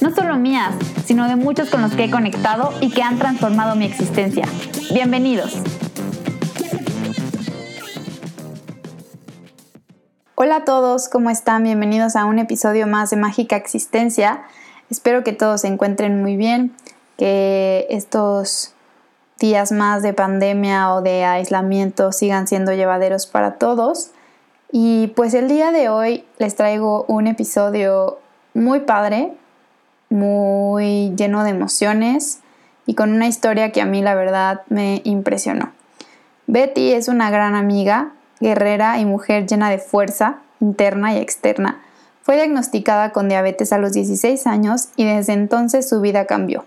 no 0.00 0.14
solo 0.14 0.36
mías, 0.36 0.74
sino 1.04 1.28
de 1.28 1.36
muchos 1.36 1.68
con 1.68 1.82
los 1.82 1.92
que 1.92 2.04
he 2.04 2.10
conectado 2.10 2.72
y 2.80 2.90
que 2.90 3.02
han 3.02 3.18
transformado 3.18 3.76
mi 3.76 3.84
existencia. 3.84 4.46
Bienvenidos. 4.92 5.56
Hola 10.34 10.56
a 10.56 10.64
todos, 10.64 11.08
¿cómo 11.08 11.28
están? 11.28 11.64
Bienvenidos 11.64 12.16
a 12.16 12.24
un 12.24 12.38
episodio 12.38 12.86
más 12.86 13.10
de 13.10 13.16
Mágica 13.16 13.56
Existencia. 13.56 14.42
Espero 14.88 15.22
que 15.22 15.32
todos 15.32 15.60
se 15.60 15.68
encuentren 15.68 16.22
muy 16.22 16.36
bien, 16.36 16.74
que 17.18 17.86
estos 17.90 18.72
días 19.38 19.70
más 19.70 20.02
de 20.02 20.14
pandemia 20.14 20.94
o 20.94 21.02
de 21.02 21.24
aislamiento 21.24 22.12
sigan 22.12 22.46
siendo 22.46 22.72
llevaderos 22.72 23.26
para 23.26 23.56
todos. 23.58 24.12
Y 24.72 25.08
pues 25.08 25.34
el 25.34 25.48
día 25.48 25.72
de 25.72 25.90
hoy 25.90 26.24
les 26.38 26.54
traigo 26.54 27.04
un 27.06 27.26
episodio 27.26 28.18
muy 28.54 28.80
padre, 28.80 29.34
muy 30.10 31.14
lleno 31.16 31.44
de 31.44 31.50
emociones 31.50 32.40
y 32.84 32.94
con 32.94 33.12
una 33.12 33.28
historia 33.28 33.72
que 33.72 33.80
a 33.80 33.86
mí 33.86 34.02
la 34.02 34.14
verdad 34.14 34.62
me 34.68 35.00
impresionó. 35.04 35.72
Betty 36.46 36.92
es 36.92 37.08
una 37.08 37.30
gran 37.30 37.54
amiga, 37.54 38.12
guerrera 38.40 38.98
y 38.98 39.04
mujer 39.04 39.46
llena 39.46 39.70
de 39.70 39.78
fuerza 39.78 40.40
interna 40.60 41.14
y 41.14 41.18
externa. 41.18 41.80
Fue 42.22 42.34
diagnosticada 42.34 43.12
con 43.12 43.28
diabetes 43.28 43.72
a 43.72 43.78
los 43.78 43.92
16 43.92 44.46
años 44.46 44.88
y 44.96 45.06
desde 45.06 45.32
entonces 45.32 45.88
su 45.88 46.00
vida 46.00 46.26
cambió. 46.26 46.64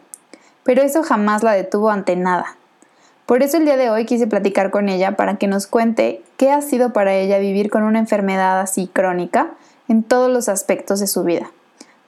Pero 0.64 0.82
eso 0.82 1.04
jamás 1.04 1.44
la 1.44 1.52
detuvo 1.52 1.90
ante 1.90 2.16
nada. 2.16 2.56
Por 3.26 3.44
eso 3.44 3.58
el 3.58 3.66
día 3.66 3.78
de 3.78 3.90
hoy 3.90 4.06
quise 4.06 4.28
platicar 4.28 4.72
con 4.72 4.90
ella 4.90 5.16
para 5.16 5.36
que 5.36 5.48
nos 5.48 5.68
cuente 5.68 6.22
qué 6.38 6.52
ha 6.52 6.62
sido 6.62 6.92
para 6.92 7.14
ella 7.14 7.38
vivir 7.38 7.70
con 7.70 7.84
una 7.84 8.00
enfermedad 8.00 8.60
así 8.60 8.88
crónica 8.88 9.52
en 9.88 10.04
todos 10.04 10.32
los 10.32 10.50
aspectos 10.50 11.00
de 11.00 11.08
su 11.08 11.24
vida. 11.24 11.52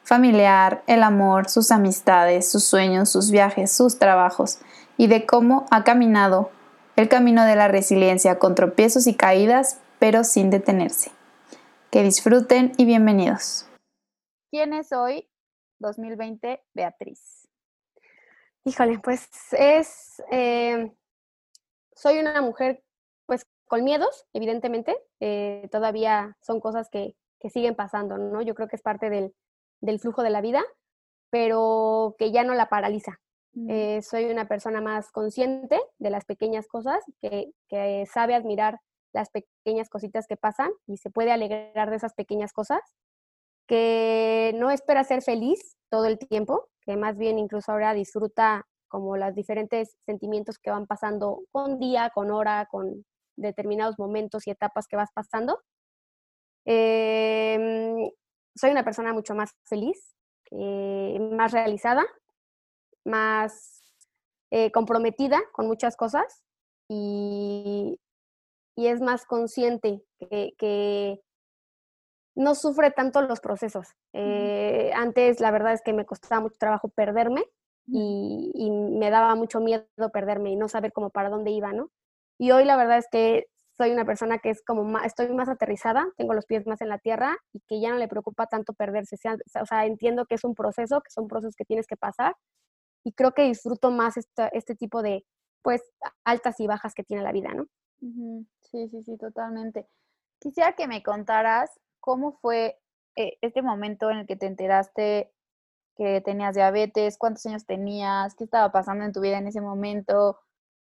Familiar, 0.05 0.83
el 0.85 1.01
amor, 1.01 1.49
sus 1.49 1.71
amistades, 1.71 2.49
sus 2.51 2.63
sueños, 2.63 3.09
sus 3.09 3.31
viajes, 3.31 3.71
sus 3.71 3.97
trabajos 3.97 4.59
y 4.97 5.07
de 5.07 5.25
cómo 5.25 5.65
ha 5.71 5.83
caminado 5.83 6.51
el 6.95 7.09
camino 7.09 7.43
de 7.43 7.55
la 7.55 7.67
resiliencia 7.67 8.37
con 8.37 8.53
tropiezos 8.53 9.07
y 9.07 9.15
caídas, 9.15 9.81
pero 9.97 10.23
sin 10.23 10.51
detenerse. 10.51 11.11
Que 11.89 12.03
disfruten 12.03 12.73
y 12.77 12.85
bienvenidos. 12.85 13.67
¿Quién 14.51 14.73
es 14.73 14.91
hoy 14.91 15.27
2020 15.79 16.63
Beatriz? 16.75 17.47
Híjole, 18.63 18.99
pues 18.99 19.27
es 19.53 20.21
eh, 20.31 20.95
soy 21.95 22.19
una 22.19 22.41
mujer 22.43 22.83
pues 23.25 23.47
con 23.65 23.83
miedos, 23.83 24.27
evidentemente, 24.33 24.95
eh, 25.19 25.67
todavía 25.71 26.37
son 26.41 26.59
cosas 26.59 26.89
que, 26.89 27.15
siguen 27.49 27.75
pasando, 27.75 28.17
¿no? 28.17 28.41
Yo 28.41 28.55
creo 28.55 28.67
que 28.67 28.75
es 28.75 28.81
parte 28.81 29.11
del, 29.11 29.31
flujo 29.99 30.23
de 30.23 30.29
la 30.29 30.41
vida, 30.41 30.63
pero 31.29 32.15
que 32.17 32.31
ya 32.31 32.43
no 32.43 32.53
la 32.53 32.69
paraliza. 32.69 33.19
Mm. 33.53 33.69
Eh, 33.69 34.01
soy 34.01 34.25
una 34.25 34.47
persona 34.47 34.81
más 34.81 35.11
consciente 35.11 35.79
de 35.97 36.09
las 36.09 36.25
pequeñas 36.25 36.67
cosas, 36.67 37.03
que, 37.21 37.51
que 37.67 38.05
sabe 38.11 38.35
admirar 38.35 38.79
las 39.13 39.29
pequeñas 39.29 39.89
cositas 39.89 40.27
que 40.27 40.37
pasan 40.37 40.71
y 40.87 40.97
se 40.97 41.09
puede 41.09 41.31
alegrar 41.31 41.89
de 41.89 41.95
esas 41.95 42.13
pequeñas 42.13 42.51
cosas, 42.51 42.81
que 43.67 44.51
no 44.55 44.71
espera 44.71 45.03
ser 45.03 45.21
feliz 45.21 45.77
todo 45.89 46.05
el 46.05 46.19
tiempo, 46.19 46.67
que 46.81 46.97
más 46.97 47.17
bien 47.17 47.39
incluso 47.39 47.71
ahora 47.71 47.93
disfruta 47.93 48.67
como 48.87 49.17
los 49.17 49.33
diferentes 49.33 49.97
sentimientos 50.05 50.59
que 50.59 50.69
van 50.69 50.85
pasando 50.85 51.41
con 51.51 51.79
día, 51.79 52.11
con 52.13 52.31
hora, 52.31 52.67
con 52.69 53.05
determinados 53.35 53.97
momentos 53.99 54.47
y 54.47 54.51
etapas 54.51 54.87
que 54.87 54.95
vas 54.95 55.11
pasando. 55.13 55.59
Em, 56.65 58.09
soy 58.55 58.71
una 58.71 58.83
persona 58.83 59.13
mucho 59.13 59.35
más 59.35 59.55
feliz, 59.63 60.15
eh, 60.51 61.19
más 61.31 61.51
realizada, 61.51 62.05
más 63.03 63.83
eh, 64.51 64.71
comprometida 64.71 65.39
con 65.51 65.67
muchas 65.67 65.95
cosas 65.95 66.43
y, 66.87 67.99
es 68.77 69.01
más 69.01 69.25
consciente 69.25 70.03
que, 70.19 71.21
no 72.37 72.53
sufre 72.53 72.91
tanto 72.91 73.21
los 73.21 73.39
procesos. 73.39 73.87
Eh, 74.11 74.91
antes 74.93 75.39
la 75.39 75.51
verdad 75.51 75.71
es 75.71 75.81
que 75.81 75.93
me 75.93 76.05
costaba 76.05 76.41
mucho 76.41 76.57
trabajo 76.59 76.89
perderme 76.89 77.45
y, 77.87 78.69
me 78.69 79.09
daba 79.09 79.35
mucho 79.35 79.61
miedo 79.61 79.85
perderme 80.11 80.51
y 80.51 80.55
no 80.57 80.67
saber 80.67 80.91
cómo 80.91 81.09
para 81.09 81.29
dónde 81.29 81.51
iba, 81.51 81.71
¿no? 81.71 81.91
Y 82.37 82.51
hoy 82.51 82.65
la 82.65 82.75
verdad 82.75 82.97
es 82.97 83.07
que 83.09 83.47
soy 83.77 83.91
una 83.91 84.05
persona 84.05 84.39
que 84.39 84.49
es 84.49 84.63
como 84.63 84.83
más, 84.83 85.05
estoy 85.05 85.33
más 85.33 85.49
aterrizada, 85.49 86.05
tengo 86.17 86.33
los 86.33 86.45
pies 86.45 86.65
más 86.65 86.81
en 86.81 86.89
la 86.89 86.97
tierra 86.99 87.35
y 87.53 87.59
que 87.67 87.81
ya 87.81 87.89
no 87.89 87.97
le 87.97 88.07
preocupa 88.07 88.47
tanto 88.47 88.73
perderse. 88.73 89.17
O 89.61 89.65
sea, 89.65 89.85
entiendo 89.85 90.25
que 90.25 90.35
es 90.35 90.43
un 90.43 90.55
proceso, 90.55 91.01
que 91.01 91.11
son 91.11 91.27
procesos 91.27 91.55
que 91.55 91.65
tienes 91.65 91.87
que 91.87 91.97
pasar 91.97 92.35
y 93.03 93.13
creo 93.13 93.33
que 93.33 93.43
disfruto 93.43 93.91
más 93.91 94.15
este 94.17 94.75
tipo 94.75 95.01
de, 95.01 95.25
pues, 95.61 95.81
altas 96.23 96.59
y 96.59 96.67
bajas 96.67 96.93
que 96.93 97.03
tiene 97.03 97.23
la 97.23 97.31
vida, 97.31 97.53
¿no? 97.53 97.67
Sí, 98.61 98.87
sí, 98.89 99.03
sí, 99.03 99.17
totalmente. 99.17 99.87
Quisiera 100.39 100.73
que 100.73 100.87
me 100.87 101.03
contaras 101.03 101.71
cómo 101.99 102.33
fue 102.41 102.79
eh, 103.15 103.37
este 103.41 103.61
momento 103.61 104.09
en 104.09 104.19
el 104.19 104.27
que 104.27 104.35
te 104.35 104.47
enteraste 104.47 105.31
que 105.95 106.21
tenías 106.21 106.55
diabetes, 106.55 107.17
cuántos 107.17 107.45
años 107.45 107.65
tenías, 107.65 108.35
qué 108.35 108.43
estaba 108.43 108.71
pasando 108.71 109.05
en 109.05 109.13
tu 109.13 109.21
vida 109.21 109.37
en 109.37 109.47
ese 109.47 109.61
momento, 109.61 110.39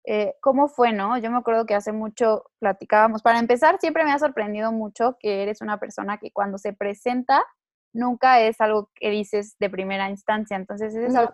eh, 0.09 0.35
cómo 0.39 0.69
fue, 0.69 0.93
¿no? 0.93 1.17
Yo 1.17 1.29
me 1.29 1.37
acuerdo 1.37 1.65
que 1.65 1.75
hace 1.75 1.91
mucho 1.91 2.45
platicábamos. 2.59 3.21
Para 3.21 3.39
empezar, 3.39 3.77
siempre 3.81 4.05
me 4.05 4.13
ha 4.13 4.19
sorprendido 4.19 4.71
mucho 4.71 5.17
que 5.19 5.43
eres 5.43 5.59
una 5.59 5.81
persona 5.81 6.17
que 6.17 6.31
cuando 6.31 6.57
se 6.57 6.71
presenta 6.71 7.45
nunca 7.93 8.39
es 8.39 8.61
algo 8.61 8.89
que 8.95 9.09
dices 9.09 9.57
de 9.59 9.69
primera 9.69 10.09
instancia. 10.09 10.55
Entonces, 10.55 10.95
eso 10.95 11.07
es 11.07 11.15
algo 11.15 11.33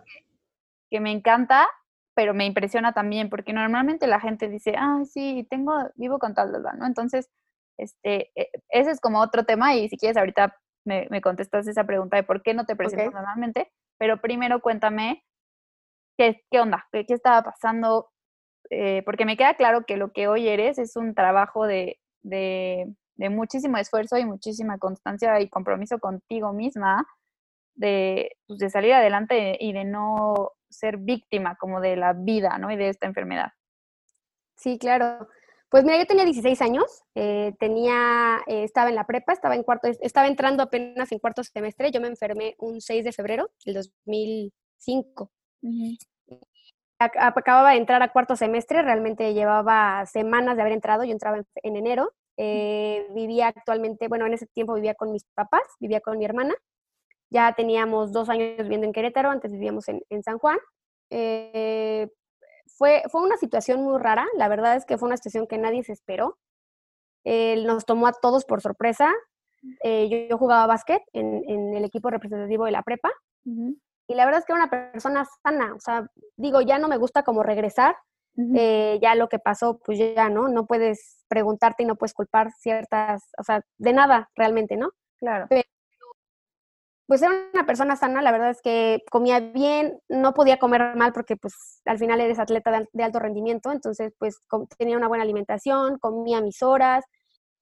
que, 0.90 0.98
me 0.98 1.12
encanta, 1.12 1.68
pero 2.16 2.34
me 2.34 2.46
impresiona 2.46 2.92
también, 2.92 3.30
porque 3.30 3.52
normalmente 3.52 4.08
la 4.08 4.18
gente 4.18 4.48
dice, 4.48 4.74
ah, 4.76 5.02
sí, 5.04 5.46
tengo, 5.48 5.72
vivo 5.94 6.18
con 6.18 6.34
tal, 6.34 6.50
¿verdad? 6.50 6.72
¿no? 6.72 6.86
Entonces, 6.86 7.30
este, 7.78 8.32
e, 8.34 8.50
ese 8.70 8.90
es 8.90 9.00
como 9.00 9.20
otro 9.20 9.44
tema 9.44 9.76
y 9.76 9.88
si 9.88 9.96
quieres 9.96 10.16
ahorita 10.16 10.56
me, 10.84 11.06
me, 11.10 11.20
contestas 11.20 11.68
esa 11.68 11.84
pregunta 11.84 12.16
de 12.16 12.24
por 12.24 12.42
qué 12.42 12.54
no 12.54 12.66
te 12.66 12.74
presentas 12.74 13.12
normalmente, 13.12 13.72
pero 13.98 14.20
primero 14.20 14.60
cuéntame 14.60 15.24
qué, 16.18 16.44
qué 16.50 16.60
onda, 16.60 16.86
qué, 16.92 17.04
estaba 17.08 17.42
pasando, 17.42 18.10
eh, 18.70 19.02
porque 19.04 19.24
me 19.24 19.36
queda 19.36 19.54
claro 19.54 19.84
que 19.86 19.96
lo 19.96 20.12
que 20.12 20.28
hoy 20.28 20.48
eres 20.48 20.78
es 20.78 20.96
un 20.96 21.14
trabajo 21.14 21.66
de, 21.66 21.98
de, 22.22 22.92
de, 23.16 23.30
muchísimo 23.30 23.76
esfuerzo 23.76 24.16
y 24.18 24.24
muchísima 24.24 24.78
constancia 24.78 25.40
y 25.40 25.48
compromiso 25.48 25.98
contigo 25.98 26.52
misma, 26.52 27.06
de, 27.74 28.36
pues, 28.46 28.58
de 28.58 28.70
salir 28.70 28.92
adelante 28.92 29.56
y 29.60 29.72
de 29.72 29.84
no 29.84 30.52
ser 30.68 30.98
víctima 30.98 31.56
como 31.56 31.80
de 31.80 31.96
la 31.96 32.12
vida, 32.12 32.58
¿no? 32.58 32.70
Y 32.70 32.76
de 32.76 32.88
esta 32.88 33.06
enfermedad. 33.06 33.52
Sí, 34.56 34.78
claro. 34.78 35.28
Pues 35.68 35.82
mira, 35.84 35.98
yo 35.98 36.06
tenía 36.06 36.24
16 36.24 36.62
años, 36.62 37.02
eh, 37.16 37.52
tenía, 37.58 38.38
eh, 38.46 38.62
estaba 38.62 38.90
en 38.90 38.94
la 38.94 39.06
prepa, 39.06 39.32
estaba 39.32 39.56
en 39.56 39.64
cuarto, 39.64 39.88
estaba 40.00 40.28
entrando 40.28 40.62
apenas 40.62 41.10
en 41.10 41.18
cuarto 41.18 41.42
semestre, 41.42 41.90
yo 41.90 42.00
me 42.00 42.06
enfermé 42.06 42.54
un 42.58 42.80
6 42.80 43.04
de 43.04 43.12
febrero 43.12 43.50
del 43.64 43.74
2005. 43.74 45.32
Acababa 47.04 47.70
de 47.70 47.78
entrar 47.78 48.02
a 48.02 48.12
cuarto 48.12 48.36
semestre, 48.36 48.82
realmente 48.82 49.34
llevaba 49.34 50.04
semanas 50.06 50.56
de 50.56 50.62
haber 50.62 50.74
entrado, 50.74 51.04
yo 51.04 51.12
entraba 51.12 51.42
en, 51.62 51.76
enero, 51.76 52.12
eh, 52.36 53.06
vivía 53.14 53.48
actualmente, 53.48 54.08
bueno, 54.08 54.26
en 54.26 54.34
ese 54.34 54.46
tiempo 54.46 54.74
vivía 54.74 54.94
con 54.94 55.12
mis 55.12 55.24
papás, 55.34 55.62
vivía 55.80 56.00
con 56.00 56.18
mi 56.18 56.24
hermana, 56.24 56.54
ya 57.30 57.52
teníamos 57.54 58.12
dos 58.12 58.28
años 58.28 58.56
viviendo 58.58 58.86
en 58.86 58.92
Querétaro, 58.92 59.30
antes 59.30 59.52
vivíamos 59.52 59.88
en, 59.88 60.02
en 60.08 60.22
San 60.22 60.38
Juan. 60.38 60.58
Eh, 61.10 62.08
fue, 62.66 63.02
fue 63.10 63.22
una 63.22 63.36
situación 63.36 63.82
muy 63.82 63.98
rara, 63.98 64.26
la 64.36 64.48
verdad 64.48 64.76
es 64.76 64.84
que 64.84 64.98
fue 64.98 65.06
una 65.06 65.16
situación 65.16 65.46
que 65.46 65.58
nadie 65.58 65.82
se 65.84 65.92
esperó. 65.92 66.38
Él 67.24 67.66
nos 67.66 67.84
tomó 67.84 68.06
a 68.06 68.12
todos 68.12 68.44
por 68.44 68.60
sorpresa. 68.60 69.12
Eh, 69.82 70.28
yo, 70.28 70.36
jugaba 70.36 70.66
básquet 70.66 71.02
en, 71.12 71.74
el 71.74 71.84
equipo 71.84 72.10
representativo 72.10 72.66
de 72.66 72.72
la 72.72 72.82
prepa 72.82 73.10
y 74.06 74.14
la 74.14 74.24
verdad 74.24 74.40
es 74.40 74.46
que 74.46 74.52
era 74.52 74.64
una 74.64 74.70
persona 74.70 75.26
sana, 75.42 75.74
o 75.74 75.80
sea, 75.80 76.06
digo, 76.36 76.60
ya 76.60 76.78
no 76.78 76.88
me 76.88 76.96
gusta 76.96 77.22
como 77.22 77.42
regresar, 77.42 77.96
eh, 78.56 78.98
ya 79.00 79.14
lo 79.14 79.28
que 79.28 79.38
pasó, 79.38 79.78
pues 79.78 79.98
ya 79.98 80.28
no, 80.28 80.48
no 80.48 80.66
puedes 80.66 81.24
preguntarte 81.28 81.84
y 81.84 81.86
no 81.86 81.94
puedes 81.94 82.14
culpar 82.14 82.50
ciertas, 82.50 83.22
o 83.38 83.44
sea, 83.44 83.62
de 83.78 83.92
nada 83.92 84.28
realmente, 84.34 84.76
¿no? 84.76 84.90
Claro. 85.20 85.46
pues 87.06 87.22
era 87.22 87.32
una 87.52 87.64
persona 87.64 87.96
sana, 87.96 88.20
la 88.22 88.32
verdad 88.32 88.50
es 88.50 88.60
que 88.60 89.04
comía 89.10 89.38
bien, 89.40 90.00
no 90.08 90.34
podía 90.34 90.58
comer 90.58 90.96
mal 90.96 91.12
porque 91.12 91.36
pues 91.36 91.80
al 91.84 91.98
final 91.98 92.20
eres 92.20 92.38
atleta 92.38 92.86
de, 92.92 93.04
alto 93.04 93.20
rendimiento, 93.20 93.70
entonces 93.70 94.12
pues 94.18 94.40
tenía 94.76 94.96
una 94.96 95.08
buena 95.08 95.22
alimentación, 95.22 95.98
comía 95.98 96.40
mis 96.40 96.62
horas, 96.62 97.04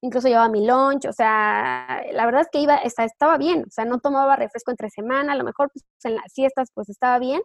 incluso 0.02 0.28
llevaba 0.28 0.48
mi 0.48 0.66
lunch, 0.66 1.06
o 1.06 1.12
sea, 1.12 2.02
la 2.12 2.26
verdad 2.26 2.42
es 2.42 2.48
que 2.52 2.58
iba, 2.60 2.76
estaba 2.76 3.38
bien, 3.38 3.64
o 3.66 3.70
sea, 3.70 3.84
no 3.84 4.00
tomaba 4.00 4.36
refresco 4.36 4.70
entre 4.70 4.90
semana, 4.90 5.32
a 5.32 5.36
lo 5.36 5.44
mejor 5.44 5.70
pues, 5.72 5.84
en 6.04 6.16
las 6.16 6.32
fiestas 6.34 6.70
pues 6.74 6.88
estaba 6.88 7.18
bien, 7.18 7.40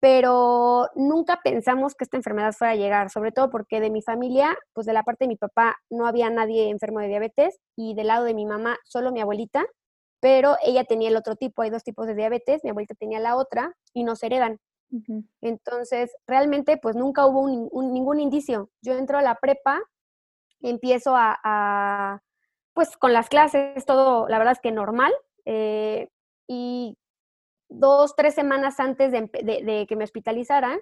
pero 0.00 0.88
nunca 0.96 1.40
pensamos 1.44 1.94
que 1.94 2.04
esta 2.04 2.16
enfermedad 2.16 2.52
fuera 2.52 2.72
a 2.72 2.76
llegar, 2.76 3.10
sobre 3.10 3.32
todo 3.32 3.50
porque 3.50 3.80
de 3.80 3.90
mi 3.90 4.02
familia, 4.02 4.56
pues 4.72 4.86
de 4.86 4.92
la 4.92 5.02
parte 5.02 5.24
de 5.24 5.28
mi 5.28 5.36
papá 5.36 5.76
no 5.90 6.06
había 6.06 6.30
nadie 6.30 6.70
enfermo 6.70 7.00
de 7.00 7.08
diabetes 7.08 7.58
y 7.76 7.94
del 7.94 8.08
lado 8.08 8.24
de 8.24 8.34
mi 8.34 8.46
mamá 8.46 8.76
solo 8.84 9.12
mi 9.12 9.20
abuelita, 9.20 9.64
pero 10.20 10.56
ella 10.62 10.84
tenía 10.84 11.10
el 11.10 11.16
otro 11.16 11.36
tipo, 11.36 11.62
hay 11.62 11.70
dos 11.70 11.84
tipos 11.84 12.06
de 12.06 12.14
diabetes, 12.14 12.64
mi 12.64 12.70
abuelita 12.70 12.94
tenía 12.94 13.20
la 13.20 13.36
otra 13.36 13.74
y 13.92 14.04
no 14.04 14.16
se 14.16 14.26
heredan. 14.26 14.58
Entonces, 15.40 16.12
realmente, 16.26 16.76
pues 16.76 16.94
nunca 16.94 17.26
hubo 17.26 17.48
ningún 17.48 18.20
indicio. 18.20 18.70
Yo 18.80 18.94
entro 18.94 19.18
a 19.18 19.22
la 19.22 19.34
prepa, 19.34 19.82
empiezo 20.70 21.14
a, 21.16 22.22
pues 22.74 22.96
con 22.96 23.12
las 23.12 23.28
clases, 23.28 23.84
todo, 23.86 24.28
la 24.28 24.38
verdad 24.38 24.52
es 24.52 24.60
que 24.60 24.72
normal, 24.72 25.12
eh, 25.44 26.08
y 26.48 26.96
dos, 27.68 28.14
tres 28.16 28.34
semanas 28.34 28.80
antes 28.80 29.12
de, 29.12 29.86
que 29.88 29.96
me 29.96 30.04
hospitalizaran, 30.04 30.78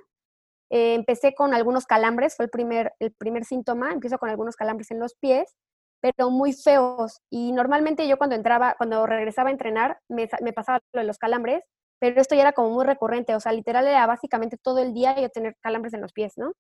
eh, 0.70 0.94
empecé 0.94 1.34
con 1.34 1.54
algunos 1.54 1.86
calambres, 1.86 2.36
fue 2.36 2.46
el 2.46 2.50
primer, 2.50 2.94
el 2.98 3.12
primer 3.12 3.44
síntoma, 3.44 3.92
empiezo 3.92 4.18
con 4.18 4.30
algunos 4.30 4.56
calambres 4.56 4.90
en 4.90 5.00
los 5.00 5.14
pies, 5.14 5.54
pero 6.00 6.30
muy 6.30 6.52
feos. 6.52 7.20
Y 7.30 7.52
normalmente 7.52 8.08
yo 8.08 8.18
cuando 8.18 8.36
entraba, 8.36 8.74
cuando 8.78 9.06
regresaba 9.06 9.50
a 9.50 9.52
entrenar, 9.52 10.00
me, 10.08 10.28
me 10.40 10.52
pasaba 10.52 10.80
lo 10.92 11.00
de 11.00 11.06
los 11.06 11.18
calambres, 11.18 11.62
pero 12.00 12.20
esto 12.20 12.34
ya 12.34 12.42
era 12.42 12.52
como 12.52 12.70
muy 12.70 12.84
recurrente, 12.84 13.34
o 13.36 13.40
sea, 13.40 13.52
literal 13.52 13.86
era 13.86 14.06
básicamente 14.06 14.56
todo 14.58 14.78
el 14.80 14.92
día 14.92 15.14
yo 15.20 15.28
tener 15.28 15.54
calambres 15.60 15.94
en 15.94 16.00
los 16.00 16.12
pies, 16.12 16.32
¿no? 16.36 16.52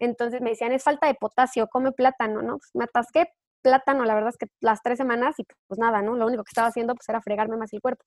Entonces 0.00 0.40
me 0.40 0.50
decían, 0.50 0.72
es 0.72 0.82
falta 0.82 1.06
de 1.06 1.14
potasio, 1.14 1.68
come 1.68 1.92
plátano, 1.92 2.42
¿no? 2.42 2.58
Pues 2.58 2.70
me 2.74 2.84
atasqué 2.84 3.28
plátano, 3.62 4.04
la 4.04 4.14
verdad 4.14 4.30
es 4.30 4.36
que 4.36 4.46
las 4.60 4.82
tres 4.82 4.98
semanas 4.98 5.38
y 5.38 5.44
pues 5.68 5.78
nada, 5.78 6.02
¿no? 6.02 6.16
Lo 6.16 6.26
único 6.26 6.42
que 6.42 6.50
estaba 6.50 6.68
haciendo 6.68 6.94
pues 6.94 7.08
era 7.08 7.22
fregarme 7.22 7.56
más 7.56 7.72
el 7.72 7.80
cuerpo. 7.80 8.04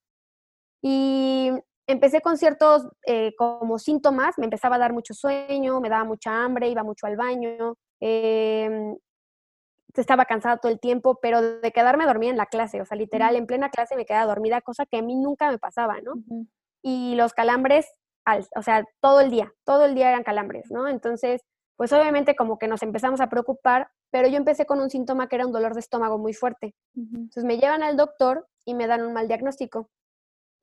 Y 0.81 1.51
empecé 1.87 2.21
con 2.21 2.37
ciertos 2.37 2.87
eh, 3.05 3.33
como 3.37 3.79
síntomas, 3.79 4.37
me 4.37 4.45
empezaba 4.45 4.75
a 4.75 4.79
dar 4.79 4.93
mucho 4.93 5.13
sueño, 5.13 5.79
me 5.79 5.89
daba 5.89 6.03
mucha 6.03 6.43
hambre, 6.43 6.69
iba 6.69 6.83
mucho 6.83 7.07
al 7.07 7.15
baño, 7.15 7.75
eh, 8.01 8.95
estaba 10.01 10.25
cansada 10.25 10.57
todo 10.57 10.71
el 10.71 10.79
tiempo, 10.79 11.19
pero 11.21 11.41
de 11.41 11.71
quedarme 11.71 12.05
dormida 12.05 12.31
en 12.31 12.37
la 12.37 12.45
clase, 12.45 12.81
o 12.81 12.85
sea, 12.85 12.97
literal, 12.97 13.35
en 13.35 13.47
plena 13.47 13.69
clase 13.69 13.95
me 13.95 14.05
quedaba 14.05 14.25
dormida, 14.25 14.61
cosa 14.61 14.85
que 14.85 14.97
a 14.97 15.01
mí 15.01 15.15
nunca 15.15 15.49
me 15.49 15.57
pasaba, 15.57 16.01
¿no? 16.01 16.13
Y 16.81 17.15
los 17.15 17.33
calambres, 17.33 17.87
o 18.55 18.61
sea, 18.61 18.83
todo 19.01 19.21
el 19.21 19.29
día, 19.29 19.51
todo 19.63 19.85
el 19.85 19.95
día 19.95 20.09
eran 20.09 20.23
calambres, 20.23 20.71
¿no? 20.71 20.87
Entonces, 20.87 21.41
pues 21.75 21.91
obviamente 21.93 22.35
como 22.35 22.57
que 22.57 22.67
nos 22.67 22.83
empezamos 22.83 23.21
a 23.21 23.29
preocupar, 23.29 23.89
pero 24.11 24.27
yo 24.27 24.37
empecé 24.37 24.65
con 24.65 24.79
un 24.79 24.89
síntoma 24.89 25.27
que 25.27 25.35
era 25.35 25.45
un 25.45 25.51
dolor 25.51 25.73
de 25.73 25.81
estómago 25.81 26.17
muy 26.17 26.33
fuerte. 26.33 26.73
Entonces 26.95 27.43
me 27.43 27.57
llevan 27.57 27.83
al 27.83 27.97
doctor 27.97 28.47
y 28.65 28.73
me 28.73 28.87
dan 28.87 29.05
un 29.05 29.13
mal 29.13 29.27
diagnóstico. 29.27 29.89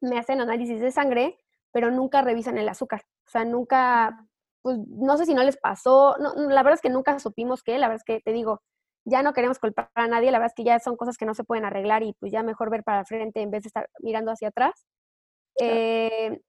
Me 0.01 0.19
hacen 0.19 0.41
análisis 0.41 0.81
de 0.81 0.91
sangre, 0.91 1.39
pero 1.71 1.91
nunca 1.91 2.23
revisan 2.23 2.59
el 2.59 2.69
azúcar. 2.69 3.03
O 3.27 3.31
sea, 3.31 3.45
nunca, 3.45 4.27
pues 4.63 4.79
no 4.89 5.17
sé 5.17 5.27
si 5.27 5.35
no 5.35 5.43
les 5.43 5.59
pasó, 5.59 6.17
no, 6.19 6.35
la 6.35 6.63
verdad 6.63 6.75
es 6.75 6.81
que 6.81 6.91
nunca 6.91 7.19
supimos 7.19 7.63
qué, 7.63 7.79
la 7.79 7.89
verdad 7.89 8.03
es 8.07 8.15
que 8.15 8.21
te 8.21 8.33
digo, 8.33 8.63
ya 9.05 9.23
no 9.23 9.33
queremos 9.33 9.59
culpar 9.59 9.91
a 9.95 10.07
nadie, 10.07 10.31
la 10.31 10.39
verdad 10.39 10.53
es 10.53 10.55
que 10.55 10.65
ya 10.65 10.79
son 10.79 10.97
cosas 10.97 11.17
que 11.17 11.27
no 11.27 11.35
se 11.35 11.45
pueden 11.45 11.65
arreglar 11.65 12.03
y 12.03 12.15
pues 12.15 12.33
ya 12.33 12.43
mejor 12.43 12.71
ver 12.71 12.85
para 12.85 13.05
frente 13.05 13.43
en 13.43 13.51
vez 13.51 13.65
de 13.65 13.69
estar 13.69 13.89
mirando 14.01 14.33
hacia 14.33 14.49
atrás. 14.49 14.87
Eh, 15.61 16.41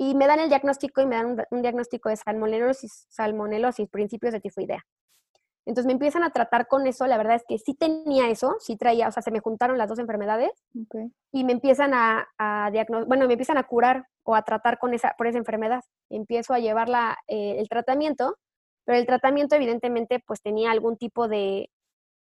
y 0.00 0.14
me 0.14 0.26
dan 0.26 0.40
el 0.40 0.48
diagnóstico 0.48 1.02
y 1.02 1.06
me 1.06 1.16
dan 1.16 1.36
un, 1.50 1.60
diagnóstico 1.60 2.08
de 2.08 2.16
salmonelosis, 2.16 3.04
salmonelosis, 3.10 3.86
principios 3.90 4.32
de 4.32 4.40
tifoidea. 4.40 4.82
Entonces 5.66 5.84
me 5.84 5.92
empiezan 5.92 6.22
a 6.22 6.30
tratar 6.30 6.68
con 6.68 6.86
eso, 6.86 7.06
la 7.06 7.18
verdad 7.18 7.36
es 7.36 7.44
que 7.46 7.58
sí 7.58 7.74
tenía 7.74 8.30
eso, 8.30 8.56
sí 8.60 8.78
traía, 8.78 9.08
o 9.08 9.12
sea, 9.12 9.22
se 9.22 9.30
me 9.30 9.40
juntaron 9.40 9.76
las 9.76 9.90
dos 9.90 9.98
enfermedades 9.98 10.52
y 11.32 11.44
me 11.44 11.52
empiezan 11.52 11.92
a, 11.92 12.26
a 12.38 12.70
bueno, 13.06 13.26
me 13.26 13.34
empiezan 13.34 13.58
a 13.58 13.64
curar 13.64 14.06
o 14.22 14.34
a 14.34 14.40
tratar 14.40 14.78
con 14.78 14.94
esa, 14.94 15.14
por 15.18 15.26
esa 15.26 15.36
enfermedad. 15.36 15.82
Empiezo 16.08 16.54
a 16.54 16.60
llevar 16.60 16.88
eh, 17.28 17.56
el 17.58 17.68
tratamiento, 17.68 18.38
pero 18.86 18.96
el 18.96 19.04
tratamiento 19.04 19.54
evidentemente 19.54 20.24
pues 20.26 20.40
tenía 20.40 20.70
algún 20.70 20.96
tipo 20.96 21.28
de, 21.28 21.68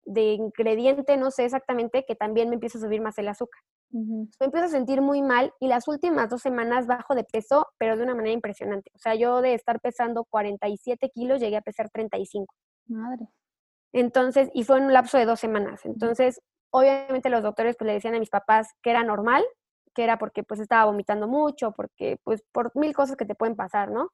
de 0.03 0.33
ingrediente, 0.33 1.15
no 1.15 1.31
sé 1.31 1.45
exactamente, 1.45 2.03
que 2.05 2.17
también 2.17 2.49
me 2.49 2.55
empieza 2.55 2.79
a 2.79 2.81
subir 2.81 2.99
más 2.99 3.17
el 3.17 3.29
azúcar. 3.29 3.61
Me 3.93 4.45
empiezo 4.45 4.65
a 4.65 4.69
sentir 4.69 5.01
muy 5.01 5.21
mal 5.21 5.53
y 5.59 5.67
las 5.67 5.87
últimas 5.87 6.29
dos 6.29 6.41
semanas 6.41 6.87
bajo 6.87 7.15
de 7.15 7.23
peso, 7.23 7.67
pero 7.77 7.97
de 7.97 8.03
una 8.03 8.15
manera 8.15 8.33
impresionante. 8.33 8.91
O 8.95 8.99
sea, 8.99 9.15
yo 9.15 9.41
de 9.41 9.53
estar 9.53 9.79
pesando 9.79 10.23
47 10.25 11.09
kilos 11.09 11.39
llegué 11.39 11.57
a 11.57 11.61
pesar 11.61 11.89
35. 11.89 12.53
Madre. 12.87 13.27
Entonces, 13.93 14.49
y 14.53 14.63
fue 14.63 14.77
en 14.77 14.85
un 14.85 14.93
lapso 14.93 15.17
de 15.17 15.25
dos 15.25 15.39
semanas. 15.39 15.85
Entonces, 15.85 16.41
obviamente 16.71 17.29
los 17.29 17.43
doctores 17.43 17.75
pues 17.77 17.87
le 17.87 17.93
decían 17.93 18.15
a 18.15 18.19
mis 18.19 18.29
papás 18.29 18.69
que 18.81 18.91
era 18.91 19.03
normal, 19.03 19.43
que 19.93 20.03
era 20.03 20.17
porque 20.17 20.43
pues 20.43 20.59
estaba 20.59 20.85
vomitando 20.85 21.27
mucho, 21.27 21.71
porque 21.71 22.17
pues 22.23 22.43
por 22.51 22.71
mil 22.75 22.95
cosas 22.95 23.17
que 23.17 23.25
te 23.25 23.35
pueden 23.35 23.55
pasar, 23.55 23.91
¿no? 23.91 24.09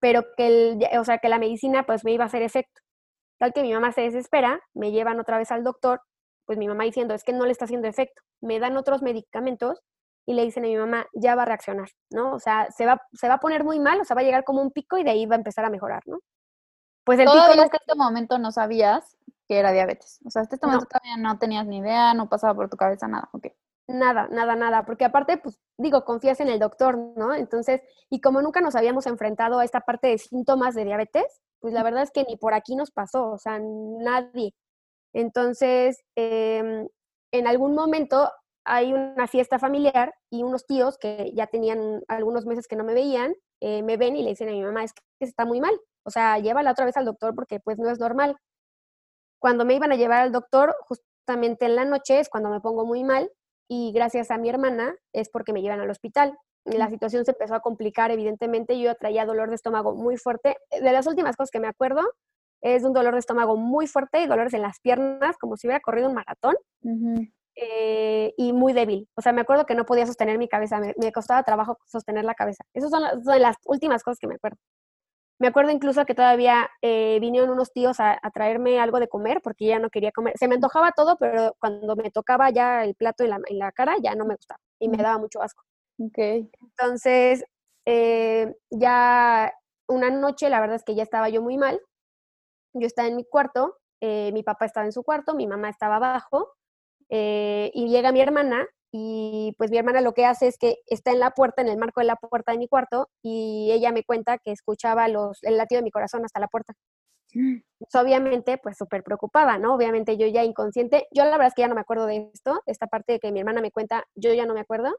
Pero 0.00 0.24
que 0.36 0.46
el, 0.46 0.98
o 0.98 1.04
sea, 1.04 1.18
que 1.18 1.28
la 1.28 1.38
medicina 1.38 1.84
pues 1.86 2.04
me 2.04 2.12
iba 2.12 2.24
a 2.24 2.26
hacer 2.26 2.42
efecto. 2.42 2.82
Tal 3.38 3.52
que 3.52 3.62
mi 3.62 3.72
mamá 3.72 3.92
se 3.92 4.02
desespera, 4.02 4.60
me 4.74 4.92
llevan 4.92 5.18
otra 5.18 5.38
vez 5.38 5.50
al 5.50 5.64
doctor, 5.64 6.00
pues 6.46 6.58
mi 6.58 6.68
mamá 6.68 6.84
diciendo, 6.84 7.14
es 7.14 7.24
que 7.24 7.32
no 7.32 7.46
le 7.46 7.52
está 7.52 7.64
haciendo 7.64 7.88
efecto. 7.88 8.22
Me 8.40 8.58
dan 8.58 8.76
otros 8.76 9.02
medicamentos 9.02 9.80
y 10.26 10.34
le 10.34 10.44
dicen 10.44 10.64
a 10.64 10.68
mi 10.68 10.76
mamá, 10.76 11.06
ya 11.12 11.34
va 11.34 11.42
a 11.42 11.46
reaccionar, 11.46 11.88
¿no? 12.10 12.34
O 12.34 12.40
sea, 12.40 12.70
se 12.70 12.86
va, 12.86 13.00
se 13.12 13.28
va 13.28 13.34
a 13.34 13.40
poner 13.40 13.64
muy 13.64 13.78
mal, 13.78 14.00
o 14.00 14.04
sea, 14.04 14.14
va 14.14 14.22
a 14.22 14.24
llegar 14.24 14.44
como 14.44 14.62
un 14.62 14.70
pico 14.70 14.98
y 14.98 15.04
de 15.04 15.10
ahí 15.10 15.26
va 15.26 15.34
a 15.34 15.38
empezar 15.38 15.64
a 15.64 15.70
mejorar, 15.70 16.02
¿no? 16.06 16.20
Pues 17.04 17.18
el 17.18 17.26
pico 17.26 17.38
hasta 17.38 17.76
este 17.76 17.94
momento 17.94 18.38
no 18.38 18.50
sabías 18.50 19.16
que 19.46 19.58
era 19.58 19.72
diabetes. 19.72 20.20
O 20.24 20.30
sea, 20.30 20.42
hasta 20.42 20.56
este 20.56 20.66
momento 20.66 20.86
todavía 20.86 21.16
no 21.18 21.38
tenías 21.38 21.66
ni 21.66 21.78
idea, 21.78 22.14
no 22.14 22.28
pasaba 22.28 22.54
por 22.54 22.70
tu 22.70 22.76
cabeza 22.76 23.06
nada, 23.06 23.28
ok. 23.32 23.48
Nada, 23.86 24.28
nada, 24.30 24.56
nada, 24.56 24.86
porque 24.86 25.04
aparte, 25.04 25.36
pues 25.36 25.58
digo, 25.76 26.06
confías 26.06 26.40
en 26.40 26.48
el 26.48 26.58
doctor, 26.58 26.96
¿no? 26.96 27.34
Entonces, 27.34 27.82
y 28.08 28.22
como 28.22 28.40
nunca 28.40 28.62
nos 28.62 28.74
habíamos 28.76 29.06
enfrentado 29.06 29.58
a 29.58 29.64
esta 29.64 29.80
parte 29.80 30.08
de 30.08 30.16
síntomas 30.16 30.74
de 30.74 30.86
diabetes, 30.86 31.42
pues 31.60 31.74
la 31.74 31.82
verdad 31.82 32.02
es 32.02 32.10
que 32.10 32.24
ni 32.24 32.36
por 32.36 32.54
aquí 32.54 32.76
nos 32.76 32.90
pasó, 32.90 33.30
o 33.32 33.38
sea, 33.38 33.58
nadie. 33.60 34.54
Entonces, 35.14 36.02
em, 36.16 36.88
en 37.32 37.46
algún 37.46 37.74
momento 37.74 38.30
hay 38.66 38.92
una 38.92 39.26
fiesta 39.26 39.58
familiar 39.58 40.14
y 40.30 40.42
unos 40.42 40.66
tíos 40.66 40.98
que 40.98 41.32
ya 41.34 41.46
tenían 41.46 42.02
algunos 42.08 42.46
meses 42.46 42.66
que 42.68 42.76
no 42.76 42.84
me 42.84 42.94
veían, 42.94 43.34
eh, 43.60 43.82
me 43.82 43.96
ven 43.96 44.16
y 44.16 44.22
le 44.22 44.30
dicen 44.30 44.48
a 44.48 44.52
mi 44.52 44.62
mamá, 44.62 44.84
es 44.84 44.92
que 44.92 45.02
está 45.20 45.44
muy 45.44 45.60
mal, 45.60 45.78
o 46.04 46.10
sea, 46.10 46.38
llévala 46.38 46.72
otra 46.72 46.84
vez 46.86 46.96
al 46.96 47.04
doctor 47.04 47.34
porque 47.34 47.60
pues 47.60 47.78
no 47.78 47.90
es 47.90 47.98
normal. 47.98 48.36
Cuando 49.40 49.64
me 49.64 49.74
iban 49.74 49.92
a 49.92 49.96
llevar 49.96 50.22
al 50.22 50.32
doctor, 50.32 50.74
justamente 50.88 51.66
en 51.66 51.76
la 51.76 51.84
noche 51.84 52.20
es 52.20 52.28
cuando 52.28 52.50
me 52.50 52.60
pongo 52.60 52.84
muy 52.86 53.04
mal 53.04 53.30
y 53.68 53.92
gracias 53.92 54.30
a 54.30 54.38
mi 54.38 54.48
hermana 54.48 54.96
es 55.12 55.28
porque 55.30 55.52
me 55.52 55.62
llevan 55.62 55.80
al 55.80 55.90
hospital 55.90 56.38
la 56.64 56.88
situación 56.88 57.24
se 57.24 57.32
empezó 57.32 57.54
a 57.54 57.60
complicar, 57.60 58.10
evidentemente, 58.10 58.78
yo 58.80 58.94
traía 58.94 59.26
dolor 59.26 59.50
de 59.50 59.54
estómago 59.54 59.94
muy 59.94 60.16
fuerte. 60.16 60.56
De 60.70 60.92
las 60.92 61.06
últimas 61.06 61.36
cosas 61.36 61.50
que 61.50 61.60
me 61.60 61.68
acuerdo 61.68 62.00
es 62.64 62.82
un 62.82 62.94
dolor 62.94 63.12
de 63.12 63.20
estómago 63.20 63.56
muy 63.56 63.86
fuerte 63.86 64.22
y 64.22 64.26
dolores 64.26 64.54
en 64.54 64.62
las 64.62 64.80
piernas, 64.80 65.36
como 65.36 65.56
si 65.56 65.66
hubiera 65.66 65.80
corrido 65.80 66.08
un 66.08 66.14
maratón, 66.14 66.56
eh, 67.56 68.32
y 68.38 68.54
muy 68.54 68.72
débil. 68.72 69.06
O 69.16 69.20
sea, 69.20 69.32
me 69.32 69.42
acuerdo 69.42 69.66
que 69.66 69.74
no 69.74 69.84
podía 69.84 70.06
sostener 70.06 70.38
mi 70.38 70.48
cabeza, 70.48 70.80
me, 70.80 71.12
costaba 71.12 71.42
trabajo 71.42 71.76
sostener 71.86 72.24
la 72.24 72.34
cabeza. 72.34 72.64
Esas 72.72 72.90
son, 72.90 73.02
las, 73.02 73.56
últimas 73.66 74.02
cosas 74.02 74.18
que 74.18 74.26
me 74.26 74.36
acuerdo. 74.36 74.56
Me 75.38 75.48
acuerdo 75.48 75.72
incluso 75.72 76.06
que 76.06 76.14
todavía 76.14 76.70
eh, 76.80 77.18
vinieron 77.20 77.50
unos 77.50 77.70
tíos 77.72 78.00
a, 78.00 78.18
traerme 78.32 78.80
algo 78.80 78.98
de 78.98 79.08
comer 79.08 79.42
porque 79.42 79.66
ya 79.66 79.78
no 79.78 79.90
quería 79.90 80.10
comer. 80.10 80.32
Se 80.38 80.48
me 80.48 80.54
antojaba 80.54 80.92
todo, 80.92 81.18
pero 81.18 81.54
cuando 81.60 81.96
me 81.96 82.10
tocaba 82.10 82.48
ya 82.48 82.82
el 82.82 82.94
plato 82.94 83.24
en 83.24 83.30
la, 83.30 83.40
en 83.46 83.58
la 83.58 83.72
cara 83.72 83.94
ya 84.02 84.14
no 84.14 84.24
me 84.24 84.36
gustaba 84.36 84.60
y 84.78 84.88
me 84.88 84.96
daba 84.96 85.18
mucho 85.18 85.42
asco. 85.42 85.62
Okay. 85.98 86.50
Entonces, 86.62 87.44
eh, 87.84 88.54
ya 88.70 89.52
una 89.86 90.08
noche, 90.08 90.48
la 90.48 90.60
verdad 90.60 90.76
es 90.76 90.84
que 90.84 90.94
ya 90.94 91.02
estaba 91.02 91.28
yo 91.28 91.42
muy 91.42 91.58
mal. 91.58 91.78
Yo 92.74 92.86
estaba 92.86 93.08
en 93.08 93.16
mi 93.16 93.24
cuarto, 93.24 93.78
eh, 94.00 94.30
mi 94.32 94.42
papá 94.42 94.66
estaba 94.66 94.86
en 94.86 94.92
su 94.92 95.02
cuarto, 95.02 95.34
mi 95.34 95.46
mamá 95.46 95.70
estaba 95.70 95.96
abajo, 95.96 96.52
eh, 97.08 97.70
y 97.74 97.88
llega 97.88 98.12
mi 98.12 98.20
hermana, 98.20 98.66
y 98.92 99.54
pues 99.58 99.70
mi 99.70 99.78
hermana 99.78 100.00
lo 100.00 100.12
que 100.12 100.26
hace 100.26 100.46
es 100.46 100.58
que 100.58 100.76
está 100.86 101.10
en 101.10 101.20
la 101.20 101.30
puerta, 101.32 101.62
en 101.62 101.68
el 101.68 101.78
marco 101.78 102.00
de 102.00 102.06
la 102.06 102.16
puerta 102.16 102.52
de 102.52 102.58
mi 102.58 102.68
cuarto, 102.68 103.08
y 103.22 103.70
ella 103.72 103.92
me 103.92 104.04
cuenta 104.04 104.38
que 104.38 104.52
escuchaba 104.52 105.08
los, 105.08 105.42
el 105.42 105.56
latido 105.56 105.80
de 105.80 105.84
mi 105.84 105.90
corazón 105.90 106.24
hasta 106.24 106.40
la 106.40 106.48
puerta. 106.48 106.74
Mm. 107.34 107.58
Pues, 107.78 107.94
obviamente, 108.02 108.58
pues 108.58 108.76
súper 108.76 109.02
preocupada, 109.02 109.58
¿no? 109.58 109.74
Obviamente 109.74 110.16
yo 110.16 110.26
ya 110.26 110.44
inconsciente, 110.44 111.08
yo 111.12 111.24
la 111.24 111.32
verdad 111.32 111.48
es 111.48 111.54
que 111.54 111.62
ya 111.62 111.68
no 111.68 111.74
me 111.74 111.80
acuerdo 111.80 112.06
de 112.06 112.30
esto, 112.32 112.62
esta 112.66 112.86
parte 112.86 113.14
de 113.14 113.20
que 113.20 113.32
mi 113.32 113.40
hermana 113.40 113.60
me 113.60 113.72
cuenta, 113.72 114.04
yo 114.14 114.32
ya 114.34 114.46
no 114.46 114.54
me 114.54 114.60
acuerdo, 114.60 114.94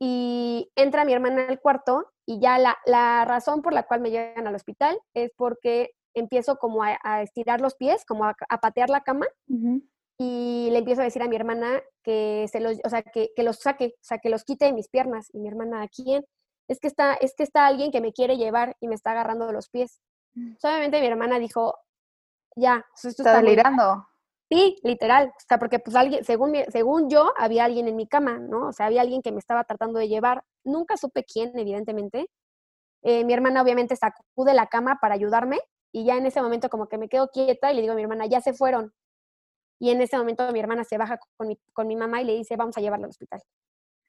y 0.00 0.70
entra 0.76 1.04
mi 1.04 1.12
hermana 1.12 1.46
al 1.48 1.60
cuarto 1.60 2.10
y 2.26 2.40
ya 2.40 2.58
la, 2.58 2.78
la, 2.86 3.24
razón 3.26 3.60
por 3.60 3.74
la 3.74 3.82
cual 3.82 4.00
me 4.00 4.10
llegan 4.10 4.46
al 4.46 4.54
hospital 4.54 4.98
es 5.14 5.30
porque 5.36 5.90
empiezo 6.14 6.56
como 6.56 6.82
a, 6.82 7.22
estirar 7.22 7.60
los 7.60 7.74
pies, 7.74 8.04
como 8.04 8.24
a, 8.24 8.34
patear 8.60 8.90
la 8.90 9.02
cama 9.02 9.26
y 10.18 10.68
le 10.70 10.78
empiezo 10.78 11.00
a 11.00 11.04
decir 11.04 11.22
a 11.22 11.28
mi 11.28 11.36
hermana 11.36 11.80
que 12.02 12.46
se 12.52 12.60
los, 12.60 12.78
o 12.84 12.90
sea, 12.90 13.02
que, 13.02 13.30
que, 13.34 13.42
los 13.42 13.58
saque, 13.58 13.94
o 13.94 14.02
sea, 14.02 14.18
que 14.18 14.28
los 14.28 14.44
quite 14.44 14.66
de 14.66 14.74
mis 14.74 14.88
piernas. 14.88 15.28
Y 15.32 15.40
mi 15.40 15.48
hermana, 15.48 15.80
¿a 15.82 15.88
quién? 15.88 16.26
Es 16.68 16.78
que 16.78 16.88
está, 16.88 17.14
es 17.14 17.34
que 17.34 17.42
está 17.42 17.66
alguien 17.66 17.90
que 17.90 18.02
me 18.02 18.12
quiere 18.12 18.36
llevar 18.36 18.76
y 18.80 18.88
me 18.88 18.94
está 18.94 19.12
agarrando 19.12 19.46
de 19.46 19.54
los 19.54 19.70
pies. 19.70 19.98
Mm. 20.34 20.56
obviamente 20.62 21.00
mi 21.00 21.06
hermana 21.06 21.38
dijo, 21.38 21.74
ya, 22.54 22.84
esto 22.94 23.08
está, 23.08 23.40
delirando. 23.40 24.06
Sí, 24.50 24.76
literal. 24.82 25.28
O 25.28 25.44
sea, 25.48 25.58
porque 25.58 25.78
pues 25.78 25.96
alguien, 25.96 26.22
según, 26.22 26.54
según 26.68 27.08
yo, 27.08 27.32
había 27.38 27.64
alguien 27.64 27.88
en 27.88 27.96
mi 27.96 28.06
cama, 28.06 28.38
¿no? 28.38 28.68
O 28.68 28.72
sea, 28.72 28.86
había 28.86 29.00
alguien 29.00 29.22
que 29.22 29.32
me 29.32 29.38
estaba 29.38 29.64
tratando 29.64 29.98
de 29.98 30.08
llevar. 30.08 30.44
Nunca 30.64 30.96
supe 30.96 31.24
quién, 31.24 31.58
evidentemente. 31.58 32.28
Eh, 33.02 33.24
mi 33.24 33.32
hermana 33.32 33.62
obviamente 33.62 33.96
sacude 33.96 34.52
la 34.52 34.66
cama 34.66 34.98
para 35.00 35.14
ayudarme 35.14 35.60
y 35.92 36.04
ya 36.04 36.16
en 36.16 36.26
ese 36.26 36.40
momento 36.42 36.68
como 36.68 36.88
que 36.88 36.98
me 36.98 37.08
quedo 37.08 37.28
quieta 37.28 37.72
y 37.72 37.76
le 37.76 37.82
digo 37.82 37.92
a 37.92 37.96
mi 37.96 38.02
hermana, 38.02 38.26
ya 38.26 38.40
se 38.40 38.52
fueron. 38.52 38.92
Y 39.80 39.90
en 39.90 40.00
ese 40.02 40.18
momento 40.18 40.50
mi 40.52 40.60
hermana 40.60 40.84
se 40.84 40.98
baja 40.98 41.18
con 41.36 41.48
mi, 41.48 41.58
con 41.72 41.86
mi 41.86 41.96
mamá 41.96 42.20
y 42.20 42.24
le 42.24 42.34
dice, 42.34 42.56
vamos 42.56 42.76
a 42.76 42.80
llevarla 42.80 43.06
al 43.06 43.10
hospital. 43.10 43.42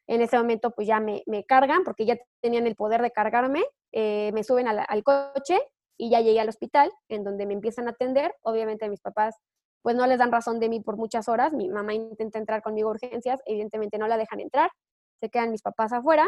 En 0.07 0.21
ese 0.21 0.37
momento 0.37 0.71
pues 0.71 0.87
ya 0.87 0.99
me, 0.99 1.23
me 1.27 1.45
cargan, 1.45 1.83
porque 1.83 2.05
ya 2.05 2.17
tenían 2.41 2.67
el 2.67 2.75
poder 2.75 3.01
de 3.01 3.11
cargarme, 3.11 3.63
eh, 3.91 4.31
me 4.33 4.43
suben 4.43 4.67
al 4.67 5.03
coche 5.03 5.61
y 5.97 6.09
ya 6.09 6.21
llegué 6.21 6.39
al 6.39 6.49
hospital, 6.49 6.91
en 7.09 7.23
donde 7.23 7.45
me 7.45 7.53
empiezan 7.53 7.87
a 7.87 7.91
atender. 7.91 8.35
Obviamente 8.41 8.89
mis 8.89 9.01
papás 9.01 9.35
pues 9.81 9.95
no 9.95 10.05
les 10.05 10.19
dan 10.19 10.31
razón 10.31 10.59
de 10.59 10.69
mí 10.69 10.79
por 10.79 10.97
muchas 10.97 11.27
horas. 11.27 11.53
Mi 11.53 11.69
mamá 11.69 11.93
intenta 11.93 12.39
entrar 12.39 12.61
conmigo 12.61 12.89
a 12.89 12.91
urgencias, 12.91 13.41
evidentemente 13.45 13.97
no 13.97 14.07
la 14.07 14.17
dejan 14.17 14.39
entrar, 14.39 14.71
se 15.19 15.29
quedan 15.29 15.51
mis 15.51 15.61
papás 15.61 15.93
afuera. 15.93 16.27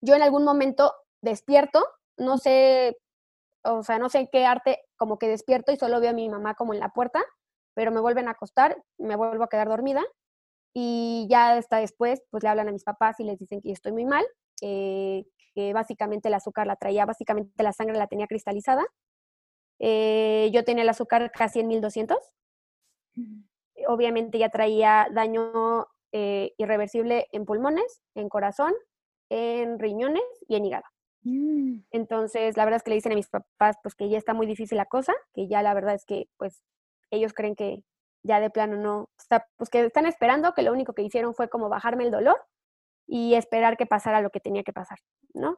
Yo 0.00 0.14
en 0.14 0.22
algún 0.22 0.44
momento 0.44 0.92
despierto, 1.20 1.84
no 2.16 2.38
sé, 2.38 2.96
o 3.66 3.82
sea, 3.82 3.98
no 3.98 4.08
sé 4.08 4.28
qué 4.30 4.46
arte, 4.46 4.80
como 4.96 5.18
que 5.18 5.28
despierto 5.28 5.72
y 5.72 5.76
solo 5.76 6.00
veo 6.00 6.10
a 6.10 6.14
mi 6.14 6.28
mamá 6.28 6.54
como 6.54 6.74
en 6.74 6.80
la 6.80 6.90
puerta 6.90 7.22
pero 7.76 7.92
me 7.92 8.00
vuelven 8.00 8.26
a 8.26 8.30
acostar, 8.30 8.82
me 8.96 9.16
vuelvo 9.16 9.44
a 9.44 9.48
quedar 9.48 9.68
dormida 9.68 10.02
y 10.74 11.26
ya 11.28 11.52
hasta 11.52 11.76
después 11.76 12.22
pues 12.30 12.42
le 12.42 12.48
hablan 12.48 12.68
a 12.68 12.72
mis 12.72 12.84
papás 12.84 13.20
y 13.20 13.24
les 13.24 13.38
dicen 13.38 13.60
que 13.60 13.70
estoy 13.70 13.92
muy 13.92 14.06
mal, 14.06 14.26
que 14.58 15.72
básicamente 15.74 16.28
el 16.28 16.34
azúcar 16.34 16.66
la 16.66 16.76
traía, 16.76 17.04
básicamente 17.04 17.62
la 17.62 17.74
sangre 17.74 17.98
la 17.98 18.06
tenía 18.06 18.26
cristalizada. 18.26 18.86
Eh, 19.78 20.50
yo 20.54 20.64
tenía 20.64 20.84
el 20.84 20.88
azúcar 20.88 21.30
casi 21.32 21.60
en 21.60 21.68
1200. 21.68 22.16
Obviamente 23.88 24.38
ya 24.38 24.48
traía 24.48 25.08
daño 25.12 25.86
eh, 26.12 26.54
irreversible 26.56 27.28
en 27.32 27.44
pulmones, 27.44 28.02
en 28.14 28.30
corazón, 28.30 28.72
en 29.28 29.78
riñones 29.78 30.24
y 30.48 30.56
en 30.56 30.64
hígado. 30.64 30.84
Mm. 31.26 31.80
Entonces, 31.90 32.56
la 32.56 32.64
verdad 32.64 32.76
es 32.76 32.82
que 32.84 32.90
le 32.90 32.96
dicen 32.96 33.10
a 33.10 33.16
mis 33.16 33.28
papás 33.28 33.76
pues 33.82 33.96
que 33.96 34.08
ya 34.08 34.16
está 34.16 34.32
muy 34.32 34.46
difícil 34.46 34.78
la 34.78 34.86
cosa, 34.86 35.12
que 35.34 35.48
ya 35.48 35.60
la 35.60 35.74
verdad 35.74 35.94
es 35.94 36.04
que 36.04 36.28
pues 36.36 36.62
ellos 37.10 37.34
creen 37.34 37.56
que 37.56 37.82
ya 38.22 38.38
de 38.38 38.48
plano 38.48 38.76
no, 38.76 39.10
está, 39.18 39.48
pues 39.56 39.68
que 39.68 39.84
están 39.84 40.06
esperando, 40.06 40.54
que 40.54 40.62
lo 40.62 40.72
único 40.72 40.92
que 40.92 41.02
hicieron 41.02 41.34
fue 41.34 41.48
como 41.48 41.68
bajarme 41.68 42.04
el 42.04 42.12
dolor 42.12 42.40
y 43.08 43.34
esperar 43.34 43.76
que 43.76 43.86
pasara 43.86 44.20
lo 44.20 44.30
que 44.30 44.38
tenía 44.38 44.62
que 44.62 44.72
pasar, 44.72 44.98
¿no? 45.34 45.56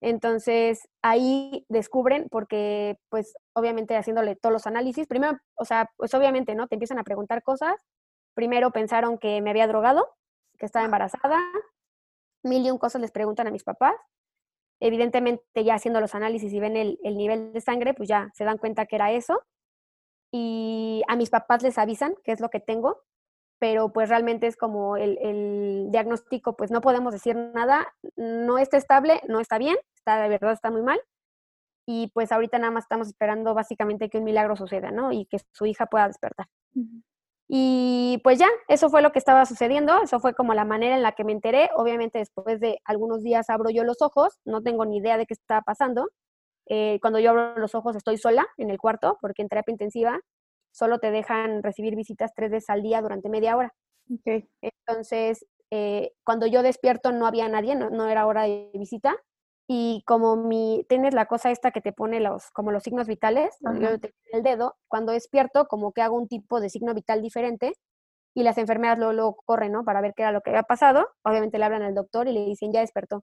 Entonces 0.00 0.88
ahí 1.02 1.66
descubren, 1.68 2.28
porque 2.30 2.98
pues 3.10 3.34
obviamente 3.52 3.96
haciéndole 3.96 4.36
todos 4.36 4.54
los 4.54 4.66
análisis, 4.66 5.06
primero, 5.06 5.38
o 5.54 5.66
sea, 5.66 5.90
pues 5.98 6.14
obviamente, 6.14 6.54
¿no? 6.54 6.66
Te 6.66 6.76
empiezan 6.76 6.98
a 6.98 7.04
preguntar 7.04 7.42
cosas. 7.42 7.74
Primero 8.34 8.70
pensaron 8.70 9.18
que 9.18 9.42
me 9.42 9.50
había 9.50 9.66
drogado, 9.66 10.08
que 10.58 10.64
estaba 10.64 10.86
embarazada, 10.86 11.38
mil 12.42 12.64
y 12.64 12.70
un 12.70 12.78
cosas 12.78 13.02
les 13.02 13.10
preguntan 13.10 13.46
a 13.46 13.50
mis 13.50 13.64
papás. 13.64 13.94
Evidentemente 14.80 15.64
ya 15.64 15.74
haciendo 15.74 16.00
los 16.00 16.14
análisis 16.14 16.52
y 16.52 16.60
ven 16.60 16.76
el, 16.76 16.98
el 17.02 17.16
nivel 17.16 17.52
de 17.52 17.60
sangre, 17.60 17.94
pues 17.94 18.08
ya 18.08 18.30
se 18.34 18.44
dan 18.44 18.58
cuenta 18.58 18.86
que 18.86 18.96
era 18.96 19.12
eso 19.12 19.42
y 20.32 21.02
a 21.08 21.16
mis 21.16 21.30
papás 21.30 21.62
les 21.62 21.78
avisan 21.78 22.14
qué 22.24 22.32
es 22.32 22.40
lo 22.40 22.50
que 22.50 22.60
tengo, 22.60 23.02
pero 23.58 23.92
pues 23.92 24.08
realmente 24.08 24.46
es 24.46 24.56
como 24.56 24.96
el, 24.96 25.88
diagnóstico, 25.90 26.56
pues 26.56 26.70
no 26.70 26.80
podemos 26.80 27.12
decir 27.12 27.36
nada, 27.36 27.92
no 28.16 28.58
está 28.58 28.76
estable, 28.76 29.20
no 29.28 29.40
está 29.40 29.58
bien, 29.58 29.76
está 29.94 30.22
de 30.22 30.28
verdad 30.28 30.52
está 30.52 30.70
muy 30.70 30.82
mal, 30.82 31.00
y 31.86 32.10
pues 32.14 32.30
ahorita 32.30 32.58
nada 32.58 32.70
más 32.70 32.84
estamos 32.84 33.08
esperando 33.08 33.54
básicamente 33.54 34.08
que 34.08 34.18
un 34.18 34.24
milagro 34.24 34.54
suceda, 34.54 34.92
¿no? 34.92 35.12
Y 35.12 35.26
que 35.26 35.38
su 35.52 35.66
hija 35.66 35.86
pueda 35.86 36.06
despertar. 36.06 36.46
Y 37.52 38.20
pues 38.22 38.38
ya, 38.38 38.46
eso 38.68 38.90
fue 38.90 39.02
lo 39.02 39.10
que 39.10 39.18
estaba 39.18 39.44
sucediendo, 39.44 40.00
eso 40.04 40.20
fue 40.20 40.34
como 40.34 40.54
la 40.54 40.64
manera 40.64 40.94
en 40.94 41.02
la 41.02 41.12
que 41.12 41.24
me 41.24 41.32
enteré. 41.32 41.68
Obviamente 41.74 42.18
después 42.20 42.60
de 42.60 42.78
algunos 42.84 43.24
días 43.24 43.50
abro 43.50 43.70
yo 43.70 43.82
los 43.82 44.02
ojos, 44.02 44.38
no 44.44 44.62
tengo 44.62 44.84
ni 44.86 44.98
idea 44.98 45.18
de 45.18 45.26
qué 45.26 45.34
estaba 45.34 45.62
pasando. 45.62 46.10
Eh, 46.66 46.98
cuando 47.02 47.18
yo 47.18 47.30
abro 47.30 47.58
los 47.58 47.74
ojos 47.74 47.96
estoy 47.96 48.18
sola 48.18 48.46
en 48.58 48.70
el 48.70 48.78
cuarto 48.78 49.18
porque 49.20 49.42
en 49.42 49.48
terapia 49.48 49.72
intensiva 49.72 50.20
solo 50.72 51.00
te 51.00 51.10
dejan 51.10 51.64
recibir 51.64 51.96
visitas 51.96 52.32
tres 52.36 52.52
veces 52.52 52.70
al 52.70 52.82
día 52.82 53.02
durante 53.02 53.28
media 53.28 53.56
hora. 53.56 53.74
Entonces, 54.62 55.44
eh, 55.72 56.12
cuando 56.24 56.46
yo 56.46 56.62
despierto 56.62 57.12
no 57.12 57.26
había 57.26 57.48
nadie, 57.48 57.74
no, 57.76 58.08
era 58.08 58.26
hora 58.26 58.44
de 58.44 58.70
visita. 58.74 59.16
Y 59.72 60.02
como 60.04 60.34
mi, 60.34 60.84
tienes 60.88 61.14
la 61.14 61.26
cosa 61.26 61.52
esta 61.52 61.70
que 61.70 61.80
te 61.80 61.92
pone 61.92 62.18
los, 62.18 62.50
como 62.50 62.72
los 62.72 62.82
signos 62.82 63.06
vitales, 63.06 63.54
yo 63.60 64.00
tengo 64.00 64.14
el 64.32 64.42
dedo, 64.42 64.76
cuando 64.88 65.12
despierto 65.12 65.68
como 65.68 65.92
que 65.92 66.02
hago 66.02 66.16
un 66.16 66.26
tipo 66.26 66.60
de 66.60 66.68
signo 66.68 66.92
vital 66.92 67.22
diferente 67.22 67.74
y 68.34 68.42
las 68.42 68.58
enfermeras 68.58 68.98
luego, 68.98 69.12
luego 69.12 69.36
corren, 69.46 69.70
¿no? 69.70 69.84
Para 69.84 70.00
ver 70.00 70.12
qué 70.16 70.22
era 70.22 70.32
lo 70.32 70.40
que 70.40 70.50
había 70.50 70.64
pasado. 70.64 71.06
Obviamente 71.22 71.56
le 71.56 71.66
hablan 71.66 71.82
al 71.82 71.94
doctor 71.94 72.26
y 72.26 72.32
le 72.32 72.44
dicen, 72.46 72.72
ya 72.72 72.80
despertó. 72.80 73.22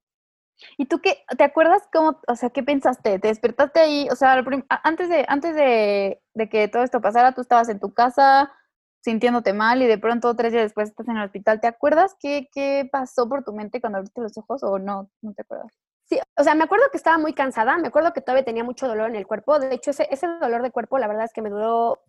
¿Y 0.78 0.86
tú 0.86 1.02
qué, 1.02 1.18
te 1.38 1.44
acuerdas 1.44 1.84
cómo, 1.92 2.22
o 2.26 2.36
sea, 2.38 2.50
qué 2.50 2.64
pensaste? 2.64 3.20
¿Te 3.20 3.28
despertaste 3.28 3.82
ahí? 3.82 4.08
O 4.10 4.16
sea, 4.16 4.42
antes 4.86 5.10
de, 5.10 5.26
antes 5.28 5.54
de, 5.54 6.22
que 6.50 6.70
todo 6.70 6.84
esto 6.84 7.02
pasara, 7.02 7.34
tú 7.34 7.42
estabas 7.42 7.68
en 7.68 7.82
tu 7.82 7.94
casa 7.94 8.54
sintiéndote 9.02 9.52
mal 9.52 9.82
y 9.82 9.88
de 9.88 9.98
pronto 9.98 10.34
tres 10.38 10.54
días 10.54 10.64
después 10.64 10.88
estás 10.92 11.10
en 11.10 11.18
el 11.18 11.26
hospital. 11.26 11.60
¿Te 11.60 11.68
acuerdas 11.68 12.16
qué, 12.22 12.48
qué 12.54 12.88
pasó 12.90 13.28
por 13.28 13.44
tu 13.44 13.52
mente 13.52 13.82
cuando 13.82 13.98
abriste 13.98 14.22
los 14.22 14.38
ojos 14.38 14.64
o 14.64 14.80
no? 14.80 15.10
¿No 15.22 15.34
te 15.34 15.42
acuerdas? 15.42 15.74
Sí, 16.10 16.20
o 16.38 16.44
sea, 16.44 16.56
me 16.56 16.64
acuerdo 16.64 16.86
que 16.92 16.98
estaba 16.98 17.18
muy 17.18 17.34
cansada, 17.34 17.78
me 17.78 17.90
acuerdo 17.90 18.14
que 18.14 18.22
todavía 18.22 18.46
tenía 18.46 18.64
mucho 18.64 18.88
dolor 18.88 19.10
en 19.10 19.16
el 19.16 19.28
cuerpo. 19.28 19.60
De 19.60 19.76
hecho, 19.76 19.92
ese, 19.92 20.08
ese 20.10 20.28
dolor 20.40 20.62
de 20.64 20.72
cuerpo, 20.72 20.98
la 20.98 21.08
verdad 21.08 21.26
es 21.26 21.34
que 21.34 21.42
me 21.42 21.50
duró, 21.50 22.00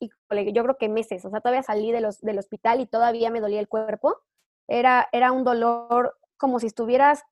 yo 0.00 0.62
creo 0.62 0.76
que 0.78 0.88
meses. 0.88 1.24
O 1.24 1.30
sea, 1.30 1.40
todavía 1.40 1.62
salí 1.62 1.90
de 1.92 2.00
los, 2.00 2.20
del 2.20 2.38
hospital 2.38 2.80
y 2.80 2.86
todavía 2.86 3.30
me 3.30 3.40
dolía 3.40 3.60
el 3.60 3.68
cuerpo. 3.68 4.16
Era, 4.68 5.08
era 5.12 5.32
un 5.32 5.44
dolor 5.44 6.16
como 6.36 6.60
si 6.60 6.66
estuvieras 6.66 7.24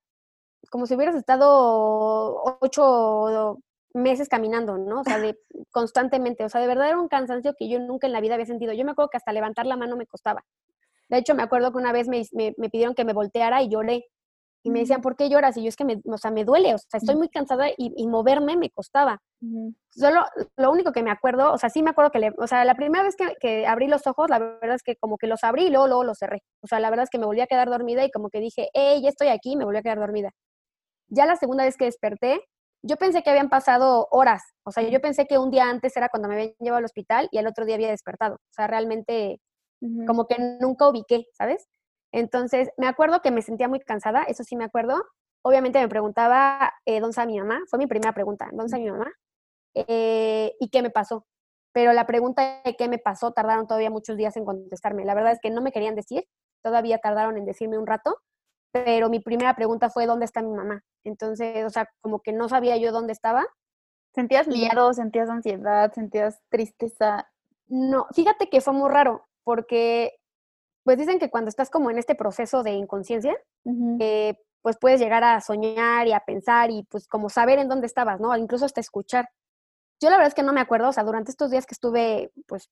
como 0.71 0.87
si 0.87 0.95
hubieras 0.95 1.15
estado 1.15 2.43
ocho 2.61 3.59
meses 3.95 4.29
caminando, 4.29 4.77
¿no? 4.79 5.01
O 5.01 5.05
sea, 5.05 5.19
de 5.19 5.39
constantemente, 5.71 6.45
o 6.45 6.49
sea, 6.49 6.61
de 6.61 6.67
verdad 6.67 6.89
era 6.89 7.01
un 7.01 7.09
cansancio 7.09 7.55
que 7.59 7.69
yo 7.69 7.79
nunca 7.79 8.07
en 8.07 8.13
la 8.13 8.21
vida 8.21 8.35
había 8.35 8.47
sentido. 8.47 8.73
Yo 8.73 8.85
me 8.85 8.93
acuerdo 8.93 9.11
que 9.11 9.17
hasta 9.17 9.33
levantar 9.33 9.67
la 9.67 9.77
mano 9.77 9.97
me 9.97 10.07
costaba. 10.07 10.45
De 11.09 11.19
hecho, 11.19 11.35
me 11.35 11.43
acuerdo 11.43 11.71
que 11.73 11.79
una 11.79 11.93
vez 11.93 12.09
me, 12.09 12.23
me, 12.33 12.69
pidieron 12.69 12.95
que 12.95 13.05
me 13.05 13.13
volteara 13.13 13.63
y 13.63 13.69
lloré. 13.69 14.07
Y 14.67 14.71
me 14.71 14.81
decían, 14.81 15.01
¿por 15.01 15.15
qué 15.15 15.29
lloras? 15.29 15.57
Y 15.57 15.63
yo 15.63 15.69
es 15.69 15.77
que 15.77 15.85
me, 15.85 16.03
o 16.05 16.19
sea, 16.19 16.33
me 16.33 16.45
duele, 16.45 16.75
o 16.75 16.79
sea, 16.79 16.99
estoy 16.99 17.15
muy 17.15 17.29
cansada 17.29 17.69
y, 17.77 18.05
moverme 18.09 18.57
me 18.57 18.69
costaba. 18.71 19.23
Solo 19.91 20.25
lo 20.57 20.73
único 20.73 20.91
que 20.91 21.05
me 21.05 21.13
acuerdo, 21.13 21.53
o 21.53 21.57
sea, 21.57 21.71
sí 21.71 21.85
me 21.85 21.91
acuerdo 21.91 22.11
que, 22.11 22.19
le, 22.19 22.33
o 22.37 22.49
sea, 22.49 22.65
la 22.65 22.75
primera 22.75 23.05
vez 23.05 23.15
que, 23.15 23.37
que, 23.39 23.65
abrí 23.65 23.87
los 23.87 24.09
ojos, 24.09 24.29
la 24.29 24.41
verdad 24.41 24.75
es 24.75 24.83
que 24.83 24.97
como 24.97 25.19
que 25.19 25.29
los 25.29 25.45
abrí 25.45 25.67
y 25.67 25.71
luego, 25.71 25.87
luego 25.87 26.03
los 26.03 26.19
cerré. 26.19 26.43
O 26.65 26.67
sea, 26.67 26.81
la 26.81 26.91
verdad 26.91 27.05
es 27.05 27.11
que 27.11 27.19
me 27.21 27.27
volví 27.27 27.41
a 27.43 27.47
quedar 27.47 27.71
dormida 27.71 28.05
y 28.05 28.11
como 28.11 28.29
que 28.29 28.41
dije, 28.41 28.69
hey, 28.75 29.01
ya 29.05 29.11
estoy 29.11 29.29
aquí, 29.29 29.55
me 29.55 29.65
volví 29.65 29.79
a 29.79 29.83
quedar 29.83 30.01
dormida. 30.01 30.33
Ya 31.07 31.27
la 31.27 31.37
segunda 31.37 31.63
vez 31.63 31.77
que 31.77 31.85
desperté, 31.85 32.41
yo 32.83 32.97
pensé 32.97 33.23
que 33.23 33.31
habían 33.31 33.49
pasado 33.49 34.09
horas, 34.11 34.43
o 34.65 34.73
sea, 34.73 34.83
yo 34.83 35.01
pensé 35.01 35.27
que 35.27 35.39
un 35.39 35.53
día 35.53 35.71
antes 35.71 35.97
era 35.97 36.09
cuando 36.09 36.29
me 36.29 36.35
habían 36.35 36.55
llevado 36.59 36.79
al 36.79 36.85
hospital 36.87 37.29
y 37.31 37.39
el 37.39 37.47
otro 37.47 37.65
día 37.67 37.77
había 37.77 37.91
despertado, 37.91 38.35
o 38.35 38.53
sea, 38.53 38.67
realmente 38.67 39.41
como 40.07 40.27
que 40.27 40.37
nunca 40.61 40.89
ubiqué, 40.89 41.27
¿sabes? 41.33 41.69
Entonces, 42.17 42.71
me 42.79 42.87
acuerdo 42.87 43.21
que 43.21 43.31
me 43.31 43.43
sentía 43.43 43.69
muy 43.69 43.79
cansada, 43.79 44.23
eso 44.23 44.43
sí 44.43 44.57
me 44.57 44.65
acuerdo. 44.65 45.05
Obviamente 45.43 45.79
me 45.81 45.89
preguntaba, 45.89 46.73
eh, 46.87 46.99
¿dónde 46.99 47.11
está 47.11 47.27
mi 47.27 47.39
mamá? 47.39 47.61
Fue 47.69 47.79
mi 47.79 47.87
primera 47.87 48.15
pregunta, 48.15 48.47
¿dónde 48.53 48.65
está 48.65 48.79
mi 48.79 48.91
mamá? 48.91 49.13
Eh, 49.75 50.55
¿Y 50.59 50.71
qué 50.71 50.81
me 50.81 50.89
pasó? 50.89 51.27
Pero 51.73 51.93
la 51.93 52.07
pregunta 52.07 52.63
de 52.65 52.75
qué 52.75 52.89
me 52.89 52.97
pasó 52.97 53.33
tardaron 53.33 53.67
todavía 53.67 53.91
muchos 53.91 54.17
días 54.17 54.35
en 54.39 54.47
contestarme. 54.47 55.05
La 55.05 55.15
verdad 55.15 55.33
es 55.33 55.41
que 55.43 55.51
no 55.51 55.61
me 55.61 55.73
querían 55.73 55.95
decir, 55.95 56.25
todavía 56.63 56.97
tardaron 57.01 57.37
en 57.37 57.45
decirme 57.45 57.79
un 57.79 57.87
rato, 57.87 58.17
pero 58.73 59.11
mi 59.11 59.21
primera 59.21 59.55
pregunta 59.55 59.91
fue, 59.91 60.07
¿dónde 60.07 60.25
está 60.25 60.41
mi 60.41 60.55
mamá? 60.55 60.83
Entonces, 61.05 61.67
o 61.67 61.71
sea, 61.71 61.87
como 62.01 62.21
que 62.21 62.33
no 62.33 62.49
sabía 62.49 62.79
yo 62.79 62.93
dónde 62.93 63.13
estaba. 63.13 63.47
¿Sentías 64.15 64.49
miedo, 64.49 64.95
sentías 64.95 65.29
ansiedad, 65.29 65.93
sentías 65.93 66.41
tristeza? 66.49 67.29
No, 67.67 68.07
fíjate 68.15 68.49
que 68.49 68.63
fue 68.63 68.73
muy 68.73 68.89
raro, 68.89 69.27
porque 69.45 70.15
pues 70.87 70.99
dicen 70.99 71.19
que 71.19 71.31
cuando 71.31 71.49
estás 71.49 71.69
como 71.69 71.91
en 71.91 71.99
este 71.99 72.15
proceso 72.15 72.63
de 72.63 72.71
inconsciencia, 72.71 73.37
eh, 73.99 74.39
pues 74.63 74.77
puedes 74.81 75.01
llegar 75.01 75.25
a 75.25 75.41
soñar 75.41 76.07
y 76.07 76.13
a 76.13 76.21
pensar 76.21 76.71
y 76.71 76.85
pues 76.85 77.09
como 77.09 77.29
saber 77.29 77.59
en 77.59 77.69
dónde 77.69 77.89
estabas, 77.89 78.21
¿no? 78.21 78.37
Incluso 78.37 78.65
hasta 78.65 78.81
escuchar. 78.81 79.29
Yo 80.01 80.11
la 80.11 80.17
verdad 80.17 80.29
es 80.29 80.35
que 80.37 80.45
no 80.45 80.53
me 80.53 80.61
acuerdo, 80.61 80.91
o 80.91 80.93
sea, 80.93 81.03
durante 81.03 81.33
estos 81.33 81.51
días 81.51 81.67
que 81.67 81.75
estuve 81.75 82.31
pues 82.47 82.71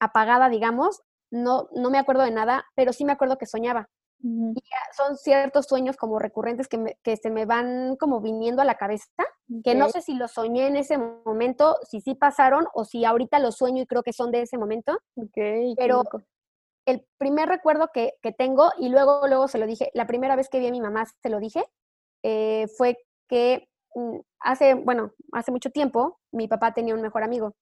apagada, 0.00 0.50
digamos, 0.50 1.00
no, 1.30 1.70
no 1.74 1.88
me 1.88 1.96
acuerdo 1.96 2.24
de 2.24 2.30
nada, 2.30 2.66
pero 2.74 2.92
sí 2.92 3.06
me 3.06 3.12
acuerdo 3.12 3.38
que 3.38 3.46
soñaba. 3.46 3.88
Y 4.22 4.62
son 4.94 5.16
ciertos 5.16 5.64
sueños 5.64 5.96
como 5.96 6.18
recurrentes 6.18 6.68
que, 6.68 6.98
que, 7.02 7.16
se 7.16 7.30
me 7.30 7.46
van 7.46 7.96
como 7.96 8.20
viniendo 8.20 8.60
a 8.60 8.66
la 8.66 8.74
cabeza, 8.74 9.06
que 9.64 9.74
no 9.74 9.88
sé 9.88 10.02
si 10.02 10.12
los 10.12 10.32
soñé 10.32 10.66
en 10.66 10.76
ese 10.76 10.98
momento, 10.98 11.78
si 11.88 12.02
sí 12.02 12.14
pasaron 12.14 12.66
o 12.74 12.84
si 12.84 13.06
ahorita 13.06 13.38
los 13.38 13.56
sueño 13.56 13.82
y 13.82 13.86
creo 13.86 14.02
que 14.02 14.12
son 14.12 14.30
de 14.30 14.42
ese 14.42 14.58
momento. 14.58 14.98
Okay, 15.16 15.74
pero 15.74 16.02
el 16.86 17.06
primer 17.18 17.48
recuerdo 17.48 17.90
que, 17.92 18.14
que, 18.22 18.32
tengo, 18.32 18.70
y 18.78 18.88
luego, 18.88 19.26
luego 19.28 19.48
se 19.48 19.58
lo 19.58 19.66
dije, 19.66 19.90
la 19.94 20.06
primera 20.06 20.36
vez 20.36 20.48
que 20.48 20.58
vi 20.58 20.68
a 20.68 20.70
mi 20.70 20.80
mamá 20.80 21.04
se 21.06 21.28
lo 21.28 21.38
dije, 21.38 21.64
eh, 22.22 22.66
fue 22.76 22.98
que 23.28 23.68
mm, 23.94 24.18
hace, 24.40 24.74
bueno, 24.74 25.12
hace 25.32 25.52
mucho 25.52 25.70
tiempo 25.70 26.18
mi 26.32 26.48
papá 26.48 26.72
tenía 26.74 26.94
un 26.94 27.02
mejor 27.02 27.22
amigo 27.22 27.54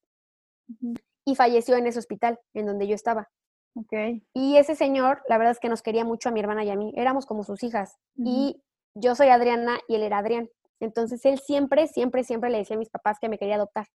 y 1.25 1.34
falleció 1.34 1.76
en 1.76 1.87
ese 1.87 1.98
hospital 1.98 2.38
en 2.54 2.66
donde 2.66 2.87
yo 2.87 2.94
estaba. 2.94 3.28
Okay. 3.75 4.22
Y 4.34 4.56
ese 4.56 4.75
señor, 4.75 5.22
la 5.28 5.38
verdad 5.38 5.52
es 5.52 5.60
que 5.60 5.68
nos 5.68 5.82
quería 5.82 6.04
mucho 6.04 6.28
a 6.28 6.32
mi 6.32 6.40
hermana 6.40 6.64
y 6.64 6.70
a 6.70 6.76
mí, 6.76 6.92
éramos 6.96 7.26
como 7.26 7.44
sus 7.44 7.62
hijas. 7.62 7.96
Y 8.16 8.60
yo 8.94 9.14
soy 9.14 9.28
Adriana 9.28 9.78
y 9.87 9.94
él 9.94 10.02
era 10.02 10.18
Adrián. 10.18 10.48
Entonces 10.80 11.25
él 11.25 11.38
siempre, 11.38 11.87
siempre, 11.87 12.25
siempre 12.25 12.50
le 12.50 12.58
decía 12.58 12.76
a 12.76 12.78
mis 12.78 12.90
papás 12.90 13.18
que 13.20 13.28
me 13.28 13.38
quería 13.38 13.56
adoptar. 13.56 13.87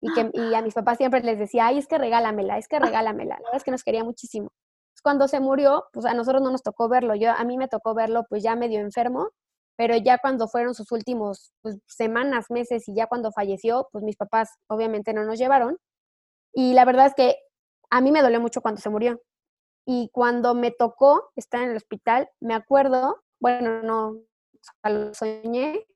Y, 0.00 0.12
que, 0.12 0.30
y 0.32 0.54
a 0.54 0.62
mis 0.62 0.74
papás 0.74 0.98
siempre 0.98 1.20
les 1.22 1.38
decía, 1.38 1.66
ay, 1.66 1.78
es 1.78 1.86
que 1.86 1.98
regálamela, 1.98 2.58
es 2.58 2.68
que 2.68 2.78
regálamela. 2.80 3.34
La 3.36 3.42
verdad 3.42 3.56
es 3.56 3.64
que 3.64 3.70
nos 3.70 3.84
quería 3.84 4.04
muchísimo. 4.04 4.50
Cuando 5.02 5.28
se 5.28 5.40
murió, 5.40 5.86
pues 5.92 6.06
a 6.06 6.14
nosotros 6.14 6.42
no 6.42 6.50
nos 6.50 6.62
tocó 6.62 6.88
verlo. 6.88 7.14
Yo, 7.14 7.30
a 7.30 7.44
mí 7.44 7.56
me 7.56 7.68
tocó 7.68 7.94
verlo 7.94 8.24
pues 8.28 8.42
ya 8.42 8.56
medio 8.56 8.80
enfermo, 8.80 9.30
pero 9.76 9.96
ya 9.96 10.18
cuando 10.18 10.48
fueron 10.48 10.74
sus 10.74 10.90
últimos 10.92 11.52
pues, 11.62 11.78
semanas, 11.86 12.46
meses 12.50 12.88
y 12.88 12.94
ya 12.94 13.06
cuando 13.06 13.32
falleció, 13.32 13.88
pues 13.92 14.04
mis 14.04 14.16
papás 14.16 14.50
obviamente 14.68 15.12
no 15.12 15.24
nos 15.24 15.38
llevaron. 15.38 15.78
Y 16.52 16.74
la 16.74 16.84
verdad 16.84 17.06
es 17.06 17.14
que 17.14 17.36
a 17.90 18.00
mí 18.00 18.10
me 18.12 18.22
dolió 18.22 18.40
mucho 18.40 18.60
cuando 18.60 18.80
se 18.80 18.90
murió. 18.90 19.20
Y 19.86 20.10
cuando 20.12 20.54
me 20.54 20.70
tocó 20.70 21.30
estar 21.36 21.62
en 21.62 21.70
el 21.70 21.76
hospital, 21.76 22.28
me 22.40 22.54
acuerdo, 22.54 23.22
bueno, 23.40 23.82
no, 23.82 24.20
lo 24.84 25.14
soñé, 25.14 25.86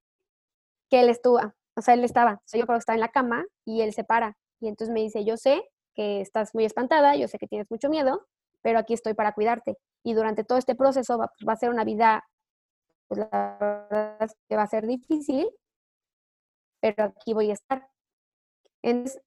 que 0.89 1.01
él 1.01 1.09
estuvo, 1.09 1.41
o 1.77 1.83
sea, 1.83 1.95
él 1.95 2.05
estaba, 2.05 2.35
o 2.35 2.43
sea, 2.47 2.61
yo 2.61 2.67
creo 2.67 2.77
que 2.77 2.81
estaba 2.81 2.97
en 2.97 3.01
la 3.01 3.11
cama 3.11 3.45
y 3.67 3.83
él 3.83 3.93
se 3.93 4.05
para. 4.05 4.37
Y 4.61 4.69
entonces 4.69 4.95
me 4.95 5.01
dice, 5.01 5.25
yo 5.25 5.37
sé 5.37 5.69
que 5.95 6.21
estás 6.21 6.55
muy 6.55 6.65
espantada, 6.65 7.17
yo 7.17 7.29
sé 7.29 7.39
que 7.39 7.47
tienes 7.47 7.71
mucho 7.71 7.89
miedo, 7.89 8.27
pero 8.63 8.79
aquí 8.79 8.95
estoy 8.95 9.15
para 9.15 9.33
cuidarte. 9.33 9.77
Y 10.05 10.15
durante 10.15 10.45
todo 10.45 10.59
este 10.59 10.75
proceso 10.75 11.19
va, 11.19 11.31
va 11.47 11.53
a 11.53 11.57
ser 11.57 11.71
una 11.71 11.85
vida, 11.85 12.25
pues 13.09 13.21
la 13.31 13.59
verdad 13.91 14.23
es 14.23 14.35
que 14.49 14.57
va 14.57 14.63
a 14.63 14.67
ser 14.69 14.87
difícil, 14.87 15.49
pero 16.81 17.05
aquí 17.05 17.33
voy 17.35 17.51
a 17.51 17.55
estar. 17.55 17.89
Entonces, 18.83 19.21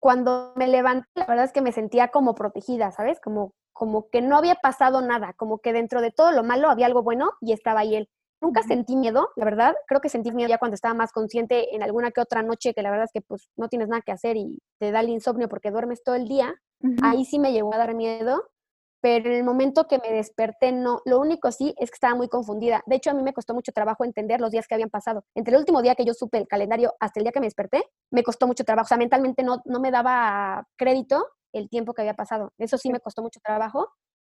cuando 0.00 0.52
me 0.56 0.68
levanté, 0.68 1.08
la 1.14 1.26
verdad 1.26 1.44
es 1.44 1.52
que 1.52 1.62
me 1.62 1.72
sentía 1.72 2.08
como 2.08 2.34
protegida, 2.34 2.92
¿sabes? 2.92 3.20
Como, 3.20 3.54
como 3.72 4.08
que 4.10 4.22
no 4.22 4.36
había 4.36 4.54
pasado 4.56 5.00
nada, 5.00 5.32
como 5.34 5.58
que 5.58 5.72
dentro 5.72 6.00
de 6.00 6.12
todo 6.12 6.32
lo 6.32 6.44
malo 6.44 6.70
había 6.70 6.86
algo 6.86 7.02
bueno 7.02 7.32
y 7.40 7.52
estaba 7.52 7.80
ahí 7.80 7.96
él. 7.96 8.08
Nunca 8.40 8.62
sentí 8.62 8.94
miedo, 8.94 9.30
la 9.34 9.44
verdad. 9.44 9.74
Creo 9.88 10.00
que 10.00 10.08
sentí 10.08 10.30
miedo 10.30 10.48
ya 10.48 10.58
cuando 10.58 10.76
estaba 10.76 10.94
más 10.94 11.10
consciente 11.10 11.74
en 11.74 11.82
alguna 11.82 12.12
que 12.12 12.20
otra 12.20 12.42
noche, 12.42 12.72
que 12.72 12.82
la 12.82 12.90
verdad 12.90 13.06
es 13.06 13.12
que 13.12 13.20
pues 13.20 13.48
no 13.56 13.68
tienes 13.68 13.88
nada 13.88 14.02
que 14.02 14.12
hacer 14.12 14.36
y 14.36 14.60
te 14.78 14.92
da 14.92 15.00
el 15.00 15.08
insomnio 15.08 15.48
porque 15.48 15.72
duermes 15.72 16.04
todo 16.04 16.14
el 16.14 16.28
día. 16.28 16.54
Ahí 17.02 17.24
sí 17.24 17.40
me 17.40 17.52
llegó 17.52 17.74
a 17.74 17.78
dar 17.78 17.94
miedo, 17.94 18.48
pero 19.00 19.30
en 19.30 19.36
el 19.36 19.44
momento 19.44 19.86
que 19.86 19.98
me 19.98 20.12
desperté, 20.12 20.72
no, 20.72 21.00
lo 21.04 21.20
único 21.20 21.52
sí 21.52 21.74
es 21.78 21.90
que 21.90 21.94
estaba 21.94 22.14
muy 22.14 22.28
confundida. 22.28 22.82
De 22.86 22.96
hecho, 22.96 23.10
a 23.10 23.14
mí 23.14 23.22
me 23.22 23.32
costó 23.32 23.54
mucho 23.54 23.72
trabajo 23.72 24.04
entender 24.04 24.40
los 24.40 24.50
días 24.50 24.66
que 24.66 24.74
habían 24.74 24.90
pasado. 24.90 25.24
Entre 25.34 25.54
el 25.54 25.60
último 25.60 25.82
día 25.82 25.94
que 25.94 26.04
yo 26.04 26.14
supe 26.14 26.38
el 26.38 26.48
calendario 26.48 26.94
hasta 27.00 27.20
el 27.20 27.24
día 27.24 27.32
que 27.32 27.40
me 27.40 27.46
desperté, 27.46 27.84
me 28.10 28.22
costó 28.22 28.46
mucho 28.46 28.64
trabajo. 28.64 28.86
O 28.86 28.88
sea, 28.88 28.96
mentalmente 28.96 29.42
no, 29.42 29.62
no 29.64 29.80
me 29.80 29.90
daba 29.90 30.66
crédito 30.76 31.26
el 31.52 31.68
tiempo 31.68 31.94
que 31.94 32.02
había 32.02 32.14
pasado. 32.14 32.52
Eso 32.58 32.76
sí 32.78 32.90
me 32.90 33.00
costó 33.00 33.22
mucho 33.22 33.40
trabajo, 33.42 33.88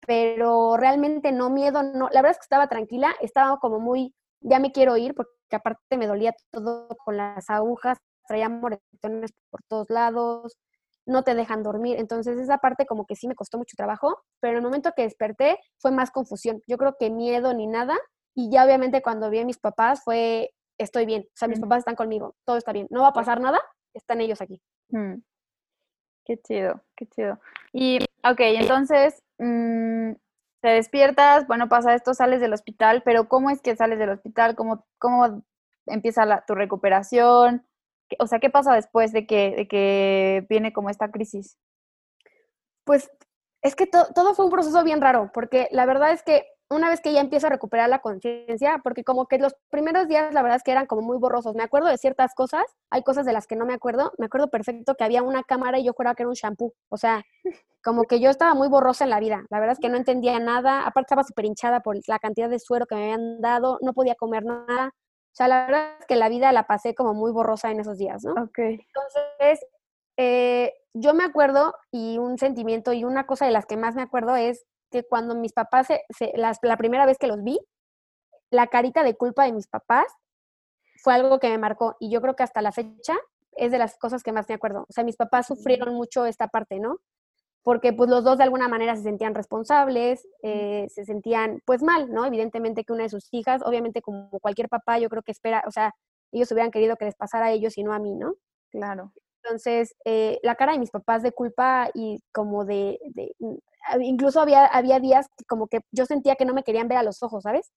pero 0.06 0.76
realmente 0.76 1.32
no 1.32 1.50
miedo, 1.50 1.82
no. 1.82 2.08
La 2.10 2.22
verdad 2.22 2.32
es 2.32 2.38
que 2.38 2.44
estaba 2.44 2.68
tranquila, 2.68 3.14
estaba 3.20 3.58
como 3.58 3.78
muy, 3.80 4.14
ya 4.40 4.58
me 4.58 4.72
quiero 4.72 4.96
ir, 4.96 5.14
porque 5.14 5.30
aparte 5.52 5.96
me 5.96 6.06
dolía 6.06 6.34
todo 6.50 6.88
con 7.04 7.16
las 7.16 7.48
agujas, 7.50 7.98
traía 8.26 8.48
moretones 8.48 9.32
por 9.50 9.62
todos 9.68 9.88
lados, 9.90 10.56
no 11.08 11.24
te 11.24 11.34
dejan 11.34 11.62
dormir. 11.62 11.98
Entonces 11.98 12.38
esa 12.38 12.58
parte 12.58 12.86
como 12.86 13.06
que 13.06 13.16
sí 13.16 13.26
me 13.26 13.34
costó 13.34 13.58
mucho 13.58 13.74
trabajo, 13.76 14.22
pero 14.40 14.52
en 14.52 14.58
el 14.58 14.62
momento 14.62 14.92
que 14.94 15.02
desperté 15.02 15.58
fue 15.78 15.90
más 15.90 16.10
confusión. 16.10 16.62
Yo 16.66 16.76
creo 16.76 16.96
que 16.98 17.10
miedo 17.10 17.52
ni 17.54 17.66
nada. 17.66 17.96
Y 18.34 18.50
ya 18.50 18.64
obviamente 18.64 19.02
cuando 19.02 19.30
vi 19.30 19.40
a 19.40 19.44
mis 19.44 19.58
papás 19.58 20.04
fue, 20.04 20.54
estoy 20.78 21.06
bien, 21.06 21.22
o 21.22 21.36
sea, 21.36 21.48
mis 21.48 21.58
papás 21.58 21.78
están 21.78 21.96
conmigo, 21.96 22.36
todo 22.44 22.56
está 22.56 22.72
bien, 22.72 22.86
no 22.90 23.02
va 23.02 23.08
a 23.08 23.12
pasar 23.12 23.40
nada, 23.40 23.58
están 23.94 24.20
ellos 24.20 24.40
aquí. 24.40 24.62
Mm. 24.90 25.14
Qué 26.24 26.38
chido, 26.38 26.82
qué 26.94 27.06
chido. 27.06 27.40
Y, 27.72 27.98
ok, 28.22 28.38
entonces, 28.38 29.20
mm, 29.38 30.12
te 30.60 30.68
despiertas, 30.68 31.46
bueno, 31.48 31.68
pasa 31.68 31.94
esto, 31.94 32.14
sales 32.14 32.40
del 32.40 32.52
hospital, 32.52 33.02
pero 33.04 33.28
¿cómo 33.28 33.50
es 33.50 33.60
que 33.60 33.74
sales 33.74 33.98
del 33.98 34.10
hospital? 34.10 34.54
¿Cómo, 34.54 34.86
cómo 34.98 35.42
empieza 35.86 36.26
la, 36.26 36.44
tu 36.46 36.54
recuperación? 36.54 37.66
O 38.18 38.26
sea, 38.26 38.38
¿qué 38.38 38.50
pasa 38.50 38.74
después 38.74 39.12
de 39.12 39.26
que, 39.26 39.54
de 39.56 39.68
que 39.68 40.46
viene 40.48 40.72
como 40.72 40.90
esta 40.90 41.10
crisis? 41.10 41.58
Pues 42.84 43.10
es 43.62 43.74
que 43.74 43.86
todo 43.86 44.34
fue 44.34 44.44
un 44.44 44.50
proceso 44.50 44.82
bien 44.84 45.00
raro, 45.00 45.30
porque 45.34 45.68
la 45.72 45.86
verdad 45.86 46.12
es 46.12 46.22
que 46.22 46.46
una 46.70 46.90
vez 46.90 47.00
que 47.00 47.12
ya 47.12 47.20
empiezo 47.20 47.46
a 47.46 47.50
recuperar 47.50 47.88
la 47.88 48.00
conciencia, 48.00 48.80
porque 48.84 49.02
como 49.02 49.26
que 49.26 49.38
los 49.38 49.54
primeros 49.70 50.06
días 50.06 50.32
la 50.34 50.42
verdad 50.42 50.56
es 50.56 50.62
que 50.62 50.72
eran 50.72 50.86
como 50.86 51.02
muy 51.02 51.18
borrosos. 51.18 51.54
Me 51.54 51.62
acuerdo 51.62 51.88
de 51.88 51.96
ciertas 51.96 52.34
cosas, 52.34 52.64
hay 52.90 53.02
cosas 53.02 53.24
de 53.24 53.32
las 53.32 53.46
que 53.46 53.56
no 53.56 53.64
me 53.64 53.74
acuerdo. 53.74 54.12
Me 54.18 54.26
acuerdo 54.26 54.48
perfecto 54.48 54.94
que 54.94 55.04
había 55.04 55.22
una 55.22 55.42
cámara 55.44 55.78
y 55.78 55.84
yo 55.84 55.92
juraba 55.94 56.14
que 56.14 56.24
era 56.24 56.28
un 56.28 56.34
shampoo. 56.34 56.74
O 56.90 56.96
sea, 56.98 57.24
como 57.82 58.04
que 58.04 58.20
yo 58.20 58.30
estaba 58.30 58.54
muy 58.54 58.68
borrosa 58.68 59.04
en 59.04 59.10
la 59.10 59.20
vida. 59.20 59.44
La 59.50 59.60
verdad 59.60 59.74
es 59.74 59.80
que 59.80 59.88
no 59.88 59.96
entendía 59.96 60.38
nada. 60.40 60.80
Aparte 60.82 61.06
estaba 61.06 61.24
súper 61.24 61.46
hinchada 61.46 61.80
por 61.80 61.96
la 62.06 62.18
cantidad 62.18 62.50
de 62.50 62.58
suero 62.58 62.86
que 62.86 62.96
me 62.96 63.04
habían 63.04 63.40
dado. 63.40 63.78
No 63.80 63.94
podía 63.94 64.14
comer 64.14 64.44
nada. 64.44 64.92
O 65.38 65.44
sea, 65.44 65.46
la 65.46 65.66
verdad 65.66 65.92
es 66.00 66.06
que 66.06 66.16
la 66.16 66.28
vida 66.28 66.50
la 66.50 66.66
pasé 66.66 66.96
como 66.96 67.14
muy 67.14 67.30
borrosa 67.30 67.70
en 67.70 67.78
esos 67.78 67.96
días, 67.96 68.24
¿no? 68.24 68.32
Ok. 68.32 68.58
Entonces, 68.58 69.64
eh, 70.16 70.74
yo 70.94 71.14
me 71.14 71.22
acuerdo 71.22 71.74
y 71.92 72.18
un 72.18 72.38
sentimiento 72.38 72.92
y 72.92 73.04
una 73.04 73.24
cosa 73.24 73.46
de 73.46 73.52
las 73.52 73.64
que 73.64 73.76
más 73.76 73.94
me 73.94 74.02
acuerdo 74.02 74.34
es 74.34 74.66
que 74.90 75.04
cuando 75.04 75.36
mis 75.36 75.52
papás, 75.52 75.86
se, 75.86 76.32
la 76.34 76.76
primera 76.76 77.06
vez 77.06 77.18
que 77.18 77.28
los 77.28 77.44
vi, 77.44 77.60
la 78.50 78.66
carita 78.66 79.04
de 79.04 79.14
culpa 79.14 79.44
de 79.44 79.52
mis 79.52 79.68
papás 79.68 80.06
fue 81.04 81.14
algo 81.14 81.38
que 81.38 81.50
me 81.50 81.58
marcó 81.58 81.94
y 82.00 82.10
yo 82.10 82.20
creo 82.20 82.34
que 82.34 82.42
hasta 82.42 82.60
la 82.60 82.72
fecha 82.72 83.14
es 83.52 83.70
de 83.70 83.78
las 83.78 83.96
cosas 83.96 84.24
que 84.24 84.32
más 84.32 84.48
me 84.48 84.56
acuerdo. 84.56 84.86
O 84.88 84.92
sea, 84.92 85.04
mis 85.04 85.16
papás 85.16 85.46
sufrieron 85.46 85.94
mucho 85.94 86.26
esta 86.26 86.48
parte, 86.48 86.80
¿no? 86.80 86.98
Porque 87.68 87.92
pues 87.92 88.08
los 88.08 88.24
dos 88.24 88.38
de 88.38 88.44
alguna 88.44 88.66
manera 88.66 88.96
se 88.96 89.02
sentían 89.02 89.34
responsables, 89.34 90.26
eh, 90.42 90.86
se 90.88 91.04
sentían 91.04 91.60
pues 91.66 91.82
mal, 91.82 92.10
¿no? 92.10 92.24
Evidentemente 92.24 92.82
que 92.82 92.94
una 92.94 93.02
de 93.02 93.10
sus 93.10 93.28
hijas, 93.30 93.60
obviamente 93.62 94.00
como 94.00 94.30
cualquier 94.40 94.70
papá, 94.70 94.98
yo 94.98 95.10
creo 95.10 95.22
que 95.22 95.32
espera, 95.32 95.62
o 95.66 95.70
sea, 95.70 95.94
ellos 96.32 96.50
hubieran 96.50 96.70
querido 96.70 96.96
que 96.96 97.04
les 97.04 97.14
pasara 97.14 97.44
a 97.44 97.50
ellos 97.50 97.76
y 97.76 97.82
no 97.82 97.92
a 97.92 97.98
mí, 97.98 98.14
¿no? 98.14 98.36
Claro. 98.70 99.12
Entonces, 99.42 99.94
eh, 100.06 100.38
la 100.42 100.54
cara 100.54 100.72
de 100.72 100.78
mis 100.78 100.90
papás 100.90 101.22
de 101.22 101.32
culpa 101.32 101.90
y 101.92 102.22
como 102.32 102.64
de, 102.64 102.98
mm, 103.38 104.00
incluso 104.00 104.40
había, 104.40 104.64
había 104.64 104.98
días 104.98 105.26
como 105.46 105.66
que 105.66 105.80
yo 105.92 106.06
sentía 106.06 106.36
que 106.36 106.46
no 106.46 106.54
me 106.54 106.64
querían 106.64 106.88
ver 106.88 106.96
a 106.96 107.02
los 107.02 107.22
ojos, 107.22 107.42
¿sabes? 107.42 107.70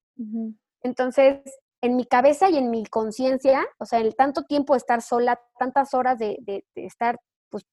Entonces, 0.83 1.41
en 1.81 1.97
mi 1.97 2.05
cabeza 2.05 2.49
y 2.49 2.55
en 2.55 2.69
mi 2.69 2.85
conciencia, 2.85 3.67
o 3.77 3.85
sea, 3.85 3.99
el 3.99 4.15
tanto 4.15 4.43
tiempo 4.43 4.71
de 4.71 4.77
estar 4.77 5.01
sola, 5.01 5.37
tantas 5.59 5.93
horas 5.93 6.17
de, 6.17 6.37
de 6.45 6.63
estar 6.75 7.19
pues 7.49 7.65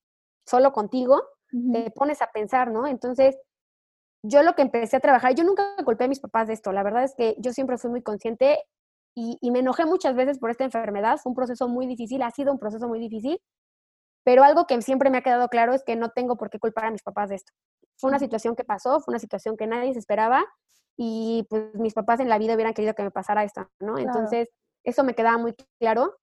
solo 0.44 0.72
contigo, 0.72 1.22
te 1.72 1.90
pones 1.90 2.20
a 2.22 2.30
pensar, 2.30 2.70
¿no? 2.70 2.87
Entonces, 2.87 3.37
yo 4.22 4.42
lo 4.42 4.54
que 4.54 4.62
empecé 4.62 4.96
a 4.96 5.00
trabajar, 5.00 5.34
yo 5.34 5.44
nunca 5.44 5.64
culpé 5.84 6.04
a 6.04 6.08
mis 6.08 6.20
papás 6.20 6.48
de 6.48 6.54
esto, 6.54 6.72
la 6.72 6.82
verdad 6.82 7.04
es 7.04 7.14
que 7.16 7.37
yo 7.38 7.52
siempre 7.52 7.78
fui 7.78 7.90
muy 7.90 8.02
consciente 8.02 8.58
y, 9.14 9.38
y, 9.40 9.50
me 9.50 9.61
enojé 9.61 9.84
muchas 9.84 10.14
veces 10.14 10.38
por 10.38 10.50
esta 10.50 10.64
enfermedad, 10.64 11.18
fue 11.18 11.30
un 11.30 11.37
proceso 11.37 11.68
muy 11.68 11.87
difícil, 11.87 12.22
ha 12.22 12.30
sido 12.30 12.52
un 12.52 12.58
proceso 12.58 12.87
muy 12.88 13.00
difícil, 13.00 13.40
pero 14.24 14.44
algo 14.44 14.66
que 14.66 14.80
siempre 14.82 15.11
me 15.11 15.18
ha 15.18 15.22
quedado 15.22 15.48
claro 15.48 15.72
es 15.72 15.82
que 15.84 15.96
no 15.96 16.11
tengo 16.11 16.37
por 16.37 16.50
qué 16.50 16.58
culpar 16.58 16.84
a 16.84 16.90
mis 16.90 17.02
papás 17.02 17.30
de 17.30 17.37
esto. 17.37 17.52
Fue 17.96 18.11
una 18.11 18.18
situación 18.18 18.54
que 18.54 18.64
pasó, 18.64 19.00
fue 19.00 19.12
una 19.12 19.18
situación 19.18 19.56
que 19.56 19.66
nadie 19.66 19.92
se 19.92 19.98
esperaba 19.98 20.44
y 20.96 21.46
pues 21.48 21.74
mis 21.74 21.94
papás 21.94 22.20
en 22.20 22.28
la 22.28 22.38
vida 22.38 22.54
hubieran 22.54 22.74
querido 22.74 22.94
que 22.94 23.02
me 23.02 23.11
pasara 23.11 23.44
esto, 23.44 23.70
¿no? 23.80 23.98
Entonces, 23.98 24.48
eso 24.84 25.02
me 25.02 25.14
quedaba 25.14 25.38
muy 25.38 25.54
claro 25.80 26.16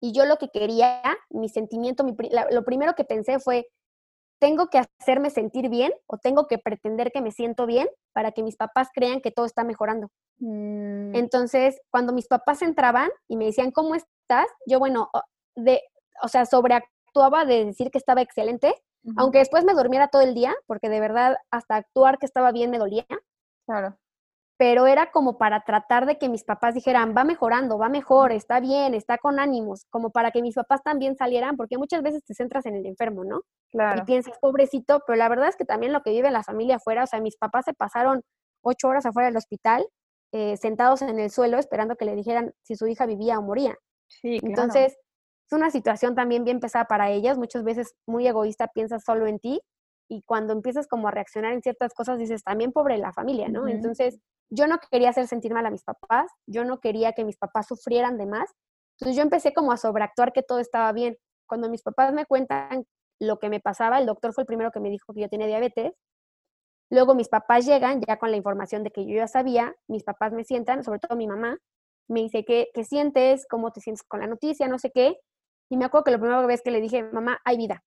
y 0.00 0.12
yo 0.12 0.26
lo 0.26 0.36
que 0.36 0.48
quería, 0.48 1.00
mi 1.30 1.48
sentimiento, 1.48 2.04
mi, 2.04 2.16
lo 2.50 2.64
primero 2.64 2.94
que 2.94 3.04
pensé 3.04 3.38
fue, 3.38 3.66
tengo 4.38 4.68
que 4.68 4.78
hacerme 4.78 5.30
sentir 5.30 5.68
bien 5.68 5.92
o 6.06 6.18
tengo 6.18 6.46
que 6.46 6.58
pretender 6.58 7.12
que 7.12 7.20
me 7.20 7.30
siento 7.30 7.66
bien 7.66 7.88
para 8.12 8.32
que 8.32 8.42
mis 8.42 8.56
papás 8.56 8.88
crean 8.92 9.20
que 9.20 9.30
todo 9.30 9.46
está 9.46 9.64
mejorando. 9.64 10.08
Mm. 10.38 11.14
Entonces, 11.14 11.80
cuando 11.90 12.12
mis 12.12 12.26
papás 12.26 12.62
entraban 12.62 13.10
y 13.28 13.36
me 13.36 13.46
decían, 13.46 13.70
¿cómo 13.70 13.94
estás? 13.94 14.46
Yo, 14.66 14.78
bueno, 14.78 15.10
de, 15.56 15.82
o 16.22 16.28
sea, 16.28 16.46
sobreactuaba 16.46 17.44
de 17.44 17.66
decir 17.66 17.90
que 17.90 17.98
estaba 17.98 18.22
excelente, 18.22 18.74
aunque 19.16 19.38
después 19.38 19.64
me 19.64 19.74
durmiera 19.74 20.08
todo 20.08 20.22
el 20.22 20.32
día, 20.32 20.54
porque 20.66 20.88
de 20.88 20.98
verdad 20.98 21.36
hasta 21.50 21.76
actuar 21.76 22.18
que 22.18 22.26
estaba 22.26 22.52
bien 22.52 22.70
me 22.70 22.78
dolía. 22.78 23.06
Claro 23.66 23.98
pero 24.56 24.86
era 24.86 25.10
como 25.10 25.36
para 25.36 25.60
tratar 25.62 26.06
de 26.06 26.16
que 26.16 26.28
mis 26.28 26.44
papás 26.44 26.74
dijeran, 26.74 27.14
va 27.16 27.24
mejorando, 27.24 27.76
va 27.76 27.88
mejor, 27.88 28.30
está 28.32 28.60
bien, 28.60 28.94
está 28.94 29.18
con 29.18 29.40
ánimos, 29.40 29.86
como 29.90 30.10
para 30.10 30.30
que 30.30 30.42
mis 30.42 30.54
papás 30.54 30.82
también 30.82 31.16
salieran, 31.16 31.56
porque 31.56 31.76
muchas 31.76 32.02
veces 32.02 32.22
te 32.24 32.34
centras 32.34 32.64
en 32.66 32.76
el 32.76 32.86
enfermo, 32.86 33.24
¿no? 33.24 33.42
Claro. 33.70 34.02
Y 34.02 34.04
piensas, 34.04 34.38
pobrecito, 34.38 35.02
pero 35.06 35.16
la 35.16 35.28
verdad 35.28 35.48
es 35.48 35.56
que 35.56 35.64
también 35.64 35.92
lo 35.92 36.02
que 36.02 36.10
vive 36.10 36.30
la 36.30 36.44
familia 36.44 36.76
afuera, 36.76 37.02
o 37.04 37.06
sea, 37.06 37.20
mis 37.20 37.36
papás 37.36 37.64
se 37.64 37.74
pasaron 37.74 38.22
ocho 38.62 38.88
horas 38.88 39.06
afuera 39.06 39.26
del 39.26 39.36
hospital, 39.36 39.84
eh, 40.32 40.56
sentados 40.56 41.02
en 41.02 41.18
el 41.18 41.30
suelo 41.30 41.58
esperando 41.58 41.96
que 41.96 42.04
le 42.04 42.14
dijeran 42.14 42.52
si 42.62 42.76
su 42.76 42.86
hija 42.86 43.06
vivía 43.06 43.38
o 43.38 43.42
moría. 43.42 43.76
Sí, 44.08 44.38
Entonces, 44.42 44.96
es 45.46 45.52
una 45.52 45.70
situación 45.70 46.14
también 46.14 46.44
bien 46.44 46.60
pesada 46.60 46.86
para 46.86 47.10
ellas. 47.10 47.38
Muchas 47.38 47.64
veces 47.64 47.94
muy 48.06 48.26
egoísta, 48.26 48.68
piensas 48.68 49.04
solo 49.04 49.26
en 49.26 49.38
ti 49.38 49.60
y 50.08 50.22
cuando 50.22 50.52
empiezas 50.52 50.86
como 50.86 51.08
a 51.08 51.10
reaccionar 51.10 51.52
en 51.52 51.62
ciertas 51.62 51.94
cosas 51.94 52.18
dices, 52.18 52.42
también 52.42 52.72
pobre 52.72 52.98
la 52.98 53.12
familia, 53.12 53.48
¿no? 53.48 53.66
Entonces, 53.68 54.18
yo 54.50 54.66
no 54.66 54.78
quería 54.90 55.10
hacer 55.10 55.26
sentir 55.26 55.52
mal 55.52 55.66
a 55.66 55.70
mis 55.70 55.82
papás, 55.82 56.30
yo 56.46 56.64
no 56.64 56.78
quería 56.80 57.12
que 57.12 57.24
mis 57.24 57.36
papás 57.36 57.66
sufrieran 57.66 58.18
de 58.18 58.26
más. 58.26 58.50
Entonces, 58.98 59.16
yo 59.16 59.22
empecé 59.22 59.52
como 59.52 59.72
a 59.72 59.76
sobreactuar 59.76 60.32
que 60.32 60.42
todo 60.42 60.58
estaba 60.58 60.92
bien. 60.92 61.16
Cuando 61.46 61.70
mis 61.70 61.82
papás 61.82 62.12
me 62.12 62.26
cuentan 62.26 62.84
lo 63.20 63.38
que 63.38 63.48
me 63.48 63.60
pasaba, 63.60 63.98
el 63.98 64.06
doctor 64.06 64.32
fue 64.32 64.42
el 64.42 64.46
primero 64.46 64.70
que 64.70 64.80
me 64.80 64.90
dijo 64.90 65.12
que 65.14 65.22
yo 65.22 65.28
tenía 65.28 65.46
diabetes. 65.46 65.92
Luego 66.90 67.14
mis 67.14 67.28
papás 67.28 67.64
llegan 67.66 68.00
ya 68.06 68.18
con 68.18 68.30
la 68.30 68.36
información 68.36 68.84
de 68.84 68.90
que 68.90 69.06
yo 69.06 69.14
ya 69.14 69.26
sabía, 69.26 69.74
mis 69.88 70.04
papás 70.04 70.32
me 70.32 70.44
sientan, 70.44 70.84
sobre 70.84 70.98
todo 70.98 71.16
mi 71.16 71.26
mamá, 71.26 71.58
me 72.08 72.20
dice, 72.20 72.44
¿qué, 72.44 72.68
qué 72.74 72.84
sientes? 72.84 73.46
¿Cómo 73.48 73.72
te 73.72 73.80
sientes 73.80 74.04
con 74.06 74.20
la 74.20 74.26
noticia? 74.26 74.68
No 74.68 74.78
sé 74.78 74.90
qué. 74.90 75.18
Y 75.70 75.76
me 75.76 75.86
acuerdo 75.86 76.04
que 76.04 76.10
lo 76.10 76.20
primero 76.20 76.46
vez 76.46 76.60
que 76.62 76.70
le 76.70 76.80
dije, 76.80 77.02
mamá, 77.02 77.40
hay 77.44 77.56
vida. 77.56 77.82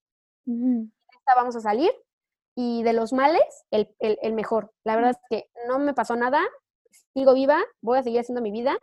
Vamos 1.35 1.55
a 1.55 1.61
salir. 1.61 1.91
Y 2.59 2.81
de 2.81 2.93
los 2.93 3.13
males, 3.13 3.65
el, 3.69 3.95
el, 3.99 4.33
mejor. 4.33 4.71
La 4.83 4.95
verdad 4.95 5.11
es 5.11 5.19
que 5.29 5.49
no 5.67 5.77
me 5.77 5.93
pasó 5.93 6.15
nada, 6.15 6.41
sigo 7.13 7.35
viva, 7.35 7.63
voy 7.81 7.99
a 7.99 8.03
seguir 8.03 8.21
haciendo 8.21 8.41
mi 8.41 8.49
vida 8.49 8.79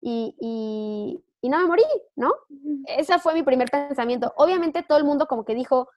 y, 0.00 0.34
y, 0.40 1.22
y 1.42 1.50
no 1.50 1.58
me 1.58 1.66
morí, 1.66 1.84
¿no? 2.16 2.32
Ese 2.86 3.18
fue 3.18 3.34
mi 3.34 3.42
primer 3.42 3.70
pensamiento. 3.70 4.32
Obviamente 4.38 4.82
todo 4.82 4.96
el 4.96 5.04
mundo 5.04 5.26
como 5.26 5.44
que 5.44 5.54
dijo, 5.54 5.90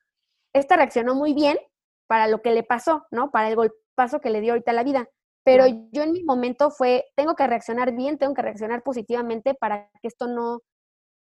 esta 0.51 0.75
reaccionó 0.75 1.15
muy 1.15 1.33
bien 1.33 1.57
para 2.05 2.27
lo 2.27 2.41
que 2.41 2.51
le 2.51 2.63
pasó, 2.63 3.05
¿no? 3.11 3.31
Para 3.31 3.47
el 3.47 3.55
golpazo 3.55 4.19
que 4.19 4.29
le 4.29 4.41
dio 4.41 4.51
ahorita 4.51 4.73
la 4.73 4.83
vida. 4.83 5.07
Pero 5.45 5.65
yo 5.91 6.03
en 6.03 6.11
mi 6.11 6.23
momento 6.23 6.69
fue, 6.69 7.05
tengo 7.15 7.35
que 7.35 7.47
reaccionar 7.47 7.93
bien, 7.95 8.17
tengo 8.17 8.33
que 8.33 8.41
reaccionar 8.41 8.83
positivamente 8.83 9.53
para 9.53 9.89
que 10.01 10.09
esto 10.09 10.27
no, 10.27 10.59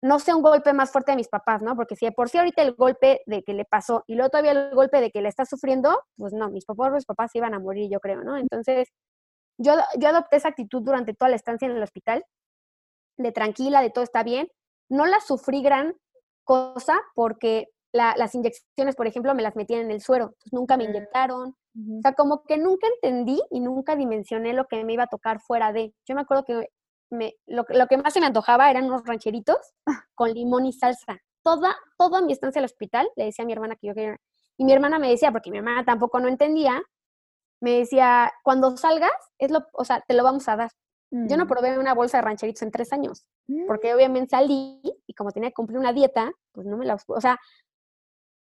no 0.03 0.19
sea 0.19 0.35
un 0.35 0.43
golpe 0.43 0.73
más 0.73 0.91
fuerte 0.91 1.13
a 1.13 1.17
mis 1.17 1.29
papás, 1.29 1.63
¿no? 1.63 1.77
Porque 1.77 1.97
si 1.97 2.07
de 2.07 2.13
por 2.13 2.29
sí 2.29 2.39
ahorita 2.39 2.63
el 2.63 2.75
golpe 2.75 3.21
de 3.27 3.43
que 3.43 3.53
le 3.53 3.65
pasó 3.65 4.05
y 4.07 4.15
luego 4.15 4.31
todavía 4.31 4.53
el 4.53 4.75
golpe 4.75 5.01
de 5.01 5.11
que 5.11 5.21
le 5.21 5.29
está 5.29 5.45
sufriendo, 5.45 6.03
pues 6.17 6.33
no, 6.33 6.51
mis 6.51 6.65
papás, 6.65 6.93
mis 6.93 7.05
papás 7.05 7.35
iban 7.35 7.55
a 7.55 7.59
morir, 7.59 7.91
yo 7.91 8.01
creo, 8.01 8.23
¿no? 8.23 8.37
Entonces, 8.37 8.89
yo, 9.59 9.75
yo 9.99 10.09
adopté 10.09 10.37
esa 10.37 10.49
actitud 10.49 10.83
durante 10.83 11.15
toda 11.15 11.29
la 11.29 11.37
estancia 11.37 11.67
en 11.67 11.77
el 11.77 11.83
hospital, 11.83 12.25
de 13.19 13.33
tranquila, 13.33 13.83
de 13.83 13.91
todo 13.91 14.05
está 14.05 14.23
bien. 14.23 14.49
No 14.89 15.07
la 15.07 15.21
sufrí 15.21 15.63
gran 15.63 15.95
cosa 16.45 17.01
porque 17.15 17.69
las 17.93 18.35
inyecciones, 18.35 18.97
por 18.97 19.07
ejemplo, 19.07 19.35
me 19.35 19.43
las 19.43 19.57
metían 19.57 19.83
en 19.83 19.91
el 19.91 20.01
suero, 20.01 20.35
nunca 20.53 20.77
me 20.77 20.85
inyectaron. 20.85 21.57
O 21.77 22.01
sea, 22.03 22.15
como 22.15 22.43
que 22.43 22.59
nunca 22.59 22.89
entendí 22.95 23.41
y 23.51 23.61
nunca 23.61 23.95
dimensioné 23.95 24.53
lo 24.55 24.67
que 24.67 24.85
me 24.85 24.93
iba 24.93 25.05
a 25.05 25.09
tocar 25.09 25.41
fuera 25.41 25.73
de. 25.73 25.95
Yo 26.07 26.15
me 26.15 26.23
acuerdo 26.23 26.45
que 26.45 26.69
me, 27.11 27.35
lo, 27.47 27.65
lo, 27.69 27.87
que 27.87 27.99
más 27.99 28.13
se 28.13 28.21
me 28.21 28.27
antojaba 28.27 28.71
eran 28.71 28.85
unos 28.85 29.05
rancheritos 29.05 29.59
con 30.15 30.33
limón 30.33 30.67
y 30.67 30.73
salsa. 30.73 31.19
Toda, 31.43 31.75
toda 31.99 32.21
mi 32.23 32.33
estancia 32.33 32.61
al 32.61 32.67
hospital 32.67 33.09
le 33.17 33.25
decía 33.27 33.45
a 33.45 33.47
mi 33.47 33.53
hermana 33.53 33.77
que 33.77 33.89
yo 33.89 33.95
quería. 33.95 34.17
Y 34.59 34.65
mi 34.65 34.73
hermana 34.73 34.99
me 34.99 35.09
decía, 35.09 35.33
porque 35.33 35.51
mi 35.51 35.59
hermana 35.59 35.85
tampoco 35.85 36.21
no 36.21 36.29
entendía, 36.29 36.83
me 37.63 37.79
decía, 37.79 38.33
cuando 38.43 38.77
salgas, 38.77 39.11
es 39.39 39.51
lo, 39.51 39.67
o 39.73 39.85
sea, 39.85 40.03
te 40.07 40.15
lo 40.15 40.23
vamos 40.23 40.49
a 40.49 40.57
dar. 40.57 40.71
Yo 41.13 41.37
no 41.37 41.45
mm. 41.45 41.49
probé 41.49 41.79
una 41.79 41.93
bolsa 41.93 42.19
de 42.19 42.23
rancheritos 42.23 42.63
en 42.63 42.71
tres 42.71 42.93
años, 42.93 43.27
porque 43.67 43.93
mm. 43.93 43.97
obviamente 43.97 44.31
salí 44.31 44.81
y 45.07 45.15
como 45.15 45.33
tenía 45.33 45.51
que 45.51 45.55
cumplir 45.55 45.79
una 45.79 45.93
dieta, 45.93 46.31
pues 46.53 46.67
no 46.67 46.77
me 46.77 46.87
la... 46.87 46.99
O 47.09 47.21
sea, 47.21 47.39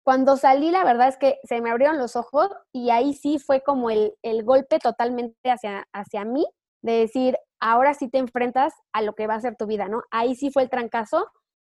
cuando 0.05 0.37
salí, 0.37 0.71
la 0.71 0.85
verdad 0.85 1.09
es 1.09 1.17
que 1.17 1.39
se 1.45 1.61
me 1.63 1.71
abrieron 1.71 1.99
los 1.99 2.15
ojos 2.15 2.51
y 2.73 2.91
ahí 2.91 3.15
sí 3.15 3.39
fue 3.39 3.63
como 3.63 3.91
el, 3.91 4.15
el 4.23 4.45
golpe 4.45 4.79
totalmente 4.79 5.51
hacia, 5.51 5.87
hacia 5.93 6.25
mí, 6.25 6.47
de 6.83 6.93
decir, 6.93 7.39
ahora 7.61 7.95
sí 7.95 8.09
te 8.09 8.19
enfrentas 8.19 8.73
a 8.93 9.03
lo 9.03 9.15
que 9.15 9.27
va 9.27 9.35
a 9.35 9.41
ser 9.41 9.57
tu 9.57 9.67
vida, 9.67 9.89
¿no? 9.89 10.03
Ahí 10.11 10.35
sí 10.35 10.51
fue 10.51 10.63
el 10.63 10.71
trancazo 10.71 11.27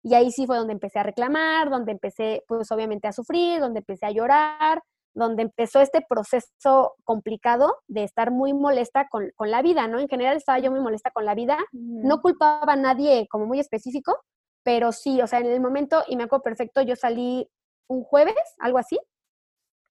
y 0.02 0.14
ahí 0.14 0.30
sí 0.30 0.46
fue 0.46 0.56
donde 0.56 0.72
empecé 0.72 0.98
a 0.98 1.02
reclamar, 1.02 1.70
donde 1.70 1.92
empecé 1.92 2.42
pues 2.46 2.70
obviamente 2.70 3.08
a 3.08 3.12
sufrir, 3.12 3.60
donde 3.60 3.80
empecé 3.80 4.06
a 4.06 4.10
llorar, 4.10 4.82
donde 5.14 5.42
empezó 5.42 5.80
este 5.80 6.04
proceso 6.06 6.94
complicado 7.04 7.76
de 7.86 8.02
estar 8.02 8.30
muy 8.30 8.52
molesta 8.52 9.08
con, 9.08 9.30
la 9.38 9.62
vida, 9.62 9.86
¿no? 9.86 10.00
En 10.00 10.08
general 10.08 10.36
estaba 10.36 10.58
yo 10.58 10.70
muy 10.70 10.80
molesta 10.80 11.10
con 11.10 11.24
la 11.24 11.34
vida, 11.34 11.56
no 11.72 12.20
culpaba 12.20 12.72
a 12.72 12.76
nadie 12.76 13.26
como 13.30 13.46
muy 13.46 13.60
específico, 13.60 14.18
pero 14.64 14.92
sí, 14.92 15.22
o 15.22 15.26
sea, 15.26 15.38
en 15.38 15.46
el 15.46 15.60
momento, 15.60 16.02
y 16.08 16.16
me 16.16 16.24
acuerdo 16.24 16.42
perfecto, 16.42 16.82
yo 16.82 16.96
salí 16.96 17.48
un 17.86 18.02
jueves, 18.02 18.34
algo 18.58 18.78
así, 18.78 18.98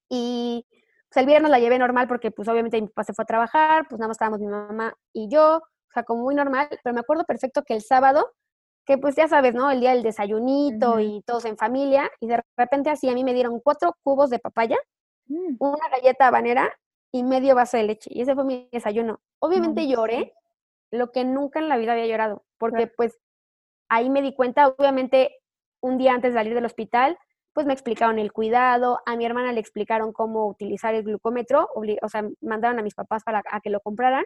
y 0.09 0.65
pues 1.09 1.21
el 1.21 1.25
viernes 1.25 1.51
la 1.51 1.59
llevé 1.59 1.79
normal 1.79 2.07
porque 2.07 2.31
pues 2.31 2.47
obviamente 2.47 2.81
mi 2.81 2.87
papá 2.87 3.03
se 3.03 3.13
fue 3.13 3.23
a 3.23 3.25
trabajar, 3.25 3.87
pues 3.87 3.99
nada 3.99 4.09
más 4.09 4.15
estábamos 4.15 4.39
mi 4.39 4.47
mamá 4.47 4.93
y 5.13 5.29
yo, 5.29 5.61
sea, 5.93 6.03
como 6.03 6.23
muy 6.23 6.35
normal, 6.35 6.67
pero 6.83 6.93
me 6.93 7.01
acuerdo 7.01 7.23
perfecto 7.25 7.63
que 7.63 7.73
el 7.75 7.81
sábado, 7.81 8.31
que 8.85 8.97
pues 8.97 9.15
ya 9.15 9.27
sabes, 9.27 9.53
¿no? 9.55 9.71
El 9.71 9.79
día 9.81 9.91
del 9.93 10.03
desayunito 10.03 10.99
y 10.99 11.21
todos 11.23 11.45
en 11.45 11.57
familia, 11.57 12.09
y 12.19 12.27
de 12.27 12.41
repente 12.57 12.89
así 12.89 13.09
a 13.09 13.13
mí 13.13 13.23
me 13.23 13.33
dieron 13.33 13.59
cuatro 13.61 13.95
cubos 14.03 14.29
de 14.29 14.39
papaya, 14.39 14.77
Mm. 15.27 15.55
una 15.59 15.87
galleta 15.89 16.27
habanera 16.27 16.69
y 17.11 17.23
medio 17.23 17.55
vaso 17.55 17.77
de 17.77 17.83
leche. 17.83 18.09
Y 18.13 18.21
ese 18.21 18.35
fue 18.35 18.43
mi 18.43 18.67
desayuno. 18.73 19.21
Obviamente 19.39 19.87
lloré 19.87 20.33
lo 20.91 21.11
que 21.11 21.23
nunca 21.23 21.59
en 21.59 21.69
la 21.69 21.77
vida 21.77 21.93
había 21.93 22.07
llorado, 22.07 22.43
porque 22.57 22.87
pues 22.87 23.19
ahí 23.89 24.09
me 24.09 24.21
di 24.21 24.33
cuenta, 24.35 24.67
obviamente 24.67 25.37
un 25.81 25.97
día 25.97 26.13
antes 26.13 26.33
de 26.33 26.39
salir 26.39 26.53
del 26.55 26.65
hospital, 26.65 27.17
pues 27.53 27.65
me 27.67 27.73
explicaron 27.73 28.19
el 28.19 28.33
cuidado, 28.33 28.99
a 29.05 29.15
mi 29.15 29.25
hermana 29.25 29.51
le 29.53 29.59
explicaron 29.59 30.11
cómo 30.11 30.47
utilizar 30.47 30.95
el 30.95 31.03
glucómetro, 31.03 31.69
o 31.73 32.09
sea, 32.09 32.27
mandaron 32.41 32.79
a 32.79 32.83
mis 32.83 32.95
papás 32.95 33.23
para 33.23 33.43
a 33.49 33.61
que 33.61 33.69
lo 33.69 33.79
compraran. 33.79 34.25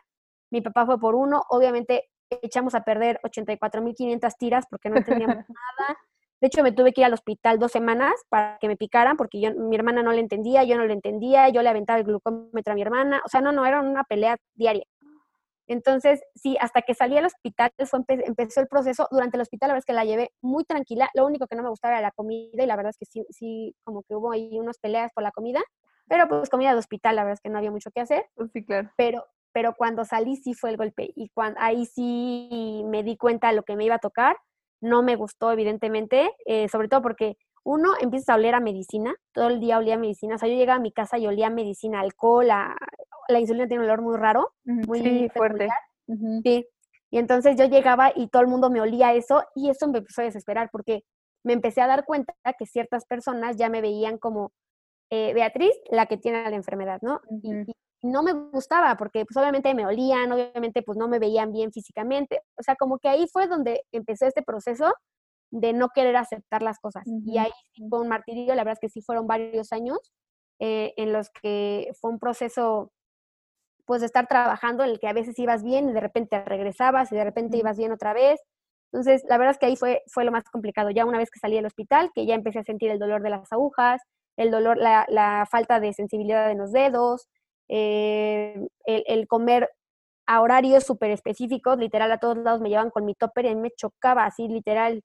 Mi 0.50 0.62
papá 0.62 0.86
fue 0.86 1.00
por 1.00 1.16
uno, 1.16 1.44
obviamente 1.50 2.10
echamos 2.30 2.76
a 2.76 2.82
perder 2.82 3.20
84.500 3.24 4.34
tiras 4.38 4.66
porque 4.70 4.90
no 4.90 5.04
teníamos 5.04 5.38
nada. 5.50 5.98
De 6.40 6.48
hecho, 6.48 6.62
me 6.62 6.72
tuve 6.72 6.94
que 6.94 7.02
ir 7.02 7.06
al 7.06 7.14
hospital 7.14 7.58
dos 7.58 7.72
semanas 7.72 8.14
para 8.30 8.60
que 8.60 8.68
me 8.68 8.78
picaran 8.78 9.18
porque 9.18 9.42
yo, 9.42 9.54
mi 9.56 9.76
hermana 9.76 10.04
no 10.04 10.12
le 10.12 10.20
entendía, 10.20 10.64
yo 10.64 10.78
no 10.78 10.86
le 10.86 10.94
entendía, 10.94 11.50
yo 11.50 11.64
le 11.64 11.70
aventaba 11.70 11.98
el 11.98 12.06
glucómetro 12.06 12.74
a 12.74 12.76
mi 12.76 12.82
hermana. 12.84 13.22
O 13.26 13.30
sea, 13.30 13.42
no, 13.42 13.52
no, 13.52 13.66
era 13.66 13.82
una 13.82 14.04
pelea 14.04 14.38
diaria. 14.54 14.86
Entonces, 15.68 16.22
sí, 16.36 16.56
hasta 16.62 16.82
que 16.82 16.94
salí 16.94 17.18
al 17.18 17.26
hospital 17.26 17.72
fue, 17.86 18.00
empezó 18.08 18.62
el 18.62 18.68
proceso. 18.68 19.08
Durante 19.12 19.36
el 19.36 19.42
hospital, 19.42 19.70
la 19.70 19.74
verdad 19.74 19.80
es 19.80 19.86
que 19.86 19.94
la 19.94 20.06
llevé 20.06 20.32
muy 20.42 20.64
tranquila. 20.64 21.10
Lo 21.14 21.26
único 21.26 21.48
que 21.48 21.56
no 21.56 21.64
me 21.64 21.70
gustaba 21.70 21.96
era 21.96 22.02
la 22.02 22.12
comida 22.12 22.64
y 22.64 22.68
la 22.68 22.76
verdad 22.76 22.92
es 22.92 22.98
que 22.98 23.06
sí, 23.06 23.26
sí 23.30 23.76
como 23.84 24.04
que 24.04 24.16
hubo 24.16 24.32
ahí 24.32 24.58
unas 24.60 24.78
peleas 24.78 25.12
por 25.14 25.24
la 25.24 25.32
comida. 25.32 25.62
Pero 26.08 26.28
pues 26.30 26.50
comida 26.50 26.72
de 26.72 26.80
hospital, 26.80 27.18
la 27.18 27.24
verdad 27.24 27.34
es 27.34 27.42
que 27.42 27.50
no 27.50 27.58
había 27.58 27.72
mucho 27.72 27.92
que 27.92 28.00
hacer. 28.00 28.26
Pues 28.36 28.52
sí, 28.54 28.64
claro. 28.64 28.90
Pero, 28.96 29.26
pero 29.54 29.74
cuando 29.76 30.06
salí 30.06 30.36
sí 30.36 30.54
fue 30.54 30.72
el 30.72 30.78
golpe 30.78 31.12
y 31.16 31.30
cuando, 31.30 31.60
ahí 31.60 31.86
sí 31.86 32.84
me 32.86 33.04
di 33.04 33.18
cuenta 33.18 33.50
de 33.50 33.56
lo 33.56 33.64
que 33.64 33.76
me 33.76 33.86
iba 33.86 33.96
a 33.96 34.00
tocar 34.00 34.38
no 34.82 35.02
me 35.04 35.16
gustó, 35.16 35.52
evidentemente, 35.52 36.30
eh, 36.46 36.70
sobre 36.70 36.88
todo 36.88 37.02
porque 37.02 37.38
uno 37.64 37.94
empieza 38.00 38.34
a 38.34 38.36
oler 38.36 38.56
a 38.56 38.60
medicina, 38.60 39.14
todo 39.34 39.50
el 39.50 39.60
día 39.60 39.78
olía 39.78 39.96
a 39.96 40.00
medicina, 40.00 40.36
o 40.36 40.38
sea, 40.38 40.48
yo 40.48 40.56
llegaba 40.56 40.78
a 40.78 40.82
mi 40.82 40.92
casa 40.92 41.18
y 41.18 41.28
olía 41.28 41.48
a 41.48 41.50
medicina, 41.50 42.00
alcohol, 42.00 42.48
la, 42.48 42.76
la 43.28 43.40
insulina 43.40 43.68
tiene 43.68 43.84
un 43.84 43.90
olor 43.90 44.02
muy 44.02 44.18
raro, 44.18 44.54
muy 44.64 45.30
fuerte. 45.36 45.68
Sí, 46.44 46.66
y 47.12 47.18
entonces 47.18 47.58
yo 47.58 47.66
llegaba 47.66 48.12
y 48.16 48.28
todo 48.28 48.42
el 48.42 48.48
mundo 48.48 48.70
me 48.70 48.82
olía 48.82 49.14
eso 49.14 49.44
y 49.56 49.70
eso 49.70 49.88
me 49.88 49.98
empezó 50.00 50.22
a 50.22 50.26
desesperar 50.26 50.70
porque 50.72 51.04
me 51.44 51.54
empecé 51.54 51.82
a 51.82 51.88
dar 51.88 52.06
cuenta 52.06 52.34
que 52.58 52.66
ciertas 52.66 53.06
personas 53.06 53.58
ya 53.58 53.70
me 53.70 53.82
veían 53.82 54.18
como 54.18 54.52
eh, 55.10 55.34
Beatriz, 55.34 55.74
la 55.90 56.06
que 56.06 56.18
tiene 56.18 56.50
la 56.50 56.56
enfermedad, 56.56 57.00
¿no? 57.02 57.22
No 58.04 58.24
me 58.24 58.34
gustaba 58.34 58.96
porque 58.96 59.26
pues 59.26 59.38
obviamente 59.38 59.74
me 59.74 59.86
olían, 59.86 60.32
obviamente 60.32 60.84
pues 60.84 60.98
no 60.98 61.08
me 61.08 61.20
veían 61.20 61.52
bien 61.52 61.72
físicamente. 61.72 62.42
O 62.58 62.64
sea, 62.64 62.76
como 62.76 63.00
que 63.00 63.10
ahí 63.10 63.28
fue 63.32 63.48
donde 63.48 63.84
empezó 63.92 64.26
este 64.26 64.44
proceso 64.44 64.94
de 65.52 65.74
no 65.74 65.90
querer 65.90 66.16
aceptar 66.18 66.62
las 66.62 66.80
cosas. 66.80 67.04
Y 67.26 67.38
ahí 67.38 67.52
fue 67.90 68.02
un 68.02 68.08
martirio, 68.08 68.54
la 68.56 68.64
verdad 68.64 68.74
es 68.74 68.80
que 68.80 68.90
sí 68.90 69.02
fueron 69.02 69.28
varios 69.28 69.72
años 69.72 70.00
eh, 70.60 70.94
en 70.98 71.14
los 71.14 71.30
que 71.30 71.92
fue 72.00 72.12
un 72.12 72.20
proceso 72.20 72.92
pues 73.86 74.02
de 74.02 74.08
estar 74.08 74.28
trabajando 74.28 74.84
en 74.84 74.90
el 74.92 75.00
que 75.00 75.08
a 75.08 75.14
veces 75.14 75.40
ibas 75.40 75.64
bien 75.64 75.90
y 75.90 75.94
de 75.94 76.02
repente 76.02 76.44
regresabas 76.44 77.12
y 77.12 77.16
de 77.16 77.24
repente 77.24 77.58
ibas 77.58 77.78
bien 77.78 77.94
otra 77.94 78.14
vez. 78.14 78.42
Entonces, 78.92 79.24
la 79.30 79.38
verdad 79.38 79.52
es 79.52 79.60
que 79.60 79.66
ahí 79.66 79.76
fue, 79.78 80.04
fue 80.08 80.26
lo 80.26 80.32
más 80.32 80.44
complicado. 80.46 80.90
Ya 80.92 81.06
una 81.06 81.18
vez 81.18 81.30
que 81.32 81.40
salí 81.40 81.56
del 81.56 81.66
hospital, 81.66 82.12
que 82.14 82.26
ya 82.26 82.36
empecé 82.36 82.60
a 82.60 82.64
sentir 82.64 82.92
el 82.92 83.00
dolor 83.00 83.22
de 83.22 83.30
las 83.30 83.52
agujas, 83.52 84.02
el 84.38 84.52
dolor, 84.52 84.78
la, 84.78 85.06
la 85.10 85.46
falta 85.50 85.80
de 85.80 85.94
sensibilidad 85.94 86.52
en 86.52 86.58
los 86.58 86.74
dedos, 86.74 87.28
eh, 87.70 88.68
el, 88.86 89.28
comer 89.28 89.70
a 90.26 90.42
horarios 90.42 90.84
súper 90.84 91.12
específicos, 91.12 91.78
literal 91.78 92.12
a 92.12 92.20
todos 92.20 92.38
lados 92.38 92.62
me 92.62 92.70
llevan 92.70 92.90
con 92.90 93.06
mi 93.06 93.16
topper 93.16 93.46
y 93.46 93.50
a 93.50 93.56
mí 93.56 93.62
me 93.62 93.72
chocaba 93.72 94.26
así, 94.26 94.48
literal. 94.48 95.04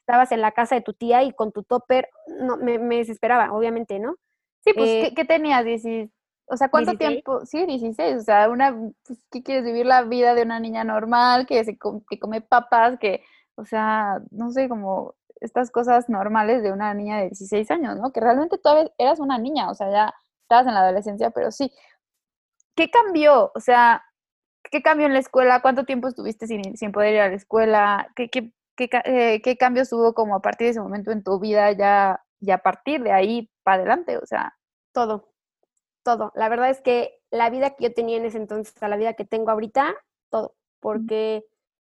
Estabas 0.00 0.32
en 0.32 0.40
la 0.40 0.52
casa 0.52 0.74
de 0.74 0.80
tu 0.80 0.94
tía 0.94 1.22
y 1.22 1.32
con 1.32 1.52
tu 1.52 1.62
topper, 1.62 2.08
no, 2.40 2.56
me, 2.56 2.78
desesperaba, 2.78 3.52
obviamente, 3.52 3.98
¿no? 3.98 4.16
Sí, 4.64 4.72
pues, 4.72 4.88
eh, 4.88 5.12
¿qué, 5.14 5.24
tenías? 5.24 5.64
O 6.46 6.56
sea, 6.56 6.70
¿cuánto 6.70 6.96
tiempo? 6.96 7.44
Sí, 7.44 7.66
16. 7.66 8.16
O 8.16 8.20
sea, 8.20 8.48
una, 8.48 8.76
pues, 9.06 9.24
¿qué 9.30 9.42
quieres 9.42 9.64
vivir 9.64 9.86
la 9.86 10.02
vida 10.02 10.34
de 10.34 10.42
una 10.42 10.60
niña 10.60 10.84
normal 10.84 11.46
que, 11.46 11.62
se, 11.64 11.76
que 12.08 12.18
come 12.18 12.40
papas, 12.40 12.98
que, 12.98 13.22
o 13.56 13.64
sea, 13.64 14.20
no 14.30 14.50
sé, 14.50 14.68
como 14.68 15.14
estas 15.40 15.70
cosas 15.70 16.08
normales 16.08 16.62
de 16.62 16.72
una 16.72 16.94
niña 16.94 17.18
de 17.18 17.24
16 17.24 17.70
años, 17.70 17.96
¿no? 17.98 18.12
Que 18.12 18.20
realmente 18.20 18.58
todavía 18.58 18.90
eras 18.98 19.20
una 19.20 19.38
niña, 19.38 19.70
o 19.70 19.74
sea, 19.74 19.90
ya 19.90 20.14
estabas 20.42 20.66
en 20.66 20.74
la 20.74 20.80
adolescencia, 20.80 21.30
pero 21.30 21.50
sí. 21.50 21.72
¿Qué 22.78 22.90
cambió? 22.90 23.50
O 23.56 23.60
sea, 23.60 24.04
¿qué 24.70 24.82
cambió 24.82 25.08
en 25.08 25.12
la 25.12 25.18
escuela? 25.18 25.60
¿Cuánto 25.62 25.84
tiempo 25.84 26.06
estuviste 26.06 26.46
sin, 26.46 26.76
sin 26.76 26.92
poder 26.92 27.14
ir 27.14 27.20
a 27.22 27.28
la 27.28 27.34
escuela? 27.34 28.12
¿Qué, 28.14 28.30
qué, 28.30 28.52
qué, 28.76 28.88
eh, 29.04 29.42
qué 29.42 29.56
cambios 29.56 29.92
hubo 29.92 30.14
como 30.14 30.36
a 30.36 30.40
partir 30.40 30.66
de 30.66 30.70
ese 30.70 30.80
momento 30.80 31.10
en 31.10 31.24
tu 31.24 31.40
vida 31.40 31.72
ya, 31.72 32.22
y 32.38 32.52
a 32.52 32.58
partir 32.58 33.02
de 33.02 33.10
ahí 33.10 33.50
para 33.64 33.78
adelante? 33.78 34.16
O 34.18 34.26
sea, 34.26 34.56
todo, 34.92 35.32
todo. 36.04 36.30
La 36.36 36.48
verdad 36.48 36.70
es 36.70 36.80
que 36.80 37.18
la 37.32 37.50
vida 37.50 37.70
que 37.70 37.82
yo 37.82 37.94
tenía 37.94 38.16
en 38.16 38.26
ese 38.26 38.38
entonces 38.38 38.80
a 38.80 38.86
la 38.86 38.96
vida 38.96 39.14
que 39.14 39.24
tengo 39.24 39.50
ahorita, 39.50 39.96
todo, 40.30 40.54
porque 40.78 41.44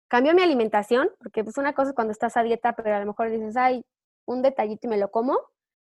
cambió 0.08 0.34
mi 0.34 0.42
alimentación, 0.42 1.12
porque 1.20 1.44
pues 1.44 1.60
una 1.60 1.74
cosa 1.74 1.90
es 1.90 1.96
cuando 1.96 2.14
estás 2.14 2.36
a 2.36 2.42
dieta, 2.42 2.74
pero 2.74 2.96
a 2.96 3.00
lo 3.00 3.06
mejor 3.06 3.30
dices, 3.30 3.56
ay, 3.58 3.86
un 4.26 4.42
detallito 4.42 4.88
y 4.88 4.90
me 4.90 4.98
lo 4.98 5.12
como. 5.12 5.40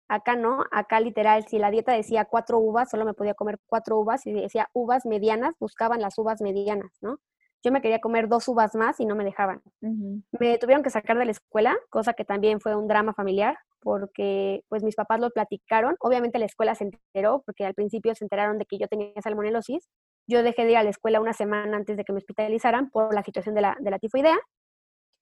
Acá 0.09 0.37
no, 0.37 0.65
acá 0.71 1.01
literal, 1.01 1.47
si 1.47 1.59
la 1.59 1.71
dieta 1.71 1.93
decía 1.93 2.25
cuatro 2.25 2.59
uvas, 2.59 2.91
solo 2.91 3.05
me 3.05 3.15
podía 3.15 3.35
comer 3.35 3.59
cuatro 3.67 3.99
uvas, 3.99 4.27
y 4.27 4.33
decía 4.33 4.69
uvas 4.73 5.05
medianas, 5.05 5.55
buscaban 5.61 6.01
las 6.01 6.17
uvas 6.19 6.41
medianas, 6.41 6.91
¿no? 7.03 7.19
Yo 7.63 7.73
me 7.73 7.83
quería 7.83 8.01
comer 8.01 8.29
dos 8.29 8.47
uvas 8.49 8.75
más 8.75 9.01
y 9.01 9.05
no 9.05 9.17
me 9.17 9.25
dejaban. 9.25 9.61
Me 9.81 10.59
tuvieron 10.59 10.83
que 10.83 10.91
sacar 10.91 11.19
de 11.19 11.25
la 11.25 11.33
escuela, 11.33 11.77
cosa 11.91 12.15
que 12.15 12.25
también 12.25 12.61
fue 12.61 12.77
un 12.77 12.87
drama 12.87 13.13
familiar, 13.15 13.59
porque 13.81 14.63
pues 14.69 14.85
mis 14.85 14.95
papás 14.95 15.19
lo 15.21 15.31
platicaron. 15.31 15.97
Obviamente 15.99 16.39
la 16.39 16.47
escuela 16.47 16.77
se 16.77 16.85
enteró, 16.85 17.43
porque 17.45 17.67
al 17.67 17.75
principio 17.75 18.15
se 18.15 18.25
enteraron 18.25 18.59
de 18.59 18.65
que 18.65 18.79
yo 18.79 18.87
tenía 18.87 19.13
salmonelosis. 19.23 19.89
Yo 20.29 20.45
dejé 20.45 20.65
de 20.65 20.73
ir 20.73 20.77
a 20.77 20.85
la 20.85 20.91
escuela 20.91 21.21
una 21.21 21.33
semana 21.33 21.77
antes 21.77 21.97
de 21.97 22.05
que 22.05 22.13
me 22.13 22.19
hospitalizaran 22.19 22.91
por 22.91 23.13
la 23.13 23.25
situación 23.25 23.57
de 23.57 23.63
la, 23.63 23.77
de 23.81 23.91
la 23.91 23.99
tifoidea. 23.99 24.39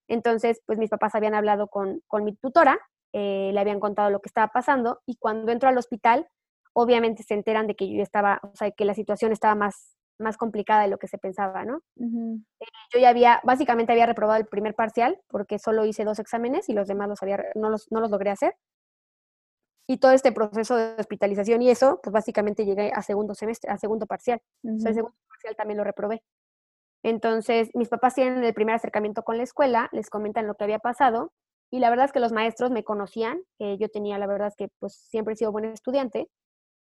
Entonces, 0.08 0.60
pues 0.66 0.78
mis 0.78 0.90
papás 0.90 1.14
habían 1.14 1.34
hablado 1.34 1.68
con, 1.68 2.02
con 2.06 2.22
mi 2.22 2.36
tutora, 2.36 2.78
eh, 3.18 3.50
le 3.50 3.58
habían 3.58 3.80
contado 3.80 4.10
lo 4.10 4.20
que 4.20 4.28
estaba 4.28 4.48
pasando 4.48 5.00
y 5.06 5.16
cuando 5.16 5.50
entro 5.50 5.70
al 5.70 5.78
hospital, 5.78 6.28
obviamente 6.74 7.22
se 7.22 7.32
enteran 7.32 7.66
de 7.66 7.74
que 7.74 7.90
yo 7.90 8.02
estaba, 8.02 8.40
o 8.42 8.54
sea, 8.54 8.70
que 8.70 8.84
la 8.84 8.92
situación 8.92 9.32
estaba 9.32 9.54
más, 9.54 9.96
más 10.18 10.36
complicada 10.36 10.82
de 10.82 10.88
lo 10.88 10.98
que 10.98 11.08
se 11.08 11.16
pensaba, 11.16 11.64
¿no? 11.64 11.80
Eh, 11.98 12.66
yo 12.92 13.00
ya 13.00 13.08
había, 13.08 13.40
básicamente 13.42 13.92
había 13.92 14.04
reprobado 14.04 14.38
el 14.38 14.44
primer 14.44 14.74
parcial 14.74 15.18
porque 15.28 15.58
solo 15.58 15.86
hice 15.86 16.04
dos 16.04 16.18
exámenes 16.18 16.68
y 16.68 16.74
los 16.74 16.88
demás 16.88 17.08
los 17.08 17.22
había, 17.22 17.42
no, 17.54 17.70
los, 17.70 17.90
no 17.90 18.00
los 18.00 18.10
logré 18.10 18.28
hacer. 18.28 18.54
Y 19.88 19.96
todo 19.96 20.12
este 20.12 20.30
proceso 20.30 20.76
de 20.76 20.96
hospitalización 20.98 21.62
y 21.62 21.70
eso, 21.70 22.00
pues 22.02 22.12
básicamente 22.12 22.66
llegué 22.66 22.92
a 22.94 23.00
segundo 23.00 23.34
semestre, 23.34 23.70
a 23.70 23.78
segundo 23.78 24.04
parcial. 24.04 24.42
o 24.62 24.78
sea, 24.78 24.90
el 24.90 24.94
segundo 24.94 25.16
parcial 25.26 25.56
también 25.56 25.78
lo 25.78 25.84
reprobé. 25.84 26.22
Entonces, 27.02 27.70
mis 27.72 27.88
papás 27.88 28.14
tienen 28.14 28.44
el 28.44 28.52
primer 28.52 28.74
acercamiento 28.74 29.22
con 29.22 29.38
la 29.38 29.44
escuela, 29.44 29.88
les 29.92 30.10
comentan 30.10 30.46
lo 30.46 30.54
que 30.54 30.64
había 30.64 30.80
pasado 30.80 31.32
y 31.70 31.80
la 31.80 31.90
verdad 31.90 32.06
es 32.06 32.12
que 32.12 32.20
los 32.20 32.32
maestros 32.32 32.70
me 32.70 32.84
conocían, 32.84 33.40
que 33.58 33.76
yo 33.78 33.88
tenía, 33.88 34.18
la 34.18 34.26
verdad 34.26 34.48
es 34.48 34.56
que 34.56 34.68
pues 34.78 34.94
siempre 34.94 35.34
he 35.34 35.36
sido 35.36 35.52
buen 35.52 35.64
estudiante 35.66 36.28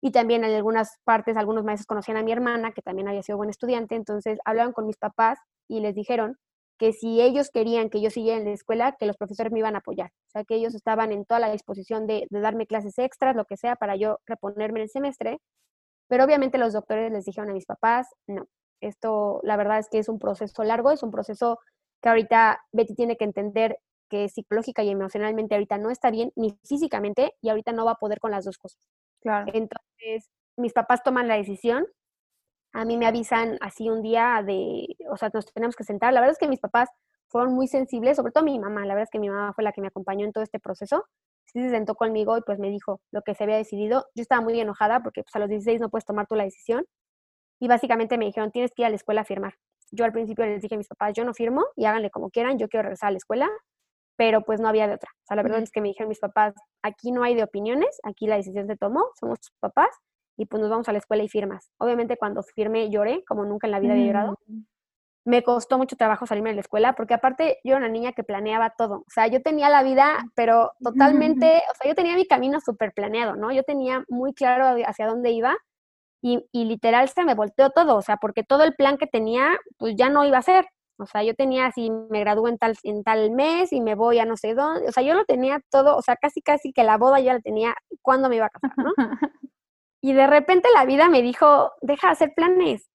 y 0.03 0.11
también 0.11 0.45
en 0.45 0.55
algunas 0.55 0.99
partes 1.05 1.37
algunos 1.37 1.65
maestros 1.65 1.87
conocían 1.87 2.17
a 2.17 2.23
mi 2.23 2.33
hermana, 2.33 2.73
que 2.73 2.83
también 2.83 3.09
había 3.09 3.23
sido 3.23 3.39
buen 3.39 3.51
estudiante, 3.51 3.95
entonces 3.95 4.39
hablaban 4.45 4.73
con 4.73 4.87
mis 4.87 4.97
papás 4.97 5.39
y 5.69 5.81
les 5.81 5.95
dijeron 5.95 6.37
que 6.79 6.93
si 6.93 7.21
ellos 7.21 7.51
querían 7.51 7.91
que 7.91 8.01
yo 8.01 8.11
siguiera 8.11 8.39
en 8.39 8.45
la 8.45 8.51
escuela, 8.51 8.97
que 8.99 9.07
los 9.07 9.17
profesores 9.17 9.53
me 9.53 9.61
iban 9.61 9.77
a 9.77 9.79
apoyar. 9.79 10.09
O 10.09 10.31
sea, 10.31 10.45
que 10.45 10.57
ellos 10.57 10.75
estaban 10.75 11.13
en 11.13 11.25
toda 11.25 11.39
la 11.39 11.53
disposición 11.53 12.09
de, 12.09 12.27
darme 12.31 12.67
clases 12.67 12.99
extras, 12.99 13.37
lo 13.37 13.45
que 13.45 13.57
sea, 13.57 13.77
para 13.77 13.95
yo 13.95 14.19
reponerme 14.27 14.81
en 14.81 14.85
el 14.85 14.91
semestre. 14.91 15.39
Pero 16.09 16.25
obviamente 16.25 16.59
los 16.59 16.73
doctores 16.73 17.13
les 17.13 17.25
dijeron 17.25 17.51
a 17.51 17.55
mis 17.55 17.67
papás, 17.67 18.09
no, 18.27 18.47
esto 18.81 19.41
la 19.45 19.57
verdad 19.57 19.79
es 19.79 19.89
que 19.89 19.99
es 19.99 20.09
un 20.09 20.19
proceso 20.19 20.65
largo, 20.65 20.91
es 20.91 21.05
un 21.05 21.13
proceso 21.13 21.61
que 22.03 22.09
ahorita 22.09 22.61
Betty 22.73 22.95
tiene 22.97 23.17
que 23.17 23.25
entender 23.25 23.79
que 24.13 24.29
psicológica 24.29 24.83
y 24.83 24.91
emocionalmente 24.91 25.55
ahorita 25.55 25.79
no 25.79 25.89
está 25.89 26.11
bien, 26.11 26.33
ni 26.37 26.51
físicamente, 26.65 27.35
y 27.41 27.49
ahorita 27.49 27.73
no 27.73 27.87
va 27.87 27.93
a 27.93 27.95
poder 27.95 28.21
con 28.21 28.31
las 28.31 28.45
dos 28.45 28.59
cosas. 28.59 28.79
Claro. 29.23 29.51
Entonces, 29.55 30.29
mis 30.59 30.75
papás 30.75 31.03
toman 31.03 31.29
la 31.29 31.37
decisión. 31.37 31.87
A 32.75 32.85
mí 32.85 32.99
me 32.99 33.07
avisan 33.07 33.57
así 33.63 33.89
un 33.89 34.03
día 34.03 34.43
de, 34.47 34.87
o 35.11 35.17
sea, 35.17 35.31
nos 35.33 35.47
tenemos 35.47 35.77
que 35.77 35.85
sentar. 35.85 36.13
La 36.13 36.21
verdad 36.21 36.33
es 36.33 36.39
que 36.39 36.49
mis 36.49 36.61
papás 36.61 36.91
fueron 37.29 37.55
muy 37.55 37.69
sensibles, 37.69 38.19
sobre 38.19 38.33
todo 38.33 38.45
mi 38.45 38.59
mamá. 38.59 38.83
La 38.83 38.93
verdad 38.93 39.05
es 39.05 39.11
que 39.11 39.19
mi 39.19 39.31
mamá 39.31 39.55
fue 39.55 39.65
la 39.65 39.73
que 39.73 39.81
me 39.81 39.87
acompañó 39.87 40.27
en 40.27 40.33
todo 40.33 40.45
este 40.45 40.61
proceso. 40.61 41.07
Sí 41.47 41.63
se 41.63 41.71
sentó 41.71 41.95
conmigo 41.95 42.37
y 42.37 42.43
pues 42.43 42.59
me 42.59 42.69
dijo 42.69 43.01
lo 43.13 43.23
que 43.23 43.35
se 43.35 43.45
había 43.45 43.57
decidido. 43.57 44.05
Yo 44.15 44.21
estaba 44.21 44.43
muy 44.43 44.61
enojada 44.61 45.03
porque 45.03 45.23
pues 45.23 45.35
a 45.37 45.39
los 45.39 45.49
16 45.49 45.81
no 45.81 45.89
puedes 45.89 46.05
tomar 46.05 46.27
tú 46.27 46.35
la 46.35 46.45
decisión. 46.45 46.85
Y 47.61 47.67
básicamente 47.67 48.19
me 48.19 48.27
dijeron, 48.27 48.51
tienes 48.51 48.73
que 48.75 48.83
ir 48.83 48.87
a 48.87 48.91
la 48.91 48.97
escuela 48.97 49.23
a 49.23 49.25
firmar. 49.25 49.55
Yo 49.91 50.05
al 50.05 50.13
principio 50.13 50.45
les 50.45 50.61
dije 50.61 50.75
a 50.75 50.79
mis 50.79 50.89
papás, 50.89 51.15
yo 51.15 51.25
no 51.25 51.33
firmo 51.33 51.65
y 51.77 51.87
háganle 51.87 52.11
como 52.11 52.31
quieran, 52.31 52.59
yo 52.59 52.69
quiero 52.69 52.83
regresar 52.83 53.09
a 53.09 53.13
la 53.13 53.19
escuela 53.19 53.49
pero 54.23 54.43
pues 54.43 54.61
no 54.61 54.69
había 54.69 54.87
de 54.87 54.95
otra. 54.95 55.11
O 55.11 55.27
sea, 55.27 55.37
la 55.37 55.43
verdad 55.43 55.61
es 55.61 55.73
que 55.73 55.81
me 55.81 55.89
dijeron 55.89 56.09
mis 56.09 56.21
papás, 56.21 56.55
aquí 56.81 57.11
no 57.11 57.25
hay 57.25 57.35
de 57.35 57.43
opiniones, 57.43 57.99
aquí 58.05 58.29
la 58.29 58.37
decisión 58.37 58.69
se 58.69 58.77
tomó, 58.77 59.07
somos 59.19 59.41
tus 59.41 59.51
papás 59.59 59.89
y 60.37 60.47
pues 60.47 60.61
nos 60.61 60.71
vamos 60.71 60.89
a 60.89 60.93
la 60.93 60.99
escuela 60.99 61.25
y 61.25 61.29
firmas. 61.29 61.73
Obviamente 61.79 62.17
cuando 62.17 62.41
firmé 62.45 62.89
lloré, 62.89 63.25
como 63.27 63.45
nunca 63.45 63.67
en 63.67 63.73
la 63.73 63.81
vida 63.81 63.95
había 63.95 64.07
llorado. 64.07 64.39
Mm. 64.47 64.61
Me 65.25 65.43
costó 65.43 65.77
mucho 65.77 65.97
trabajo 65.97 66.25
salirme 66.25 66.51
de 66.51 66.55
la 66.55 66.61
escuela 66.61 66.93
porque 66.93 67.15
aparte 67.15 67.59
yo 67.65 67.73
era 67.73 67.79
una 67.79 67.89
niña 67.89 68.13
que 68.13 68.23
planeaba 68.23 68.75
todo. 68.79 68.99
O 68.99 69.11
sea, 69.13 69.27
yo 69.27 69.43
tenía 69.43 69.69
la 69.69 69.83
vida, 69.83 70.25
pero 70.37 70.71
totalmente, 70.85 71.61
o 71.73 71.75
sea, 71.75 71.89
yo 71.89 71.97
tenía 71.97 72.15
mi 72.15 72.29
camino 72.29 72.61
súper 72.61 72.93
planeado, 72.93 73.35
¿no? 73.35 73.51
Yo 73.51 73.65
tenía 73.65 74.05
muy 74.09 74.35
claro 74.35 74.81
hacia 74.87 75.09
dónde 75.09 75.33
iba 75.33 75.57
y, 76.23 76.47
y 76.53 76.67
literal 76.67 77.09
se 77.09 77.25
me 77.25 77.35
volteó 77.35 77.71
todo, 77.71 77.97
o 77.97 78.03
sea, 78.03 78.19
porque 78.19 78.45
todo 78.45 78.63
el 78.63 78.77
plan 78.77 78.99
que 78.99 79.09
tenía, 79.09 79.59
pues 79.79 79.97
ya 79.97 80.11
no 80.11 80.25
iba 80.25 80.39
a 80.39 80.43
ser. 80.43 80.69
O 80.99 81.07
sea, 81.07 81.23
yo 81.23 81.35
tenía 81.35 81.67
así, 81.67 81.91
me 82.11 82.21
gradué 82.21 82.51
en 82.51 82.59
tal, 82.59 82.77
en 82.85 83.03
tal 83.03 83.31
mes 83.31 83.73
y 83.73 83.81
me 83.81 83.95
voy 83.95 84.19
a 84.19 84.25
no 84.25 84.37
sé 84.37 84.55
dónde. 84.55 84.89
O 84.89 84.93
sea, 84.93 85.03
yo 85.03 85.15
lo 85.15 85.25
tenía 85.25 85.61
todo, 85.71 85.97
o 85.97 86.03
sea, 86.03 86.17
casi 86.17 86.43
casi 86.43 86.73
que 86.73 86.85
la 86.85 86.99
boda 86.99 87.21
ya 87.21 87.35
la 87.35 87.41
tenía 87.41 87.75
cuando 88.03 88.29
me 88.29 88.37
iba 88.37 88.47
a 88.47 88.51
casar, 88.51 88.73
¿no? 88.77 88.93
Y 90.05 90.15
de 90.15 90.27
repente 90.27 90.69
la 90.75 90.85
vida 90.85 91.09
me 91.09 91.23
dijo, 91.23 91.71
deja 91.81 92.09
de 92.09 92.13
hacer 92.13 92.33
planes, 92.35 92.91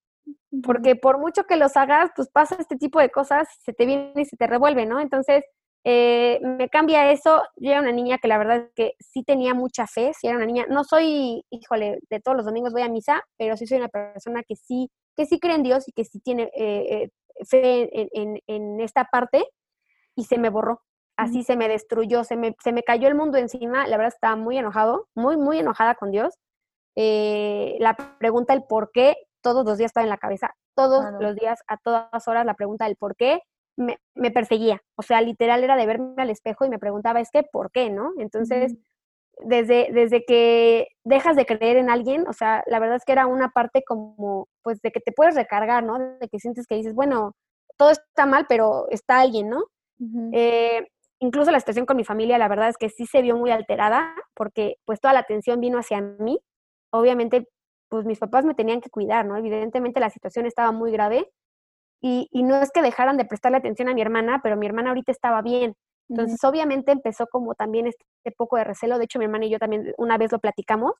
porque 0.63 0.97
por 0.97 1.19
mucho 1.19 1.45
que 1.45 1.55
los 1.55 1.77
hagas, 1.77 2.11
pues 2.15 2.29
pasa 2.29 2.57
este 2.59 2.75
tipo 2.75 2.99
de 2.99 3.09
cosas, 3.09 3.47
se 3.63 3.71
te 3.71 3.85
viene 3.85 4.11
y 4.17 4.25
se 4.25 4.35
te 4.35 4.45
revuelve, 4.45 4.85
¿no? 4.85 4.99
Entonces, 4.99 5.45
eh, 5.85 6.39
me 6.41 6.67
cambia 6.67 7.09
eso. 7.11 7.43
Yo 7.55 7.71
era 7.71 7.79
una 7.79 7.93
niña 7.93 8.17
que 8.17 8.27
la 8.27 8.37
verdad 8.37 8.57
es 8.57 8.71
que 8.75 8.91
sí 8.99 9.23
tenía 9.23 9.53
mucha 9.53 9.87
fe, 9.87 10.11
sí 10.13 10.27
era 10.27 10.35
una 10.35 10.45
niña, 10.45 10.65
no 10.69 10.83
soy, 10.83 11.45
híjole, 11.49 11.99
de 12.09 12.19
todos 12.19 12.35
los 12.35 12.45
domingos 12.45 12.73
voy 12.73 12.81
a 12.81 12.89
misa, 12.89 13.23
pero 13.37 13.55
sí 13.55 13.65
soy 13.67 13.77
una 13.77 13.87
persona 13.87 14.43
que 14.43 14.57
sí, 14.57 14.89
que 15.15 15.25
sí 15.25 15.39
cree 15.39 15.55
en 15.55 15.63
Dios 15.63 15.87
y 15.87 15.93
que 15.93 16.03
sí 16.03 16.19
tiene 16.19 16.51
eh, 16.55 17.03
eh 17.03 17.09
fe 17.45 17.89
en, 17.93 18.79
esta 18.79 19.05
parte 19.05 19.45
y 20.15 20.25
se 20.25 20.37
me 20.37 20.49
borró. 20.49 20.81
Así 21.17 21.43
se 21.43 21.55
me 21.55 21.67
destruyó, 21.67 22.23
se 22.23 22.35
me, 22.35 22.55
se 22.63 22.71
me 22.71 22.83
cayó 22.83 23.07
el 23.07 23.15
mundo 23.15 23.37
encima. 23.37 23.87
La 23.87 23.97
verdad 23.97 24.13
estaba 24.13 24.35
muy 24.35 24.57
enojado, 24.57 25.07
muy, 25.15 25.37
muy 25.37 25.59
enojada 25.59 25.95
con 25.95 26.11
Dios. 26.11 26.35
Eh, 26.95 27.77
la 27.79 27.95
pregunta, 28.19 28.53
el 28.53 28.63
por 28.63 28.91
qué, 28.91 29.15
todos 29.41 29.65
los 29.65 29.77
días 29.77 29.89
estaba 29.89 30.03
en 30.03 30.09
la 30.09 30.17
cabeza. 30.17 30.53
Todos 30.75 31.05
los 31.19 31.35
días, 31.35 31.59
a 31.67 31.77
todas 31.77 32.27
horas, 32.27 32.45
la 32.45 32.53
pregunta 32.53 32.85
del 32.85 32.97
por 32.97 33.15
qué 33.15 33.41
me, 33.77 34.31
perseguía. 34.31 34.81
O 34.95 35.03
sea, 35.03 35.21
literal 35.21 35.63
era 35.63 35.75
de 35.75 35.85
verme 35.85 36.21
al 36.21 36.29
espejo 36.29 36.65
y 36.65 36.69
me 36.69 36.79
preguntaba, 36.79 37.19
es 37.19 37.29
que, 37.31 37.43
¿por 37.43 37.71
qué? 37.71 37.89
¿No? 37.89 38.11
Entonces, 38.17 38.75
desde, 39.39 39.89
desde 39.91 40.23
que 40.25 40.87
dejas 41.03 41.35
de 41.35 41.45
creer 41.45 41.77
en 41.77 41.89
alguien, 41.89 42.27
o 42.27 42.33
sea, 42.33 42.63
la 42.67 42.79
verdad 42.79 42.97
es 42.97 43.05
que 43.05 43.11
era 43.11 43.27
una 43.27 43.49
parte 43.49 43.83
como, 43.85 44.47
pues, 44.63 44.81
de 44.81 44.91
que 44.91 44.99
te 44.99 45.11
puedes 45.11 45.35
recargar, 45.35 45.83
¿no? 45.83 45.99
De 45.99 46.27
que 46.29 46.39
sientes 46.39 46.65
que 46.67 46.75
dices, 46.75 46.93
bueno, 46.93 47.33
todo 47.77 47.91
está 47.91 48.25
mal, 48.25 48.45
pero 48.49 48.87
está 48.89 49.19
alguien, 49.19 49.49
¿no? 49.49 49.63
Eh, 50.31 50.87
incluso 51.19 51.51
la 51.51 51.59
situación 51.59 51.85
con 51.85 51.97
mi 51.97 52.03
familia, 52.03 52.37
la 52.37 52.47
verdad 52.47 52.69
es 52.69 52.77
que 52.77 52.89
sí 52.89 53.05
se 53.05 53.21
vio 53.21 53.35
muy 53.35 53.51
alterada, 53.51 54.13
porque 54.35 54.77
pues 54.85 54.99
toda 54.99 55.13
la 55.13 55.21
atención 55.21 55.59
vino 55.59 55.79
hacia 55.79 56.01
mí. 56.01 56.39
Obviamente, 56.91 57.47
pues 57.89 58.05
mis 58.05 58.19
papás 58.19 58.45
me 58.45 58.53
tenían 58.53 58.81
que 58.81 58.89
cuidar, 58.89 59.25
¿no? 59.25 59.37
Evidentemente 59.37 59.99
la 59.99 60.09
situación 60.09 60.45
estaba 60.45 60.71
muy 60.71 60.91
grave 60.91 61.31
y, 62.01 62.27
y 62.31 62.43
no 62.43 62.61
es 62.61 62.71
que 62.71 62.81
dejaran 62.81 63.17
de 63.17 63.25
prestarle 63.25 63.57
atención 63.57 63.89
a 63.89 63.93
mi 63.93 64.01
hermana, 64.01 64.41
pero 64.43 64.57
mi 64.57 64.67
hermana 64.67 64.89
ahorita 64.89 65.11
estaba 65.11 65.41
bien. 65.41 65.75
Entonces, 66.09 66.43
obviamente 66.43 66.91
empezó 66.91 67.27
como 67.27 67.53
también 67.55 67.87
este 67.87 68.05
poco 68.37 68.57
de 68.57 68.63
recelo. 68.63 68.97
De 68.97 69.05
hecho, 69.05 69.19
mi 69.19 69.25
hermana 69.25 69.45
y 69.45 69.49
yo 69.49 69.59
también 69.59 69.93
una 69.97 70.17
vez 70.17 70.31
lo 70.31 70.39
platicamos, 70.39 70.93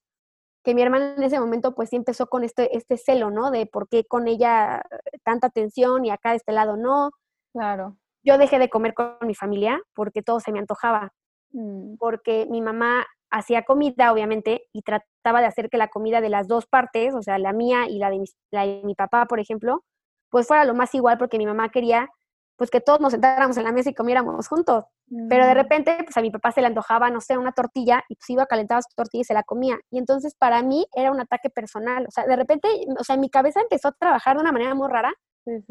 que 0.64 0.76
mi 0.76 0.82
hermana 0.82 1.16
en 1.16 1.24
ese 1.24 1.40
momento 1.40 1.74
pues 1.74 1.90
sí 1.90 1.96
empezó 1.96 2.28
con 2.28 2.44
este, 2.44 2.76
este 2.76 2.98
celo, 2.98 3.32
¿no? 3.32 3.52
De 3.52 3.68
por 3.68 3.88
qué 3.88 4.04
con 4.06 4.28
ella 4.28 4.84
tanta 5.24 5.48
atención 5.48 6.04
y 6.06 6.10
acá 6.10 6.32
de 6.32 6.38
este 6.38 6.52
lado 6.52 6.76
no. 6.76 7.12
Claro. 7.54 7.98
Yo 8.24 8.38
dejé 8.38 8.60
de 8.60 8.70
comer 8.70 8.94
con 8.94 9.16
mi 9.22 9.34
familia 9.34 9.80
porque 9.96 10.22
todo 10.22 10.42
se 10.42 10.52
me 10.52 10.60
antojaba. 10.60 11.14
Mm. 11.52 11.96
Porque 11.98 12.48
mi 12.50 12.62
mamá 12.62 13.06
hacía 13.30 13.64
comida, 13.64 14.12
obviamente, 14.12 14.64
y 14.74 14.82
trataba 14.82 15.40
de 15.40 15.46
hacer 15.46 15.70
que 15.70 15.78
la 15.78 15.88
comida 15.88 16.20
de 16.20 16.30
las 16.30 16.48
dos 16.48 16.66
partes, 16.66 17.14
o 17.16 17.22
sea, 17.22 17.38
la 17.38 17.54
mía 17.54 17.88
y 17.88 18.00
la 18.00 18.10
de 18.10 18.24
la 18.52 18.66
de 18.66 18.82
mi 18.84 18.96
papá, 18.96 19.26
por 19.26 19.40
ejemplo, 19.40 19.84
pues 20.30 20.48
fuera 20.48 20.66
lo 20.66 20.74
más 20.74 20.94
igual 20.94 21.18
porque 21.18 21.38
mi 21.38 21.46
mamá 21.46 21.70
quería 21.70 22.10
pues 22.58 22.70
que 22.70 22.82
todos 22.82 23.00
nos 23.00 23.12
sentáramos 23.12 23.56
en 23.58 23.64
la 23.64 23.72
mesa 23.72 23.92
y 23.92 23.94
comiéramos 23.94 24.48
juntos. 24.48 24.86
Pero 25.30 25.46
de 25.46 25.54
repente, 25.54 25.96
pues 26.04 26.18
a 26.18 26.22
mi 26.22 26.32
papá 26.32 26.52
se 26.52 26.60
le 26.60 26.68
antojaba, 26.68 27.10
no 27.10 27.22
sé, 27.22 27.38
una 27.38 27.54
tortilla 27.54 28.04
y 28.10 28.16
pues 28.16 28.30
iba, 28.30 28.46
calentaba 28.46 28.82
su 28.82 28.90
tortilla 28.96 29.22
y 29.22 29.26
se 29.26 29.34
la 29.34 29.44
comía. 29.44 29.78
Y 29.92 30.00
entonces 30.00 30.36
para 30.36 30.62
mí 30.64 30.86
era 30.94 31.12
un 31.12 31.22
ataque 31.22 31.50
personal. 31.50 32.06
O 32.08 32.12
sea, 32.12 32.26
de 32.26 32.36
repente, 32.36 32.68
o 33.00 33.04
sea, 33.04 33.16
mi 33.16 33.30
cabeza 33.30 33.62
empezó 33.62 33.90
a 33.90 33.92
trabajar 33.94 34.36
de 34.36 34.42
una 34.42 34.52
manera 34.52 34.76
muy 34.76 34.90
rara 34.90 35.14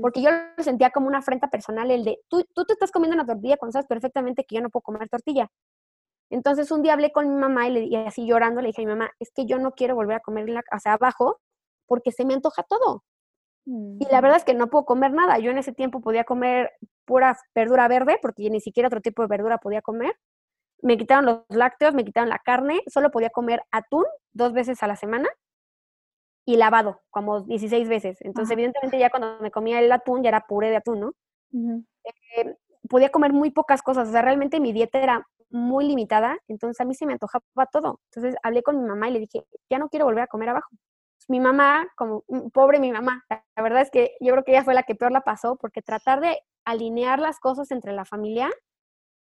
porque 0.00 0.22
yo 0.22 0.30
lo 0.30 0.64
sentía 0.64 0.90
como 0.90 1.06
una 1.06 1.18
afrenta 1.18 1.48
personal, 1.48 1.90
el 1.90 2.04
de, 2.04 2.18
tú, 2.28 2.44
tú 2.54 2.64
te 2.64 2.72
estás 2.72 2.90
comiendo 2.90 3.14
una 3.14 3.26
tortilla 3.26 3.56
cuando 3.56 3.72
sabes 3.72 3.86
perfectamente 3.86 4.44
que 4.44 4.56
yo 4.56 4.62
no 4.62 4.70
puedo 4.70 4.82
comer 4.82 5.08
tortilla. 5.08 5.50
Entonces 6.30 6.70
un 6.70 6.82
día 6.82 6.94
hablé 6.94 7.12
con 7.12 7.28
mi 7.28 7.38
mamá 7.38 7.68
y, 7.68 7.72
le, 7.72 7.84
y 7.84 7.96
así 7.96 8.26
llorando 8.26 8.60
le 8.60 8.68
dije 8.68 8.82
a 8.82 8.84
mi 8.86 8.90
mamá, 8.90 9.10
es 9.20 9.30
que 9.34 9.46
yo 9.46 9.58
no 9.58 9.72
quiero 9.72 9.94
volver 9.94 10.16
a 10.16 10.20
comer 10.20 10.48
la, 10.48 10.62
o 10.74 10.78
sea, 10.78 10.94
abajo 10.94 11.40
porque 11.86 12.10
se 12.10 12.24
me 12.24 12.34
antoja 12.34 12.62
todo. 12.62 13.04
Y 13.66 14.06
la 14.10 14.20
verdad 14.20 14.36
es 14.38 14.44
que 14.44 14.54
no 14.54 14.68
puedo 14.68 14.84
comer 14.84 15.12
nada. 15.12 15.38
Yo 15.38 15.50
en 15.50 15.58
ese 15.58 15.72
tiempo 15.72 16.00
podía 16.00 16.24
comer 16.24 16.72
pura 17.04 17.36
verdura 17.54 17.88
verde, 17.88 18.18
porque 18.22 18.48
ni 18.50 18.60
siquiera 18.60 18.88
otro 18.88 19.00
tipo 19.00 19.22
de 19.22 19.28
verdura 19.28 19.58
podía 19.58 19.82
comer. 19.82 20.14
Me 20.82 20.98
quitaron 20.98 21.26
los 21.26 21.40
lácteos, 21.50 21.94
me 21.94 22.04
quitaron 22.04 22.28
la 22.30 22.38
carne, 22.38 22.80
solo 22.86 23.10
podía 23.10 23.30
comer 23.30 23.62
atún 23.72 24.04
dos 24.32 24.52
veces 24.52 24.82
a 24.82 24.86
la 24.86 24.96
semana 24.96 25.28
y 26.44 26.56
lavado, 26.56 27.00
como 27.10 27.40
16 27.42 27.88
veces. 27.88 28.18
Entonces, 28.20 28.52
evidentemente, 28.52 28.98
ya 28.98 29.10
cuando 29.10 29.38
me 29.40 29.50
comía 29.50 29.80
el 29.80 29.90
atún, 29.92 30.22
ya 30.22 30.28
era 30.28 30.42
puré 30.46 30.70
de 30.70 30.76
atún, 30.76 31.00
¿no? 31.00 31.12
Eh, 32.36 32.56
podía 32.88 33.10
comer 33.10 33.32
muy 33.32 33.50
pocas 33.50 33.82
cosas, 33.82 34.08
o 34.08 34.12
sea, 34.12 34.22
realmente 34.22 34.60
mi 34.60 34.72
dieta 34.72 34.98
era 35.00 35.26
muy 35.50 35.86
limitada, 35.86 36.38
entonces 36.48 36.80
a 36.80 36.84
mí 36.84 36.94
se 36.94 37.06
me 37.06 37.12
antojaba 37.14 37.66
todo. 37.72 38.00
Entonces 38.10 38.36
hablé 38.42 38.62
con 38.62 38.80
mi 38.80 38.88
mamá 38.88 39.08
y 39.08 39.12
le 39.14 39.20
dije, 39.20 39.44
ya 39.70 39.78
no 39.78 39.88
quiero 39.88 40.06
volver 40.06 40.24
a 40.24 40.26
comer 40.28 40.50
abajo. 40.50 40.68
Mi 41.28 41.40
mamá, 41.40 41.86
como 41.96 42.24
mm, 42.28 42.48
pobre 42.50 42.80
mi 42.80 42.92
mamá, 42.92 43.24
la 43.28 43.62
verdad 43.62 43.82
es 43.82 43.90
que 43.90 44.16
yo 44.20 44.32
creo 44.32 44.44
que 44.44 44.52
ella 44.52 44.64
fue 44.64 44.74
la 44.74 44.82
que 44.84 44.94
peor 44.94 45.12
la 45.12 45.22
pasó, 45.22 45.56
porque 45.56 45.82
tratar 45.82 46.20
de 46.20 46.40
alinear 46.64 47.18
las 47.18 47.38
cosas 47.40 47.70
entre 47.70 47.92
la 47.92 48.04
familia 48.04 48.50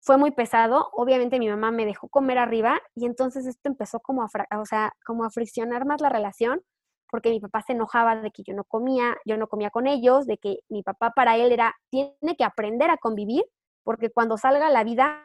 fue 0.02 0.16
muy 0.18 0.30
pesado. 0.30 0.88
Obviamente 0.92 1.38
mi 1.38 1.48
mamá 1.48 1.70
me 1.70 1.86
dejó 1.86 2.08
comer 2.08 2.38
arriba 2.38 2.80
y 2.94 3.06
entonces 3.06 3.46
esto 3.46 3.68
empezó 3.68 4.00
como 4.00 4.22
a, 4.22 4.28
o 4.58 4.66
sea, 4.66 4.92
como 5.04 5.24
a 5.24 5.30
friccionar 5.30 5.86
más 5.86 6.00
la 6.00 6.08
relación 6.08 6.62
porque 7.10 7.30
mi 7.30 7.40
papá 7.40 7.62
se 7.62 7.72
enojaba 7.72 8.16
de 8.16 8.30
que 8.30 8.42
yo 8.42 8.54
no 8.54 8.64
comía, 8.64 9.16
yo 9.24 9.36
no 9.36 9.48
comía 9.48 9.70
con 9.70 9.86
ellos, 9.86 10.26
de 10.26 10.38
que 10.38 10.60
mi 10.68 10.82
papá 10.82 11.10
para 11.10 11.36
él 11.36 11.52
era, 11.52 11.74
tiene 11.90 12.36
que 12.38 12.44
aprender 12.44 12.88
a 12.90 12.96
convivir, 12.96 13.44
porque 13.82 14.10
cuando 14.10 14.38
salga 14.38 14.68
a 14.68 14.70
la 14.70 14.84
vida, 14.84 15.22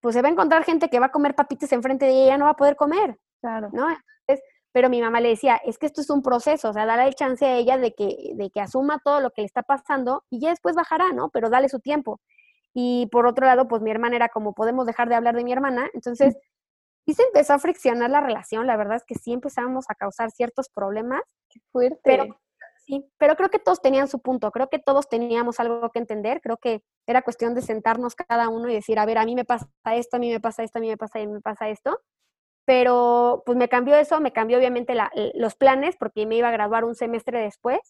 pues 0.00 0.14
se 0.14 0.22
va 0.22 0.28
a 0.28 0.32
encontrar 0.32 0.64
gente 0.64 0.88
que 0.88 0.98
va 0.98 1.06
a 1.06 1.12
comer 1.12 1.34
papitas 1.34 1.72
enfrente 1.72 2.06
de 2.06 2.24
ella, 2.24 2.38
no 2.38 2.46
va 2.46 2.52
a 2.52 2.56
poder 2.56 2.76
comer. 2.76 3.18
Claro. 3.40 3.70
¿No? 3.72 3.86
Entonces, 4.26 4.44
pero 4.72 4.88
mi 4.88 5.00
mamá 5.00 5.20
le 5.20 5.28
decía, 5.28 5.60
es 5.64 5.78
que 5.78 5.86
esto 5.86 6.00
es 6.00 6.10
un 6.10 6.22
proceso, 6.22 6.70
o 6.70 6.72
sea, 6.72 6.86
dale 6.86 7.06
el 7.06 7.14
chance 7.14 7.44
a 7.44 7.56
ella 7.56 7.78
de 7.78 7.94
que, 7.94 8.32
de 8.34 8.50
que 8.50 8.60
asuma 8.60 9.00
todo 9.04 9.20
lo 9.20 9.30
que 9.30 9.42
le 9.42 9.46
está 9.46 9.62
pasando 9.62 10.24
y 10.30 10.40
ya 10.40 10.50
después 10.50 10.74
bajará, 10.74 11.12
¿no? 11.12 11.30
Pero 11.30 11.50
dale 11.50 11.68
su 11.68 11.80
tiempo. 11.80 12.20
Y 12.74 13.06
por 13.12 13.26
otro 13.26 13.46
lado, 13.46 13.68
pues 13.68 13.82
mi 13.82 13.90
hermana 13.90 14.16
era 14.16 14.28
como, 14.28 14.54
podemos 14.54 14.86
dejar 14.86 15.08
de 15.08 15.14
hablar 15.14 15.36
de 15.36 15.44
mi 15.44 15.52
hermana, 15.52 15.90
entonces 15.94 16.36
y 17.04 17.14
se 17.14 17.22
empezó 17.24 17.54
a 17.54 17.58
friccionar 17.58 18.10
la 18.10 18.20
relación, 18.20 18.66
la 18.66 18.76
verdad 18.76 18.96
es 18.96 19.04
que 19.04 19.16
sí 19.16 19.32
empezábamos 19.32 19.86
a 19.88 19.94
causar 19.94 20.30
ciertos 20.30 20.68
problemas. 20.68 21.22
Qué 21.48 21.60
fuerte. 21.72 22.00
Pero, 22.04 22.40
sí, 22.86 23.04
pero 23.18 23.36
creo 23.36 23.50
que 23.50 23.58
todos 23.58 23.80
tenían 23.80 24.08
su 24.08 24.20
punto, 24.20 24.50
creo 24.52 24.68
que 24.68 24.78
todos 24.78 25.08
teníamos 25.08 25.58
algo 25.58 25.90
que 25.90 25.98
entender, 25.98 26.40
creo 26.40 26.58
que 26.58 26.82
era 27.06 27.22
cuestión 27.22 27.54
de 27.54 27.62
sentarnos 27.62 28.14
cada 28.14 28.48
uno 28.48 28.68
y 28.68 28.74
decir, 28.74 28.98
a 28.98 29.06
ver, 29.06 29.18
a 29.18 29.24
mí 29.24 29.34
me 29.34 29.44
pasa 29.44 29.68
esto, 29.86 30.16
a 30.16 30.20
mí 30.20 30.30
me 30.30 30.40
pasa 30.40 30.62
esto, 30.62 30.78
a 30.78 30.82
mí 30.82 30.88
me 30.88 30.96
pasa, 30.96 31.18
a 31.18 31.22
mí 31.22 31.32
me 31.32 31.40
pasa 31.40 31.68
esto. 31.68 32.00
Pero 32.64 33.42
pues 33.44 33.58
me 33.58 33.68
cambió 33.68 33.96
eso, 33.96 34.20
me 34.20 34.32
cambió 34.32 34.58
obviamente 34.58 34.94
los 35.34 35.54
planes 35.56 35.96
porque 35.98 36.26
me 36.26 36.36
iba 36.36 36.48
a 36.48 36.52
graduar 36.52 36.84
un 36.84 36.94
semestre 36.94 37.40
después 37.40 37.80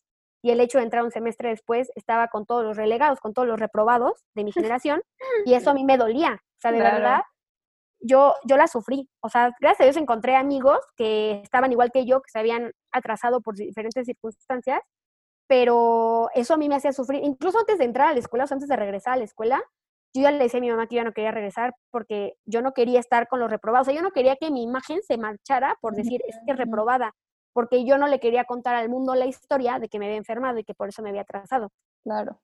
y 0.42 0.50
el 0.50 0.60
hecho 0.60 0.78
de 0.78 0.84
entrar 0.84 1.04
un 1.04 1.10
semestre 1.10 1.50
después 1.50 1.90
estaba 1.94 2.28
con 2.28 2.46
todos 2.46 2.64
los 2.64 2.76
relegados, 2.76 3.20
con 3.20 3.32
todos 3.32 3.46
los 3.46 3.60
reprobados 3.60 4.24
de 4.34 4.44
mi 4.44 4.52
generación 4.76 5.02
y 5.44 5.54
eso 5.54 5.70
a 5.70 5.74
mí 5.74 5.84
me 5.84 5.98
dolía. 5.98 6.40
O 6.42 6.60
sea, 6.60 6.72
de 6.72 6.80
verdad, 6.80 7.22
yo, 8.00 8.34
yo 8.44 8.56
la 8.56 8.66
sufrí. 8.66 9.08
O 9.20 9.28
sea, 9.28 9.52
gracias 9.60 9.80
a 9.80 9.84
Dios 9.84 9.96
encontré 9.96 10.36
amigos 10.36 10.78
que 10.96 11.40
estaban 11.42 11.72
igual 11.72 11.90
que 11.92 12.04
yo, 12.04 12.20
que 12.20 12.30
se 12.30 12.38
habían 12.38 12.72
atrasado 12.92 13.40
por 13.40 13.54
diferentes 13.54 14.06
circunstancias, 14.06 14.80
pero 15.46 16.28
eso 16.34 16.54
a 16.54 16.56
mí 16.56 16.68
me 16.68 16.76
hacía 16.76 16.92
sufrir. 16.92 17.22
Incluso 17.24 17.58
antes 17.58 17.78
de 17.78 17.84
entrar 17.84 18.08
a 18.08 18.12
la 18.12 18.20
escuela, 18.20 18.44
o 18.44 18.46
sea, 18.46 18.56
antes 18.56 18.68
de 18.68 18.76
regresar 18.76 19.14
a 19.14 19.16
la 19.16 19.24
escuela, 19.24 19.62
yo 20.14 20.22
ya 20.22 20.30
le 20.30 20.38
decía 20.38 20.58
a 20.58 20.60
mi 20.60 20.70
mamá 20.70 20.86
que 20.86 20.96
yo 20.96 21.00
ya 21.00 21.04
no 21.04 21.12
quería 21.12 21.30
regresar 21.30 21.74
porque 21.90 22.34
yo 22.44 22.62
no 22.62 22.72
quería 22.72 23.00
estar 23.00 23.28
con 23.28 23.40
los 23.40 23.50
reprobados. 23.50 23.86
O 23.86 23.90
sea, 23.90 23.94
yo 23.94 24.02
no 24.02 24.12
quería 24.12 24.36
que 24.36 24.50
mi 24.50 24.62
imagen 24.62 25.00
se 25.02 25.16
marchara 25.16 25.76
por 25.80 25.94
decir, 25.94 26.20
es 26.26 26.36
que 26.44 26.52
es 26.52 26.58
reprobada, 26.58 27.14
porque 27.52 27.84
yo 27.84 27.98
no 27.98 28.06
le 28.06 28.20
quería 28.20 28.44
contar 28.44 28.74
al 28.74 28.88
mundo 28.88 29.14
la 29.14 29.26
historia 29.26 29.78
de 29.78 29.88
que 29.88 29.98
me 29.98 30.06
había 30.06 30.18
enfermado 30.18 30.58
y 30.58 30.64
que 30.64 30.74
por 30.74 30.88
eso 30.88 31.02
me 31.02 31.10
había 31.10 31.22
atrasado. 31.22 31.70
Claro. 32.04 32.40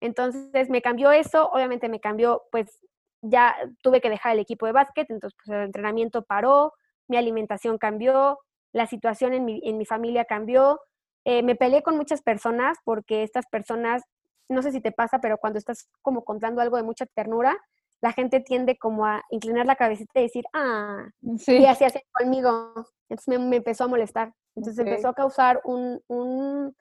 Entonces 0.00 0.70
me 0.70 0.80
cambió 0.80 1.10
eso, 1.10 1.50
obviamente 1.50 1.88
me 1.88 2.00
cambió 2.00 2.42
pues 2.50 2.80
ya 3.22 3.56
tuve 3.82 4.00
que 4.00 4.10
dejar 4.10 4.34
el 4.34 4.38
equipo 4.38 4.66
de 4.66 4.72
básquet, 4.72 5.10
entonces 5.10 5.36
pues, 5.44 5.56
el 5.56 5.64
entrenamiento 5.64 6.22
paró, 6.22 6.72
mi 7.08 7.16
alimentación 7.16 7.78
cambió, 7.78 8.38
la 8.72 8.86
situación 8.86 9.32
en 9.32 9.44
mi, 9.44 9.60
en 9.64 9.78
mi 9.78 9.86
familia 9.86 10.24
cambió. 10.24 10.80
Eh, 11.24 11.42
me 11.42 11.56
peleé 11.56 11.82
con 11.82 11.96
muchas 11.96 12.22
personas 12.22 12.78
porque 12.84 13.22
estas 13.22 13.46
personas, 13.46 14.02
no 14.48 14.62
sé 14.62 14.72
si 14.72 14.80
te 14.80 14.92
pasa, 14.92 15.20
pero 15.20 15.38
cuando 15.38 15.58
estás 15.58 15.88
como 16.02 16.24
contando 16.24 16.60
algo 16.60 16.76
de 16.76 16.82
mucha 16.82 17.06
ternura, 17.06 17.56
la 18.00 18.12
gente 18.12 18.40
tiende 18.40 18.78
como 18.78 19.06
a 19.06 19.22
inclinar 19.30 19.66
la 19.66 19.76
cabecita 19.76 20.20
y 20.20 20.24
decir, 20.24 20.44
ah, 20.52 21.08
y 21.20 21.64
así 21.66 21.84
así 21.84 22.00
conmigo. 22.12 22.72
Entonces 23.08 23.40
me, 23.40 23.56
empezó 23.56 23.84
a 23.84 23.88
molestar. 23.88 24.32
Entonces 24.54 24.86
empezó 24.86 25.08
a 25.08 25.14
causar 25.14 25.60
un... 25.64 26.00
un 26.08 26.74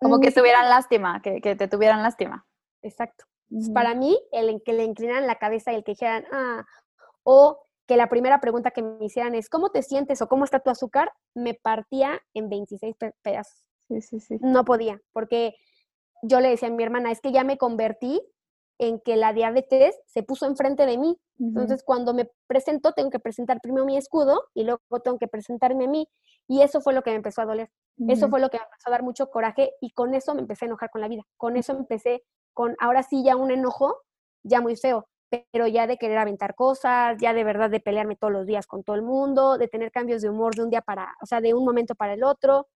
como 0.00 0.20
que 0.20 0.32
tuvieran 0.32 0.68
lástima, 0.68 1.20
que, 1.22 1.40
que 1.40 1.56
te 1.56 1.68
tuvieran 1.68 2.02
lástima. 2.02 2.46
Exacto. 2.82 3.24
Para 3.72 3.94
mí, 3.94 4.18
el 4.32 4.62
que 4.64 4.72
le 4.72 4.84
inclinaran 4.84 5.26
la 5.26 5.36
cabeza 5.36 5.72
y 5.72 5.76
el 5.76 5.84
que 5.84 5.92
dijeran, 5.92 6.24
ah, 6.32 6.64
o 7.22 7.60
que 7.86 7.96
la 7.96 8.08
primera 8.08 8.40
pregunta 8.40 8.70
que 8.70 8.82
me 8.82 9.04
hicieran 9.04 9.34
es, 9.34 9.48
¿cómo 9.48 9.70
te 9.70 9.82
sientes 9.82 10.22
o 10.22 10.28
cómo 10.28 10.44
está 10.44 10.60
tu 10.60 10.70
azúcar? 10.70 11.12
Me 11.34 11.54
partía 11.54 12.20
en 12.32 12.48
26 12.48 12.96
pedazos. 13.22 13.64
Sí, 13.88 14.00
sí, 14.00 14.20
sí. 14.20 14.38
No 14.40 14.64
podía, 14.64 15.00
porque 15.12 15.54
yo 16.26 16.40
le 16.40 16.48
decía 16.48 16.68
a 16.68 16.70
mi 16.70 16.82
hermana, 16.82 17.10
es 17.10 17.20
que 17.20 17.32
ya 17.32 17.44
me 17.44 17.58
convertí 17.58 18.20
en 18.78 19.00
que 19.00 19.16
la 19.16 19.32
diabetes 19.32 20.00
se 20.06 20.22
puso 20.22 20.46
enfrente 20.46 20.86
de 20.86 20.98
mí. 20.98 21.16
Entonces, 21.38 21.82
cuando 21.84 22.14
me 22.14 22.30
presento, 22.46 22.92
tengo 22.92 23.10
que 23.10 23.20
presentar 23.20 23.60
primero 23.60 23.84
mi 23.84 23.96
escudo 23.96 24.44
y 24.54 24.64
luego 24.64 24.80
tengo 25.02 25.18
que 25.18 25.28
presentarme 25.28 25.84
a 25.84 25.88
mí. 25.88 26.08
Y 26.48 26.62
eso 26.62 26.80
fue 26.80 26.92
lo 26.92 27.02
que 27.02 27.10
me 27.10 27.16
empezó 27.16 27.42
a 27.42 27.46
doler. 27.46 27.70
Eso 28.08 28.28
fue 28.28 28.40
lo 28.40 28.50
que 28.50 28.58
me 28.58 28.64
empezó 28.64 28.88
a 28.88 28.90
dar 28.90 29.02
mucho 29.02 29.30
coraje 29.30 29.72
y 29.80 29.90
con 29.90 30.14
eso 30.14 30.34
me 30.34 30.40
empecé 30.40 30.64
a 30.64 30.68
enojar 30.68 30.90
con 30.90 31.00
la 31.00 31.08
vida. 31.08 31.22
Con 31.36 31.56
eso 31.56 31.72
empecé 31.72 32.24
con 32.52 32.76
ahora 32.80 33.02
sí 33.02 33.22
ya 33.24 33.36
un 33.36 33.50
enojo 33.50 34.02
ya 34.44 34.60
muy 34.60 34.76
feo, 34.76 35.06
pero 35.52 35.66
ya 35.66 35.86
de 35.86 35.96
querer 35.96 36.18
aventar 36.18 36.54
cosas, 36.54 37.16
ya 37.20 37.32
de 37.32 37.44
verdad 37.44 37.70
de 37.70 37.80
pelearme 37.80 38.16
todos 38.16 38.32
los 38.32 38.46
días 38.46 38.66
con 38.66 38.84
todo 38.84 38.96
el 38.96 39.02
mundo, 39.02 39.58
de 39.58 39.68
tener 39.68 39.90
cambios 39.90 40.22
de 40.22 40.30
humor 40.30 40.54
de 40.54 40.62
un 40.62 40.70
día 40.70 40.82
para, 40.82 41.14
o 41.22 41.26
sea, 41.26 41.40
de 41.40 41.54
un 41.54 41.64
momento 41.64 41.94
para 41.94 42.14
el 42.14 42.24
otro. 42.24 42.68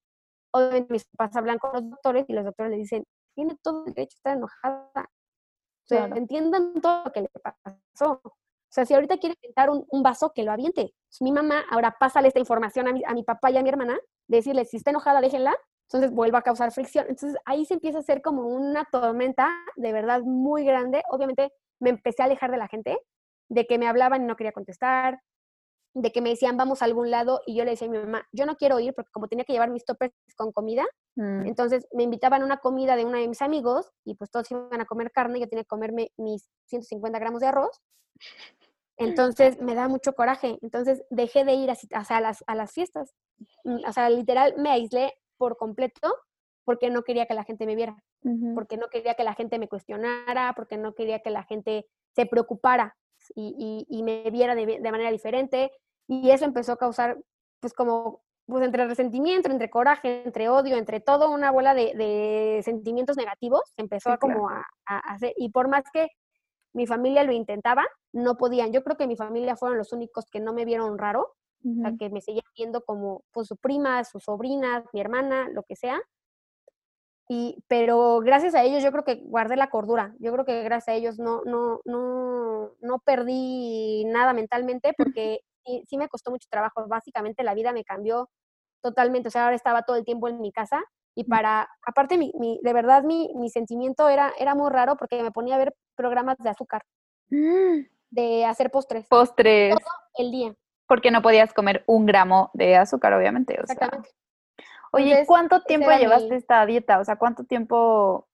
Obviamente 0.52 0.94
mis 0.94 1.06
papás 1.06 1.36
hablan 1.36 1.60
con 1.60 1.74
los 1.74 1.90
doctores 1.90 2.26
y 2.28 2.34
los 2.34 2.46
doctores 2.46 2.72
le 2.72 2.78
dicen, 2.78 3.04
tiene 3.38 3.56
todo 3.62 3.86
el 3.86 3.94
derecho 3.94 4.16
a 4.16 4.18
estar 4.18 4.38
enojada. 4.38 4.90
O 5.06 5.88
sea, 5.88 6.06
entiendan 6.08 6.74
todo 6.82 7.04
lo 7.06 7.12
que 7.12 7.22
le 7.22 7.30
pasó. 7.30 8.20
O 8.24 8.34
sea, 8.70 8.84
si 8.84 8.96
ahorita 8.96 9.18
quiere 9.18 9.38
aventar 9.42 9.70
un, 9.70 10.04
vaso, 10.04 10.34
que 10.34 10.44
lo 10.44 10.52
aviente. 10.52 10.94
mi 11.22 11.32
mamá 11.32 11.64
ahora 11.70 11.96
pásale 11.98 12.30
esta 12.30 12.40
información 12.40 12.88
a 12.88 12.94
mi, 12.94 13.04
a 13.06 13.14
mi 13.14 13.24
papá 13.24 13.52
y 13.52 13.58
a 13.58 13.64
mi 13.64 13.70
hermana, 13.70 13.98
decirle, 14.28 14.66
si 14.66 14.78
está 14.78 14.90
enojada, 14.90 15.22
déjenla, 15.22 15.56
entonces 15.84 16.12
vuelvo 16.12 16.38
a 16.38 16.42
causar 16.42 16.72
fricción. 16.72 17.06
Entonces 17.08 17.40
ahí 17.46 17.64
se 17.66 17.76
empieza 17.76 18.00
a 18.00 18.02
hacer 18.02 18.22
como 18.22 18.48
una 18.48 18.86
tormenta 18.92 19.50
de 19.76 19.94
verdad 19.94 20.22
muy 20.22 20.66
grande. 20.66 21.04
Obviamente 21.12 21.54
me 21.80 21.92
empecé 21.92 22.24
a 22.24 22.26
alejar 22.26 22.50
de 22.50 22.58
la 22.58 22.68
gente, 22.68 23.00
de 23.50 23.68
que 23.68 23.78
me 23.78 23.88
hablaban 23.88 24.24
y 24.24 24.26
no 24.26 24.36
quería 24.36 24.52
contestar, 24.52 25.22
de 26.00 26.12
que 26.12 26.22
me 26.22 26.30
decían 26.30 26.58
vamos 26.58 26.82
a 26.82 26.86
algún 26.86 27.10
lado 27.10 27.42
y 27.46 27.56
yo 27.56 27.66
le 27.66 27.72
decía 27.72 27.88
a 27.88 27.92
mi 27.92 27.98
mamá, 27.98 28.28
yo 28.32 28.46
no 28.46 28.56
quiero 28.56 28.80
ir 28.80 28.94
porque 28.94 29.12
como 29.12 29.28
tenía 29.28 29.46
que 29.46 29.54
llevar 29.54 29.72
mis 29.72 29.84
toppers 29.84 30.14
con 30.36 30.52
comida, 30.52 30.86
mm. 31.16 31.48
entonces 31.48 31.88
me 31.92 32.04
invitaban 32.04 32.44
a 32.44 32.46
una 32.46 32.58
comida 32.58 32.96
de 32.96 33.06
uno 33.06 33.18
de 33.18 33.28
mis 33.28 33.42
amigos 33.42 33.92
y 34.06 34.16
pues 34.16 34.30
todos 34.30 34.50
iban 34.52 34.80
a 34.80 34.86
comer 34.86 35.12
carne, 35.12 35.40
yo 35.40 35.50
tenía 35.50 35.64
que 35.64 35.68
comerme 35.68 36.12
mis 36.18 36.50
150 36.68 37.18
gramos 37.20 37.42
de 37.42 37.48
arroz. 37.48 37.82
Entonces 39.00 39.62
me 39.62 39.76
da 39.76 39.88
mucho 39.88 40.14
coraje. 40.14 40.58
Entonces 40.62 41.04
dejé 41.12 41.46
de 41.46 41.54
ir 41.54 41.70
a, 41.70 42.20
las, 42.20 42.44
a 42.48 42.56
las 42.56 42.72
fiestas. 42.72 43.14
Mm, 43.64 43.88
o 43.88 43.94
sea, 43.94 44.10
literal 44.10 44.56
me 44.58 44.70
aislé 44.70 45.14
por 45.38 45.58
completo 45.58 46.16
porque 46.64 46.90
no 46.90 47.04
quería 47.04 47.28
que 47.28 47.34
la 47.34 47.46
gente 47.46 47.66
me 47.66 47.76
viera, 47.76 47.96
porque 48.54 48.76
no 48.76 48.90
quería 48.90 49.14
que 49.14 49.24
la 49.24 49.36
gente 49.36 49.58
me 49.58 49.70
cuestionara, 49.70 50.52
porque 50.54 50.76
no 50.76 50.96
quería 50.96 51.20
que 51.22 51.30
la 51.30 51.44
gente 51.44 51.88
se 52.14 52.26
preocupara 52.26 52.98
y, 53.36 54.04
me 54.04 54.30
viera 54.32 54.56
de, 54.56 54.80
manera 54.92 55.12
diferente. 55.12 55.72
Y 56.08 56.32
eso 56.32 56.46
empezó 56.46 56.74
a 56.74 56.78
causar, 56.78 57.18
pues 57.60 57.74
como, 57.74 58.22
pues 58.46 58.64
entre 58.64 58.88
resentimiento, 58.88 59.50
entre 59.52 59.70
coraje, 59.70 60.24
entre 60.26 60.50
odio, 60.50 60.78
entre 60.78 61.00
todo 61.00 61.30
una 61.32 61.52
bola 61.52 61.74
de, 61.74 62.62
sentimientos 62.64 63.18
negativos, 63.18 63.62
empezó 63.78 64.12
a 64.12 64.18
como 64.18 64.50
a, 64.50 64.64
hacer. 64.86 65.34
Y 65.38 65.50
por 65.50 65.68
más 65.68 65.84
que 65.92 66.08
mi 66.74 66.88
familia 66.88 67.24
lo 67.24 67.32
intentaba, 67.32 67.86
no 68.14 68.38
podían. 68.38 68.72
Yo 68.72 68.84
creo 68.84 68.98
que 68.98 69.08
mi 69.08 69.16
familia 69.16 69.56
fueron 69.56 69.78
los 69.78 69.92
únicos 69.94 70.26
que 70.32 70.40
no 70.40 70.54
me 70.54 70.66
vieron 70.66 70.98
raro, 70.98 71.34
que 72.00 72.10
me 72.10 72.22
seguían 72.22 72.46
viendo 72.56 72.82
como 72.86 73.24
pues, 73.32 73.48
su 73.48 73.58
prima, 73.58 74.04
su 74.04 74.20
sobrina, 74.20 74.86
mi 74.94 75.02
hermana, 75.02 75.50
lo 75.50 75.64
que 75.64 75.76
sea. 75.76 76.00
Y, 77.30 77.64
pero 77.68 78.20
gracias 78.20 78.56
a 78.56 78.64
ellos 78.64 78.82
yo 78.84 78.92
creo 78.92 79.04
que 79.04 79.16
guardé 79.26 79.58
la 79.58 79.70
cordura. 79.70 80.16
Yo 80.20 80.32
creo 80.32 80.46
que 80.46 80.64
gracias 80.64 80.94
a 80.94 80.98
ellos 80.98 81.20
no, 81.20 81.42
no, 81.46 81.82
no, 81.86 82.72
no 82.80 83.00
perdí 83.00 84.06
nada 84.06 84.34
mentalmente 84.34 84.94
porque 84.98 85.42
sí, 85.88 85.98
me 85.98 86.08
costó 86.08 86.32
mucho 86.32 86.48
trabajo. 86.50 86.88
Básicamente 86.88 87.44
la 87.44 87.54
vida 87.54 87.74
me 87.74 87.84
cambió 87.84 88.30
totalmente. 88.82 89.28
O 89.28 89.32
sea, 89.32 89.44
ahora 89.44 89.56
estaba 89.56 89.84
todo 89.84 89.98
el 89.98 90.06
tiempo 90.06 90.30
en 90.30 90.40
mi 90.40 90.52
casa 90.52 90.82
y 91.16 91.26
para, 91.26 91.68
aparte, 91.86 92.18
mi, 92.18 92.32
mi, 92.40 92.60
de 92.62 92.74
verdad 92.74 93.04
mi, 93.04 93.34
mi, 93.36 93.50
sentimiento 93.50 94.08
era, 94.08 94.32
era 94.38 94.54
muy 94.56 94.70
raro 94.70 94.96
porque 94.98 95.22
me 95.24 95.32
ponía 95.32 95.56
a 95.56 95.58
ver 95.58 95.76
programas 95.96 96.38
de 96.38 96.50
azúcar, 96.50 96.84
mm. 97.30 97.88
de 98.12 98.46
hacer 98.46 98.70
postres. 98.70 99.08
Postres. 99.08 99.76
Todo 99.76 100.26
el 100.26 100.32
día 100.32 100.56
porque 100.88 101.12
no 101.12 101.22
podías 101.22 101.54
comer 101.54 101.84
un 101.86 102.06
gramo 102.06 102.50
de 102.54 102.78
azúcar, 102.78 103.14
obviamente. 103.14 103.60
Exactamente. 103.60 104.10
Oye, 104.92 105.26
¿cuánto 105.28 105.62
tiempo 105.62 105.90
llevaste 105.92 106.36
esta 106.36 106.66
dieta? 106.66 107.00
O 107.00 107.06
sea, 107.06 107.18
¿cuánto 107.18 107.44
tiempo, 107.44 108.28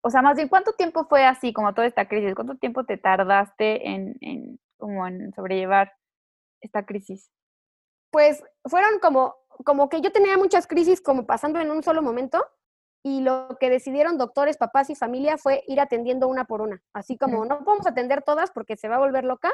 o 0.00 0.10
sea, 0.10 0.22
más 0.22 0.36
bien, 0.36 0.48
¿cuánto 0.48 0.72
tiempo 0.72 1.04
fue 1.04 1.24
así 1.24 1.52
como 1.52 1.74
toda 1.74 1.86
esta 1.86 2.08
crisis? 2.08 2.34
¿Cuánto 2.34 2.56
tiempo 2.56 2.84
te 2.84 2.96
tardaste 2.96 3.88
en, 3.88 4.16
en 4.20 4.58
como 4.78 5.06
en 5.06 5.32
sobrellevar 5.34 5.92
esta 6.60 6.84
crisis? 6.84 7.30
Pues 8.10 8.42
fueron 8.64 9.00
como, 9.00 9.36
como 9.64 9.88
que 9.88 10.00
yo 10.00 10.12
tenía 10.12 10.36
muchas 10.38 10.66
crisis 10.66 11.00
como 11.00 11.26
pasando 11.26 11.60
en 11.60 11.70
un 11.70 11.82
solo 11.82 12.02
momento 12.02 12.44
y 13.02 13.20
lo 13.20 13.56
que 13.60 13.70
decidieron 13.70 14.18
doctores, 14.18 14.56
papás 14.56 14.90
y 14.90 14.94
familia 14.94 15.38
fue 15.38 15.62
ir 15.66 15.80
atendiendo 15.80 16.28
una 16.28 16.44
por 16.44 16.60
una. 16.60 16.82
Así 16.92 17.16
como 17.16 17.44
no 17.44 17.64
podemos 17.64 17.86
atender 17.86 18.22
todas 18.22 18.50
porque 18.50 18.76
se 18.76 18.88
va 18.88 18.96
a 18.96 19.00
volver 19.00 19.24
loca, 19.24 19.52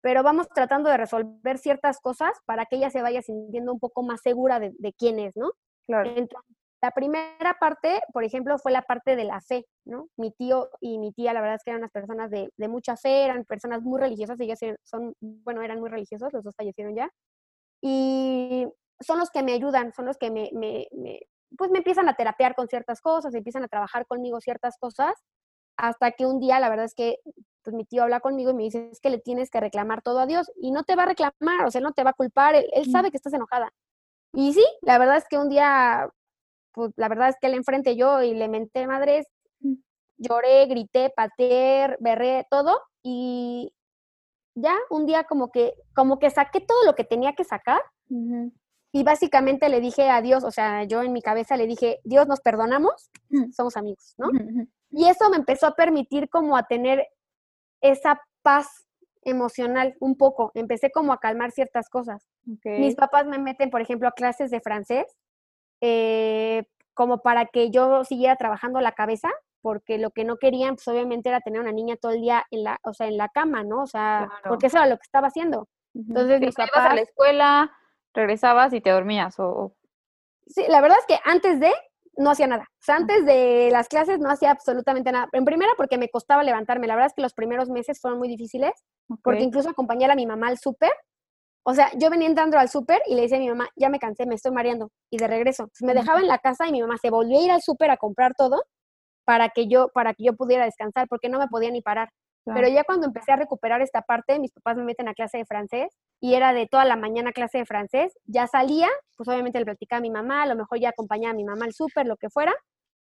pero 0.00 0.22
vamos 0.22 0.48
tratando 0.48 0.88
de 0.90 0.96
resolver 0.96 1.58
ciertas 1.58 2.00
cosas 2.00 2.32
para 2.46 2.66
que 2.66 2.76
ella 2.76 2.90
se 2.90 3.02
vaya 3.02 3.20
sintiendo 3.22 3.72
un 3.72 3.80
poco 3.80 4.02
más 4.02 4.20
segura 4.22 4.60
de, 4.60 4.94
quién 4.96 5.18
es, 5.18 5.36
¿no? 5.36 5.50
Claro. 5.88 6.10
Entonces, 6.10 6.56
la 6.80 6.92
primera 6.92 7.56
parte, 7.58 8.00
por 8.12 8.22
ejemplo, 8.22 8.56
fue 8.58 8.70
la 8.70 8.82
parte 8.82 9.16
de 9.16 9.24
la 9.24 9.40
fe, 9.40 9.66
¿no? 9.84 10.08
Mi 10.16 10.30
tío 10.30 10.68
y 10.80 10.98
mi 10.98 11.12
tía, 11.12 11.32
la 11.32 11.40
verdad 11.40 11.56
es 11.56 11.64
que 11.64 11.70
eran 11.70 11.80
unas 11.80 11.90
personas 11.90 12.30
de, 12.30 12.50
de 12.56 12.68
mucha 12.68 12.96
fe, 12.96 13.24
eran 13.24 13.44
personas 13.44 13.82
muy 13.82 14.00
religiosas, 14.00 14.38
ellos 14.38 14.60
son, 14.84 15.14
bueno, 15.20 15.62
eran 15.62 15.80
muy 15.80 15.90
religiosos, 15.90 16.32
los 16.32 16.44
dos 16.44 16.54
fallecieron 16.56 16.94
ya, 16.94 17.10
y 17.82 18.68
son 19.00 19.18
los 19.18 19.30
que 19.30 19.42
me 19.42 19.54
ayudan, 19.54 19.92
son 19.92 20.06
los 20.06 20.18
que 20.18 20.30
me, 20.30 20.50
me, 20.52 20.86
me 20.92 21.20
pues 21.56 21.70
me 21.70 21.78
empiezan 21.78 22.08
a 22.08 22.14
terapear 22.14 22.54
con 22.54 22.68
ciertas 22.68 23.00
cosas, 23.00 23.34
empiezan 23.34 23.64
a 23.64 23.68
trabajar 23.68 24.06
conmigo 24.06 24.40
ciertas 24.40 24.76
cosas, 24.78 25.14
hasta 25.76 26.12
que 26.12 26.26
un 26.26 26.40
día, 26.40 26.60
la 26.60 26.68
verdad 26.68 26.84
es 26.84 26.94
que 26.94 27.18
pues 27.62 27.74
mi 27.74 27.84
tío 27.84 28.02
habla 28.02 28.20
conmigo 28.20 28.50
y 28.50 28.54
me 28.54 28.62
dice, 28.64 28.88
es 28.92 29.00
que 29.00 29.10
le 29.10 29.18
tienes 29.18 29.50
que 29.50 29.60
reclamar 29.60 30.02
todo 30.02 30.20
a 30.20 30.26
Dios 30.26 30.50
y 30.56 30.70
no 30.70 30.84
te 30.84 30.96
va 30.96 31.04
a 31.04 31.06
reclamar, 31.06 31.64
o 31.66 31.70
sea, 31.70 31.80
no 31.80 31.92
te 31.92 32.04
va 32.04 32.10
a 32.10 32.14
culpar, 32.14 32.54
él, 32.54 32.66
mm. 32.86 32.90
sabe 32.90 33.10
que 33.10 33.16
estás 33.16 33.32
enojada. 33.32 33.70
Y 34.32 34.52
sí, 34.52 34.64
la 34.82 34.98
verdad 34.98 35.16
es 35.16 35.24
que 35.28 35.38
un 35.38 35.48
día, 35.48 36.08
pues 36.72 36.92
la 36.96 37.08
verdad 37.08 37.30
es 37.30 37.36
que 37.40 37.48
le 37.48 37.56
enfrenté 37.56 37.96
yo 37.96 38.22
y 38.22 38.34
le 38.34 38.48
menté 38.48 38.86
madres, 38.86 39.26
mm. 39.60 39.74
lloré, 40.18 40.66
grité, 40.66 41.12
pateé, 41.14 41.96
berré, 42.00 42.46
todo 42.50 42.80
y 43.02 43.72
ya 44.54 44.76
un 44.90 45.06
día 45.06 45.24
como 45.24 45.50
que, 45.50 45.74
como 45.94 46.18
que 46.18 46.30
saqué 46.30 46.60
todo 46.60 46.84
lo 46.84 46.94
que 46.94 47.04
tenía 47.04 47.34
que 47.34 47.44
sacar 47.44 47.80
y 48.92 49.02
básicamente 49.04 49.68
le 49.68 49.80
dije 49.80 50.08
a 50.08 50.22
Dios, 50.22 50.44
o 50.44 50.50
sea, 50.50 50.84
yo 50.84 51.02
en 51.02 51.12
mi 51.12 51.20
cabeza 51.20 51.56
le 51.56 51.66
dije, 51.66 52.00
Dios, 52.04 52.26
nos 52.26 52.40
perdonamos, 52.40 53.10
mm. 53.28 53.50
somos 53.52 53.76
amigos, 53.76 54.14
¿no? 54.16 54.28
Y 54.90 55.06
eso 55.06 55.28
me 55.28 55.36
empezó 55.36 55.66
a 55.66 55.74
permitir 55.74 56.30
como 56.30 56.56
a 56.56 56.66
tener 56.66 57.06
esa 57.82 58.20
paz 58.42 58.87
emocional 59.22 59.96
un 60.00 60.16
poco. 60.16 60.50
Empecé 60.54 60.90
como 60.90 61.12
a 61.12 61.18
calmar 61.18 61.50
ciertas 61.50 61.88
cosas. 61.88 62.28
Mis 62.64 62.94
papás 62.94 63.26
me 63.26 63.38
meten, 63.38 63.70
por 63.70 63.80
ejemplo, 63.80 64.08
a 64.08 64.12
clases 64.12 64.50
de 64.50 64.60
francés, 64.60 65.06
eh, 65.80 66.64
como 66.94 67.22
para 67.22 67.46
que 67.46 67.70
yo 67.70 68.04
siguiera 68.04 68.36
trabajando 68.36 68.80
la 68.80 68.92
cabeza, 68.92 69.30
porque 69.60 69.98
lo 69.98 70.10
que 70.10 70.24
no 70.24 70.36
querían, 70.38 70.76
pues 70.76 70.88
obviamente 70.88 71.28
era 71.28 71.40
tener 71.40 71.60
una 71.60 71.72
niña 71.72 71.96
todo 71.96 72.12
el 72.12 72.20
día 72.20 72.44
en 72.50 72.64
la, 72.64 72.78
o 72.82 72.94
sea, 72.94 73.06
en 73.06 73.16
la 73.16 73.28
cama, 73.28 73.64
¿no? 73.64 73.82
O 73.82 73.86
sea, 73.86 74.28
porque 74.48 74.66
eso 74.66 74.78
era 74.78 74.86
lo 74.86 74.96
que 74.96 75.04
estaba 75.04 75.28
haciendo. 75.28 75.68
Entonces, 75.94 76.40
mis 76.40 76.54
papás... 76.54 76.90
a 76.90 76.94
la 76.94 77.00
escuela, 77.00 77.72
regresabas 78.14 78.72
y 78.72 78.80
te 78.80 78.90
dormías, 78.90 79.38
o... 79.38 79.74
Sí, 80.46 80.64
la 80.68 80.80
verdad 80.80 80.98
es 80.98 81.06
que 81.06 81.20
antes 81.24 81.60
de, 81.60 81.72
no 82.18 82.30
hacía 82.30 82.48
nada. 82.48 82.64
O 82.64 82.84
sea, 82.84 82.96
antes 82.96 83.24
de 83.24 83.70
las 83.70 83.88
clases 83.88 84.18
no 84.18 84.28
hacía 84.28 84.50
absolutamente 84.50 85.12
nada. 85.12 85.28
En 85.32 85.44
primera 85.44 85.72
porque 85.76 85.98
me 85.98 86.08
costaba 86.08 86.42
levantarme. 86.42 86.86
La 86.86 86.96
verdad 86.96 87.06
es 87.06 87.14
que 87.14 87.22
los 87.22 87.32
primeros 87.32 87.70
meses 87.70 88.00
fueron 88.00 88.18
muy 88.18 88.28
difíciles, 88.28 88.72
porque 89.22 89.42
incluso 89.42 89.70
acompañar 89.70 90.10
a 90.10 90.16
mi 90.16 90.26
mamá 90.26 90.48
al 90.48 90.58
súper. 90.58 90.92
O 91.64 91.74
sea, 91.74 91.90
yo 91.96 92.10
venía 92.10 92.28
entrando 92.28 92.58
al 92.58 92.68
súper 92.68 93.00
y 93.06 93.14
le 93.14 93.22
decía 93.22 93.36
a 93.36 93.40
mi 93.40 93.48
mamá, 93.48 93.68
ya 93.76 93.88
me 93.88 93.98
cansé, 93.98 94.26
me 94.26 94.34
estoy 94.34 94.52
mareando. 94.52 94.90
Y 95.10 95.18
de 95.18 95.28
regreso. 95.28 95.68
me 95.80 95.94
dejaba 95.94 96.20
en 96.20 96.26
la 96.26 96.38
casa 96.38 96.66
y 96.66 96.72
mi 96.72 96.80
mamá 96.80 96.96
se 97.00 97.10
volvió 97.10 97.38
a 97.38 97.42
ir 97.42 97.50
al 97.50 97.62
súper 97.62 97.90
a 97.90 97.96
comprar 97.96 98.32
todo 98.36 98.64
para 99.24 99.50
que 99.50 99.68
yo, 99.68 99.88
para 99.94 100.14
que 100.14 100.24
yo 100.24 100.34
pudiera 100.34 100.64
descansar, 100.64 101.06
porque 101.08 101.28
no 101.28 101.38
me 101.38 101.46
podía 101.46 101.70
ni 101.70 101.82
parar. 101.82 102.08
Pero 102.44 102.66
ya 102.68 102.84
cuando 102.84 103.06
empecé 103.06 103.32
a 103.32 103.36
recuperar 103.36 103.82
esta 103.82 104.00
parte, 104.02 104.38
mis 104.38 104.52
papás 104.52 104.76
me 104.76 104.84
meten 104.84 105.06
a 105.08 105.14
clase 105.14 105.36
de 105.38 105.44
francés 105.44 105.88
y 106.18 106.34
era 106.34 106.54
de 106.54 106.66
toda 106.66 106.86
la 106.86 106.96
mañana 106.96 107.32
clase 107.32 107.58
de 107.58 107.66
francés. 107.66 108.18
Ya 108.24 108.46
salía, 108.46 108.88
pues 109.16 109.28
obviamente 109.28 109.58
le 109.58 109.66
platicaba 109.66 109.98
a 109.98 110.02
mi 110.02 110.10
mamá, 110.10 110.42
a 110.42 110.46
lo 110.46 110.56
mejor 110.56 110.78
ya 110.78 110.88
acompañaba 110.90 111.32
a 111.32 111.36
mi 111.36 111.44
mamá 111.44 111.66
al 111.66 111.74
súper, 111.74 112.06
lo 112.06 112.16
que 112.16 112.30
fuera. 112.30 112.54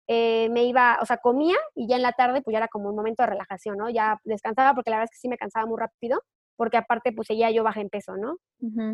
Eh, 0.07 0.49
me 0.49 0.63
iba, 0.63 0.97
o 1.01 1.05
sea, 1.05 1.17
comía 1.17 1.55
y 1.75 1.87
ya 1.87 1.95
en 1.95 2.01
la 2.01 2.13
tarde 2.13 2.41
pues 2.41 2.51
ya 2.51 2.57
era 2.57 2.67
como 2.67 2.89
un 2.89 2.95
momento 2.95 3.21
de 3.23 3.27
relajación, 3.27 3.77
¿no? 3.77 3.89
Ya 3.89 4.19
descansaba 4.23 4.73
porque 4.73 4.89
la 4.89 4.97
verdad 4.97 5.09
es 5.11 5.15
que 5.15 5.21
sí 5.21 5.29
me 5.29 5.37
cansaba 5.37 5.67
muy 5.67 5.79
rápido, 5.79 6.21
porque 6.57 6.77
aparte 6.77 7.11
pues 7.13 7.27
ya 7.29 7.51
yo 7.51 7.63
bajé 7.63 7.81
en 7.81 7.89
peso, 7.89 8.17
¿no? 8.17 8.37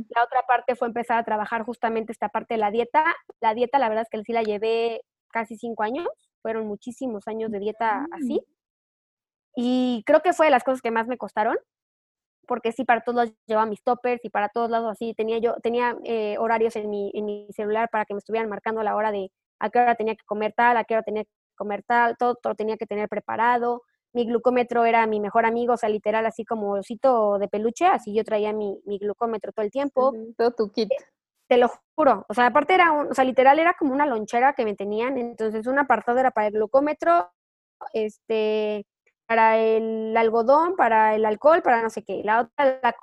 La 0.09 0.23
otra 0.23 0.41
parte 0.45 0.75
fue 0.75 0.89
empezar 0.89 1.17
a 1.17 1.23
trabajar 1.23 1.63
justamente 1.63 2.11
esta 2.11 2.29
parte 2.29 2.55
de 2.55 2.57
la 2.59 2.69
dieta. 2.69 3.15
La 3.39 3.53
dieta 3.53 3.79
la 3.79 3.87
verdad 3.89 4.03
es 4.03 4.09
que 4.09 4.23
sí 4.23 4.33
la 4.33 4.43
llevé 4.43 5.01
casi 5.31 5.55
cinco 5.57 5.83
años, 5.83 6.07
fueron 6.41 6.67
muchísimos 6.67 7.27
años 7.27 7.49
de 7.49 7.59
dieta 7.59 8.07
así. 8.11 8.41
Y 9.55 10.03
creo 10.05 10.21
que 10.21 10.33
fue 10.33 10.47
de 10.47 10.51
las 10.51 10.63
cosas 10.63 10.81
que 10.81 10.91
más 10.91 11.07
me 11.07 11.17
costaron, 11.17 11.57
porque 12.47 12.71
sí, 12.71 12.85
para 12.85 13.01
todos 13.01 13.15
lados 13.15 13.33
llevaba 13.47 13.65
mis 13.65 13.83
toppers 13.83 14.23
y 14.23 14.29
para 14.29 14.49
todos 14.49 14.69
lados 14.69 14.91
así, 14.91 15.13
tenía 15.15 15.39
yo, 15.39 15.55
tenía 15.61 15.97
eh, 16.03 16.37
horarios 16.39 16.75
en 16.75 16.89
mi, 16.89 17.11
en 17.13 17.25
mi 17.25 17.47
celular 17.51 17.89
para 17.89 18.05
que 18.05 18.13
me 18.13 18.19
estuvieran 18.19 18.49
marcando 18.49 18.83
la 18.83 18.95
hora 18.95 19.11
de 19.11 19.31
a 19.59 19.69
qué 19.69 19.79
hora 19.79 19.95
tenía 19.95 20.15
que 20.15 20.25
comer 20.25 20.53
tal, 20.55 20.77
a 20.77 20.83
qué 20.83 20.95
hora 20.95 21.03
tenía 21.03 21.23
que 21.23 21.31
comer 21.55 21.83
tal, 21.83 22.17
todo, 22.17 22.35
todo 22.35 22.55
tenía 22.55 22.77
que 22.77 22.85
tener 22.85 23.09
preparado. 23.09 23.81
Mi 24.13 24.25
glucómetro 24.25 24.85
era 24.85 25.05
mi 25.07 25.19
mejor 25.19 25.45
amigo, 25.45 25.73
o 25.73 25.77
sea, 25.77 25.89
literal, 25.89 26.25
así 26.25 26.45
como 26.45 26.73
osito 26.73 27.37
de 27.37 27.47
peluche, 27.47 27.85
así 27.85 28.13
yo 28.13 28.23
traía 28.23 28.53
mi, 28.53 28.79
mi 28.85 28.97
glucómetro 28.97 29.51
todo 29.51 29.65
el 29.65 29.71
tiempo. 29.71 30.13
Todo 30.37 30.51
tu 30.51 30.71
kit. 30.71 30.89
Te 31.47 31.57
lo 31.57 31.69
juro, 31.95 32.25
o 32.27 32.33
sea, 32.33 32.47
aparte 32.47 32.73
era, 32.73 32.91
un, 32.91 33.11
o 33.11 33.13
sea, 33.13 33.23
literal 33.23 33.59
era 33.59 33.75
como 33.77 33.93
una 33.93 34.05
lonchera 34.05 34.53
que 34.53 34.65
me 34.65 34.75
tenían, 34.75 35.17
entonces 35.17 35.67
un 35.67 35.77
apartado 35.77 36.17
era 36.17 36.31
para 36.31 36.47
el 36.47 36.53
glucómetro, 36.53 37.29
este, 37.93 38.85
para 39.27 39.57
el 39.57 40.15
algodón, 40.17 40.75
para 40.75 41.15
el 41.15 41.25
alcohol, 41.25 41.61
para 41.61 41.81
no 41.81 41.89
sé 41.89 42.03
qué. 42.03 42.21
La 42.23 42.41
otra 42.41 42.79
la 42.81 42.95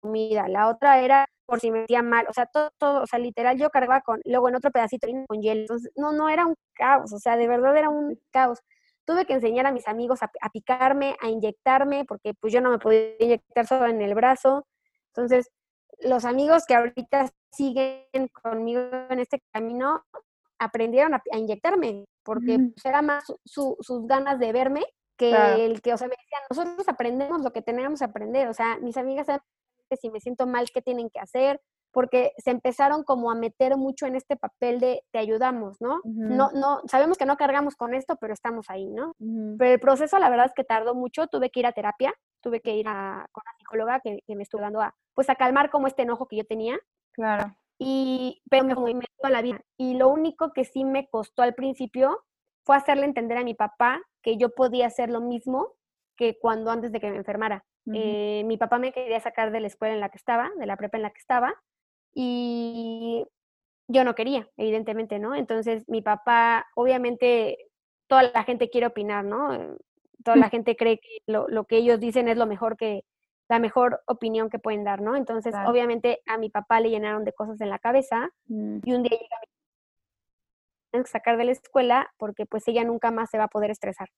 comida, 0.00 0.48
la 0.48 0.68
otra 0.68 1.00
era 1.00 1.26
por 1.46 1.60
si 1.60 1.70
me 1.70 1.80
metía 1.80 2.02
mal, 2.02 2.26
o 2.28 2.32
sea, 2.32 2.46
todo, 2.46 2.70
todo, 2.78 3.02
o 3.02 3.06
sea, 3.06 3.18
literal 3.18 3.58
yo 3.58 3.70
cargaba 3.70 4.00
con, 4.00 4.20
luego 4.24 4.48
en 4.48 4.56
otro 4.56 4.70
pedacito 4.70 5.06
con 5.26 5.42
hielo, 5.42 5.60
entonces, 5.60 5.92
no, 5.96 6.12
no, 6.12 6.28
era 6.30 6.46
un 6.46 6.54
caos, 6.74 7.12
o 7.12 7.18
sea, 7.18 7.36
de 7.36 7.46
verdad 7.48 7.76
era 7.76 7.90
un 7.90 8.18
caos. 8.30 8.60
Tuve 9.04 9.26
que 9.26 9.34
enseñar 9.34 9.66
a 9.66 9.72
mis 9.72 9.86
amigos 9.86 10.22
a, 10.22 10.30
a 10.40 10.50
picarme, 10.50 11.16
a 11.20 11.28
inyectarme, 11.28 12.06
porque 12.06 12.32
pues 12.34 12.52
yo 12.52 12.60
no 12.62 12.70
me 12.70 12.78
podía 12.78 13.14
inyectar 13.20 13.66
solo 13.66 13.86
en 13.86 14.00
el 14.00 14.14
brazo, 14.14 14.66
entonces, 15.08 15.50
los 16.00 16.24
amigos 16.24 16.64
que 16.66 16.74
ahorita 16.74 17.30
siguen 17.52 18.28
conmigo 18.42 18.80
en 19.10 19.20
este 19.20 19.40
camino 19.52 20.04
aprendieron 20.58 21.14
a, 21.14 21.22
inyectarme, 21.32 22.04
porque 22.24 22.58
pues, 22.58 22.84
era 22.84 23.02
más 23.02 23.24
sus 23.44 24.06
ganas 24.06 24.38
de 24.38 24.52
verme 24.52 24.84
que 25.16 25.30
el 25.64 25.80
que, 25.82 25.92
o 25.92 25.96
sea, 25.96 26.08
me 26.08 26.16
decían, 26.18 26.42
nosotros 26.50 26.88
aprendemos 26.88 27.42
lo 27.42 27.52
que 27.52 27.62
tenemos 27.62 28.00
que 28.00 28.04
aprender, 28.04 28.48
o 28.48 28.54
sea, 28.54 28.78
mis 28.78 28.96
amigas 28.96 29.26
saben 29.26 29.42
si 29.96 30.10
me 30.10 30.20
siento 30.20 30.46
mal, 30.46 30.66
qué 30.72 30.82
tienen 30.82 31.10
que 31.10 31.20
hacer, 31.20 31.60
porque 31.92 32.32
se 32.38 32.50
empezaron 32.50 33.04
como 33.04 33.30
a 33.30 33.36
meter 33.36 33.76
mucho 33.76 34.06
en 34.06 34.16
este 34.16 34.36
papel 34.36 34.80
de 34.80 35.02
te 35.12 35.18
ayudamos, 35.18 35.80
¿no? 35.80 36.00
No, 36.04 36.50
no, 36.52 36.80
sabemos 36.86 37.16
que 37.16 37.26
no 37.26 37.36
cargamos 37.36 37.76
con 37.76 37.94
esto, 37.94 38.16
pero 38.20 38.34
estamos 38.34 38.68
ahí, 38.68 38.90
¿no? 38.90 39.14
Pero 39.58 39.72
el 39.72 39.80
proceso, 39.80 40.18
la 40.18 40.28
verdad 40.28 40.46
es 40.46 40.54
que 40.54 40.64
tardó 40.64 40.94
mucho, 40.94 41.28
tuve 41.28 41.50
que 41.50 41.60
ir 41.60 41.66
a 41.66 41.72
terapia, 41.72 42.12
tuve 42.40 42.60
que 42.60 42.74
ir 42.74 42.88
a, 42.88 43.26
con 43.30 43.42
una 43.46 43.56
psicóloga 43.58 44.00
que, 44.00 44.34
me 44.34 44.42
estuvo 44.42 44.60
dando 44.60 44.80
a, 44.80 44.92
pues 45.14 45.30
a 45.30 45.36
calmar 45.36 45.70
como 45.70 45.86
este 45.86 46.02
enojo 46.02 46.26
que 46.26 46.36
yo 46.38 46.44
tenía. 46.44 46.76
Claro. 47.12 47.54
Y, 47.78 48.42
pero 48.50 48.64
me 48.64 48.74
fue 48.74 48.92
a 49.22 49.30
la 49.30 49.42
vida. 49.42 49.60
Y 49.76 49.94
lo 49.94 50.08
único 50.08 50.52
que 50.52 50.64
sí 50.64 50.84
me 50.84 51.08
costó 51.08 51.42
al 51.42 51.54
principio 51.54 52.24
fue 52.64 52.76
hacerle 52.76 53.04
entender 53.04 53.38
a 53.38 53.44
mi 53.44 53.54
papá 53.54 54.00
que 54.24 54.38
yo 54.38 54.48
podía 54.48 54.86
hacer 54.86 55.10
lo 55.10 55.20
mismo 55.20 55.74
que 56.16 56.38
cuando 56.38 56.70
antes 56.70 56.90
de 56.90 56.98
que 56.98 57.10
me 57.10 57.16
enfermara. 57.16 57.64
Eh, 57.92 58.42
mi 58.46 58.56
papá 58.56 58.78
me 58.78 58.92
quería 58.92 59.20
sacar 59.20 59.52
de 59.52 59.60
la 59.60 59.66
escuela 59.66 59.92
en 59.92 60.00
la 60.00 60.08
que 60.08 60.16
estaba, 60.16 60.50
de 60.58 60.64
la 60.64 60.78
prepa 60.78 60.96
en 60.96 61.02
la 61.02 61.10
que 61.10 61.20
estaba, 61.20 61.54
y 62.14 63.26
yo 63.88 64.04
no 64.04 64.14
quería, 64.14 64.48
evidentemente, 64.56 65.18
¿no? 65.18 65.34
Entonces 65.34 65.84
mi 65.86 66.00
papá, 66.00 66.66
obviamente, 66.74 67.58
toda 68.06 68.22
la 68.22 68.44
gente 68.44 68.70
quiere 68.70 68.86
opinar, 68.86 69.26
¿no? 69.26 69.76
Toda 70.24 70.38
la 70.38 70.48
gente 70.48 70.76
cree 70.76 70.98
que 70.98 71.18
lo, 71.26 71.64
que 71.64 71.76
ellos 71.76 72.00
dicen 72.00 72.28
es 72.28 72.38
lo 72.38 72.46
mejor 72.46 72.78
que, 72.78 73.04
la 73.50 73.58
mejor 73.58 74.00
opinión 74.06 74.48
que 74.48 74.58
pueden 74.58 74.84
dar, 74.84 75.02
¿no? 75.02 75.14
Entonces, 75.14 75.54
obviamente, 75.66 76.22
a 76.24 76.38
mi 76.38 76.48
papá 76.48 76.80
le 76.80 76.88
llenaron 76.88 77.24
de 77.24 77.34
cosas 77.34 77.60
en 77.60 77.68
la 77.68 77.78
cabeza 77.78 78.30
mm. 78.46 78.78
y 78.82 78.94
un 78.94 79.02
día 79.02 79.18
llega 79.18 79.36
mi 79.42 79.53
sacar 81.04 81.36
de 81.36 81.44
la 81.44 81.52
escuela 81.52 82.10
porque 82.16 82.46
pues 82.46 82.66
ella 82.68 82.84
nunca 82.84 83.10
más 83.10 83.30
se 83.30 83.38
va 83.38 83.44
a 83.44 83.48
poder 83.48 83.70
estresar. 83.70 84.08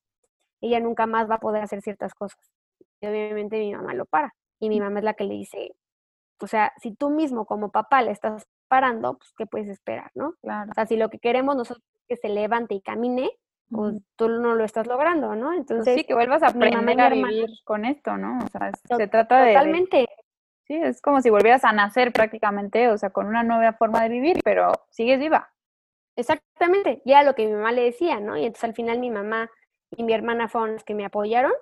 Ella 0.60 0.80
nunca 0.80 1.06
más 1.06 1.28
va 1.30 1.36
a 1.36 1.40
poder 1.40 1.62
hacer 1.62 1.82
ciertas 1.82 2.14
cosas. 2.14 2.40
Y 3.00 3.06
obviamente 3.06 3.58
mi 3.58 3.74
mamá 3.74 3.94
lo 3.94 4.06
para. 4.06 4.34
Y 4.58 4.68
mi 4.68 4.80
mamá 4.80 5.00
es 5.00 5.04
la 5.04 5.14
que 5.14 5.24
le 5.24 5.34
dice, 5.34 5.74
o 6.40 6.46
sea, 6.46 6.72
si 6.80 6.94
tú 6.94 7.10
mismo 7.10 7.46
como 7.46 7.70
papá 7.70 8.02
le 8.02 8.10
estás 8.10 8.46
parando, 8.68 9.18
pues 9.18 9.32
¿qué 9.36 9.46
puedes 9.46 9.68
esperar, 9.68 10.10
no? 10.14 10.34
Claro. 10.42 10.70
O 10.70 10.74
sea, 10.74 10.86
si 10.86 10.96
lo 10.96 11.10
que 11.10 11.18
queremos 11.18 11.56
nosotros 11.56 11.84
es 11.94 12.04
que 12.08 12.16
se 12.16 12.28
levante 12.28 12.74
y 12.74 12.80
camine, 12.80 13.30
pues 13.70 13.96
tú 14.16 14.28
no 14.28 14.54
lo 14.54 14.64
estás 14.64 14.86
logrando, 14.86 15.34
¿no? 15.34 15.48
Pues 15.48 15.58
Entonces, 15.58 15.94
sí, 15.96 16.04
que 16.04 16.14
vuelvas 16.14 16.42
a 16.42 16.48
aprender 16.48 17.00
a 17.00 17.08
vivir 17.08 17.48
con 17.64 17.84
esto, 17.84 18.16
¿no? 18.16 18.38
O 18.44 18.48
sea, 18.48 18.70
se 18.96 19.08
trata 19.08 19.42
de... 19.42 19.54
Totalmente. 19.54 20.06
Sí, 20.66 20.74
es 20.74 21.00
como 21.00 21.20
si 21.20 21.30
volvieras 21.30 21.64
a 21.64 21.72
nacer 21.72 22.12
prácticamente, 22.12 22.88
o 22.88 22.98
sea, 22.98 23.10
con 23.10 23.26
una 23.26 23.42
nueva 23.42 23.72
forma 23.72 24.02
de 24.02 24.08
vivir, 24.08 24.40
pero 24.44 24.72
sigues 24.90 25.18
viva. 25.18 25.52
Exactamente, 26.16 27.02
ya 27.04 27.22
lo 27.22 27.34
que 27.34 27.46
mi 27.46 27.52
mamá 27.52 27.72
le 27.72 27.82
decía, 27.82 28.20
¿no? 28.20 28.36
Y 28.36 28.44
entonces 28.46 28.64
al 28.64 28.74
final 28.74 28.98
mi 28.98 29.10
mamá 29.10 29.50
y 29.90 30.02
mi 30.02 30.12
hermana 30.14 30.48
fueron 30.48 30.72
los 30.74 30.84
que 30.84 30.94
me 30.94 31.04
apoyaron. 31.04 31.52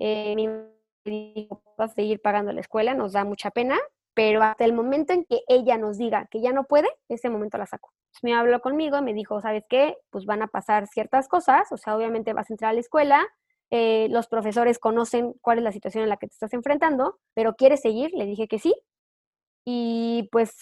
Eh, 0.00 0.34
mi 0.36 0.48
mamá 0.48 0.68
dijo, 1.04 1.62
vas 1.78 1.92
a 1.92 1.94
seguir 1.94 2.20
pagando 2.22 2.52
la 2.52 2.60
escuela, 2.60 2.94
nos 2.94 3.12
da 3.12 3.24
mucha 3.24 3.50
pena, 3.50 3.78
pero 4.14 4.42
hasta 4.42 4.64
el 4.64 4.72
momento 4.74 5.12
en 5.12 5.24
que 5.26 5.42
ella 5.48 5.78
nos 5.78 5.98
diga 5.98 6.26
que 6.30 6.40
ya 6.40 6.52
no 6.52 6.64
puede, 6.64 6.88
ese 7.08 7.30
momento 7.30 7.58
la 7.58 7.66
saco. 7.66 7.92
me 8.22 8.34
habló 8.34 8.60
conmigo 8.60 8.98
y 8.98 9.02
me 9.02 9.14
dijo, 9.14 9.40
¿sabes 9.42 9.64
qué? 9.68 9.96
Pues 10.10 10.26
van 10.26 10.42
a 10.42 10.48
pasar 10.48 10.86
ciertas 10.88 11.28
cosas, 11.28 11.70
o 11.72 11.76
sea, 11.78 11.96
obviamente 11.96 12.32
vas 12.34 12.50
a 12.50 12.54
entrar 12.54 12.70
a 12.72 12.74
la 12.74 12.80
escuela, 12.80 13.26
eh, 13.70 14.08
los 14.10 14.28
profesores 14.28 14.78
conocen 14.78 15.34
cuál 15.42 15.58
es 15.58 15.64
la 15.64 15.72
situación 15.72 16.04
en 16.04 16.10
la 16.10 16.16
que 16.18 16.28
te 16.28 16.34
estás 16.34 16.52
enfrentando, 16.54 17.18
pero 17.34 17.54
¿quieres 17.56 17.80
seguir? 17.82 18.12
Le 18.14 18.26
dije 18.26 18.48
que 18.48 18.58
sí. 18.58 18.74
Y 19.66 20.28
pues 20.32 20.56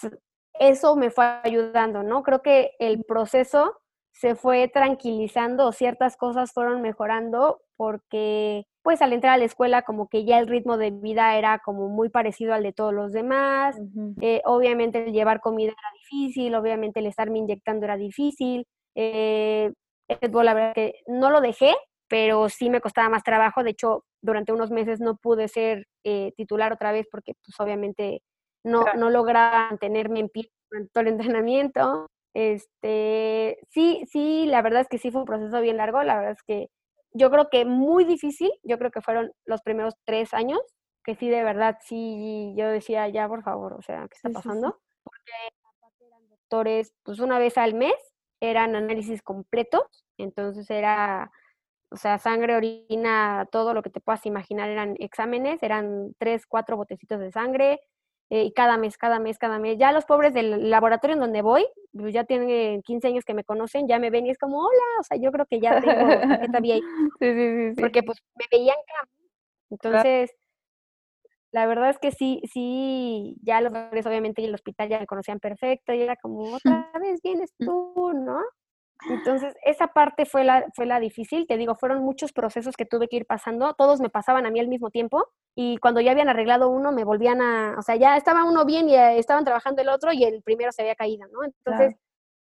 eso 0.58 0.96
me 0.96 1.10
fue 1.10 1.24
ayudando, 1.42 2.02
¿no? 2.02 2.22
Creo 2.22 2.42
que 2.42 2.72
el 2.78 3.04
proceso 3.04 3.76
se 4.12 4.34
fue 4.34 4.68
tranquilizando, 4.68 5.72
ciertas 5.72 6.16
cosas 6.16 6.52
fueron 6.52 6.82
mejorando 6.82 7.62
porque 7.76 8.66
pues 8.82 9.02
al 9.02 9.12
entrar 9.12 9.34
a 9.34 9.38
la 9.38 9.44
escuela 9.44 9.82
como 9.82 10.08
que 10.08 10.24
ya 10.24 10.38
el 10.38 10.48
ritmo 10.48 10.76
de 10.76 10.90
vida 10.90 11.36
era 11.38 11.60
como 11.64 11.88
muy 11.88 12.08
parecido 12.08 12.54
al 12.54 12.62
de 12.62 12.72
todos 12.72 12.92
los 12.92 13.12
demás, 13.12 13.78
eh, 14.20 14.42
obviamente 14.44 15.04
el 15.06 15.12
llevar 15.12 15.40
comida 15.40 15.72
era 15.72 15.88
difícil, 15.94 16.54
obviamente 16.54 17.00
el 17.00 17.06
estarme 17.06 17.38
inyectando 17.38 17.86
era 17.86 17.96
difícil, 17.96 18.66
eh, 18.94 19.72
la 20.08 20.54
verdad 20.54 20.74
que 20.74 20.94
no 21.06 21.30
lo 21.30 21.40
dejé, 21.40 21.74
pero 22.08 22.48
sí 22.48 22.70
me 22.70 22.80
costaba 22.80 23.08
más 23.08 23.22
trabajo, 23.22 23.62
de 23.62 23.70
hecho 23.70 24.04
durante 24.22 24.52
unos 24.52 24.70
meses 24.70 25.00
no 25.00 25.16
pude 25.16 25.48
ser 25.48 25.86
eh, 26.04 26.32
titular 26.36 26.72
otra 26.72 26.92
vez 26.92 27.06
porque 27.10 27.34
pues 27.44 27.58
obviamente 27.60 28.22
no, 28.64 28.84
no 28.96 29.10
lograba 29.10 29.68
mantenerme 29.70 30.20
en 30.20 30.28
pie 30.28 30.50
durante 30.70 30.90
todo 30.92 31.02
el 31.02 31.08
entrenamiento, 31.08 32.06
este, 32.34 33.58
sí, 33.70 34.04
sí, 34.10 34.46
la 34.46 34.62
verdad 34.62 34.82
es 34.82 34.88
que 34.88 34.98
sí 34.98 35.10
fue 35.10 35.22
un 35.22 35.26
proceso 35.26 35.60
bien 35.60 35.76
largo, 35.76 36.02
la 36.02 36.16
verdad 36.16 36.32
es 36.32 36.42
que 36.42 36.68
yo 37.12 37.30
creo 37.30 37.48
que 37.50 37.64
muy 37.64 38.04
difícil, 38.04 38.50
yo 38.62 38.78
creo 38.78 38.90
que 38.90 39.00
fueron 39.00 39.32
los 39.44 39.62
primeros 39.62 39.94
tres 40.04 40.32
años, 40.32 40.60
que 41.04 41.16
sí, 41.16 41.28
de 41.28 41.42
verdad, 41.42 41.78
sí, 41.82 42.54
yo 42.56 42.68
decía, 42.68 43.08
ya, 43.08 43.26
por 43.28 43.42
favor, 43.42 43.72
o 43.72 43.82
sea, 43.82 44.06
¿qué 44.08 44.14
está 44.14 44.30
pasando? 44.30 44.80
Porque 45.02 45.32
eran 46.06 46.28
doctores, 46.28 46.94
pues 47.02 47.18
una 47.18 47.38
vez 47.38 47.58
al 47.58 47.74
mes, 47.74 47.94
eran 48.40 48.76
análisis 48.76 49.22
completos, 49.22 50.04
entonces 50.18 50.70
era, 50.70 51.30
o 51.90 51.96
sea, 51.96 52.18
sangre, 52.18 52.54
orina, 52.56 53.48
todo 53.50 53.74
lo 53.74 53.82
que 53.82 53.90
te 53.90 54.00
puedas 54.00 54.24
imaginar 54.26 54.70
eran 54.70 54.94
exámenes, 54.98 55.62
eran 55.62 56.14
tres, 56.18 56.46
cuatro 56.46 56.76
botecitos 56.76 57.18
de 57.20 57.32
sangre, 57.32 57.80
eh, 58.30 58.44
y 58.44 58.52
cada 58.52 58.76
mes, 58.76 58.96
cada 58.96 59.18
mes, 59.18 59.38
cada 59.38 59.58
mes. 59.58 59.76
Ya 59.76 59.90
los 59.90 60.04
pobres 60.04 60.32
del 60.32 60.70
laboratorio 60.70 61.14
en 61.14 61.20
donde 61.20 61.42
voy, 61.42 61.66
pues 61.92 62.14
ya 62.14 62.24
tienen 62.24 62.80
15 62.82 63.08
años 63.08 63.24
que 63.24 63.34
me 63.34 63.42
conocen, 63.42 63.88
ya 63.88 63.98
me 63.98 64.10
ven 64.10 64.26
y 64.26 64.30
es 64.30 64.38
como, 64.38 64.58
hola, 64.60 64.82
o 65.00 65.02
sea, 65.02 65.16
yo 65.20 65.32
creo 65.32 65.46
que 65.46 65.60
ya 65.60 65.80
tengo 65.80 65.90
tarjeta 66.48 66.60
VIP. 66.60 66.84
Sí, 67.18 67.34
sí, 67.34 67.74
sí, 67.74 67.80
Porque 67.80 68.04
pues 68.04 68.18
me 68.36 68.44
veían 68.56 68.76
Entonces, 69.70 70.30
la 71.50 71.66
verdad 71.66 71.90
es 71.90 71.98
que 71.98 72.12
sí, 72.12 72.40
sí, 72.52 73.36
ya 73.42 73.60
los 73.60 73.72
doctores 73.72 74.06
obviamente 74.06 74.42
y 74.42 74.44
el 74.44 74.54
hospital 74.54 74.88
ya 74.88 75.00
me 75.00 75.06
conocían 75.06 75.40
perfecto 75.40 75.92
y 75.92 76.00
era 76.00 76.14
como, 76.14 76.54
otra 76.86 76.90
vez 77.00 77.20
vienes 77.22 77.52
tú, 77.58 78.12
¿no? 78.14 78.40
Entonces, 79.08 79.54
esa 79.64 79.88
parte 79.88 80.26
fue 80.26 80.44
la, 80.44 80.66
fue 80.74 80.86
la 80.86 81.00
difícil, 81.00 81.46
te 81.46 81.56
digo, 81.56 81.74
fueron 81.74 82.02
muchos 82.02 82.32
procesos 82.32 82.76
que 82.76 82.84
tuve 82.84 83.08
que 83.08 83.16
ir 83.16 83.26
pasando, 83.26 83.74
todos 83.74 84.00
me 84.00 84.10
pasaban 84.10 84.46
a 84.46 84.50
mí 84.50 84.60
al 84.60 84.68
mismo 84.68 84.90
tiempo 84.90 85.28
y 85.54 85.78
cuando 85.78 86.00
ya 86.00 86.12
habían 86.12 86.28
arreglado 86.28 86.68
uno 86.68 86.92
me 86.92 87.04
volvían 87.04 87.40
a, 87.40 87.76
o 87.78 87.82
sea, 87.82 87.96
ya 87.96 88.16
estaba 88.16 88.44
uno 88.44 88.64
bien 88.64 88.88
y 88.88 88.94
eh, 88.94 89.18
estaban 89.18 89.44
trabajando 89.44 89.82
el 89.82 89.88
otro 89.88 90.12
y 90.12 90.24
el 90.24 90.42
primero 90.42 90.72
se 90.72 90.82
había 90.82 90.94
caído, 90.94 91.26
¿no? 91.32 91.44
Entonces, 91.44 91.96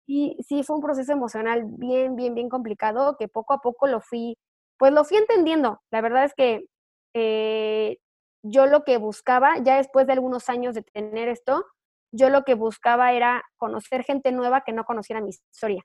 sí, 0.06 0.36
sí 0.46 0.62
fue 0.64 0.76
un 0.76 0.82
proceso 0.82 1.12
emocional 1.12 1.62
bien, 1.64 2.16
bien, 2.16 2.34
bien 2.34 2.48
complicado 2.48 3.16
que 3.16 3.28
poco 3.28 3.54
a 3.54 3.60
poco 3.60 3.86
lo 3.86 4.00
fui, 4.00 4.36
pues 4.78 4.92
lo 4.92 5.04
fui 5.04 5.18
entendiendo. 5.18 5.80
La 5.90 6.00
verdad 6.00 6.24
es 6.24 6.34
que 6.34 6.66
eh, 7.14 7.98
yo 8.42 8.66
lo 8.66 8.84
que 8.84 8.96
buscaba, 8.98 9.58
ya 9.58 9.76
después 9.76 10.06
de 10.06 10.14
algunos 10.14 10.48
años 10.48 10.74
de 10.74 10.82
tener 10.82 11.28
esto, 11.28 11.64
yo 12.12 12.28
lo 12.28 12.42
que 12.44 12.54
buscaba 12.54 13.12
era 13.12 13.42
conocer 13.56 14.04
gente 14.04 14.32
nueva 14.32 14.62
que 14.62 14.72
no 14.72 14.84
conociera 14.84 15.20
mi 15.20 15.30
historia, 15.30 15.84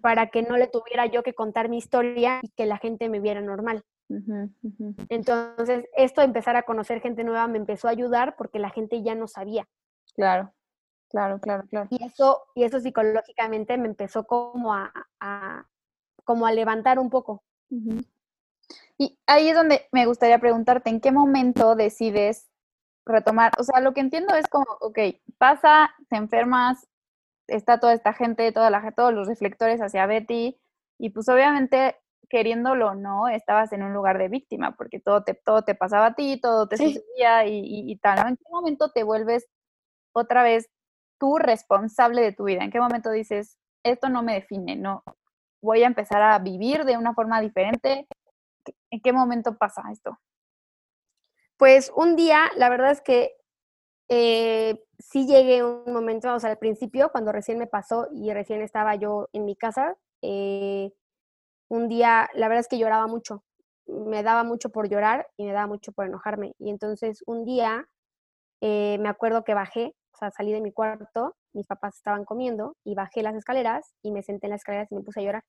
para 0.00 0.28
que 0.28 0.42
no 0.42 0.56
le 0.56 0.66
tuviera 0.66 1.06
yo 1.06 1.22
que 1.22 1.34
contar 1.34 1.68
mi 1.68 1.78
historia 1.78 2.40
y 2.42 2.50
que 2.50 2.66
la 2.66 2.78
gente 2.78 3.08
me 3.08 3.20
viera 3.20 3.40
normal. 3.40 3.84
Entonces, 5.08 5.86
esto 5.96 6.20
de 6.20 6.26
empezar 6.26 6.56
a 6.56 6.62
conocer 6.62 7.00
gente 7.00 7.24
nueva 7.24 7.46
me 7.48 7.58
empezó 7.58 7.88
a 7.88 7.92
ayudar 7.92 8.36
porque 8.36 8.58
la 8.58 8.70
gente 8.70 9.02
ya 9.02 9.14
no 9.14 9.28
sabía. 9.28 9.66
Claro, 10.14 10.52
claro, 11.08 11.40
claro, 11.40 11.64
claro. 11.68 11.88
Y 11.90 12.04
eso, 12.04 12.42
y 12.54 12.64
eso 12.64 12.80
psicológicamente 12.80 13.78
me 13.78 13.86
empezó 13.86 14.24
como 14.24 14.74
a, 14.74 14.92
como 16.24 16.46
a 16.46 16.52
levantar 16.52 16.98
un 16.98 17.10
poco. 17.10 17.42
Y 18.98 19.18
ahí 19.26 19.48
es 19.48 19.54
donde 19.54 19.86
me 19.92 20.06
gustaría 20.06 20.38
preguntarte, 20.38 20.90
¿en 20.90 21.00
qué 21.00 21.10
momento 21.10 21.74
decides 21.74 22.52
retomar, 23.04 23.52
o 23.58 23.64
sea, 23.64 23.80
lo 23.80 23.92
que 23.92 24.00
entiendo 24.00 24.34
es 24.34 24.46
como, 24.48 24.66
ok, 24.80 24.98
pasa, 25.42 25.92
te 26.08 26.14
enfermas, 26.14 26.86
está 27.48 27.80
toda 27.80 27.94
esta 27.94 28.12
gente, 28.12 28.52
toda 28.52 28.70
la, 28.70 28.92
todos 28.92 29.12
los 29.12 29.26
reflectores 29.26 29.80
hacia 29.80 30.06
Betty, 30.06 30.56
y 31.00 31.10
pues 31.10 31.28
obviamente 31.28 31.96
queriéndolo 32.30 32.90
o 32.90 32.94
no, 32.94 33.26
estabas 33.26 33.72
en 33.72 33.82
un 33.82 33.92
lugar 33.92 34.18
de 34.18 34.28
víctima, 34.28 34.76
porque 34.76 35.00
todo 35.00 35.24
te, 35.24 35.34
todo 35.34 35.62
te 35.62 35.74
pasaba 35.74 36.06
a 36.06 36.14
ti, 36.14 36.38
todo 36.40 36.68
te 36.68 36.76
sucedía 36.76 37.44
y, 37.44 37.96
tal, 37.96 38.20
¿En 38.20 38.36
qué 38.36 38.44
momento 38.52 38.92
te 38.92 39.02
vuelves 39.02 39.48
otra 40.14 40.44
vez 40.44 40.70
tú 41.18 41.38
responsable 41.38 42.22
de 42.22 42.32
tu 42.32 42.44
vida? 42.44 42.62
¿En 42.62 42.70
qué 42.70 42.78
momento 42.78 43.10
dices, 43.10 43.58
esto 43.82 44.08
no 44.10 44.22
me 44.22 44.34
define, 44.34 44.76
no, 44.76 45.02
voy 45.60 45.82
a 45.82 45.88
empezar 45.88 46.22
a 46.22 46.38
vivir 46.38 46.84
de 46.84 46.96
una 46.96 47.14
forma 47.14 47.40
diferente? 47.40 48.06
¿En 48.92 49.00
qué 49.00 49.12
momento 49.12 49.58
pasa 49.58 49.82
esto? 49.90 50.20
Pues 51.56 51.92
un 51.96 52.14
día, 52.14 52.48
la 52.54 52.68
verdad 52.68 52.92
es 52.92 53.00
que 53.00 53.41
eh, 54.08 54.78
sí 54.98 55.26
llegué 55.26 55.64
un 55.64 55.92
momento, 55.92 56.34
o 56.34 56.40
sea, 56.40 56.50
al 56.50 56.58
principio, 56.58 57.10
cuando 57.10 57.32
recién 57.32 57.58
me 57.58 57.66
pasó 57.66 58.08
y 58.12 58.32
recién 58.32 58.62
estaba 58.62 58.94
yo 58.96 59.28
en 59.32 59.44
mi 59.44 59.56
casa, 59.56 59.96
eh, 60.22 60.92
un 61.68 61.88
día, 61.88 62.28
la 62.34 62.48
verdad 62.48 62.60
es 62.60 62.68
que 62.68 62.78
lloraba 62.78 63.06
mucho, 63.08 63.44
me 63.86 64.22
daba 64.22 64.44
mucho 64.44 64.70
por 64.70 64.88
llorar 64.88 65.28
y 65.36 65.46
me 65.46 65.52
daba 65.52 65.66
mucho 65.66 65.92
por 65.92 66.06
enojarme. 66.06 66.54
Y 66.58 66.70
entonces 66.70 67.22
un 67.26 67.44
día 67.44 67.86
eh, 68.62 68.98
me 69.00 69.08
acuerdo 69.08 69.44
que 69.44 69.54
bajé, 69.54 69.94
o 70.14 70.18
sea, 70.18 70.30
salí 70.30 70.52
de 70.52 70.60
mi 70.62 70.72
cuarto, 70.72 71.36
mis 71.54 71.66
papás 71.66 71.96
estaban 71.96 72.24
comiendo 72.24 72.76
y 72.84 72.94
bajé 72.94 73.22
las 73.22 73.36
escaleras 73.36 73.94
y 74.02 74.12
me 74.12 74.22
senté 74.22 74.46
en 74.46 74.52
las 74.52 74.60
escaleras 74.62 74.90
y 74.92 74.96
me 74.96 75.02
puse 75.02 75.20
a 75.20 75.24
llorar. 75.24 75.44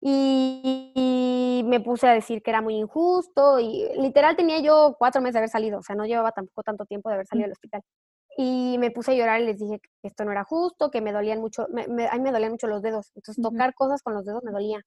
Y, 0.00 1.62
me 1.64 1.80
puse 1.80 2.08
a 2.08 2.14
decir 2.14 2.42
que 2.42 2.50
era 2.50 2.62
muy 2.62 2.74
injusto 2.76 3.60
y 3.60 3.86
literal 3.96 4.34
tenía 4.34 4.60
yo 4.60 4.96
cuatro 4.98 5.20
meses 5.20 5.34
de 5.34 5.38
haber 5.40 5.50
salido, 5.50 5.78
o 5.78 5.82
sea, 5.82 5.94
no 5.94 6.06
llevaba 6.06 6.32
tampoco 6.32 6.62
tanto 6.62 6.84
tiempo 6.86 7.08
de 7.08 7.16
haber 7.16 7.26
salido 7.26 7.44
del 7.44 7.52
hospital. 7.52 7.82
Y 8.36 8.76
me 8.78 8.90
puse 8.90 9.12
a 9.12 9.14
llorar 9.14 9.40
y 9.40 9.46
les 9.46 9.58
dije 9.58 9.78
que 9.78 10.08
esto 10.08 10.24
no 10.24 10.32
era 10.32 10.42
justo, 10.44 10.90
que 10.90 11.00
me 11.00 11.12
dolían 11.12 11.40
mucho, 11.40 11.66
me, 11.70 11.82
a 12.08 12.14
mí 12.14 12.20
me 12.20 12.32
dolían 12.32 12.52
mucho 12.52 12.66
los 12.66 12.82
dedos, 12.82 13.12
entonces 13.14 13.42
tocar 13.42 13.74
cosas 13.74 14.02
con 14.02 14.14
los 14.14 14.24
dedos 14.24 14.42
me 14.42 14.52
dolía. 14.52 14.80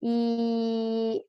Y, 0.00 1.26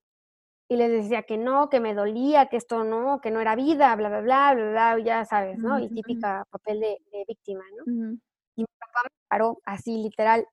y 0.69 0.75
les 0.77 0.89
decía 0.89 1.23
que 1.23 1.37
no, 1.37 1.67
que 1.69 1.81
me 1.81 1.93
dolía, 1.93 2.45
que 2.45 2.55
esto 2.55 2.83
no, 2.85 3.19
que 3.19 3.31
no 3.31 3.41
era 3.41 3.55
vida, 3.55 3.93
bla, 3.95 4.07
bla, 4.07 4.21
bla, 4.21 4.53
bla, 4.53 4.95
bla, 4.95 5.03
ya 5.03 5.25
sabes, 5.25 5.57
¿no? 5.57 5.79
Y 5.79 5.89
típica 5.89 6.45
papel 6.49 6.79
de, 6.79 6.97
de 7.11 7.25
víctima, 7.27 7.63
¿no? 7.75 8.13
Y 8.55 8.61
mi 8.61 8.67
papá 8.79 9.01
me 9.03 9.09
paró 9.27 9.59
así, 9.65 9.97
literal. 9.97 10.45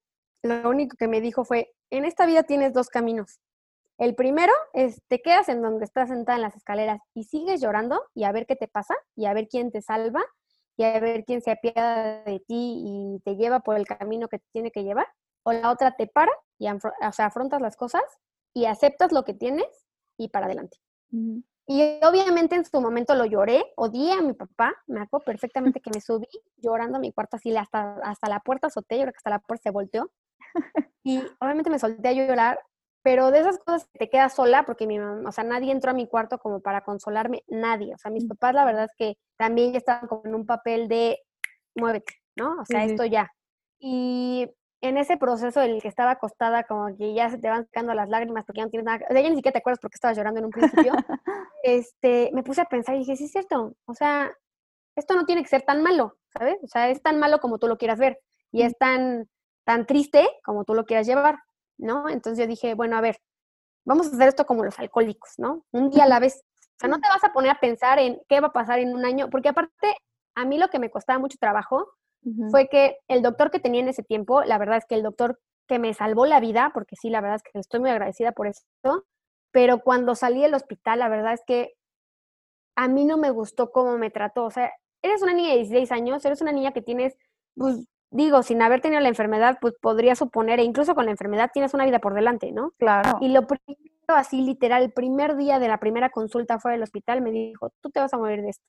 Lo 0.42 0.68
único 0.68 0.96
que 0.96 1.08
me 1.08 1.20
dijo 1.20 1.44
fue, 1.44 1.72
en 1.90 2.04
esta 2.04 2.26
vida 2.26 2.42
tienes 2.44 2.72
dos 2.72 2.88
caminos. 2.88 3.40
El 3.98 4.14
primero 4.14 4.52
es, 4.72 5.02
te 5.08 5.20
quedas 5.20 5.48
en 5.48 5.60
donde 5.60 5.84
estás 5.84 6.08
sentada 6.08 6.36
en 6.36 6.42
las 6.42 6.54
escaleras 6.54 7.00
y 7.14 7.24
sigues 7.24 7.60
llorando 7.60 8.00
y 8.14 8.24
a 8.24 8.32
ver 8.32 8.46
qué 8.46 8.54
te 8.54 8.68
pasa 8.68 8.94
y 9.16 9.26
a 9.26 9.34
ver 9.34 9.48
quién 9.48 9.72
te 9.72 9.82
salva 9.82 10.24
y 10.76 10.84
a 10.84 11.00
ver 11.00 11.24
quién 11.24 11.42
se 11.42 11.50
apiada 11.50 12.22
de 12.22 12.38
ti 12.38 12.80
y 12.84 13.20
te 13.24 13.34
lleva 13.34 13.60
por 13.60 13.76
el 13.76 13.86
camino 13.86 14.28
que 14.28 14.38
te 14.38 14.46
tiene 14.52 14.70
que 14.70 14.84
llevar. 14.84 15.08
O 15.42 15.52
la 15.52 15.70
otra 15.72 15.96
te 15.96 16.06
para 16.06 16.30
y 16.58 16.68
o 16.68 16.78
sea, 17.12 17.26
afrontas 17.26 17.60
las 17.60 17.76
cosas 17.76 18.02
y 18.54 18.66
aceptas 18.66 19.10
lo 19.10 19.24
que 19.24 19.34
tienes 19.34 19.66
y 20.16 20.28
para 20.28 20.46
adelante. 20.46 20.78
Y 21.66 22.00
obviamente 22.04 22.54
en 22.54 22.64
su 22.64 22.80
momento 22.80 23.14
lo 23.14 23.24
lloré, 23.24 23.64
odié 23.76 24.12
a 24.12 24.22
mi 24.22 24.34
papá, 24.34 24.74
me 24.86 25.00
acuerdo 25.00 25.24
perfectamente 25.24 25.80
que 25.80 25.90
me 25.92 26.00
subí 26.00 26.28
llorando 26.56 26.98
a 26.98 27.00
mi 27.00 27.12
cuarto 27.12 27.36
así 27.36 27.54
hasta, 27.56 27.98
hasta 28.04 28.28
la 28.28 28.40
puerta 28.40 28.68
azoté, 28.68 28.96
yo 28.96 29.02
creo 29.02 29.12
que 29.12 29.18
hasta 29.18 29.30
la 29.30 29.38
puerta 29.40 29.64
se 29.64 29.70
volteó 29.70 30.10
y 31.02 31.22
obviamente 31.40 31.70
me 31.70 31.78
solté 31.78 32.08
a 32.08 32.12
llorar, 32.12 32.60
pero 33.02 33.30
de 33.30 33.40
esas 33.40 33.58
cosas 33.58 33.88
que 33.92 33.98
te 33.98 34.10
quedas 34.10 34.34
sola, 34.34 34.64
porque 34.64 34.86
mi 34.86 34.98
mamá, 34.98 35.28
o 35.28 35.32
sea, 35.32 35.44
nadie 35.44 35.72
entró 35.72 35.92
a 35.92 35.94
mi 35.94 36.06
cuarto 36.06 36.38
como 36.38 36.60
para 36.60 36.82
consolarme, 36.82 37.44
nadie. 37.46 37.94
O 37.94 37.98
sea, 37.98 38.10
mis 38.10 38.26
papás, 38.26 38.54
la 38.54 38.64
verdad 38.64 38.84
es 38.84 38.94
que 38.96 39.16
también 39.36 39.72
ya 39.72 39.78
estaban 39.78 40.08
como 40.08 40.22
en 40.24 40.34
un 40.34 40.46
papel 40.46 40.88
de 40.88 41.18
muévete, 41.74 42.14
¿no? 42.36 42.56
O 42.60 42.64
sea, 42.64 42.84
esto 42.84 43.04
ya. 43.04 43.30
Y 43.78 44.50
en 44.80 44.96
ese 44.96 45.16
proceso 45.16 45.60
en 45.62 45.72
el 45.72 45.82
que 45.82 45.88
estaba 45.88 46.12
acostada, 46.12 46.64
como 46.64 46.96
que 46.96 47.14
ya 47.14 47.30
se 47.30 47.38
te 47.38 47.48
van 47.48 47.64
sacando 47.64 47.94
las 47.94 48.08
lágrimas 48.08 48.44
porque 48.44 48.60
ya 48.60 48.64
no 48.64 48.70
tienes 48.70 48.84
nada, 48.84 49.04
o 49.08 49.12
sea, 49.12 49.20
ya 49.20 49.28
ni 49.28 49.36
siquiera 49.36 49.52
te 49.52 49.58
acuerdas 49.58 49.80
porque 49.80 49.96
estabas 49.96 50.16
llorando 50.16 50.40
en 50.40 50.46
un 50.46 50.52
principio, 50.52 50.92
este, 51.62 52.30
me 52.32 52.42
puse 52.42 52.60
a 52.60 52.66
pensar 52.66 52.94
y 52.94 53.00
dije, 53.00 53.16
sí 53.16 53.24
es 53.24 53.32
cierto, 53.32 53.74
o 53.86 53.94
sea, 53.94 54.32
esto 54.96 55.14
no 55.14 55.24
tiene 55.26 55.42
que 55.42 55.48
ser 55.48 55.62
tan 55.62 55.82
malo, 55.82 56.16
¿sabes? 56.32 56.58
O 56.62 56.68
sea, 56.68 56.90
es 56.90 57.02
tan 57.02 57.18
malo 57.18 57.40
como 57.40 57.58
tú 57.58 57.66
lo 57.66 57.78
quieras 57.78 57.98
ver 57.98 58.20
y 58.52 58.62
es 58.62 58.76
tan 58.78 59.28
tan 59.68 59.84
triste 59.84 60.26
como 60.42 60.64
tú 60.64 60.72
lo 60.72 60.86
quieras 60.86 61.06
llevar, 61.06 61.40
¿no? 61.76 62.08
Entonces 62.08 62.38
yo 62.42 62.48
dije, 62.48 62.72
bueno, 62.72 62.96
a 62.96 63.02
ver, 63.02 63.18
vamos 63.84 64.06
a 64.06 64.14
hacer 64.14 64.28
esto 64.28 64.46
como 64.46 64.64
los 64.64 64.78
alcohólicos, 64.78 65.34
¿no? 65.36 65.66
Un 65.72 65.90
día 65.90 66.04
a 66.04 66.08
la 66.08 66.20
vez. 66.20 66.42
O 66.58 66.78
sea, 66.80 66.88
no 66.88 66.98
te 66.98 67.06
vas 67.06 67.22
a 67.22 67.34
poner 67.34 67.50
a 67.50 67.60
pensar 67.60 67.98
en 67.98 68.18
qué 68.30 68.40
va 68.40 68.46
a 68.46 68.52
pasar 68.54 68.78
en 68.78 68.94
un 68.94 69.04
año, 69.04 69.28
porque 69.28 69.50
aparte, 69.50 69.94
a 70.36 70.46
mí 70.46 70.56
lo 70.56 70.68
que 70.68 70.78
me 70.78 70.88
costaba 70.88 71.18
mucho 71.18 71.36
trabajo 71.38 71.86
fue 72.50 72.68
que 72.68 72.96
el 73.08 73.20
doctor 73.20 73.50
que 73.50 73.60
tenía 73.60 73.82
en 73.82 73.88
ese 73.88 74.02
tiempo, 74.02 74.42
la 74.42 74.56
verdad 74.56 74.78
es 74.78 74.86
que 74.86 74.94
el 74.94 75.02
doctor 75.02 75.38
que 75.66 75.78
me 75.78 75.92
salvó 75.92 76.24
la 76.24 76.40
vida, 76.40 76.70
porque 76.72 76.96
sí, 76.96 77.10
la 77.10 77.20
verdad 77.20 77.36
es 77.36 77.42
que 77.42 77.58
estoy 77.58 77.80
muy 77.80 77.90
agradecida 77.90 78.32
por 78.32 78.46
eso, 78.46 78.62
pero 79.50 79.82
cuando 79.82 80.14
salí 80.14 80.40
del 80.40 80.54
hospital, 80.54 81.00
la 81.00 81.10
verdad 81.10 81.34
es 81.34 81.42
que 81.46 81.74
a 82.74 82.88
mí 82.88 83.04
no 83.04 83.18
me 83.18 83.30
gustó 83.30 83.70
cómo 83.70 83.98
me 83.98 84.10
trató. 84.10 84.44
O 84.44 84.50
sea, 84.50 84.72
eres 85.02 85.20
una 85.20 85.34
niña 85.34 85.50
de 85.50 85.56
16 85.56 85.92
años, 85.92 86.24
eres 86.24 86.40
una 86.40 86.52
niña 86.52 86.72
que 86.72 86.80
tienes, 86.80 87.18
pues 87.54 87.86
digo, 88.10 88.42
sin 88.42 88.62
haber 88.62 88.80
tenido 88.80 89.00
la 89.00 89.08
enfermedad, 89.08 89.58
pues 89.60 89.74
podría 89.80 90.14
suponer, 90.14 90.60
e 90.60 90.64
incluso 90.64 90.94
con 90.94 91.04
la 91.04 91.10
enfermedad 91.10 91.50
tienes 91.52 91.74
una 91.74 91.84
vida 91.84 91.98
por 91.98 92.14
delante, 92.14 92.52
¿no? 92.52 92.72
Claro. 92.78 93.18
Y 93.20 93.28
lo 93.28 93.46
primero, 93.46 93.78
así 94.08 94.40
literal, 94.40 94.82
el 94.82 94.92
primer 94.92 95.36
día 95.36 95.58
de 95.58 95.68
la 95.68 95.78
primera 95.78 96.10
consulta 96.10 96.58
fuera 96.58 96.74
del 96.74 96.82
hospital, 96.82 97.20
me 97.20 97.30
dijo, 97.30 97.70
tú 97.82 97.90
te 97.90 98.00
vas 98.00 98.12
a 98.14 98.18
morir 98.18 98.42
de 98.42 98.50
esto. 98.50 98.64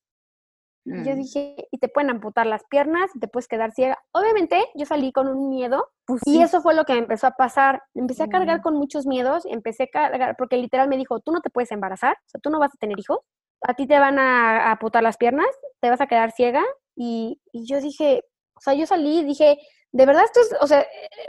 Y 0.86 1.04
yo 1.04 1.14
mm. 1.14 1.16
dije, 1.16 1.56
y 1.72 1.78
te 1.78 1.88
pueden 1.88 2.10
amputar 2.10 2.48
las 2.48 2.64
piernas, 2.66 3.12
y 3.14 3.20
te 3.20 3.28
puedes 3.28 3.48
quedar 3.48 3.72
ciega. 3.72 3.98
Obviamente, 4.12 4.58
yo 4.76 4.86
salí 4.86 5.12
con 5.12 5.28
un 5.28 5.50
miedo, 5.50 5.90
pues 6.06 6.22
y 6.26 6.42
eso 6.42 6.62
fue 6.62 6.74
lo 6.74 6.86
que 6.86 6.94
me 6.94 7.00
empezó 7.00 7.28
a 7.28 7.32
pasar. 7.32 7.84
Empecé 7.94 8.24
a 8.24 8.28
cargar 8.28 8.60
mm. 8.60 8.62
con 8.64 8.76
muchos 8.76 9.06
miedos, 9.06 9.46
empecé 9.46 9.84
a 9.84 9.88
cargar, 9.88 10.36
porque 10.38 10.58
literal 10.58 10.90
me 10.90 10.98
dijo, 10.98 11.20
tú 11.20 11.32
no 11.32 11.42
te 11.42 11.50
puedes 11.50 11.72
embarazar, 11.72 12.14
o 12.14 12.30
sea, 12.30 12.42
tú 12.42 12.50
no 12.50 12.60
vas 12.60 12.74
a 12.74 12.78
tener 12.78 13.00
hijos, 13.00 13.20
a 13.62 13.74
ti 13.74 13.88
te 13.88 14.00
van 14.00 14.20
a 14.20 14.72
amputar 14.72 15.04
las 15.04 15.18
piernas, 15.18 15.48
te 15.82 15.90
vas 15.90 16.02
a 16.02 16.08
quedar 16.08 16.32
ciega. 16.32 16.64
Y, 16.96 17.40
y 17.54 17.66
yo 17.66 17.80
dije, 17.80 18.24
o 18.60 18.62
sea, 18.62 18.74
yo 18.74 18.86
salí 18.86 19.20
y 19.20 19.24
dije, 19.24 19.58
de 19.92 20.06
verdad 20.06 20.26
esto 20.26 20.42
es, 20.42 20.56
o 20.60 20.68
sea, 20.68 20.86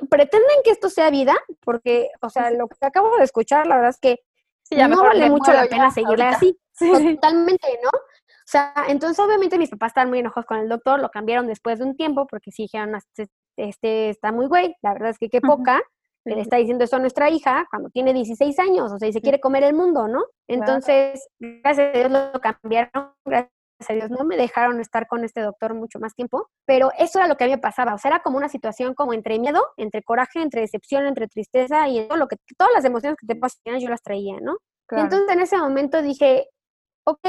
pretenden 0.09 0.62
que 0.64 0.72
esto 0.72 0.91
sea 0.91 1.11
vida, 1.11 1.35
porque, 1.64 2.11
o 2.20 2.28
sea, 2.28 2.51
lo 2.51 2.66
que 2.66 2.76
acabo 2.81 3.16
de 3.16 3.24
escuchar, 3.24 3.66
la 3.66 3.76
verdad 3.76 3.91
es 3.91 4.01
que 4.01 4.18
no 4.76 5.03
vale 5.03 5.31
mucho 5.31 5.53
la 5.53 5.66
pena 5.66 5.91
seguirle 5.91 6.24
así. 6.24 6.59
Totalmente, 6.78 7.68
¿no? 7.85 7.91
O 7.91 8.51
sea, 8.51 8.72
entonces 8.89 9.24
obviamente 9.24 9.59
mis 9.59 9.70
papás 9.70 9.91
estaban 9.91 10.09
muy 10.09 10.18
enojados 10.18 10.47
con 10.47 10.59
el 10.59 10.68
doctor, 10.68 11.01
lo 11.01 11.11
cambiaron 11.11 11.47
después 11.47 11.78
de 11.78 11.85
un 11.85 11.97
tiempo, 11.97 12.26
porque 12.26 12.51
sí 12.51 12.62
dijeron, 12.62 12.97
este, 12.97 13.28
este 13.57 14.11
está 14.11 14.33
muy 14.33 14.47
güey, 14.47 14.74
la 14.83 14.93
verdad 14.93 15.11
es 15.11 15.18
que 15.18 15.28
qué 15.28 15.41
poca, 15.41 15.81
le 16.24 16.41
está 16.41 16.57
diciendo 16.57 16.85
esto 16.85 16.97
a 16.97 17.01
nuestra 17.01 17.31
hija 17.31 17.66
cuando 17.70 17.91
tiene 17.91 18.12
16 18.12 18.59
años, 18.59 18.93
o 18.93 18.99
sea, 18.99 19.09
y 19.09 19.12
se 19.12 19.20
quiere 19.20 19.41
comer 19.41 19.62
el 19.62 19.74
mundo, 19.74 20.09
¿no? 20.09 20.24
Entonces, 20.49 21.28
gracias 21.39 21.95
a 21.95 21.99
Dios 21.99 22.11
lo 22.11 22.41
cambiaron, 22.41 23.12
gracias 23.24 23.59
a 23.89 23.95
Dios 23.95 24.11
no 24.11 24.24
me 24.24 24.37
dejaron 24.37 24.81
estar 24.81 25.07
con 25.07 25.24
este 25.24 25.41
doctor 25.41 25.74
mucho 25.74 25.99
más 25.99 26.14
tiempo, 26.14 26.49
pero 26.66 26.91
eso 26.99 27.18
era 27.18 27.28
lo 27.28 27.37
que 27.37 27.45
a 27.45 27.47
mí 27.47 27.53
me 27.55 27.59
pasaba, 27.59 27.95
o 27.95 27.99
sea, 27.99 28.11
era 28.11 28.22
como 28.22 28.37
una 28.37 28.49
situación 28.49 28.95
como 28.95 29.12
entre 29.14 29.39
miedo, 29.39 29.64
entre 29.76 30.03
coraje, 30.03 30.43
entre 30.43 30.61
decepción, 30.61 31.07
entre 31.07 31.28
tristeza 31.28 31.89
y 31.89 32.07
todo 32.07 32.18
lo 32.18 32.28
que, 32.28 32.37
todas 32.57 32.72
las 32.74 32.85
emociones 32.85 33.16
que 33.18 33.26
te 33.26 33.37
pasan 33.37 33.78
yo 33.81 33.89
las 33.89 34.03
traía, 34.03 34.39
¿no? 34.41 34.59
Entonces 34.91 35.28
en 35.31 35.41
ese 35.41 35.57
momento 35.57 36.03
dije, 36.03 36.49
ok, 37.07 37.20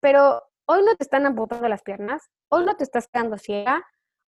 pero 0.00 0.42
hoy 0.66 0.82
no 0.84 0.94
te 0.96 1.04
están 1.04 1.24
amputando 1.26 1.66
las 1.68 1.82
piernas, 1.82 2.28
hoy 2.50 2.64
no 2.64 2.76
te 2.76 2.84
estás 2.84 3.08
quedando 3.08 3.38
ciega, 3.38 3.82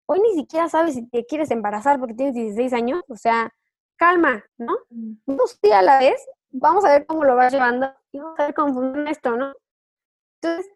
hoy 0.07 0.19
ni 0.21 0.33
siquiera 0.33 0.67
sabes 0.69 0.95
si 0.95 1.07
te 1.07 1.25
quieres 1.25 1.51
embarazar 1.51 1.99
porque 1.99 2.15
tienes 2.15 2.33
16 2.33 2.73
años, 2.73 3.03
o 3.07 3.15
sea, 3.15 3.53
calma, 3.95 4.43
¿no? 4.57 4.75
Un 4.89 5.21
día 5.61 5.79
a 5.79 5.83
la 5.83 5.99
vez, 5.99 6.19
vamos 6.51 6.83
a 6.85 6.91
ver 6.91 7.05
cómo 7.05 7.23
lo 7.23 7.35
vas 7.35 7.53
llevando 7.53 7.93
y 8.11 8.19
vamos 8.19 8.39
a 8.39 8.45
ver 8.45 8.53
cómo 8.53 8.73
funciona 8.73 9.11
esto, 9.11 9.35
¿no? 9.35 9.53
Entonces, 10.41 10.71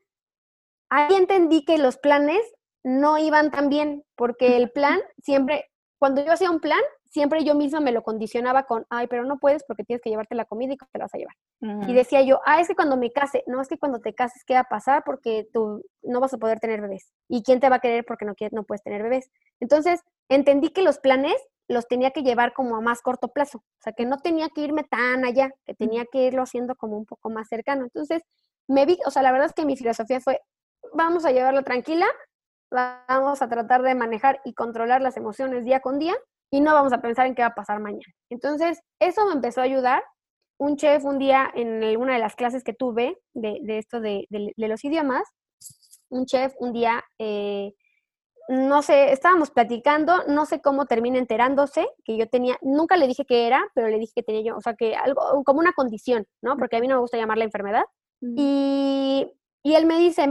ahí 0.90 1.16
entendí 1.16 1.66
que 1.66 1.78
los 1.78 1.98
planes 1.98 2.42
no 2.84 3.18
iban 3.18 3.52
tan 3.52 3.70
bien, 3.70 4.04
porque 4.16 4.58
el 4.58 4.72
plan 4.72 5.00
siempre, 5.22 5.66
cuando 6.00 6.24
yo 6.24 6.32
hacía 6.32 6.52
un 6.52 6.60
plan, 6.60 6.80
siempre 7.10 7.44
yo 7.44 7.56
misma 7.56 7.80
me 7.80 7.92
lo 7.92 8.04
condicionaba 8.04 8.64
con, 8.64 8.86
ay, 8.90 9.08
pero 9.08 9.26
no 9.26 9.40
puedes 9.40 9.64
porque 9.64 9.84
tienes 9.84 10.02
que 10.02 10.10
llevarte 10.10 10.36
la 10.36 10.46
comida 10.46 10.74
y 10.74 10.78
te 10.78 10.86
la 10.94 11.06
vas 11.06 11.14
a 11.14 11.18
llevar. 11.18 11.36
Y 11.88 11.94
decía 11.94 12.22
yo, 12.22 12.40
ah, 12.46 12.62
es 12.62 12.68
que 12.68 12.76
cuando 12.76 12.98
me 12.98 13.12
case, 13.12 13.44
no, 13.48 13.62
es 13.62 13.68
que 13.68 13.80
cuando 13.80 14.00
te 14.00 14.14
cases, 14.14 14.44
¿qué 14.46 14.54
va 14.54 14.62
a 14.62 14.70
pasar? 14.70 15.04
Porque 15.06 15.48
tú 15.52 15.84
no 16.04 16.20
vas 16.20 16.34
a 16.34 16.38
poder 16.38 16.60
tener 16.60 16.82
bebés. 16.82 17.12
¿Y 17.28 17.42
quién 17.42 17.60
te 17.60 17.70
va 17.70 17.78
a 17.78 17.80
querer 17.80 18.06
porque 18.06 18.26
no, 18.26 18.36
quieres, 18.36 18.54
no 18.54 18.64
puedes 18.64 18.84
tener 18.84 19.02
bebés? 19.02 19.32
Entonces, 19.60 20.02
entendí 20.30 20.70
que 20.70 20.84
los 20.84 21.00
planes 21.00 21.36
los 21.68 21.88
tenía 21.88 22.12
que 22.12 22.22
llevar 22.22 22.54
como 22.54 22.76
a 22.76 22.82
más 22.82 23.02
corto 23.02 23.30
plazo, 23.30 23.58
o 23.58 23.82
sea, 23.82 23.94
que 23.94 24.06
no 24.06 24.20
tenía 24.20 24.50
que 24.50 24.62
irme 24.62 24.84
tan 24.84 25.26
allá, 25.26 25.52
que 25.66 25.74
tenía 25.74 26.06
que 26.06 26.26
irlo 26.26 26.44
haciendo 26.44 26.76
como 26.76 26.98
un 26.98 27.06
poco 27.06 27.30
más 27.30 27.48
cercano. 27.50 27.84
Entonces, 27.84 28.22
me 28.68 28.86
vi, 28.86 28.98
o 29.06 29.12
sea, 29.12 29.22
la 29.22 29.32
verdad 29.32 29.48
es 29.48 29.54
que 29.54 29.66
mi 29.66 29.76
filosofía 29.76 30.22
fue, 30.22 30.40
vamos 30.94 31.26
a 31.26 31.32
llevarlo 31.32 31.64
tranquila, 31.64 32.08
vamos 32.72 33.42
a 33.42 33.48
tratar 33.48 33.82
de 33.82 33.96
manejar 33.96 34.40
y 34.44 34.54
controlar 34.54 35.02
las 35.02 35.18
emociones 35.18 35.66
día 35.66 35.80
con 35.80 36.00
día 36.00 36.16
y 36.52 36.62
no 36.62 36.74
vamos 36.74 36.94
a 36.94 37.02
pensar 37.02 37.28
en 37.28 37.36
qué 37.36 37.42
va 37.42 37.50
a 37.50 37.56
pasar 37.56 37.80
mañana. 37.80 38.14
Entonces, 38.30 38.80
eso 39.00 39.26
me 39.28 39.34
empezó 39.34 39.62
a 39.62 39.66
ayudar. 39.66 40.04
Un 40.60 40.76
chef 40.76 41.06
un 41.06 41.20
día 41.20 41.52
en 41.54 41.98
una 41.98 42.14
de 42.14 42.20
las 42.20 42.36
clases 42.36 42.64
que 42.64 42.74
tuve 42.74 43.20
de, 43.36 43.60
esto 43.78 44.02
de, 44.02 44.26
los 44.56 44.84
idiomas, 44.84 45.28
un 46.10 46.26
chef 46.26 46.54
un 46.58 46.74
día, 46.74 47.04
eh, 47.20 47.74
no 48.50 48.82
sé, 48.82 49.12
estábamos 49.12 49.52
platicando, 49.52 50.24
no 50.28 50.46
sé 50.48 50.60
cómo 50.60 50.88
termina 50.88 51.20
enterándose 51.20 51.88
que 52.04 52.18
yo 52.18 52.28
tenía, 52.28 52.58
nunca 52.62 52.98
le 52.98 53.06
dije 53.06 53.24
qué 53.26 53.46
era, 53.46 53.70
pero 53.76 53.88
le 53.88 54.00
dije 54.00 54.14
que 54.16 54.24
tenía 54.24 54.42
yo, 54.42 54.58
o 54.58 54.62
sea, 54.62 54.74
que 54.74 54.96
algo, 54.96 55.44
como 55.44 55.60
una 55.60 55.74
condición, 55.74 56.26
¿no? 56.42 56.58
Porque 56.58 56.78
a 56.78 56.80
mí 56.80 56.88
no 56.88 56.96
me 56.96 57.02
gusta 57.02 57.18
llamarla 57.18 57.44
enfermedad. 57.44 57.84
Y 58.20 59.32
y 59.68 59.76
él 59.76 59.86
me 59.86 59.98
dice, 59.98 60.24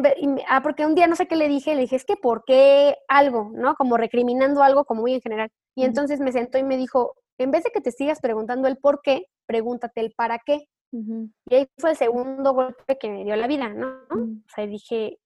ah, 0.49 0.63
porque 0.63 0.87
un 0.87 0.95
día 0.95 1.07
no 1.07 1.15
sé 1.15 1.29
qué 1.29 1.37
le 1.37 1.47
dije, 1.47 1.75
le 1.75 1.83
dije, 1.83 1.97
es 1.97 2.07
que 2.07 2.17
¿por 2.17 2.43
qué 2.47 2.97
algo? 3.07 3.51
¿No? 3.53 3.75
Como 3.75 3.99
recriminando 3.99 4.63
algo 4.63 4.87
como 4.87 5.03
muy 5.03 5.13
en 5.13 5.21
general. 5.21 5.51
Y 5.77 5.85
entonces 5.85 6.21
me 6.21 6.33
sentó 6.33 6.57
y 6.57 6.63
me 6.63 6.79
dijo, 6.79 7.17
en 7.37 7.51
vez 7.51 7.63
de 7.63 7.71
que 7.71 7.83
te 7.83 7.93
sigas 7.93 8.19
preguntando 8.21 8.67
el 8.67 8.79
por 8.79 9.03
qué, 9.03 9.27
pregúntate 9.45 10.01
el 10.01 10.13
para 10.13 10.39
qué. 10.39 10.67
Y 10.91 11.55
ahí 11.55 11.69
fue 11.77 11.91
el 11.91 11.97
segundo 11.97 12.55
golpe 12.55 12.97
que 12.99 13.11
me 13.11 13.25
dio 13.25 13.37
la 13.37 13.47
vida, 13.47 13.69
¿no? 13.69 13.89
O 14.09 14.49
sea, 14.55 14.67
dije, 14.67 15.19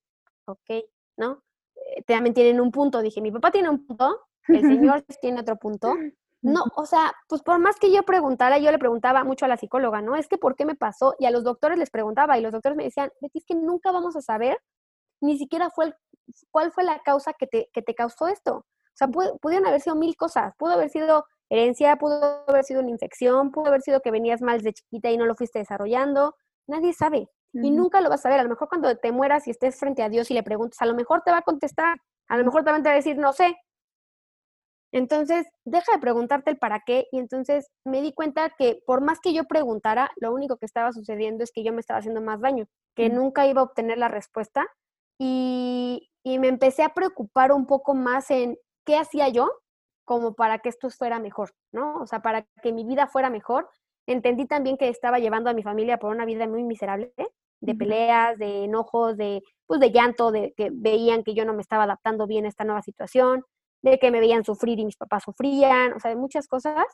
ok, 0.46 0.84
¿no? 1.16 1.44
Eh, 1.76 2.02
también 2.02 2.34
tienen 2.34 2.61
un 2.61 2.72
punto. 2.72 3.02
Dije, 3.02 3.20
mi 3.20 3.30
papá 3.30 3.52
tiene 3.52 3.70
un 3.70 3.86
punto, 3.86 4.22
el 4.48 4.62
señor 4.62 5.04
tiene 5.22 5.40
otro 5.40 5.54
punto. 5.54 5.94
No, 6.43 6.64
o 6.74 6.86
sea, 6.86 7.12
pues 7.28 7.43
por 7.43 7.59
más 7.59 7.76
que 7.78 7.93
yo 7.93 8.03
preguntara, 8.03 8.59
yo 8.59 8.72
le 8.72 8.78
preguntaba 8.78 9.24
mucho 9.24 9.45
a 9.45 9.49
la 9.49 9.59
psicóloga, 9.59 10.01
¿no? 10.01 10.16
Es 10.16 10.26
que 10.26 10.38
¿por 10.38 10.57
qué 10.57 10.64
me 10.64 10.74
pasó? 10.74 11.14
Y 11.18 11.26
a 11.26 11.30
los 11.30 11.45
doctores 11.45 11.78
les 11.78 11.91
preguntaba 11.91 12.38
y 12.38 12.41
los 12.41 12.53
doctores 12.53 12.76
me 12.76 12.84
decían, 12.84 13.11
Betty, 13.20 13.38
es 13.41 13.45
que 13.45 13.55
nunca 13.55 13.93
vamos 13.93 14.16
a 14.16 14.22
saber 14.22 14.59
ni 15.20 15.38
siquiera 15.38 15.70
fue 15.70 15.95
cuál 16.51 16.72
fue 16.72 16.84
la 16.84 17.01
causa 17.03 17.32
que 17.34 17.47
te, 17.47 17.68
que 17.72 17.82
te 17.82 17.95
causó 17.95 18.28
esto. 18.28 18.57
O 18.57 18.95
sea, 18.95 19.09
pudieron 19.09 19.66
haber 19.66 19.80
sido 19.80 19.97
mil 19.97 20.16
cosas. 20.16 20.55
Pudo 20.57 20.72
haber 20.72 20.91
sido 20.91 21.26
herencia, 21.49 21.97
pudo 21.97 22.45
haber 22.47 22.64
sido 22.64 22.80
una 22.80 22.91
infección, 22.91 23.51
pudo 23.51 23.68
haber 23.68 23.82
sido 23.82 24.01
que 24.01 24.11
venías 24.11 24.43
mal 24.43 24.61
de 24.61 24.72
chiquita 24.72 25.11
y 25.11 25.16
no 25.16 25.26
lo 25.26 25.34
fuiste 25.34 25.59
desarrollando. 25.59 26.36
Nadie 26.66 26.93
sabe. 26.93 27.28
Y 27.53 27.70
nunca 27.72 28.01
lo 28.01 28.09
vas 28.09 28.20
a 28.20 28.22
saber. 28.24 28.41
A 28.41 28.45
lo 28.45 28.49
mejor 28.49 28.68
cuando 28.68 28.95
te 28.97 29.11
mueras 29.11 29.47
y 29.49 29.51
estés 29.51 29.78
frente 29.78 30.03
a 30.03 30.09
Dios 30.09 30.30
y 30.30 30.34
le 30.34 30.43
preguntas, 30.43 30.80
a 30.80 30.86
lo 30.86 30.95
mejor 30.95 31.22
te 31.22 31.30
va 31.30 31.38
a 31.38 31.43
contestar. 31.43 31.99
A 32.28 32.36
lo 32.36 32.45
mejor 32.45 32.62
también 32.62 32.84
te 32.84 32.88
va 32.91 32.93
a 32.93 32.97
decir, 32.97 33.18
no 33.18 33.32
sé, 33.32 33.57
entonces, 34.93 35.47
deja 35.64 35.93
de 35.93 35.99
preguntarte 36.01 36.51
el 36.51 36.59
para 36.59 36.80
qué 36.80 37.07
y 37.12 37.18
entonces 37.18 37.68
me 37.84 38.03
di 38.03 38.12
cuenta 38.12 38.51
que 38.59 38.80
por 38.86 39.01
más 39.03 39.20
que 39.20 39.32
yo 39.32 39.45
preguntara, 39.45 40.11
lo 40.16 40.32
único 40.32 40.57
que 40.57 40.66
estaba 40.66 40.93
sucediendo 40.93 41.45
es 41.45 41.53
que 41.53 41.62
yo 41.62 41.72
me 41.72 41.80
estaba 41.80 41.99
haciendo 41.99 42.20
más 42.20 42.41
daño, 42.41 42.66
que 42.97 43.09
nunca 43.09 43.47
iba 43.47 43.61
a 43.61 43.64
obtener 43.64 43.99
la 43.99 44.09
respuesta 44.09 44.66
y, 45.18 46.07
me 46.24 46.49
empecé 46.49 46.82
a 46.82 46.95
preocupar 46.95 47.53
un 47.53 47.66
poco 47.66 47.95
más 47.95 48.30
en 48.30 48.57
qué 48.84 48.97
hacía 48.97 49.28
yo 49.28 49.51
como 50.05 50.34
para 50.34 50.59
que 50.59 50.68
esto 50.68 50.91
fuera 50.91 51.18
mejor, 51.18 51.53
¿no? 51.72 51.95
O 52.01 52.07
sea, 52.07 52.20
para 52.20 52.47
que 52.62 52.72
mi 52.72 52.84
vida 52.84 53.07
fuera 53.07 53.30
mejor. 53.30 53.68
Entendí 54.07 54.47
también 54.47 54.76
que 54.76 54.88
estaba 54.88 55.18
llevando 55.18 55.51
a 55.51 55.55
mi 55.55 55.62
familia 55.62 55.99
por 55.99 56.11
una 56.11 56.24
vida 56.24 56.47
muy 56.49 56.64
miserable, 56.64 57.12
de 57.61 57.74
peleas, 57.74 58.38
de 58.38 58.64
enojos, 58.64 59.16
de, 59.16 59.43
pues 59.66 59.80
de 59.80 59.93
llanto, 59.93 60.30
de 60.32 60.53
que 60.57 60.70
veían 60.72 61.22
que 61.22 61.34
yo 61.34 61.45
no 61.45 61.55
me 61.55 61.62
estaba 61.62 61.84
adaptando 61.84 62.26
bien 62.26 62.45
a 62.45 62.49
esta 62.49 62.64
nueva 62.64 62.82
situación 62.82 63.45
de 63.83 63.99
que 63.99 64.11
me 64.11 64.20
veían 64.20 64.45
sufrir 64.45 64.78
y 64.78 64.85
mis 64.85 64.97
papás 64.97 65.24
sufrían, 65.24 65.93
o 65.95 66.01
sea, 66.01 66.11
de 66.11 66.16
muchas 66.16 66.47
cosas. 66.47 66.85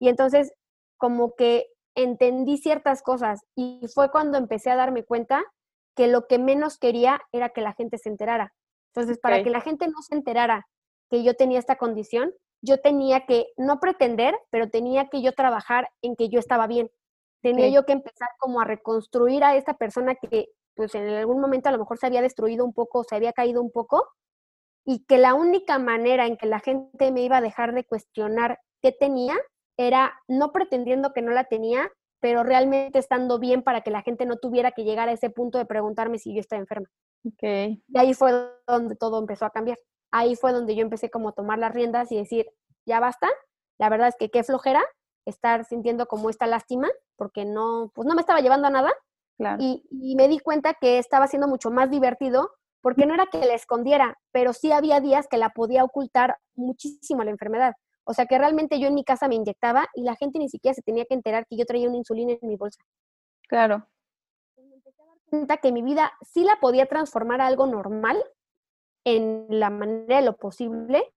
Y 0.00 0.08
entonces, 0.08 0.52
como 0.98 1.34
que 1.34 1.66
entendí 1.94 2.58
ciertas 2.58 3.02
cosas 3.02 3.40
y 3.54 3.80
fue 3.94 4.10
cuando 4.10 4.38
empecé 4.38 4.70
a 4.70 4.76
darme 4.76 5.04
cuenta 5.04 5.42
que 5.96 6.08
lo 6.08 6.26
que 6.26 6.38
menos 6.38 6.78
quería 6.78 7.20
era 7.32 7.50
que 7.50 7.62
la 7.62 7.72
gente 7.72 7.98
se 7.98 8.10
enterara. 8.10 8.52
Entonces, 8.94 9.18
para 9.18 9.42
que 9.42 9.50
la 9.50 9.60
gente 9.60 9.86
no 9.88 10.02
se 10.02 10.14
enterara 10.14 10.66
que 11.10 11.22
yo 11.22 11.34
tenía 11.34 11.58
esta 11.58 11.76
condición, 11.76 12.32
yo 12.62 12.80
tenía 12.80 13.26
que 13.26 13.46
no 13.56 13.78
pretender, 13.80 14.34
pero 14.50 14.68
tenía 14.68 15.08
que 15.08 15.22
yo 15.22 15.32
trabajar 15.32 15.88
en 16.02 16.16
que 16.16 16.28
yo 16.28 16.38
estaba 16.38 16.66
bien. 16.66 16.90
Tenía 17.42 17.68
yo 17.68 17.84
que 17.84 17.92
empezar 17.92 18.28
como 18.38 18.60
a 18.60 18.64
reconstruir 18.64 19.44
a 19.44 19.56
esta 19.56 19.74
persona 19.74 20.14
que 20.14 20.48
pues 20.74 20.94
en 20.94 21.08
algún 21.08 21.40
momento 21.40 21.68
a 21.68 21.72
lo 21.72 21.78
mejor 21.78 21.98
se 21.98 22.06
había 22.06 22.22
destruido 22.22 22.64
un 22.64 22.72
poco, 22.72 23.04
se 23.04 23.16
había 23.16 23.32
caído 23.32 23.62
un 23.62 23.70
poco, 23.70 24.06
y 24.86 25.04
que 25.04 25.18
la 25.18 25.34
única 25.34 25.78
manera 25.78 26.26
en 26.26 26.36
que 26.36 26.46
la 26.46 26.60
gente 26.60 27.10
me 27.10 27.22
iba 27.22 27.38
a 27.38 27.42
dejar 27.42 27.74
de 27.74 27.84
cuestionar 27.84 28.60
qué 28.80 28.92
tenía 28.92 29.34
era 29.76 30.14
no 30.28 30.52
pretendiendo 30.52 31.12
que 31.12 31.22
no 31.22 31.32
la 31.32 31.44
tenía, 31.44 31.90
pero 32.20 32.44
realmente 32.44 33.00
estando 33.00 33.38
bien 33.40 33.62
para 33.62 33.82
que 33.82 33.90
la 33.90 34.02
gente 34.02 34.24
no 34.26 34.36
tuviera 34.36 34.70
que 34.70 34.84
llegar 34.84 35.08
a 35.08 35.12
ese 35.12 35.28
punto 35.28 35.58
de 35.58 35.66
preguntarme 35.66 36.18
si 36.18 36.32
yo 36.32 36.40
estaba 36.40 36.60
enferma. 36.60 36.88
Okay. 37.24 37.82
Y 37.88 37.98
ahí 37.98 38.14
fue 38.14 38.32
donde 38.66 38.94
todo 38.94 39.18
empezó 39.18 39.44
a 39.44 39.50
cambiar. 39.50 39.76
Ahí 40.12 40.36
fue 40.36 40.52
donde 40.52 40.76
yo 40.76 40.82
empecé 40.82 41.10
como 41.10 41.30
a 41.30 41.32
tomar 41.32 41.58
las 41.58 41.74
riendas 41.74 42.12
y 42.12 42.16
decir, 42.16 42.46
ya 42.86 43.00
basta, 43.00 43.28
la 43.78 43.88
verdad 43.88 44.08
es 44.08 44.16
que 44.16 44.30
qué 44.30 44.44
flojera 44.44 44.82
estar 45.26 45.64
sintiendo 45.64 46.06
como 46.06 46.30
esta 46.30 46.46
lástima, 46.46 46.88
porque 47.16 47.44
no, 47.44 47.90
pues 47.92 48.06
no 48.06 48.14
me 48.14 48.20
estaba 48.20 48.40
llevando 48.40 48.68
a 48.68 48.70
nada. 48.70 48.92
Y, 49.58 49.84
y 49.90 50.16
me 50.16 50.28
di 50.28 50.38
cuenta 50.38 50.74
que 50.80 50.98
estaba 50.98 51.26
siendo 51.26 51.48
mucho 51.48 51.70
más 51.70 51.90
divertido, 51.90 52.52
porque 52.86 53.04
no 53.04 53.14
era 53.14 53.26
que 53.26 53.38
la 53.38 53.54
escondiera, 53.54 54.16
pero 54.30 54.52
sí 54.52 54.70
había 54.70 55.00
días 55.00 55.26
que 55.26 55.38
la 55.38 55.50
podía 55.50 55.82
ocultar 55.82 56.36
muchísimo 56.54 57.24
la 57.24 57.32
enfermedad. 57.32 57.72
O 58.04 58.14
sea 58.14 58.26
que 58.26 58.38
realmente 58.38 58.78
yo 58.78 58.86
en 58.86 58.94
mi 58.94 59.02
casa 59.02 59.26
me 59.26 59.34
inyectaba 59.34 59.88
y 59.92 60.04
la 60.04 60.14
gente 60.14 60.38
ni 60.38 60.48
siquiera 60.48 60.72
se 60.72 60.82
tenía 60.82 61.04
que 61.04 61.14
enterar 61.14 61.48
que 61.48 61.56
yo 61.56 61.66
traía 61.66 61.88
una 61.88 61.96
insulina 61.96 62.34
en 62.40 62.48
mi 62.48 62.54
bolsa. 62.54 62.80
Claro. 63.48 63.88
Me 64.56 64.74
empecé 64.74 65.02
a 65.02 65.04
dar 65.04 65.18
cuenta 65.28 65.56
que 65.56 65.72
mi 65.72 65.82
vida 65.82 66.12
sí 66.22 66.44
la 66.44 66.60
podía 66.60 66.86
transformar 66.86 67.40
a 67.40 67.48
algo 67.48 67.66
normal 67.66 68.22
en 69.04 69.46
la 69.50 69.70
manera 69.70 70.20
de 70.20 70.22
lo 70.24 70.36
posible 70.36 71.12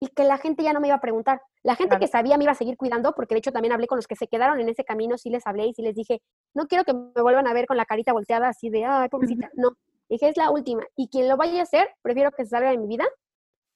y 0.00 0.08
que 0.08 0.24
la 0.24 0.38
gente 0.38 0.64
ya 0.64 0.72
no 0.72 0.80
me 0.80 0.88
iba 0.88 0.96
a 0.96 1.00
preguntar. 1.00 1.40
La 1.62 1.76
gente 1.76 1.96
que 2.00 2.08
sabía 2.08 2.36
me 2.38 2.42
iba 2.42 2.52
a 2.54 2.56
seguir 2.56 2.76
cuidando, 2.76 3.12
porque 3.14 3.36
de 3.36 3.38
hecho 3.38 3.52
también 3.52 3.70
hablé 3.70 3.86
con 3.86 3.98
los 3.98 4.08
que 4.08 4.16
se 4.16 4.26
quedaron 4.26 4.58
en 4.58 4.68
ese 4.68 4.82
camino, 4.82 5.16
sí 5.16 5.30
les 5.30 5.46
hablé 5.46 5.66
y 5.66 5.74
sí 5.74 5.82
les 5.82 5.94
dije, 5.94 6.22
no 6.54 6.66
quiero 6.66 6.82
que 6.82 6.92
me 6.92 7.22
vuelvan 7.22 7.46
a 7.46 7.52
ver 7.52 7.66
con 7.66 7.76
la 7.76 7.84
carita 7.84 8.12
volteada 8.12 8.48
así 8.48 8.68
de, 8.68 8.84
ay, 8.84 9.08
pobrecita. 9.08 9.48
No, 9.54 9.76
dije, 10.08 10.28
es 10.28 10.36
la 10.36 10.50
última. 10.50 10.84
Y 10.96 11.08
quien 11.08 11.28
lo 11.28 11.36
vaya 11.36 11.60
a 11.60 11.62
hacer, 11.62 11.88
prefiero 12.02 12.30
que 12.32 12.44
se 12.44 12.50
salga 12.50 12.70
de 12.70 12.78
mi 12.78 12.86
vida 12.86 13.06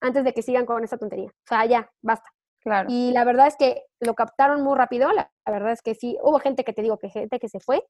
antes 0.00 0.24
de 0.24 0.32
que 0.32 0.42
sigan 0.42 0.66
con 0.66 0.82
esa 0.84 0.98
tontería. 0.98 1.28
O 1.28 1.48
sea, 1.48 1.64
ya, 1.66 1.90
basta. 2.02 2.28
Claro. 2.60 2.88
Y 2.90 3.10
la 3.12 3.24
verdad 3.24 3.48
es 3.48 3.56
que 3.56 3.82
lo 4.00 4.14
captaron 4.14 4.62
muy 4.62 4.76
rápido. 4.76 5.10
La, 5.12 5.32
la 5.44 5.52
verdad 5.52 5.72
es 5.72 5.82
que 5.82 5.94
sí, 5.94 6.16
hubo 6.22 6.38
gente 6.38 6.64
que 6.64 6.72
te 6.72 6.82
digo 6.82 6.98
que 6.98 7.10
gente 7.10 7.40
que 7.40 7.48
se 7.48 7.58
fue, 7.58 7.84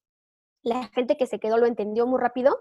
la 0.62 0.88
gente 0.88 1.16
que 1.16 1.26
se 1.26 1.38
quedó 1.38 1.59
lo 1.59 1.66
entendió 1.66 2.07
muy 2.07 2.20
rápido 2.20 2.57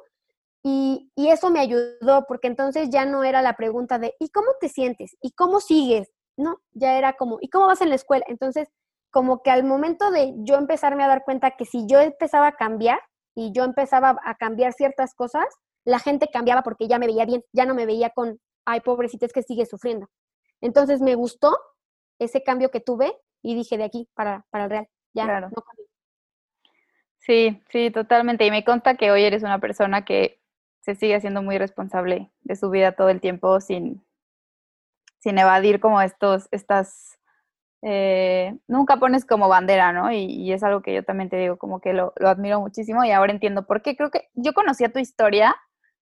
y, 0.63 1.11
eso 1.15 1.49
me 1.49 1.59
ayudó 1.59 2.25
porque 2.27 2.47
entonces 2.47 2.89
ya 2.89 3.05
no 3.05 3.23
era 3.23 3.41
la 3.41 3.55
pregunta 3.55 3.99
de 3.99 4.13
¿y 4.19 4.29
cómo 4.29 4.47
te 4.59 4.69
sientes? 4.69 5.15
¿y 5.21 5.31
cómo 5.31 5.59
sigues? 5.59 6.11
No, 6.37 6.57
ya 6.73 6.97
era 6.97 7.13
como 7.13 7.37
¿y 7.41 7.49
cómo 7.49 7.67
vas 7.67 7.81
en 7.81 7.89
la 7.89 7.95
escuela? 7.95 8.25
Entonces, 8.27 8.67
como 9.11 9.41
que 9.41 9.51
al 9.51 9.63
momento 9.63 10.11
de 10.11 10.33
yo 10.37 10.57
empezarme 10.57 11.03
a 11.03 11.07
dar 11.07 11.23
cuenta 11.23 11.51
que 11.51 11.65
si 11.65 11.85
yo 11.87 11.99
empezaba 11.99 12.47
a 12.47 12.55
cambiar 12.55 12.99
y 13.35 13.51
yo 13.53 13.63
empezaba 13.63 14.17
a 14.23 14.35
cambiar 14.35 14.73
ciertas 14.73 15.13
cosas, 15.15 15.45
la 15.85 15.99
gente 15.99 16.29
cambiaba 16.31 16.63
porque 16.63 16.87
ya 16.87 16.99
me 16.99 17.07
veía 17.07 17.25
bien, 17.25 17.43
ya 17.53 17.65
no 17.65 17.75
me 17.75 17.85
veía 17.85 18.11
con, 18.11 18.39
ay, 18.65 18.81
pobrecita, 18.81 19.25
es 19.25 19.33
que 19.33 19.43
sigue 19.43 19.65
sufriendo. 19.65 20.09
Entonces 20.61 21.01
me 21.01 21.15
gustó 21.15 21.57
ese 22.19 22.43
cambio 22.43 22.69
que 22.69 22.79
tuve 22.79 23.13
y 23.41 23.55
dije 23.55 23.77
de 23.77 23.83
aquí 23.83 24.07
para, 24.13 24.45
para 24.51 24.65
el 24.65 24.69
real, 24.69 24.87
ya 25.13 25.25
no 25.25 25.49
cambio. 25.49 25.85
Sí, 27.19 27.61
sí, 27.69 27.91
totalmente. 27.91 28.45
Y 28.45 28.51
me 28.51 28.63
consta 28.63 28.95
que 28.95 29.11
hoy 29.11 29.23
eres 29.23 29.43
una 29.43 29.59
persona 29.59 30.05
que 30.05 30.41
se 30.81 30.95
sigue 30.95 31.19
siendo 31.21 31.43
muy 31.43 31.57
responsable 31.57 32.31
de 32.41 32.55
su 32.55 32.69
vida 32.69 32.93
todo 32.93 33.09
el 33.09 33.21
tiempo 33.21 33.59
sin, 33.61 34.03
sin 35.19 35.37
evadir 35.37 35.79
como 35.79 36.01
estos, 36.01 36.47
estas, 36.51 37.19
eh, 37.83 38.57
nunca 38.67 38.97
pones 38.97 39.25
como 39.25 39.47
bandera, 39.47 39.93
¿no? 39.93 40.11
Y, 40.11 40.51
es 40.51 40.63
algo 40.63 40.81
que 40.81 40.95
yo 40.95 41.03
también 41.03 41.29
te 41.29 41.37
digo, 41.37 41.57
como 41.57 41.79
que 41.79 41.93
lo, 41.93 42.13
lo, 42.17 42.29
admiro 42.29 42.59
muchísimo 42.59 43.03
y 43.03 43.11
ahora 43.11 43.31
entiendo 43.31 43.67
por 43.67 43.83
qué. 43.83 43.95
Creo 43.95 44.09
que 44.09 44.29
yo 44.33 44.53
conocía 44.53 44.91
tu 44.91 44.97
historia, 44.97 45.55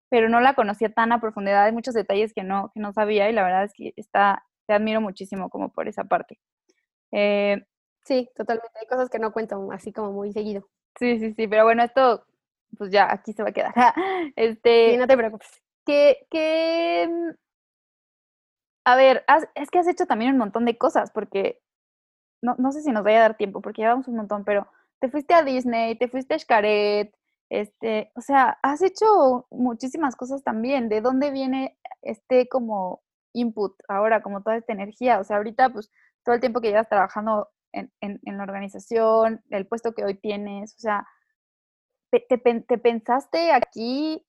pero 0.09 0.29
no 0.29 0.41
la 0.41 0.55
conocía 0.55 0.89
tan 0.89 1.11
a 1.11 1.21
profundidad, 1.21 1.65
hay 1.65 1.71
muchos 1.71 1.93
detalles 1.93 2.33
que 2.33 2.43
no, 2.43 2.71
que 2.73 2.79
no 2.79 2.93
sabía 2.93 3.29
y 3.29 3.33
la 3.33 3.43
verdad 3.43 3.63
es 3.65 3.73
que 3.73 3.93
está, 3.95 4.43
te 4.67 4.73
admiro 4.73 5.01
muchísimo 5.01 5.49
como 5.49 5.71
por 5.71 5.87
esa 5.87 6.03
parte. 6.03 6.39
Eh, 7.11 7.63
sí, 8.05 8.29
totalmente, 8.35 8.79
hay 8.79 8.87
cosas 8.87 9.09
que 9.09 9.19
no 9.19 9.31
cuento 9.31 9.71
así 9.71 9.93
como 9.93 10.11
muy 10.11 10.31
seguido. 10.31 10.67
Sí, 10.99 11.19
sí, 11.19 11.33
sí, 11.33 11.47
pero 11.47 11.63
bueno, 11.63 11.83
esto 11.83 12.25
pues 12.77 12.91
ya 12.91 13.11
aquí 13.11 13.33
se 13.33 13.43
va 13.43 13.49
a 13.49 13.53
quedar. 13.53 13.73
este, 14.35 14.91
sí, 14.91 14.97
no 14.97 15.07
te 15.07 15.17
preocupes. 15.17 15.61
Que, 15.85 17.07
mm, 17.09 17.31
a 18.85 18.95
ver, 18.95 19.23
es 19.55 19.69
que 19.69 19.79
has 19.79 19.87
hecho 19.87 20.05
también 20.05 20.31
un 20.31 20.37
montón 20.37 20.65
de 20.65 20.77
cosas, 20.77 21.11
porque 21.11 21.61
no, 22.41 22.55
no 22.57 22.71
sé 22.71 22.81
si 22.81 22.91
nos 22.91 23.03
vaya 23.03 23.19
a 23.19 23.21
dar 23.21 23.37
tiempo, 23.37 23.61
porque 23.61 23.81
llevamos 23.81 24.07
un 24.07 24.15
montón, 24.15 24.45
pero 24.45 24.67
te 24.99 25.09
fuiste 25.09 25.33
a 25.33 25.43
Disney, 25.43 25.97
te 25.97 26.07
fuiste 26.07 26.35
a 26.35 26.39
Xcaret, 26.39 27.13
este, 27.49 28.11
o 28.15 28.21
sea, 28.21 28.59
has 28.61 28.81
hecho 28.81 29.47
muchísimas 29.49 30.15
cosas 30.15 30.43
también. 30.43 30.89
¿De 30.89 31.01
dónde 31.01 31.31
viene 31.31 31.77
este 32.01 32.47
como 32.47 33.01
input 33.33 33.75
ahora, 33.87 34.21
como 34.21 34.41
toda 34.43 34.57
esta 34.57 34.73
energía? 34.73 35.19
O 35.19 35.23
sea, 35.23 35.37
ahorita, 35.37 35.69
pues, 35.69 35.91
todo 36.23 36.35
el 36.35 36.41
tiempo 36.41 36.61
que 36.61 36.69
llevas 36.69 36.89
trabajando 36.89 37.49
en, 37.71 37.91
en, 38.01 38.37
la 38.37 38.43
organización, 38.43 39.43
el 39.49 39.67
puesto 39.67 39.93
que 39.93 40.03
hoy 40.03 40.15
tienes, 40.15 40.75
o 40.75 40.79
sea, 40.79 41.07
¿te, 42.11 42.77
pensaste 42.77 43.51
aquí 43.51 44.25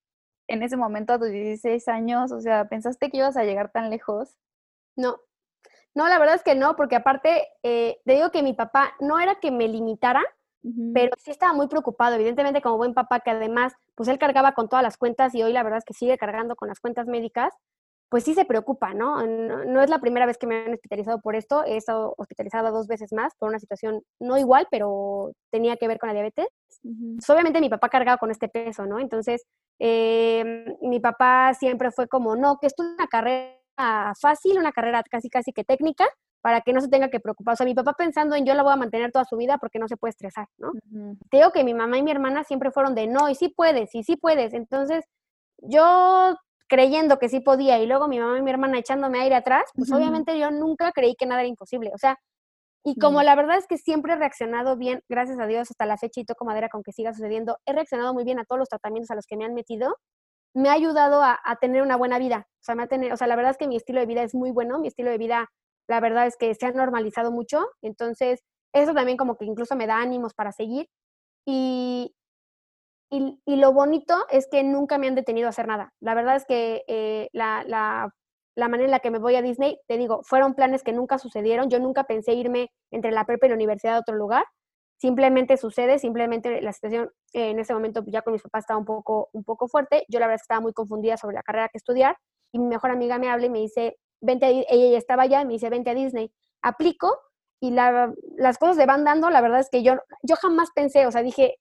en 0.48 0.62
ese 0.62 0.76
momento 0.76 1.14
a 1.14 1.18
tus 1.18 1.30
16 1.30 1.88
años? 1.88 2.32
O 2.32 2.40
sea, 2.40 2.68
¿pensaste 2.68 3.10
que 3.10 3.18
ibas 3.18 3.36
a 3.36 3.44
llegar 3.44 3.72
tan 3.72 3.90
lejos? 3.90 4.36
No, 4.96 5.16
no, 5.94 6.08
la 6.08 6.18
verdad 6.18 6.36
es 6.36 6.42
que 6.42 6.54
no, 6.54 6.76
porque 6.76 6.96
aparte, 6.96 7.48
eh, 7.62 8.00
te 8.04 8.14
digo 8.14 8.30
que 8.30 8.42
mi 8.42 8.52
papá 8.52 8.94
no 9.00 9.18
era 9.18 9.40
que 9.40 9.50
me 9.50 9.68
limitara, 9.68 10.22
pero 10.92 11.12
sí 11.18 11.30
estaba 11.30 11.52
muy 11.52 11.68
preocupado, 11.68 12.14
evidentemente 12.16 12.61
como 12.61 12.76
buen 12.76 12.94
papá, 12.94 13.20
que 13.20 13.30
además, 13.30 13.72
pues 13.94 14.08
él 14.08 14.18
cargaba 14.18 14.52
con 14.52 14.68
todas 14.68 14.82
las 14.82 14.96
cuentas 14.96 15.34
y 15.34 15.42
hoy 15.42 15.52
la 15.52 15.62
verdad 15.62 15.78
es 15.78 15.84
que 15.84 15.94
sigue 15.94 16.18
cargando 16.18 16.54
con 16.56 16.68
las 16.68 16.80
cuentas 16.80 17.06
médicas, 17.06 17.54
pues 18.11 18.24
sí 18.24 18.34
se 18.34 18.44
preocupa, 18.44 18.92
¿no? 18.92 19.24
¿no? 19.24 19.82
es 19.82 19.88
la 19.88 20.00
primera 20.00 20.26
vez 20.26 20.36
que 20.36 20.48
me 20.48 20.64
han 20.64 20.74
hospitalizado 20.74 21.20
por 21.20 21.36
esto, 21.36 21.64
he 21.64 21.76
estado 21.76 22.12
hospitalizada 22.18 22.70
dos 22.70 22.88
veces 22.88 23.12
más 23.12 23.32
por 23.38 23.48
una 23.48 23.61
situación 23.61 24.02
no 24.18 24.36
igual, 24.36 24.66
pero 24.68 25.30
tenía 25.50 25.76
que 25.76 25.86
ver 25.86 25.98
con 25.98 26.08
la 26.08 26.14
diabetes. 26.14 26.48
Pues, 26.82 27.30
obviamente 27.30 27.61
mi 27.61 27.68
papá 27.68 27.88
cargaba 27.88 28.18
con 28.18 28.32
este 28.32 28.48
peso, 28.48 28.84
¿no? 28.84 28.98
Entonces, 28.98 29.44
eh, 29.78 30.76
mi 30.82 30.98
papá 30.98 31.54
siempre 31.54 31.92
fue 31.92 32.08
como, 32.08 32.34
no, 32.34 32.58
que 32.61 32.66
esto 32.66 32.82
es 32.82 32.90
una 32.98 33.06
carrera 33.06 33.54
fácil, 34.20 34.58
una 34.58 34.72
carrera 34.72 35.04
casi 35.08 35.30
casi 35.30 35.52
que 35.52 35.62
técnica, 35.62 36.06
para 36.41 36.61
que 36.61 36.72
no 36.72 36.80
se 36.80 36.88
tenga 36.88 37.09
que 37.09 37.20
preocupar. 37.20 37.55
O 37.55 37.57
sea, 37.57 37.66
mi 37.66 37.74
papá 37.74 37.95
pensando 37.95 38.34
en 38.34 38.47
yo 38.47 38.55
la 38.55 38.62
voy 38.62 38.72
a 38.72 38.76
mantener 38.76 39.12
toda 39.12 39.24
su 39.24 39.36
vida 39.36 39.59
porque 39.59 39.78
no 39.78 39.88
se 39.88 39.97
puede 39.97 40.11
estresar, 40.11 40.47
¿no? 40.59 40.72
Te 41.30 41.38
digo 41.38 41.53
que 41.53 41.64
mi 41.64 41.74
mamá 41.74 41.99
y 41.99 42.03
mi 42.03 42.11
hermana 42.11 42.45
siempre 42.45 42.70
fueron 42.70 42.95
de 42.95 43.07
no, 43.07 43.28
y 43.28 43.34
sí 43.34 43.49
puedes, 43.49 43.95
y 43.95 44.03
sí 44.03 44.16
puedes. 44.16 44.55
Entonces, 44.55 45.05
yo 45.59 46.36
creyendo 46.68 47.18
que 47.18 47.28
sí 47.28 47.41
podía 47.41 47.78
y 47.80 47.86
luego 47.86 48.09
mi 48.09 48.20
mamá 48.20 48.38
y 48.38 48.43
mi 48.43 48.51
hermana 48.51 48.78
echándome 48.78 49.20
aire 49.20 49.34
atrás, 49.34 49.64
pues 49.74 49.91
obviamente 49.93 50.38
yo 50.38 50.51
nunca 50.51 50.93
creí 50.93 51.16
que 51.16 51.26
nada 51.26 51.41
era 51.41 51.49
imposible. 51.49 51.91
O 51.95 51.99
sea, 51.99 52.16
y 52.82 52.99
como 52.99 53.22
la 53.22 53.34
verdad 53.34 53.59
es 53.59 53.66
que 53.66 53.76
siempre 53.76 54.14
he 54.14 54.16
reaccionado 54.16 54.76
bien, 54.76 55.03
gracias 55.09 55.38
a 55.38 55.47
Dios, 55.47 55.70
hasta 55.70 55.84
la 55.84 55.99
fecha 55.99 56.20
y 56.20 56.24
toco 56.24 56.47
madera 56.47 56.70
con 56.70 56.82
que 56.82 56.93
siga 56.93 57.12
sucediendo, 57.12 57.59
he 57.66 57.74
reaccionado 57.74 58.14
muy 58.14 58.24
bien 58.24 58.38
a 58.38 58.45
todos 58.45 58.59
los 58.59 58.68
tratamientos 58.68 59.11
a 59.11 59.16
los 59.16 59.26
que 59.26 59.36
me 59.36 59.45
han 59.45 59.53
metido, 59.53 59.97
me 60.55 60.70
ha 60.70 60.72
ayudado 60.72 61.22
a, 61.22 61.38
tener 61.61 61.82
una 61.82 61.97
buena 61.97 62.18
vida. 62.18 62.47
O 62.49 62.62
sea, 62.62 62.74
me 62.74 62.84
ha 62.84 62.86
tener, 62.86 63.12
o 63.12 63.16
sea, 63.16 63.26
la 63.26 63.36
verdad 63.36 63.53
es 63.53 63.59
que 63.59 63.68
mi 63.68 63.76
estilo 63.76 64.01
de 64.01 64.07
vida 64.07 64.22
es 64.22 64.34
muy 64.34 64.51
bueno, 64.51 64.78
mi 64.78 64.88
estilo 64.88 65.11
de 65.11 65.18
vida, 65.18 65.49
la 65.91 65.99
verdad 65.99 66.26
es 66.28 66.36
que 66.36 66.55
se 66.55 66.66
ha 66.66 66.70
normalizado 66.70 67.32
mucho, 67.32 67.66
entonces 67.82 68.45
eso 68.72 68.95
también 68.95 69.16
como 69.16 69.36
que 69.36 69.45
incluso 69.45 69.74
me 69.74 69.88
da 69.88 70.01
ánimos 70.01 70.34
para 70.34 70.53
seguir. 70.53 70.86
Y, 71.45 72.14
y, 73.11 73.57
lo 73.57 73.72
bonito 73.72 74.14
es 74.30 74.47
que 74.49 74.62
nunca 74.62 74.99
me 74.99 75.09
han 75.09 75.16
detenido 75.16 75.49
a 75.49 75.51
hacer 75.51 75.66
nada. 75.66 75.93
La 76.01 76.14
verdad 76.14 76.36
es 76.36 76.45
que 76.45 76.84
eh, 76.86 77.28
la, 77.32 77.64
la, 77.66 78.14
la, 78.55 78.68
manera 78.68 78.84
en 78.84 78.93
la 78.93 79.01
que 79.01 79.11
me 79.11 79.18
voy 79.18 79.34
a 79.34 79.43
Disney, 79.43 79.80
te 79.88 79.99
digo, 79.99 80.20
fueron 80.22 80.55
planes 80.55 80.84
que 80.84 80.93
nunca 80.93 81.18
sucedieron. 81.18 81.70
Yo 81.70 81.80
nunca 81.80 82.05
pensé 82.05 82.34
irme 82.34 82.70
entre 82.93 83.11
la 83.11 83.24
prepa 83.24 83.47
y 83.47 83.49
la 83.49 83.57
universidad 83.57 83.97
a 83.97 84.01
otro 84.01 84.14
lugar. 84.14 84.45
Simplemente 85.01 85.57
sucede, 85.57 85.99
simplemente 85.99 86.62
la 86.62 86.72
situación 86.72 87.11
en 87.32 87.59
ese 87.59 87.74
momento 87.74 88.05
ya 88.07 88.22
con 88.22 88.34
mis 88.34 88.43
papás 88.43 88.62
estaba 88.62 88.78
un 88.78 88.84
poco, 88.84 89.28
un 89.32 89.43
poco 89.43 89.66
fuerte. 89.66 90.05
Yo 90.09 90.20
la 90.20 90.26
verdad 90.26 90.36
es 90.36 90.43
estaba 90.43 90.61
muy 90.61 90.72
confundida 90.72 91.16
sobre 91.16 91.34
la 91.34 91.43
carrera 91.43 91.68
que 91.68 91.78
estudiar 91.78 92.16
y 92.53 92.61
mi 92.61 92.66
mejor 92.66 92.93
amiga 92.93 93.18
me 93.18 93.28
habla 93.28 93.47
y 93.47 93.51
me 93.51 93.59
dice, 93.59 93.97
vente 94.20 94.46
a, 94.46 94.48
ella 94.50 94.92
ya 94.92 94.98
estaba 94.98 95.24
allá, 95.24 95.44
me 95.44 95.54
dice, 95.54 95.70
vente 95.70 95.90
a 95.90 95.94
Disney. 95.94 96.32
Aplico 96.62 97.18
y 97.60 97.70
la, 97.70 98.12
las 98.36 98.58
cosas 98.58 98.76
le 98.76 98.86
van 98.86 99.04
dando, 99.04 99.30
la 99.30 99.40
verdad 99.40 99.60
es 99.60 99.68
que 99.70 99.82
yo, 99.82 99.94
yo 100.22 100.36
jamás 100.36 100.70
pensé, 100.74 101.06
o 101.06 101.12
sea, 101.12 101.22
dije, 101.22 101.56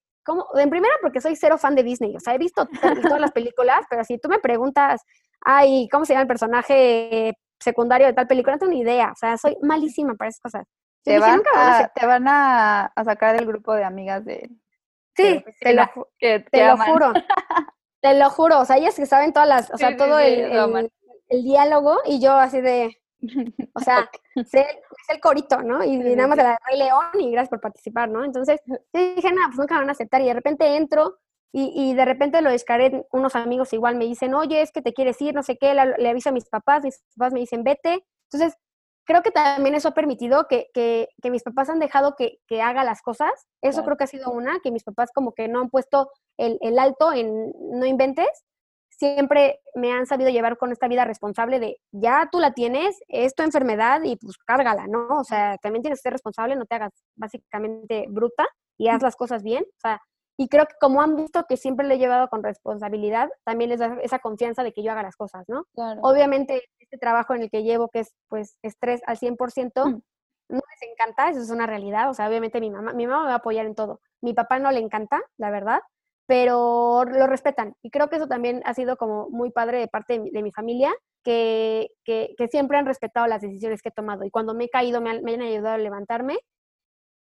en 0.55 0.69
primera, 0.69 0.93
porque 1.01 1.21
soy 1.21 1.35
cero 1.35 1.57
fan 1.57 1.75
de 1.75 1.83
Disney, 1.83 2.15
o 2.15 2.19
sea, 2.19 2.35
he 2.35 2.37
visto 2.37 2.67
todas 3.13 3.19
las 3.19 3.31
películas, 3.31 3.85
pero 3.89 4.03
si 4.03 4.17
tú 4.17 4.29
me 4.29 4.39
preguntas, 4.39 5.01
ay, 5.41 5.87
¿cómo 5.91 6.05
se 6.05 6.13
llama 6.13 6.23
el 6.23 6.27
personaje 6.27 7.33
secundario 7.59 8.07
de 8.07 8.13
tal 8.13 8.27
película? 8.27 8.55
No 8.55 8.59
tengo 8.59 8.73
ni 8.73 8.81
idea, 8.81 9.11
o 9.11 9.15
sea, 9.15 9.37
soy 9.37 9.57
malísima 9.61 10.15
para 10.15 10.29
esas 10.29 10.41
cosas. 10.41 10.67
Te, 11.03 11.17
van, 11.17 11.41
a, 11.55 11.87
te 11.95 12.05
van 12.05 12.27
a, 12.27 12.91
sacar 13.03 13.35
del 13.35 13.47
grupo 13.47 13.73
de 13.73 13.83
amigas 13.83 14.23
de... 14.25 14.49
Sí, 15.15 15.43
te, 15.59 15.73
lo, 15.73 15.83
te 16.19 16.45
lo 16.53 16.77
juro. 16.77 17.13
te 18.01 18.13
lo 18.17 18.29
juro, 18.29 18.59
o 18.59 18.65
sea, 18.65 18.77
ellas 18.77 18.95
que 18.95 19.05
saben 19.05 19.33
todas 19.33 19.49
las, 19.49 19.71
o 19.71 19.77
sea, 19.77 19.97
todo 19.97 20.19
el, 20.19 20.39
el 20.39 20.91
diálogo 21.29 21.97
y 22.05 22.19
yo 22.19 22.33
así 22.33 22.61
de, 22.61 22.97
o 23.73 23.79
sea, 23.79 24.09
es 24.35 25.09
el 25.09 25.19
corito, 25.19 25.61
¿no? 25.61 25.83
Y, 25.83 25.97
nada 25.97 26.27
más 26.27 26.37
de 26.37 26.43
la 26.43 26.59
Rey 26.67 26.79
León 26.79 27.19
y 27.19 27.31
gracias 27.31 27.49
por 27.49 27.61
participar, 27.61 28.09
¿no? 28.09 28.23
Entonces, 28.23 28.61
dije, 28.93 29.31
nada, 29.31 29.47
pues 29.47 29.59
nunca 29.59 29.77
van 29.77 29.89
a 29.89 29.93
aceptar. 29.93 30.21
Y 30.21 30.25
de 30.25 30.33
repente 30.33 30.77
entro 30.77 31.19
y, 31.51 31.71
y 31.75 31.95
de 31.95 32.05
repente 32.05 32.41
lo 32.41 32.49
descaré, 32.49 33.05
unos 33.11 33.35
amigos 33.35 33.73
igual 33.73 33.95
me 33.95 34.05
dicen, 34.05 34.33
oye, 34.33 34.61
es 34.61 34.71
que 34.71 34.81
te 34.81 34.93
quieres 34.93 35.21
ir, 35.21 35.33
no 35.33 35.43
sé 35.43 35.57
qué, 35.57 35.73
le, 35.73 36.09
aviso 36.09 36.29
a 36.29 36.33
mis 36.33 36.45
papás, 36.45 36.83
mis 36.83 37.01
papás 37.15 37.33
me 37.33 37.39
dicen, 37.39 37.63
vete. 37.63 38.05
Entonces, 38.31 38.57
creo 39.05 39.23
que 39.23 39.31
también 39.31 39.75
eso 39.75 39.89
ha 39.89 39.93
permitido 39.93 40.47
que, 40.47 40.69
que, 40.73 41.09
que 41.21 41.31
mis 41.31 41.43
papás 41.43 41.69
han 41.69 41.79
dejado 41.79 42.15
que, 42.15 42.39
que 42.47 42.61
haga 42.61 42.83
las 42.83 43.01
cosas. 43.01 43.31
Eso 43.61 43.83
creo 43.83 43.97
que 43.97 44.03
ha 44.05 44.07
sido 44.07 44.31
una, 44.31 44.59
que 44.63 44.71
mis 44.71 44.83
papás 44.83 45.09
como 45.13 45.33
que 45.33 45.47
no 45.47 45.59
han 45.59 45.69
puesto 45.69 46.11
el, 46.37 46.57
el 46.61 46.79
alto 46.79 47.11
en 47.11 47.51
no 47.59 47.85
inventes 47.85 48.45
siempre 48.99 49.61
me 49.75 49.93
han 49.93 50.05
sabido 50.05 50.29
llevar 50.29 50.57
con 50.57 50.73
esta 50.73 50.89
vida 50.89 51.05
responsable 51.05 51.59
de, 51.59 51.77
ya 51.91 52.27
tú 52.29 52.39
la 52.39 52.51
tienes, 52.51 52.99
es 53.07 53.33
tu 53.33 53.43
enfermedad 53.43 54.01
y 54.03 54.17
pues 54.17 54.37
cárgala, 54.45 54.87
¿no? 54.87 55.07
O 55.17 55.23
sea, 55.23 55.57
también 55.57 55.81
tienes 55.81 55.99
que 55.99 56.03
ser 56.03 56.13
responsable, 56.13 56.57
no 56.57 56.65
te 56.65 56.75
hagas 56.75 56.91
básicamente 57.15 58.05
bruta 58.09 58.45
y 58.77 58.89
haz 58.89 59.01
las 59.01 59.15
cosas 59.15 59.41
bien. 59.41 59.63
O 59.63 59.79
sea, 59.79 60.01
y 60.37 60.49
creo 60.49 60.65
que 60.65 60.75
como 60.81 61.01
han 61.01 61.15
visto 61.15 61.45
que 61.47 61.55
siempre 61.55 61.87
le 61.87 61.95
he 61.95 61.97
llevado 61.97 62.27
con 62.27 62.43
responsabilidad, 62.43 63.29
también 63.45 63.69
les 63.69 63.79
da 63.79 63.97
esa 64.03 64.19
confianza 64.19 64.63
de 64.63 64.73
que 64.73 64.83
yo 64.83 64.91
haga 64.91 65.03
las 65.03 65.15
cosas, 65.15 65.45
¿no? 65.47 65.63
Obviamente, 66.01 66.63
este 66.77 66.97
trabajo 66.97 67.33
en 67.33 67.43
el 67.43 67.49
que 67.49 67.63
llevo, 67.63 67.87
que 67.89 67.99
es 67.99 68.13
pues 68.27 68.57
estrés 68.61 69.01
al 69.05 69.17
100%, 69.17 69.37
mm. 69.37 70.01
no 70.49 70.61
les 70.71 70.91
encanta, 70.91 71.29
eso 71.29 71.39
es 71.41 71.49
una 71.49 71.67
realidad. 71.67 72.09
O 72.09 72.13
sea, 72.13 72.27
obviamente 72.27 72.59
mi 72.59 72.69
mamá, 72.69 72.91
mi 72.93 73.07
mamá 73.07 73.23
me 73.23 73.27
va 73.29 73.33
a 73.33 73.37
apoyar 73.37 73.65
en 73.65 73.75
todo. 73.75 74.01
Mi 74.21 74.33
papá 74.33 74.59
no 74.59 74.71
le 74.71 74.79
encanta, 74.79 75.21
la 75.37 75.51
verdad, 75.51 75.79
pero 76.29 77.05
lo 77.05 77.25
respetan. 77.25 77.75
Y 77.81 77.89
creo 77.89 78.07
que 78.07 78.17
eso 78.17 78.27
también 78.27 78.61
ha 78.63 78.75
sido 78.75 78.97
como 78.97 79.29
muy 79.31 79.49
padre 79.49 79.79
de 79.79 79.87
parte 79.87 80.21
de 80.31 80.43
mi, 80.43 80.51
familia, 80.51 80.93
que, 81.23 81.87
que, 82.05 82.35
siempre 82.51 82.77
han 82.77 82.85
respetado 82.85 83.25
las 83.25 83.41
decisiones 83.41 83.81
que 83.81 83.89
he 83.89 83.91
tomado. 83.91 84.23
Y 84.23 84.29
cuando 84.29 84.53
me 84.53 84.65
he 84.65 84.69
caído, 84.69 85.01
me 85.01 85.09
han, 85.09 85.23
me 85.23 85.33
han 85.33 85.41
ayudado 85.41 85.73
a 85.73 85.79
levantarme. 85.79 86.37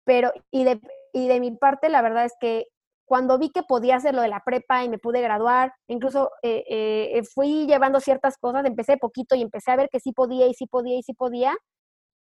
Pero, 0.05 0.33
y 0.53 0.63
de, 0.63 0.81
y 1.13 1.27
de 1.27 1.41
mi 1.41 1.51
parte, 1.51 1.89
la 1.89 2.01
verdad 2.01 2.27
es 2.27 2.35
que 2.39 2.67
cuando 3.05 3.41
vi 3.41 3.51
que 3.51 3.65
podía 3.65 3.97
hacer 3.97 4.15
lo 4.15 4.23
de 4.23 4.29
la 4.29 4.45
prepa 4.45 4.85
y 4.85 4.89
me 4.89 4.99
pude 4.99 5.21
graduar, 5.21 5.75
incluso 5.89 6.31
eh, 6.45 6.63
eh, 6.69 7.23
fui 7.25 7.67
llevando 7.67 7.99
ciertas 7.99 8.39
cosas, 8.39 8.65
empecé 8.67 8.99
poquito 8.99 9.35
y 9.35 9.43
empecé 9.43 9.73
a 9.73 9.77
ver 9.77 9.89
que 9.91 9.99
sí 9.99 10.13
podía 10.13 10.47
y 10.47 10.55
sí 10.55 10.67
podía 10.67 10.97
y 10.97 11.03
sí 11.03 11.13
podía. 11.13 11.57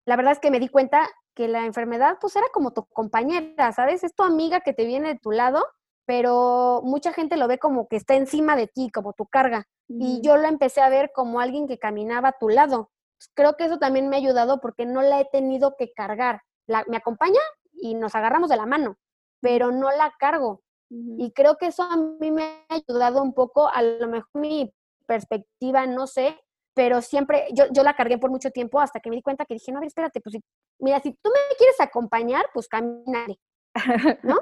La 0.06 0.14
verdad 0.14 0.34
es 0.34 0.38
que 0.38 0.52
me 0.52 0.60
di 0.60 0.68
cuenta 0.68 1.08
que 1.34 1.48
la 1.48 1.66
enfermedad 1.66 2.18
pues 2.20 2.36
era 2.36 2.46
como 2.52 2.72
tu 2.72 2.84
compañera, 2.92 3.72
¿sabes? 3.72 4.04
Es 4.04 4.14
tu 4.14 4.22
amiga 4.22 4.60
que 4.60 4.72
te 4.72 4.84
viene 4.84 5.14
de 5.14 5.18
tu 5.18 5.32
lado, 5.32 5.66
pero 6.10 6.82
mucha 6.82 7.12
gente 7.12 7.36
lo 7.36 7.46
ve 7.46 7.60
como 7.60 7.86
que 7.86 7.94
está 7.94 8.16
encima 8.16 8.56
de 8.56 8.66
ti, 8.66 8.90
como 8.90 9.12
tu 9.12 9.26
carga. 9.26 9.68
Y 9.86 10.20
yo 10.22 10.36
lo 10.36 10.48
empecé 10.48 10.80
a 10.80 10.88
ver 10.88 11.12
como 11.14 11.38
alguien 11.38 11.68
que 11.68 11.78
caminaba 11.78 12.30
a 12.30 12.36
tu 12.40 12.48
lado. 12.48 12.90
Creo 13.34 13.56
que 13.56 13.66
eso 13.66 13.78
también 13.78 14.08
me 14.08 14.16
ha 14.16 14.18
ayudado 14.18 14.60
porque 14.60 14.86
no 14.86 15.02
la 15.02 15.20
he 15.20 15.26
tenido 15.26 15.76
que 15.78 15.92
cargar. 15.92 16.42
me 16.88 16.96
acompaña 16.96 17.38
y 17.74 17.94
nos 17.94 18.16
agarramos 18.16 18.50
de 18.50 18.56
la 18.56 18.66
mano, 18.66 18.96
pero 19.40 19.70
no 19.70 19.88
la 19.92 20.12
cargo. 20.18 20.64
Y 20.90 21.30
creo 21.30 21.56
que 21.58 21.66
eso 21.66 21.84
a 21.84 21.96
mí 21.96 22.32
me 22.32 22.42
ha 22.42 22.74
ayudado 22.74 23.22
un 23.22 23.32
poco, 23.32 23.68
a 23.68 23.80
lo 23.80 24.08
mejor 24.08 24.28
mi 24.34 24.74
perspectiva, 25.06 25.86
no 25.86 26.08
sé, 26.08 26.40
pero 26.74 27.02
siempre, 27.02 27.46
yo, 27.52 27.66
yo 27.70 27.84
la 27.84 27.94
cargué 27.94 28.18
por 28.18 28.30
mucho 28.30 28.50
tiempo 28.50 28.80
hasta 28.80 28.98
que 28.98 29.10
me 29.10 29.16
di 29.16 29.22
cuenta 29.22 29.44
que 29.44 29.54
dije, 29.54 29.70
no, 29.70 29.78
a 29.78 29.80
ver, 29.82 29.86
espérate, 29.86 30.20
pues 30.20 30.34
mira, 30.80 30.98
si 30.98 31.12
tú 31.22 31.30
me 31.30 31.56
quieres 31.56 31.80
acompañar, 31.80 32.46
pues 32.52 32.66
camínale, 32.66 33.38
¿no? 34.24 34.38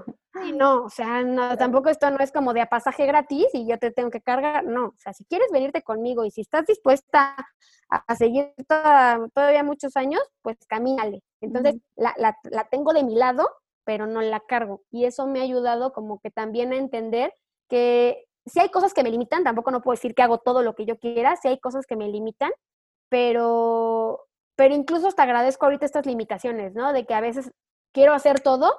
No, 0.54 0.84
o 0.84 0.90
sea, 0.90 1.22
no, 1.22 1.56
tampoco 1.56 1.88
esto 1.88 2.10
no 2.10 2.18
es 2.18 2.32
como 2.32 2.52
de 2.52 2.60
a 2.60 2.66
pasaje 2.66 3.06
gratis 3.06 3.46
y 3.52 3.66
yo 3.66 3.78
te 3.78 3.90
tengo 3.90 4.10
que 4.10 4.20
cargar, 4.20 4.64
no, 4.64 4.86
o 4.86 4.94
sea, 4.98 5.12
si 5.12 5.24
quieres 5.24 5.48
venirte 5.52 5.82
conmigo 5.82 6.24
y 6.24 6.30
si 6.30 6.40
estás 6.40 6.66
dispuesta 6.66 7.36
a, 7.90 8.14
seguir 8.16 8.52
todavía 8.66 9.62
muchos 9.62 9.96
años, 9.96 10.22
pues 10.42 10.56
camínale. 10.68 11.22
Entonces, 11.40 11.76
la, 11.96 12.14
la, 12.18 12.36
la 12.44 12.64
tengo 12.64 12.92
de 12.92 13.04
mi 13.04 13.14
lado 13.14 13.48
pero 13.88 14.06
no 14.06 14.20
la 14.20 14.40
cargo. 14.40 14.82
Y 14.90 15.06
eso 15.06 15.26
me 15.26 15.40
ha 15.40 15.44
ayudado 15.44 15.94
como 15.94 16.20
que 16.20 16.30
también 16.30 16.74
a 16.74 16.76
entender 16.76 17.32
que 17.70 18.26
si 18.44 18.60
hay 18.60 18.68
cosas 18.68 18.92
que 18.92 19.02
me 19.02 19.10
limitan, 19.10 19.44
tampoco 19.44 19.70
no 19.70 19.80
puedo 19.80 19.94
decir 19.94 20.14
que 20.14 20.20
hago 20.20 20.36
todo 20.36 20.62
lo 20.62 20.74
que 20.74 20.84
yo 20.84 20.98
quiera, 20.98 21.36
si 21.36 21.48
hay 21.48 21.58
cosas 21.58 21.86
que 21.86 21.96
me 21.96 22.06
limitan, 22.10 22.50
pero, 23.08 24.26
pero 24.56 24.74
incluso 24.74 25.08
hasta 25.08 25.22
agradezco 25.22 25.64
ahorita 25.64 25.86
estas 25.86 26.04
limitaciones, 26.04 26.74
¿no? 26.74 26.92
De 26.92 27.06
que 27.06 27.14
a 27.14 27.22
veces 27.22 27.50
quiero 27.94 28.12
hacer 28.12 28.40
todo 28.40 28.78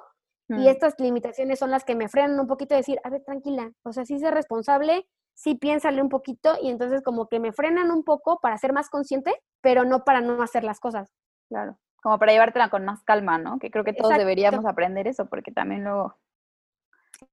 y 0.50 0.66
mm. 0.66 0.68
estas 0.68 0.94
limitaciones 0.98 1.58
son 1.58 1.70
las 1.70 1.84
que 1.84 1.94
me 1.94 2.08
frenan 2.08 2.38
un 2.38 2.46
poquito 2.46 2.74
de 2.74 2.80
decir, 2.80 3.00
a 3.04 3.10
ver, 3.10 3.22
tranquila, 3.24 3.72
o 3.82 3.92
sea, 3.92 4.04
sí 4.04 4.18
sé 4.18 4.30
responsable, 4.30 5.08
sí 5.34 5.54
piénsale 5.54 6.02
un 6.02 6.08
poquito 6.08 6.56
y 6.60 6.68
entonces 6.68 7.02
como 7.02 7.28
que 7.28 7.40
me 7.40 7.52
frenan 7.52 7.90
un 7.90 8.04
poco 8.04 8.38
para 8.40 8.58
ser 8.58 8.72
más 8.72 8.90
consciente, 8.90 9.34
pero 9.62 9.84
no 9.84 10.04
para 10.04 10.20
no 10.20 10.42
hacer 10.42 10.64
las 10.64 10.80
cosas. 10.80 11.10
Claro 11.48 11.78
como 12.02 12.18
para 12.18 12.32
llevártela 12.32 12.70
con 12.70 12.84
más 12.84 13.02
calma, 13.02 13.38
¿no? 13.38 13.58
Que 13.58 13.70
creo 13.70 13.84
que 13.84 13.92
todos 13.92 14.16
deberíamos 14.16 14.64
aprender 14.64 15.06
eso, 15.06 15.26
porque 15.26 15.52
también 15.52 15.84
luego 15.84 16.16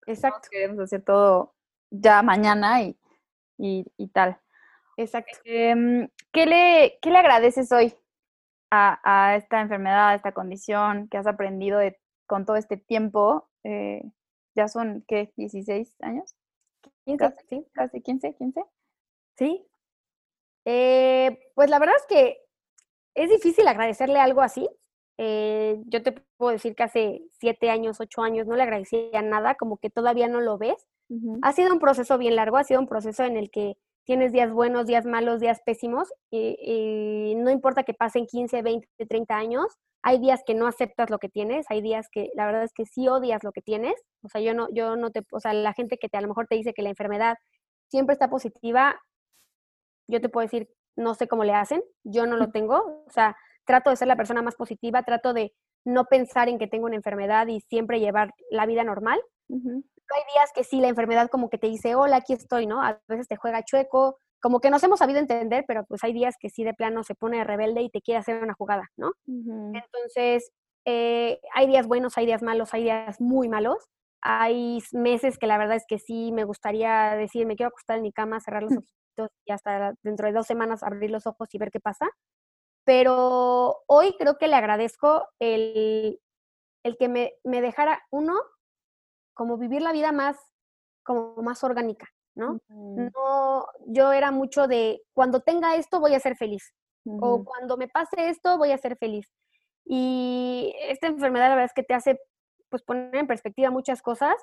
Exacto. 0.05 0.49
queremos 0.51 0.79
hacer 0.79 1.03
todo 1.03 1.55
ya 1.89 2.21
mañana 2.21 2.81
y, 2.81 2.97
y, 3.57 4.07
tal. 4.09 4.37
Exacto. 4.97 5.37
Em, 5.45 6.09
¿qué, 6.31 6.45
le, 6.45 6.99
¿Qué 7.01 7.11
le 7.11 7.17
agradeces 7.17 7.71
hoy 7.71 7.93
a, 8.71 8.99
a, 9.03 9.35
esta 9.35 9.61
enfermedad, 9.61 10.09
a 10.09 10.15
esta 10.15 10.33
condición 10.33 11.07
que 11.07 11.17
has 11.17 11.27
aprendido 11.27 11.79
de, 11.79 11.97
con 12.27 12.45
todo 12.45 12.57
este 12.57 12.77
tiempo? 12.77 13.49
Eh, 13.63 14.03
ya 14.55 14.67
son, 14.67 15.03
¿qué? 15.07 15.33
¿16 15.37 15.93
años? 16.01 16.35
15, 17.05 17.17
casi, 17.17 17.47
sí. 17.47 17.67
Casi 17.73 18.01
15, 18.01 18.35
15. 18.35 18.65
Sí. 19.37 19.65
Eh, 20.65 21.39
pues 21.55 21.69
la 21.69 21.79
verdad 21.79 21.95
es 21.97 22.05
que 22.07 22.41
es 23.15 23.29
difícil 23.29 23.67
agradecerle 23.67 24.19
algo 24.19 24.41
así. 24.41 24.69
Eh, 25.17 25.81
yo 25.85 26.03
te 26.03 26.11
puedo 26.37 26.51
decir 26.51 26.75
que 26.75 26.83
hace 26.83 27.23
siete 27.39 27.69
años, 27.69 27.99
ocho 27.99 28.21
años 28.21 28.45
no 28.45 28.55
le 28.55 28.63
agradecía 28.63 29.21
nada, 29.21 29.55
como 29.55 29.77
que 29.77 29.89
todavía 29.89 30.27
no 30.27 30.41
lo 30.41 30.57
ves. 30.57 30.87
Ha 31.41 31.53
sido 31.53 31.71
un 31.71 31.79
proceso 31.79 32.17
bien 32.17 32.35
largo, 32.35 32.57
ha 32.57 32.65
sido 32.65 32.81
un 32.81 32.87
proceso 32.87 33.23
en 33.23 33.37
el 33.37 33.49
que 33.49 33.77
tienes 34.03 34.33
días 34.33 34.51
buenos, 34.51 34.87
días 34.87 35.05
malos, 35.05 35.39
días 35.39 35.61
pésimos, 35.65 36.13
y, 36.29 37.33
no 37.37 37.49
importa 37.49 37.83
que 37.83 37.93
pasen 37.93 38.25
15, 38.25 38.61
20, 38.61 38.87
30 39.07 39.35
años, 39.35 39.65
hay 40.03 40.19
días 40.19 40.41
que 40.45 40.53
no 40.53 40.67
aceptas 40.67 41.09
lo 41.09 41.19
que 41.19 41.29
tienes, 41.29 41.65
hay 41.69 41.81
días 41.81 42.07
que 42.11 42.29
la 42.35 42.45
verdad 42.45 42.63
es 42.63 42.73
que 42.73 42.85
sí 42.85 43.07
odias 43.07 43.43
lo 43.43 43.51
que 43.51 43.61
tienes, 43.61 43.95
o 44.23 44.29
sea, 44.29 44.41
yo 44.41 44.53
no, 44.53 44.67
yo 44.73 44.95
no 44.95 45.11
te, 45.11 45.23
o 45.31 45.39
sea, 45.39 45.53
la 45.53 45.73
gente 45.73 45.97
que 45.97 46.09
te, 46.09 46.17
a 46.17 46.21
lo 46.21 46.27
mejor 46.27 46.47
te 46.47 46.55
dice 46.55 46.73
que 46.73 46.81
la 46.81 46.89
enfermedad 46.89 47.35
siempre 47.89 48.13
está 48.13 48.29
positiva, 48.29 48.99
yo 50.07 50.21
te 50.21 50.29
puedo 50.29 50.45
decir 50.45 50.69
no 50.95 51.13
sé 51.13 51.27
cómo 51.27 51.43
le 51.43 51.53
hacen, 51.53 51.83
yo 52.03 52.25
no 52.25 52.37
lo 52.37 52.51
tengo, 52.51 53.03
o 53.07 53.11
sea, 53.11 53.35
trato 53.65 53.89
de 53.89 53.95
ser 53.95 54.07
la 54.07 54.15
persona 54.15 54.41
más 54.41 54.55
positiva, 54.55 55.03
trato 55.03 55.33
de 55.33 55.53
no 55.85 56.05
pensar 56.05 56.49
en 56.49 56.57
que 56.57 56.67
tengo 56.67 56.87
una 56.87 56.95
enfermedad 56.95 57.47
y 57.47 57.61
siempre 57.61 57.99
llevar 57.99 58.31
la 58.49 58.65
vida 58.65 58.83
normal. 58.83 59.19
Hay 59.49 60.23
días 60.33 60.51
que 60.55 60.63
sí, 60.63 60.81
la 60.81 60.87
enfermedad 60.87 61.29
como 61.29 61.49
que 61.49 61.57
te 61.57 61.67
dice, 61.67 61.95
hola, 61.95 62.17
aquí 62.17 62.33
estoy, 62.33 62.65
¿no? 62.65 62.81
A 62.81 62.99
veces 63.07 63.27
te 63.27 63.35
juega 63.35 63.63
chueco, 63.63 64.17
como 64.41 64.59
que 64.59 64.69
nos 64.69 64.83
hemos 64.83 64.99
sabido 64.99 65.19
entender, 65.19 65.65
pero 65.67 65.85
pues 65.85 66.03
hay 66.03 66.13
días 66.13 66.35
que 66.39 66.49
sí 66.49 66.63
de 66.63 66.73
plano 66.73 67.03
se 67.03 67.15
pone 67.15 67.43
rebelde 67.43 67.81
y 67.81 67.89
te 67.89 68.01
quiere 68.01 68.19
hacer 68.19 68.43
una 68.43 68.53
jugada, 68.53 68.89
¿no? 68.97 69.13
Entonces, 69.25 70.51
eh, 70.85 71.39
hay 71.53 71.67
días 71.67 71.87
buenos, 71.87 72.17
hay 72.17 72.25
días 72.25 72.41
malos, 72.41 72.73
hay 72.73 72.83
días 72.83 73.19
muy 73.19 73.49
malos. 73.49 73.89
Hay 74.21 74.79
meses 74.93 75.37
que 75.37 75.47
la 75.47 75.57
verdad 75.57 75.75
es 75.75 75.85
que 75.87 75.99
sí 75.99 76.31
me 76.31 76.43
gustaría 76.43 77.15
decir, 77.15 77.45
me 77.45 77.55
quiero 77.55 77.69
acostar 77.69 77.97
en 77.97 78.03
mi 78.03 78.11
cama, 78.11 78.39
cerrar 78.39 78.63
los 78.63 78.71
ojos 78.77 78.97
y 79.45 79.51
hasta 79.51 79.93
dentro 80.03 80.27
de 80.27 80.33
dos 80.33 80.45
semanas 80.45 80.83
abrir 80.83 81.11
los 81.11 81.27
ojos 81.27 81.53
y 81.53 81.57
ver 81.57 81.71
qué 81.71 81.79
pasa. 81.79 82.07
Pero 82.85 83.83
hoy 83.87 84.15
creo 84.17 84.37
que 84.37 84.47
le 84.47 84.55
agradezco 84.55 85.27
el, 85.39 86.19
el 86.83 86.97
que 86.97 87.09
me, 87.09 87.33
me, 87.43 87.61
dejara 87.61 88.01
uno 88.11 88.33
como 89.33 89.57
vivir 89.57 89.81
la 89.81 89.91
vida 89.91 90.11
más, 90.11 90.37
como 91.03 91.35
más 91.37 91.63
orgánica, 91.63 92.07
¿no? 92.37 92.59
No, 92.69 93.65
yo 93.87 94.13
era 94.13 94.31
mucho 94.31 94.67
de 94.67 95.01
cuando 95.13 95.41
tenga 95.41 95.75
esto 95.75 95.99
voy 95.99 96.13
a 96.13 96.19
ser 96.19 96.37
feliz 96.37 96.73
o 97.05 97.43
cuando 97.43 97.77
me 97.77 97.87
pase 97.87 98.29
esto 98.29 98.57
voy 98.57 98.71
a 98.71 98.77
ser 98.77 98.97
feliz. 98.97 99.27
Y 99.85 100.75
esta 100.81 101.07
enfermedad 101.07 101.49
la 101.49 101.55
verdad 101.55 101.65
es 101.65 101.73
que 101.73 101.83
te 101.83 101.93
hace 101.93 102.19
pues 102.69 102.83
poner 102.83 103.15
en 103.15 103.27
perspectiva 103.27 103.71
muchas 103.71 104.01
cosas 104.01 104.35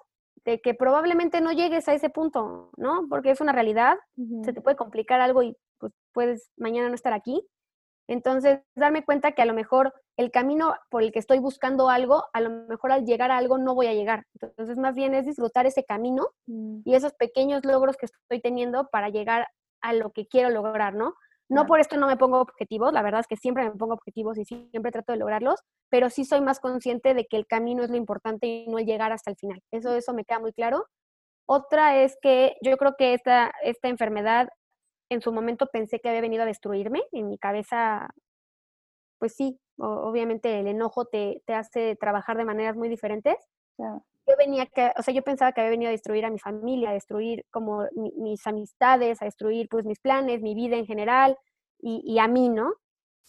de 0.45 0.61
que 0.61 0.74
probablemente 0.74 1.40
no 1.40 1.53
llegues 1.53 1.88
a 1.88 1.95
ese 1.95 2.11
punto, 2.11 2.70
¿no? 2.76 3.07
Porque 3.09 3.30
es 3.30 3.40
una 3.40 3.53
realidad, 3.53 3.97
se 4.42 4.53
te 4.53 4.61
puede 4.61 4.76
complicar 4.76 5.20
algo 5.20 5.42
y 5.42 5.57
pues 5.78 5.92
puedes 6.12 6.51
mañana 6.57 6.88
no 6.88 6.95
estar 6.95 7.12
aquí. 7.12 7.47
Entonces, 8.09 8.61
darme 8.74 9.05
cuenta 9.05 9.32
que 9.32 9.42
a 9.42 9.46
lo 9.46 9.55
mejor 9.55 9.94
el 10.16 10.30
camino 10.30 10.74
por 10.90 11.02
el 11.02 11.12
que 11.12 11.18
estoy 11.18 11.38
buscando 11.38 11.88
algo, 11.88 12.24
a 12.32 12.40
lo 12.40 12.50
mejor 12.50 12.92
al 12.92 13.05
llegar 13.05 13.30
a 13.30 13.38
algo 13.38 13.59
no 13.59 13.74
voy 13.74 13.86
a 13.86 13.94
llegar. 13.94 14.26
Entonces, 14.40 14.76
más 14.76 14.94
bien 14.94 15.14
es 15.14 15.26
disfrutar 15.26 15.66
ese 15.66 15.84
camino 15.84 16.28
mm. 16.46 16.80
y 16.84 16.94
esos 16.94 17.14
pequeños 17.14 17.64
logros 17.64 17.96
que 17.96 18.07
estoy 18.07 18.40
teniendo 18.40 18.88
para 18.88 19.09
llegar 19.09 19.48
a 19.80 19.92
lo 19.92 20.12
que 20.12 20.26
quiero 20.26 20.50
lograr, 20.50 20.94
¿no? 20.94 21.14
No 21.48 21.66
por 21.66 21.78
esto 21.78 21.96
no 21.98 22.07
me 22.07 22.16
pongo 22.16 22.40
objetivos, 22.40 22.92
la 22.92 23.02
verdad 23.02 23.20
es 23.20 23.26
que 23.26 23.36
siempre 23.36 23.64
me 23.64 23.76
pongo 23.76 23.94
objetivos 23.94 24.38
y 24.38 24.44
siempre 24.44 24.90
trato 24.90 25.12
de 25.12 25.18
lograrlos, 25.18 25.61
pero 25.90 26.09
sí 26.09 26.24
soy 26.24 26.40
más 26.40 26.59
consciente 26.59 27.12
de 27.12 27.26
que 27.26 27.36
el 27.36 27.46
camino 27.46 27.84
es 27.84 27.90
lo 27.90 27.96
importante 27.96 28.46
y 28.46 28.66
no 28.66 28.78
el 28.78 28.86
llegar 28.86 29.12
hasta 29.12 29.30
el 29.30 29.36
final. 29.36 29.61
Eso, 29.70 29.94
eso 29.94 30.14
me 30.14 30.24
queda 30.24 30.38
muy 30.38 30.52
claro. 30.52 30.86
Otra 31.46 32.02
es 32.02 32.16
que 32.22 32.57
yo 32.62 32.76
creo 32.78 32.94
que 32.96 33.12
esta, 33.12 33.52
esta 33.62 33.88
enfermedad 33.88 34.48
en 35.11 35.20
su 35.20 35.32
momento 35.32 35.68
pensé 35.72 36.00
que 36.00 36.09
había 36.09 36.20
venido 36.20 36.42
a 36.42 36.46
destruirme. 36.46 37.02
En 37.12 37.28
mi 37.28 37.38
cabeza, 37.38 38.09
pues 39.18 39.34
sí, 39.34 39.59
obviamente 39.78 40.61
el 40.61 40.66
enojo 40.66 41.07
te, 41.07 41.42
te 41.46 41.55
hace 41.55 41.96
trabajar 41.96 42.36
de 42.36 42.44
maneras 42.44 42.76
muy 42.76 42.88
diferentes 42.88 43.36
yo 44.26 44.36
venía 44.38 44.66
que, 44.66 44.90
o 44.96 45.02
sea, 45.02 45.12
yo 45.12 45.22
pensaba 45.22 45.52
que 45.52 45.61
había 45.61 45.70
venido 45.70 45.88
a 45.88 45.92
destruir 45.92 46.24
a 46.24 46.30
mi 46.30 46.38
familia, 46.38 46.90
a 46.90 46.94
destruir 46.94 47.44
como 47.50 47.86
mis 47.94 48.46
amistades, 48.46 49.20
a 49.20 49.26
destruir 49.26 49.68
pues 49.68 49.84
mis 49.84 50.00
planes, 50.00 50.40
mi 50.42 50.55
vida 50.55 50.76
en 50.76 50.86
general 50.86 51.36
y, 51.80 52.18
a 52.18 52.28
mí, 52.28 52.48
¿no? 52.48 52.72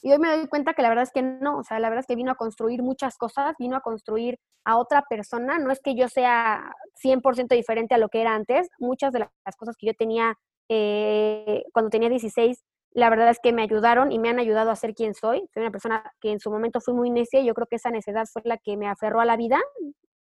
Y 0.01 0.13
hoy 0.13 0.19
me 0.19 0.29
doy 0.29 0.47
cuenta 0.47 0.73
que 0.73 0.81
la 0.81 0.87
verdad 0.89 1.03
es 1.03 1.11
que 1.11 1.21
no, 1.21 1.57
o 1.57 1.63
sea, 1.63 1.79
la 1.79 1.89
verdad 1.89 2.01
es 2.01 2.07
que 2.07 2.15
vino 2.15 2.31
a 2.31 2.35
construir 2.35 2.81
muchas 2.81 3.17
cosas, 3.17 3.55
vino 3.59 3.75
a 3.75 3.81
construir 3.81 4.39
a 4.63 4.77
otra 4.77 5.03
persona, 5.09 5.59
no 5.59 5.71
es 5.71 5.81
que 5.81 5.95
yo 5.95 6.07
sea 6.07 6.73
100% 7.03 7.49
diferente 7.49 7.95
a 7.95 7.97
lo 7.97 8.07
que 8.07 8.21
era 8.21 8.33
antes, 8.33 8.69
muchas 8.79 9.11
de 9.11 9.19
las 9.19 9.55
cosas 9.57 9.75
que 9.77 9.87
yo 9.87 9.93
tenía 9.93 10.37
eh, 10.69 11.63
cuando 11.73 11.89
tenía 11.89 12.09
16, 12.09 12.63
la 12.91 13.09
verdad 13.09 13.29
es 13.29 13.39
que 13.39 13.51
me 13.51 13.61
ayudaron 13.61 14.11
y 14.11 14.19
me 14.19 14.29
han 14.29 14.39
ayudado 14.39 14.71
a 14.71 14.75
ser 14.75 14.93
quien 14.93 15.13
soy. 15.13 15.39
Soy 15.53 15.61
una 15.61 15.71
persona 15.71 16.13
que 16.21 16.31
en 16.31 16.39
su 16.39 16.49
momento 16.49 16.79
fui 16.79 16.93
muy 16.93 17.09
necia 17.09 17.41
y 17.41 17.45
yo 17.45 17.53
creo 17.53 17.67
que 17.67 17.75
esa 17.75 17.91
necedad 17.91 18.25
fue 18.31 18.41
la 18.45 18.57
que 18.57 18.77
me 18.77 18.87
aferró 18.87 19.19
a 19.19 19.25
la 19.25 19.35
vida. 19.35 19.59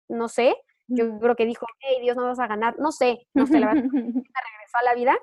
No 0.07 0.29
sé, 0.29 0.55
yo 0.87 1.19
creo 1.19 1.35
que 1.35 1.45
dijo, 1.45 1.65
hey, 1.79 1.97
Dios, 2.01 2.15
no 2.15 2.23
vas 2.23 2.39
a 2.39 2.47
ganar. 2.47 2.79
No 2.79 2.91
sé, 2.91 3.27
no 3.33 3.45
sé, 3.45 3.59
la 3.59 3.67
verdad, 3.67 3.83
me 3.93 4.01
regresó 4.01 4.77
a 4.79 4.83
la 4.83 4.95
vida. 4.95 5.17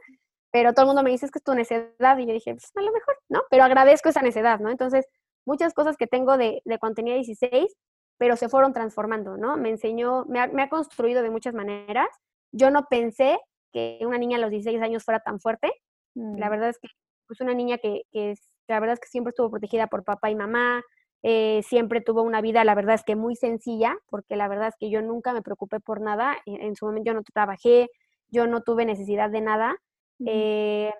Pero 0.50 0.72
todo 0.72 0.84
el 0.84 0.88
mundo 0.88 1.02
me 1.02 1.10
dice, 1.10 1.26
es 1.26 1.32
que 1.32 1.38
es 1.38 1.44
tu 1.44 1.54
necedad. 1.54 2.18
Y 2.18 2.26
yo 2.26 2.32
dije, 2.32 2.52
pues 2.54 2.70
a 2.74 2.80
lo 2.82 2.92
mejor, 2.92 3.18
¿no? 3.28 3.42
Pero 3.50 3.64
agradezco 3.64 4.10
esa 4.10 4.22
necedad, 4.22 4.60
¿no? 4.60 4.70
Entonces, 4.70 5.06
muchas 5.46 5.72
cosas 5.72 5.96
que 5.96 6.06
tengo 6.06 6.36
de, 6.36 6.62
de 6.64 6.78
cuando 6.78 6.96
tenía 6.96 7.14
16, 7.14 7.74
pero 8.18 8.36
se 8.36 8.48
fueron 8.48 8.72
transformando, 8.72 9.36
¿no? 9.38 9.56
Me 9.56 9.70
enseñó, 9.70 10.24
me 10.26 10.40
ha, 10.40 10.48
me 10.48 10.62
ha 10.62 10.68
construido 10.68 11.22
de 11.22 11.30
muchas 11.30 11.54
maneras. 11.54 12.08
Yo 12.52 12.70
no 12.70 12.86
pensé 12.90 13.38
que 13.72 13.98
una 14.02 14.18
niña 14.18 14.38
a 14.38 14.40
los 14.40 14.50
16 14.50 14.80
años 14.82 15.04
fuera 15.04 15.20
tan 15.20 15.40
fuerte. 15.40 15.70
La 16.14 16.46
mm. 16.46 16.50
verdad 16.50 16.68
es 16.70 16.78
que 16.78 16.88
pues 17.26 17.40
una 17.40 17.54
niña 17.54 17.78
que, 17.78 18.02
que, 18.10 18.34
la 18.66 18.80
verdad 18.80 18.94
es 18.94 19.00
que 19.00 19.08
siempre 19.08 19.30
estuvo 19.30 19.50
protegida 19.50 19.86
por 19.86 20.02
papá 20.02 20.30
y 20.30 20.34
mamá, 20.34 20.82
eh, 21.22 21.62
siempre 21.62 22.00
tuvo 22.00 22.22
una 22.22 22.40
vida, 22.40 22.64
la 22.64 22.74
verdad 22.74 22.94
es 22.94 23.04
que 23.04 23.16
muy 23.16 23.36
sencilla, 23.36 23.96
porque 24.08 24.34
la 24.34 24.48
verdad 24.48 24.68
es 24.68 24.74
que 24.78 24.90
yo 24.90 25.02
nunca 25.02 25.32
me 25.32 25.42
preocupé 25.42 25.78
por 25.80 26.00
nada, 26.00 26.36
en, 26.46 26.74
su 26.74 26.86
momento 26.86 27.08
yo 27.08 27.14
no 27.14 27.22
trabajé, 27.22 27.88
yo 28.28 28.46
no 28.46 28.62
tuve 28.62 28.86
necesidad 28.86 29.30
de 29.30 29.40
nada, 29.40 29.76
eh, 30.26 30.92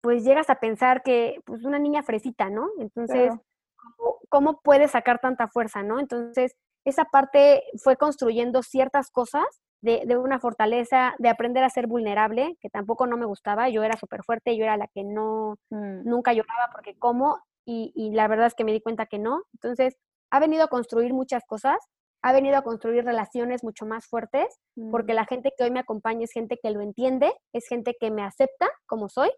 pues 0.00 0.24
llegas 0.24 0.50
a 0.50 0.60
pensar 0.60 1.02
que, 1.02 1.40
pues 1.44 1.64
una 1.64 1.78
niña 1.78 2.02
fresita, 2.02 2.50
¿no? 2.50 2.68
Entonces, 2.78 3.32
¿cómo, 3.76 4.18
¿cómo 4.28 4.60
puede 4.60 4.88
sacar 4.88 5.18
tanta 5.18 5.48
fuerza, 5.48 5.82
¿no? 5.82 5.98
Entonces, 5.98 6.56
esa 6.84 7.04
parte 7.04 7.62
fue 7.82 7.96
construyendo 7.96 8.62
ciertas 8.62 9.10
cosas 9.10 9.46
de, 9.80 10.16
una 10.16 10.40
fortaleza, 10.40 11.14
de 11.18 11.28
aprender 11.28 11.62
a 11.64 11.70
ser 11.70 11.86
vulnerable, 11.86 12.56
que 12.60 12.70
tampoco 12.70 13.06
no 13.06 13.16
me 13.16 13.26
gustaba, 13.26 13.68
yo 13.68 13.82
era 13.82 13.96
súper 13.96 14.22
fuerte, 14.24 14.56
yo 14.56 14.64
era 14.64 14.76
la 14.76 14.88
que 14.88 15.04
no, 15.04 15.56
mm. 15.70 16.04
nunca 16.04 16.32
lloraba 16.32 16.70
porque 16.72 16.98
como, 16.98 17.38
y, 17.64 17.92
y, 17.94 18.10
la 18.12 18.28
verdad 18.28 18.46
es 18.46 18.54
que 18.54 18.64
me 18.64 18.72
di 18.72 18.80
cuenta 18.80 19.06
que 19.06 19.18
no. 19.18 19.42
Entonces, 19.54 19.96
ha 20.30 20.40
venido 20.40 20.64
a 20.64 20.68
construir 20.68 21.12
muchas 21.12 21.44
cosas, 21.46 21.76
ha 22.22 22.32
venido 22.32 22.56
a 22.56 22.62
construir 22.62 23.04
relaciones 23.04 23.62
mucho 23.62 23.86
más 23.86 24.06
fuertes, 24.06 24.58
porque 24.90 25.12
mm. 25.12 25.16
la 25.16 25.24
gente 25.26 25.52
que 25.56 25.64
hoy 25.64 25.70
me 25.70 25.80
acompaña 25.80 26.24
es 26.24 26.32
gente 26.32 26.58
que 26.60 26.70
lo 26.70 26.80
entiende, 26.80 27.32
es 27.52 27.66
gente 27.68 27.96
que 27.98 28.10
me 28.10 28.22
acepta 28.22 28.68
como 28.86 29.08
soy, 29.08 29.30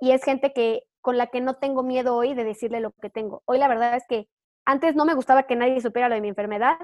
y 0.00 0.10
es 0.10 0.24
gente 0.24 0.52
que 0.52 0.82
con 1.00 1.18
la 1.18 1.28
que 1.28 1.40
no 1.40 1.56
tengo 1.56 1.82
miedo 1.82 2.16
hoy 2.16 2.34
de 2.34 2.44
decirle 2.44 2.80
lo 2.80 2.90
que 2.92 3.10
tengo. 3.10 3.42
Hoy 3.44 3.58
la 3.58 3.68
verdad 3.68 3.94
es 3.94 4.04
que 4.08 4.26
antes 4.64 4.96
no 4.96 5.04
me 5.04 5.14
gustaba 5.14 5.44
que 5.44 5.54
nadie 5.54 5.80
supiera 5.80 6.08
lo 6.08 6.14
de 6.14 6.22
mi 6.22 6.28
enfermedad. 6.28 6.78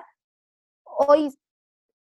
Hoy 0.84 1.34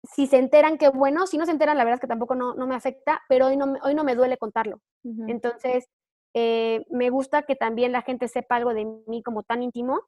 si 0.03 0.27
se 0.27 0.37
enteran, 0.37 0.77
qué 0.77 0.89
bueno, 0.89 1.27
si 1.27 1.37
no 1.37 1.45
se 1.45 1.51
enteran, 1.51 1.77
la 1.77 1.83
verdad 1.83 1.95
es 1.95 2.01
que 2.01 2.07
tampoco 2.07 2.35
no, 2.35 2.55
me 2.55 2.75
afecta, 2.75 3.21
pero 3.27 3.47
hoy 3.47 3.57
no, 3.57 3.75
hoy 3.83 3.93
no 3.93 4.03
me 4.03 4.15
duele 4.15 4.37
contarlo. 4.37 4.81
Entonces, 5.27 5.89
eh, 6.33 6.85
me 6.89 7.09
gusta 7.09 7.43
que 7.43 7.55
también 7.55 7.91
la 7.91 8.01
gente 8.01 8.27
sepa 8.27 8.55
algo 8.55 8.73
de 8.73 8.85
mí 9.07 9.23
como 9.23 9.43
tan 9.43 9.61
íntimo, 9.61 10.01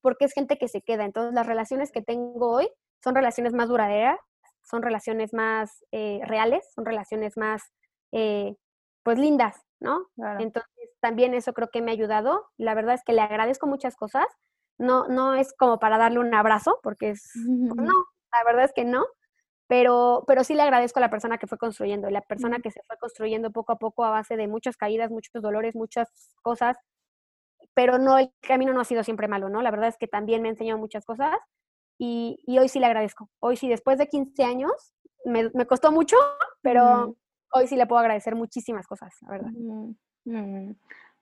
porque 0.00 0.24
es 0.24 0.32
gente 0.32 0.58
que 0.58 0.68
se 0.68 0.82
queda. 0.82 1.04
Entonces, 1.04 1.34
las 1.34 1.46
relaciones 1.46 1.92
que 1.92 2.02
tengo 2.02 2.50
hoy 2.50 2.68
son 3.02 3.14
relaciones 3.14 3.54
más 3.54 3.68
duraderas, 3.68 4.18
son 4.64 4.82
relaciones 4.82 5.32
más 5.32 5.84
eh, 5.92 6.20
reales, 6.24 6.70
son 6.74 6.84
relaciones 6.84 7.36
más, 7.36 7.62
eh, 8.12 8.54
pues, 9.02 9.18
lindas, 9.18 9.56
¿no? 9.80 10.08
Entonces, 10.38 10.90
también 11.00 11.34
eso 11.34 11.52
creo 11.52 11.68
que 11.70 11.82
me 11.82 11.90
ha 11.90 11.94
ayudado. 11.94 12.46
La 12.58 12.74
verdad 12.74 12.94
es 12.94 13.02
que 13.04 13.12
le 13.12 13.22
agradezco 13.22 13.66
muchas 13.66 13.96
cosas. 13.96 14.26
No, 14.78 15.08
no 15.08 15.34
es 15.34 15.52
como 15.54 15.78
para 15.78 15.98
darle 15.98 16.18
un 16.18 16.34
abrazo, 16.34 16.78
porque 16.82 17.10
es, 17.10 17.30
pues, 17.34 17.44
no, 17.94 18.04
la 18.32 18.44
verdad 18.44 18.64
es 18.64 18.72
que 18.72 18.84
no, 18.84 19.04
pero, 19.72 20.24
pero 20.26 20.44
sí 20.44 20.54
le 20.54 20.60
agradezco 20.60 20.98
a 20.98 21.00
la 21.00 21.08
persona 21.08 21.38
que 21.38 21.46
fue 21.46 21.56
construyendo, 21.56 22.10
la 22.10 22.20
persona 22.20 22.58
que 22.58 22.70
se 22.70 22.82
fue 22.82 22.98
construyendo 22.98 23.52
poco 23.52 23.72
a 23.72 23.78
poco 23.78 24.04
a 24.04 24.10
base 24.10 24.36
de 24.36 24.46
muchas 24.46 24.76
caídas, 24.76 25.10
muchos 25.10 25.40
dolores, 25.40 25.74
muchas 25.74 26.34
cosas, 26.42 26.76
pero 27.72 27.96
no, 27.96 28.18
el 28.18 28.30
camino 28.42 28.74
no 28.74 28.82
ha 28.82 28.84
sido 28.84 29.02
siempre 29.02 29.28
malo, 29.28 29.48
¿no? 29.48 29.62
La 29.62 29.70
verdad 29.70 29.88
es 29.88 29.96
que 29.96 30.08
también 30.08 30.42
me 30.42 30.48
ha 30.48 30.50
enseñado 30.50 30.78
muchas 30.78 31.06
cosas 31.06 31.38
y, 31.98 32.38
y 32.46 32.58
hoy 32.58 32.68
sí 32.68 32.80
le 32.80 32.84
agradezco. 32.84 33.30
Hoy 33.40 33.56
sí, 33.56 33.66
después 33.66 33.96
de 33.96 34.08
15 34.08 34.44
años, 34.44 34.72
me, 35.24 35.48
me 35.54 35.64
costó 35.64 35.90
mucho, 35.90 36.18
pero 36.60 37.16
hoy 37.52 37.66
sí 37.66 37.76
le 37.76 37.86
puedo 37.86 38.00
agradecer 38.00 38.34
muchísimas 38.34 38.86
cosas, 38.86 39.16
la 39.22 39.30
verdad. 39.30 39.50
Mm, 40.26 40.72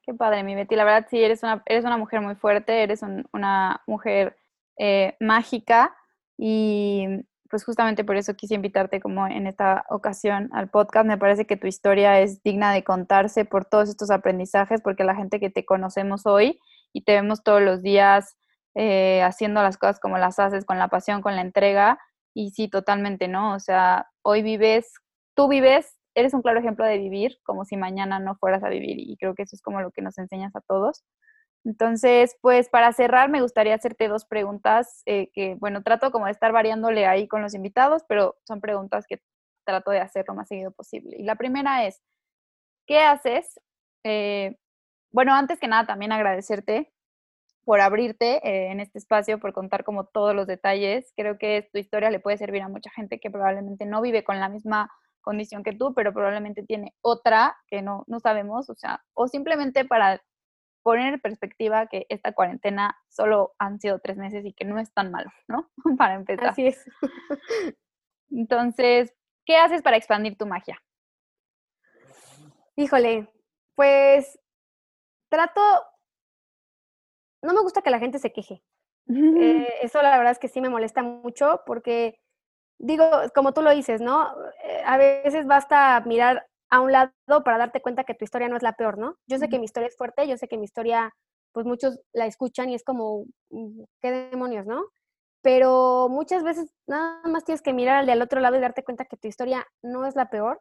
qué 0.02 0.12
padre, 0.14 0.42
mi 0.42 0.56
Betty. 0.56 0.74
La 0.74 0.82
verdad, 0.82 1.06
sí, 1.08 1.22
eres 1.22 1.44
una, 1.44 1.62
eres 1.66 1.84
una 1.84 1.98
mujer 1.98 2.20
muy 2.20 2.34
fuerte, 2.34 2.82
eres 2.82 3.04
una 3.32 3.80
mujer 3.86 4.36
eh, 4.76 5.16
mágica 5.20 5.96
y 6.36 7.06
pues 7.50 7.64
justamente 7.64 8.04
por 8.04 8.16
eso 8.16 8.34
quise 8.34 8.54
invitarte 8.54 9.00
como 9.00 9.26
en 9.26 9.46
esta 9.46 9.84
ocasión 9.90 10.48
al 10.52 10.70
podcast. 10.70 11.06
Me 11.06 11.18
parece 11.18 11.46
que 11.46 11.56
tu 11.56 11.66
historia 11.66 12.20
es 12.20 12.42
digna 12.42 12.72
de 12.72 12.84
contarse 12.84 13.44
por 13.44 13.64
todos 13.64 13.88
estos 13.88 14.10
aprendizajes, 14.10 14.80
porque 14.82 15.04
la 15.04 15.16
gente 15.16 15.40
que 15.40 15.50
te 15.50 15.64
conocemos 15.64 16.26
hoy 16.26 16.60
y 16.92 17.02
te 17.02 17.12
vemos 17.12 17.42
todos 17.42 17.60
los 17.60 17.82
días 17.82 18.36
eh, 18.74 19.22
haciendo 19.22 19.62
las 19.62 19.76
cosas 19.78 19.98
como 19.98 20.16
las 20.16 20.38
haces, 20.38 20.64
con 20.64 20.78
la 20.78 20.88
pasión, 20.88 21.22
con 21.22 21.34
la 21.34 21.42
entrega, 21.42 21.98
y 22.34 22.50
sí, 22.52 22.68
totalmente, 22.68 23.26
¿no? 23.26 23.54
O 23.54 23.58
sea, 23.58 24.06
hoy 24.22 24.42
vives, 24.42 24.94
tú 25.34 25.48
vives, 25.48 25.96
eres 26.14 26.34
un 26.34 26.42
claro 26.42 26.60
ejemplo 26.60 26.84
de 26.84 26.98
vivir 26.98 27.38
como 27.42 27.64
si 27.64 27.76
mañana 27.76 28.20
no 28.20 28.36
fueras 28.36 28.62
a 28.62 28.68
vivir, 28.68 29.00
y 29.00 29.16
creo 29.16 29.34
que 29.34 29.42
eso 29.42 29.56
es 29.56 29.62
como 29.62 29.80
lo 29.80 29.90
que 29.90 30.02
nos 30.02 30.18
enseñas 30.18 30.54
a 30.54 30.60
todos. 30.60 31.02
Entonces, 31.64 32.36
pues 32.40 32.68
para 32.68 32.92
cerrar, 32.92 33.28
me 33.28 33.42
gustaría 33.42 33.74
hacerte 33.74 34.08
dos 34.08 34.24
preguntas 34.24 35.02
eh, 35.06 35.30
que, 35.32 35.56
bueno, 35.56 35.82
trato 35.82 36.10
como 36.10 36.26
de 36.26 36.32
estar 36.32 36.52
variándole 36.52 37.06
ahí 37.06 37.28
con 37.28 37.42
los 37.42 37.54
invitados, 37.54 38.02
pero 38.08 38.36
son 38.44 38.60
preguntas 38.60 39.06
que 39.06 39.20
trato 39.64 39.90
de 39.90 40.00
hacer 40.00 40.24
lo 40.26 40.34
más 40.34 40.48
seguido 40.48 40.72
posible. 40.72 41.16
Y 41.18 41.24
la 41.24 41.36
primera 41.36 41.86
es, 41.86 42.00
¿qué 42.86 43.00
haces? 43.00 43.60
Eh, 44.04 44.56
bueno, 45.12 45.34
antes 45.34 45.60
que 45.60 45.68
nada, 45.68 45.86
también 45.86 46.12
agradecerte 46.12 46.92
por 47.64 47.80
abrirte 47.80 48.36
eh, 48.48 48.72
en 48.72 48.80
este 48.80 48.98
espacio, 48.98 49.38
por 49.38 49.52
contar 49.52 49.84
como 49.84 50.04
todos 50.06 50.34
los 50.34 50.46
detalles. 50.46 51.12
Creo 51.16 51.38
que 51.38 51.68
tu 51.72 51.78
historia 51.78 52.10
le 52.10 52.20
puede 52.20 52.38
servir 52.38 52.62
a 52.62 52.68
mucha 52.68 52.90
gente 52.90 53.20
que 53.20 53.30
probablemente 53.30 53.86
no 53.86 54.00
vive 54.00 54.24
con 54.24 54.40
la 54.40 54.48
misma 54.48 54.90
condición 55.20 55.62
que 55.62 55.74
tú, 55.74 55.94
pero 55.94 56.12
probablemente 56.12 56.62
tiene 56.62 56.94
otra 57.02 57.56
que 57.68 57.82
no, 57.82 58.04
no 58.06 58.20
sabemos, 58.20 58.70
o 58.70 58.74
sea, 58.74 59.04
o 59.14 59.28
simplemente 59.28 59.84
para 59.84 60.22
poner 60.82 61.14
en 61.14 61.20
perspectiva 61.20 61.86
que 61.86 62.06
esta 62.08 62.32
cuarentena 62.32 62.96
solo 63.08 63.54
han 63.58 63.80
sido 63.80 63.98
tres 63.98 64.16
meses 64.16 64.44
y 64.44 64.52
que 64.52 64.64
no 64.64 64.78
es 64.78 64.92
tan 64.92 65.10
malo, 65.10 65.30
¿no? 65.48 65.70
para 65.98 66.14
empezar. 66.14 66.48
Así 66.48 66.66
es. 66.66 66.84
Entonces, 68.30 69.14
¿qué 69.44 69.56
haces 69.56 69.82
para 69.82 69.96
expandir 69.96 70.36
tu 70.36 70.46
magia? 70.46 70.82
Híjole, 72.76 73.28
pues 73.74 74.38
trato, 75.28 75.60
no 77.42 77.52
me 77.52 77.60
gusta 77.60 77.82
que 77.82 77.90
la 77.90 77.98
gente 77.98 78.18
se 78.18 78.32
queje. 78.32 78.62
Eh, 79.12 79.68
eso 79.82 80.00
la 80.02 80.16
verdad 80.16 80.30
es 80.30 80.38
que 80.38 80.46
sí 80.46 80.60
me 80.60 80.68
molesta 80.68 81.02
mucho 81.02 81.62
porque 81.66 82.20
digo, 82.78 83.04
como 83.34 83.52
tú 83.52 83.60
lo 83.60 83.70
dices, 83.70 84.00
¿no? 84.00 84.32
Eh, 84.62 84.82
a 84.84 84.96
veces 84.98 85.46
basta 85.46 86.00
mirar 86.06 86.46
a 86.70 86.80
un 86.80 86.92
lado 86.92 87.12
para 87.44 87.58
darte 87.58 87.82
cuenta 87.82 88.04
que 88.04 88.14
tu 88.14 88.24
historia 88.24 88.48
no 88.48 88.56
es 88.56 88.62
la 88.62 88.74
peor, 88.74 88.98
¿no? 88.98 89.16
Yo 89.26 89.38
sé 89.38 89.48
que 89.48 89.58
mi 89.58 89.64
historia 89.64 89.88
es 89.88 89.96
fuerte, 89.96 90.26
yo 90.28 90.36
sé 90.36 90.48
que 90.48 90.56
mi 90.58 90.64
historia, 90.64 91.12
pues 91.52 91.66
muchos 91.66 92.00
la 92.12 92.26
escuchan 92.26 92.70
y 92.70 92.74
es 92.74 92.84
como, 92.84 93.24
mm, 93.50 93.82
¿qué 94.00 94.10
demonios, 94.30 94.66
no? 94.66 94.84
Pero 95.42 96.08
muchas 96.08 96.44
veces 96.44 96.72
nada 96.86 97.22
más 97.28 97.44
tienes 97.44 97.62
que 97.62 97.72
mirar 97.72 97.96
al 97.98 98.06
de 98.06 98.12
al 98.12 98.22
otro 98.22 98.40
lado 98.40 98.56
y 98.56 98.60
darte 98.60 98.84
cuenta 98.84 99.04
que 99.06 99.16
tu 99.16 99.28
historia 99.28 99.66
no 99.82 100.06
es 100.06 100.14
la 100.16 100.30
peor 100.30 100.60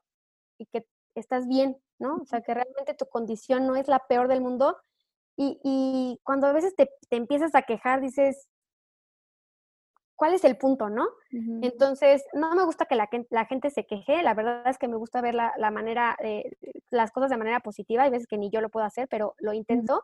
y 0.58 0.66
que 0.68 0.86
estás 1.16 1.48
bien, 1.48 1.78
¿no? 2.00 2.16
O 2.18 2.26
sea, 2.26 2.42
que 2.42 2.54
realmente 2.54 2.94
tu 2.96 3.06
condición 3.08 3.68
no 3.68 3.76
es 3.76 3.88
la 3.88 4.00
peor 4.08 4.28
del 4.28 4.42
mundo. 4.42 4.78
Y, 5.38 5.60
y 5.64 6.20
cuando 6.24 6.48
a 6.48 6.54
veces 6.54 6.76
te, 6.76 6.90
te 7.10 7.18
empiezas 7.18 7.56
a 7.56 7.64
quejar, 7.64 8.02
dices, 8.02 8.48
cuál 10.20 10.34
es 10.34 10.44
el 10.44 10.58
punto, 10.58 10.90
¿no? 10.90 11.08
Entonces, 11.32 12.26
no 12.34 12.54
me 12.54 12.66
gusta 12.66 12.86
que 12.86 12.96
la, 12.96 13.10
la, 13.30 13.46
gente 13.46 13.70
se 13.70 13.86
queje, 13.86 14.22
la 14.22 14.34
verdad 14.34 14.68
es 14.68 14.78
que 14.78 14.90
me 14.90 14.98
gusta 14.98 15.22
ver 15.22 15.34
la, 15.34 15.72
manera, 15.72 16.18
eh, 16.22 16.52
las 16.90 17.12
cosas 17.12 17.30
de 17.30 17.38
manera 17.38 17.62
positiva, 17.62 18.04
hay 18.04 18.10
veces 18.10 18.28
que 18.28 18.38
ni 18.38 18.52
yo 18.52 18.60
lo 18.60 18.68
puedo 18.68 18.86
hacer, 18.86 19.08
pero 19.10 19.36
lo 19.38 19.54
intento. 19.54 20.04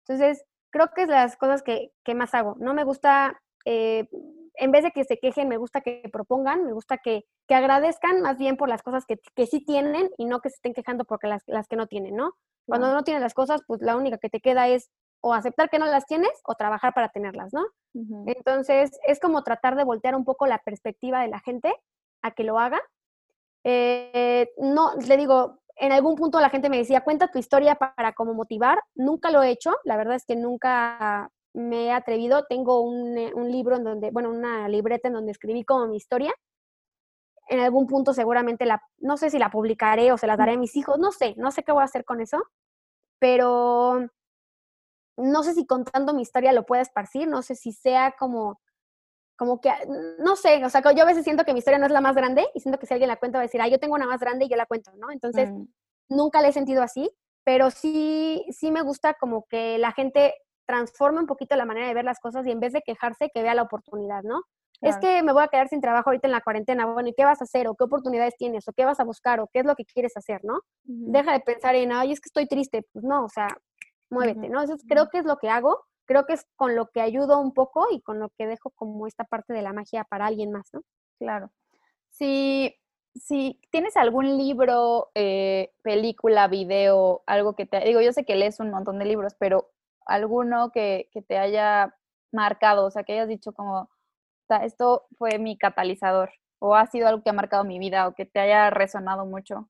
Entonces, 0.00 0.44
creo 0.70 0.88
que 0.92 1.02
es 1.02 1.08
las 1.08 1.36
cosas 1.36 1.62
que, 1.62 1.92
más 2.12 2.34
hago. 2.34 2.56
No 2.58 2.74
me 2.74 2.82
gusta, 2.82 3.40
eh, 3.64 4.08
en 4.54 4.72
vez 4.72 4.82
de 4.82 4.90
que 4.90 5.04
se 5.04 5.18
quejen, 5.18 5.48
me 5.48 5.58
gusta 5.58 5.80
que 5.80 6.02
propongan, 6.12 6.64
me 6.64 6.72
gusta 6.72 6.98
que, 6.98 7.22
agradezcan 7.48 8.20
más 8.20 8.38
bien 8.38 8.56
por 8.56 8.68
las 8.68 8.82
cosas 8.82 9.04
que, 9.06 9.46
sí 9.46 9.64
tienen 9.64 10.10
y 10.18 10.24
no 10.24 10.40
que 10.40 10.48
se 10.48 10.56
estén 10.56 10.74
quejando 10.74 11.04
porque 11.04 11.28
las, 11.28 11.44
las 11.46 11.68
que 11.68 11.76
no 11.76 11.86
tienen, 11.86 12.16
¿no? 12.16 12.32
Cuando 12.66 12.92
no 12.92 13.04
tienes 13.04 13.22
las 13.22 13.34
cosas, 13.34 13.60
pues 13.64 13.80
la 13.80 13.94
única 13.94 14.18
que 14.18 14.28
te 14.28 14.40
queda 14.40 14.66
es 14.66 14.90
o 15.22 15.32
aceptar 15.32 15.70
que 15.70 15.78
no 15.78 15.86
las 15.86 16.04
tienes 16.04 16.32
o 16.44 16.54
trabajar 16.56 16.92
para 16.92 17.08
tenerlas, 17.08 17.52
¿no? 17.54 17.64
Entonces, 18.26 18.90
es 19.06 19.20
como 19.20 19.42
tratar 19.42 19.76
de 19.76 19.84
voltear 19.84 20.14
un 20.14 20.24
poco 20.24 20.46
la 20.46 20.58
perspectiva 20.58 21.20
de 21.22 21.28
la 21.28 21.40
gente 21.40 21.72
a 22.22 22.32
que 22.32 22.44
lo 22.44 22.58
haga. 22.58 22.80
Eh, 23.64 24.50
no, 24.58 24.94
le 24.96 25.16
digo, 25.16 25.60
en 25.76 25.92
algún 25.92 26.16
punto 26.16 26.40
la 26.40 26.50
gente 26.50 26.68
me 26.68 26.78
decía, 26.78 27.04
cuenta 27.04 27.28
tu 27.28 27.38
historia 27.38 27.76
para 27.76 28.12
como 28.14 28.34
motivar. 28.34 28.82
Nunca 28.94 29.30
lo 29.30 29.42
he 29.42 29.50
hecho, 29.50 29.76
la 29.84 29.96
verdad 29.96 30.16
es 30.16 30.24
que 30.26 30.36
nunca 30.36 31.30
me 31.54 31.86
he 31.86 31.92
atrevido. 31.92 32.44
Tengo 32.48 32.80
un, 32.80 33.16
un 33.34 33.50
libro 33.50 33.76
en 33.76 33.84
donde, 33.84 34.10
bueno, 34.10 34.30
una 34.30 34.68
libreta 34.68 35.08
en 35.08 35.14
donde 35.14 35.32
escribí 35.32 35.64
como 35.64 35.86
mi 35.86 35.96
historia. 35.96 36.32
en 37.48 37.60
algún 37.60 37.86
punto 37.86 38.14
seguramente 38.14 38.66
la, 38.66 38.82
no 38.98 39.16
sé 39.16 39.30
si 39.30 39.38
la 39.38 39.50
publicaré 39.50 40.12
o 40.12 40.18
se 40.18 40.26
la 40.26 40.36
daré 40.36 40.52
a 40.52 40.58
mis 40.58 40.74
hijos, 40.76 40.98
no 40.98 41.12
sé, 41.12 41.34
no 41.36 41.50
sé 41.50 41.62
qué 41.62 41.72
voy 41.72 41.82
a 41.82 41.84
hacer 41.84 42.04
con 42.04 42.20
eso, 42.20 42.38
pero 43.18 44.08
no 45.16 45.42
sé 45.42 45.54
si 45.54 45.66
contando 45.66 46.14
mi 46.14 46.22
historia 46.22 46.52
lo 46.52 46.64
pueda 46.64 46.82
esparcir, 46.82 47.28
no 47.28 47.42
sé 47.42 47.54
si 47.54 47.72
sea 47.72 48.14
como, 48.18 48.60
como 49.36 49.60
que, 49.60 49.70
no 50.18 50.36
sé, 50.36 50.64
o 50.64 50.70
sea, 50.70 50.82
yo 50.94 51.02
a 51.02 51.06
veces 51.06 51.24
siento 51.24 51.44
que 51.44 51.52
mi 51.52 51.58
historia 51.58 51.78
no 51.78 51.86
es 51.86 51.92
la 51.92 52.00
más 52.00 52.14
grande 52.14 52.46
y 52.54 52.60
siento 52.60 52.78
que 52.78 52.86
si 52.86 52.94
alguien 52.94 53.08
la 53.08 53.16
cuenta 53.16 53.38
va 53.38 53.42
a 53.42 53.46
decir, 53.46 53.60
ah, 53.60 53.68
yo 53.68 53.78
tengo 53.78 53.94
una 53.94 54.06
más 54.06 54.20
grande 54.20 54.44
y 54.44 54.48
yo 54.48 54.56
la 54.56 54.66
cuento, 54.66 54.92
¿no? 54.96 55.10
Entonces, 55.10 55.50
mm. 55.50 55.64
nunca 56.10 56.40
la 56.40 56.48
he 56.48 56.52
sentido 56.52 56.82
así, 56.82 57.10
pero 57.44 57.70
sí, 57.70 58.44
sí 58.50 58.70
me 58.70 58.82
gusta 58.82 59.14
como 59.14 59.46
que 59.48 59.78
la 59.78 59.92
gente 59.92 60.34
transforme 60.66 61.20
un 61.20 61.26
poquito 61.26 61.56
la 61.56 61.64
manera 61.64 61.88
de 61.88 61.94
ver 61.94 62.04
las 62.04 62.20
cosas 62.20 62.46
y 62.46 62.50
en 62.50 62.60
vez 62.60 62.72
de 62.72 62.82
quejarse, 62.82 63.30
que 63.34 63.42
vea 63.42 63.54
la 63.54 63.62
oportunidad, 63.62 64.22
¿no? 64.22 64.42
Es 64.80 64.96
que 64.98 65.22
me 65.22 65.32
voy 65.32 65.44
a 65.44 65.48
quedar 65.48 65.68
sin 65.68 65.80
trabajo 65.80 66.10
ahorita 66.10 66.26
en 66.26 66.32
la 66.32 66.40
cuarentena, 66.40 66.86
bueno, 66.86 67.08
¿y 67.08 67.14
qué 67.14 67.24
vas 67.24 67.40
a 67.40 67.44
hacer? 67.44 67.68
¿O 67.68 67.76
qué 67.76 67.84
oportunidades 67.84 68.34
tienes? 68.36 68.66
¿O 68.66 68.72
qué 68.72 68.84
vas 68.84 68.98
a 68.98 69.04
buscar? 69.04 69.38
¿O 69.38 69.48
qué 69.52 69.60
es 69.60 69.64
lo 69.64 69.76
que 69.76 69.84
quieres 69.84 70.16
hacer? 70.16 70.40
¿No? 70.44 70.60
Deja 70.82 71.32
de 71.32 71.40
pensar 71.40 71.76
en, 71.76 71.92
ay, 71.92 72.10
es 72.10 72.20
que 72.20 72.26
estoy 72.26 72.48
triste. 72.48 72.84
Pues 72.92 73.04
no, 73.04 73.24
o 73.24 73.28
sea, 73.28 73.46
muévete, 74.12 74.48
¿no? 74.48 74.62
Eso 74.62 74.76
creo 74.88 75.08
que 75.08 75.18
es 75.18 75.24
lo 75.24 75.38
que 75.38 75.48
hago, 75.48 75.84
creo 76.04 76.26
que 76.26 76.34
es 76.34 76.46
con 76.56 76.76
lo 76.76 76.90
que 76.90 77.00
ayudo 77.00 77.40
un 77.40 77.52
poco 77.52 77.86
y 77.90 78.00
con 78.02 78.18
lo 78.20 78.30
que 78.30 78.46
dejo 78.46 78.70
como 78.70 79.06
esta 79.06 79.24
parte 79.24 79.52
de 79.52 79.62
la 79.62 79.72
magia 79.72 80.04
para 80.04 80.26
alguien 80.26 80.52
más, 80.52 80.68
¿no? 80.72 80.82
Claro. 81.18 81.50
Si, 82.10 82.76
si 83.14 83.60
tienes 83.70 83.96
algún 83.96 84.38
libro, 84.38 85.10
eh, 85.14 85.72
película, 85.82 86.48
video, 86.48 87.22
algo 87.26 87.54
que 87.56 87.66
te... 87.66 87.80
Digo, 87.80 88.00
yo 88.00 88.12
sé 88.12 88.24
que 88.24 88.36
lees 88.36 88.60
un 88.60 88.70
montón 88.70 88.98
de 88.98 89.06
libros, 89.06 89.34
pero 89.38 89.70
alguno 90.06 90.70
que, 90.72 91.08
que 91.12 91.22
te 91.22 91.38
haya 91.38 91.96
marcado, 92.32 92.86
o 92.86 92.90
sea, 92.90 93.04
que 93.04 93.14
hayas 93.14 93.28
dicho 93.28 93.52
como 93.52 93.88
esto 94.60 95.06
fue 95.16 95.38
mi 95.38 95.56
catalizador 95.56 96.32
o 96.58 96.74
ha 96.74 96.86
sido 96.86 97.08
algo 97.08 97.22
que 97.22 97.30
ha 97.30 97.34
marcado 97.34 97.64
mi 97.64 97.78
vida 97.78 98.06
o 98.06 98.14
que 98.14 98.26
te 98.26 98.40
haya 98.40 98.70
resonado 98.70 99.26
mucho? 99.26 99.68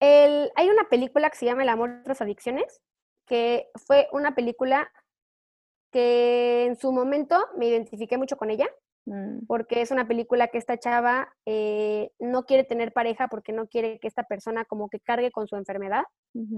hay 0.00 0.68
una 0.68 0.88
película 0.90 1.30
que 1.30 1.36
se 1.36 1.46
llama 1.46 1.62
El 1.62 1.68
amor 1.68 1.90
de 1.90 2.00
otras 2.00 2.20
adicciones, 2.20 2.80
que 3.26 3.68
fue 3.86 4.08
una 4.12 4.34
película 4.34 4.90
que 5.90 6.64
en 6.64 6.76
su 6.76 6.90
momento 6.92 7.36
me 7.56 7.66
identifiqué 7.66 8.16
mucho 8.16 8.36
con 8.36 8.50
ella, 8.50 8.68
mm. 9.06 9.46
porque 9.46 9.82
es 9.82 9.90
una 9.90 10.08
película 10.08 10.48
que 10.48 10.58
esta 10.58 10.78
chava 10.78 11.32
eh, 11.46 12.10
no 12.18 12.44
quiere 12.44 12.64
tener 12.64 12.92
pareja 12.92 13.28
porque 13.28 13.52
no 13.52 13.66
quiere 13.68 13.98
que 14.00 14.08
esta 14.08 14.24
persona 14.24 14.64
como 14.64 14.88
que 14.88 15.00
cargue 15.00 15.30
con 15.30 15.46
su 15.46 15.56
enfermedad, 15.56 16.04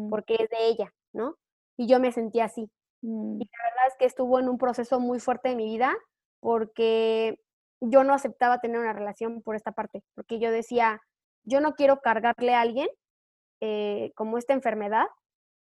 porque 0.09 0.35
es 0.35 0.49
de 0.49 0.67
ella, 0.69 0.93
¿no? 1.13 1.37
Y 1.77 1.89
yo 1.89 1.99
me 1.99 2.13
sentí 2.13 2.41
así. 2.41 2.71
Mm. 3.03 3.41
Y 3.41 3.45
la 3.45 3.71
verdad 3.71 3.87
es 3.89 3.95
que 3.99 4.07
estuvo 4.07 4.39
en 4.39 4.49
un 4.49 4.59
proceso 4.59 5.01
muy 5.01 5.19
fuerte 5.19 5.51
de 5.51 5.57
mi 5.57 5.65
vida 5.65 5.95
porque 6.41 7.39
yo 7.81 8.05
no 8.05 8.15
aceptaba 8.15 8.61
tener 8.61 8.79
una 8.81 8.93
relación 8.93 9.43
por 9.43 9.57
esta 9.57 9.73
parte, 9.73 10.03
porque 10.15 10.39
yo 10.39 10.51
decía, 10.51 11.01
yo 11.43 11.61
no 11.61 11.75
quiero 11.75 12.01
cargarle 12.01 12.55
a 12.55 12.61
alguien 12.61 12.89
eh, 13.61 14.13
como 14.15 14.39
esta 14.39 14.53
enfermedad, 14.53 15.07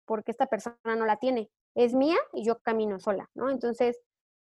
porque 0.05 0.31
esta 0.31 0.47
persona 0.47 0.77
no 0.83 1.05
la 1.05 1.17
tiene, 1.17 1.49
es 1.75 1.93
mía 1.93 2.17
y 2.33 2.45
yo 2.45 2.59
camino 2.59 2.99
sola, 2.99 3.29
¿no? 3.33 3.49
Entonces, 3.49 3.99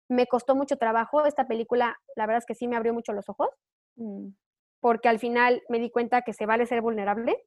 me 0.09 0.27
costó 0.27 0.57
mucho 0.57 0.77
trabajo, 0.77 1.25
esta 1.25 1.47
película, 1.47 1.97
la 2.17 2.27
verdad 2.27 2.39
es 2.39 2.47
que 2.47 2.55
sí 2.55 2.67
me 2.67 2.77
abrió 2.77 2.93
mucho 2.93 3.13
los 3.13 3.29
ojos, 3.29 3.49
mm. 3.97 4.29
porque 4.81 5.09
al 5.09 5.19
final 5.19 5.63
me 5.69 5.79
di 5.79 5.91
cuenta 5.91 6.23
que 6.23 6.33
se 6.33 6.47
vale 6.47 6.67
ser 6.67 6.83
vulnerable, 6.83 7.45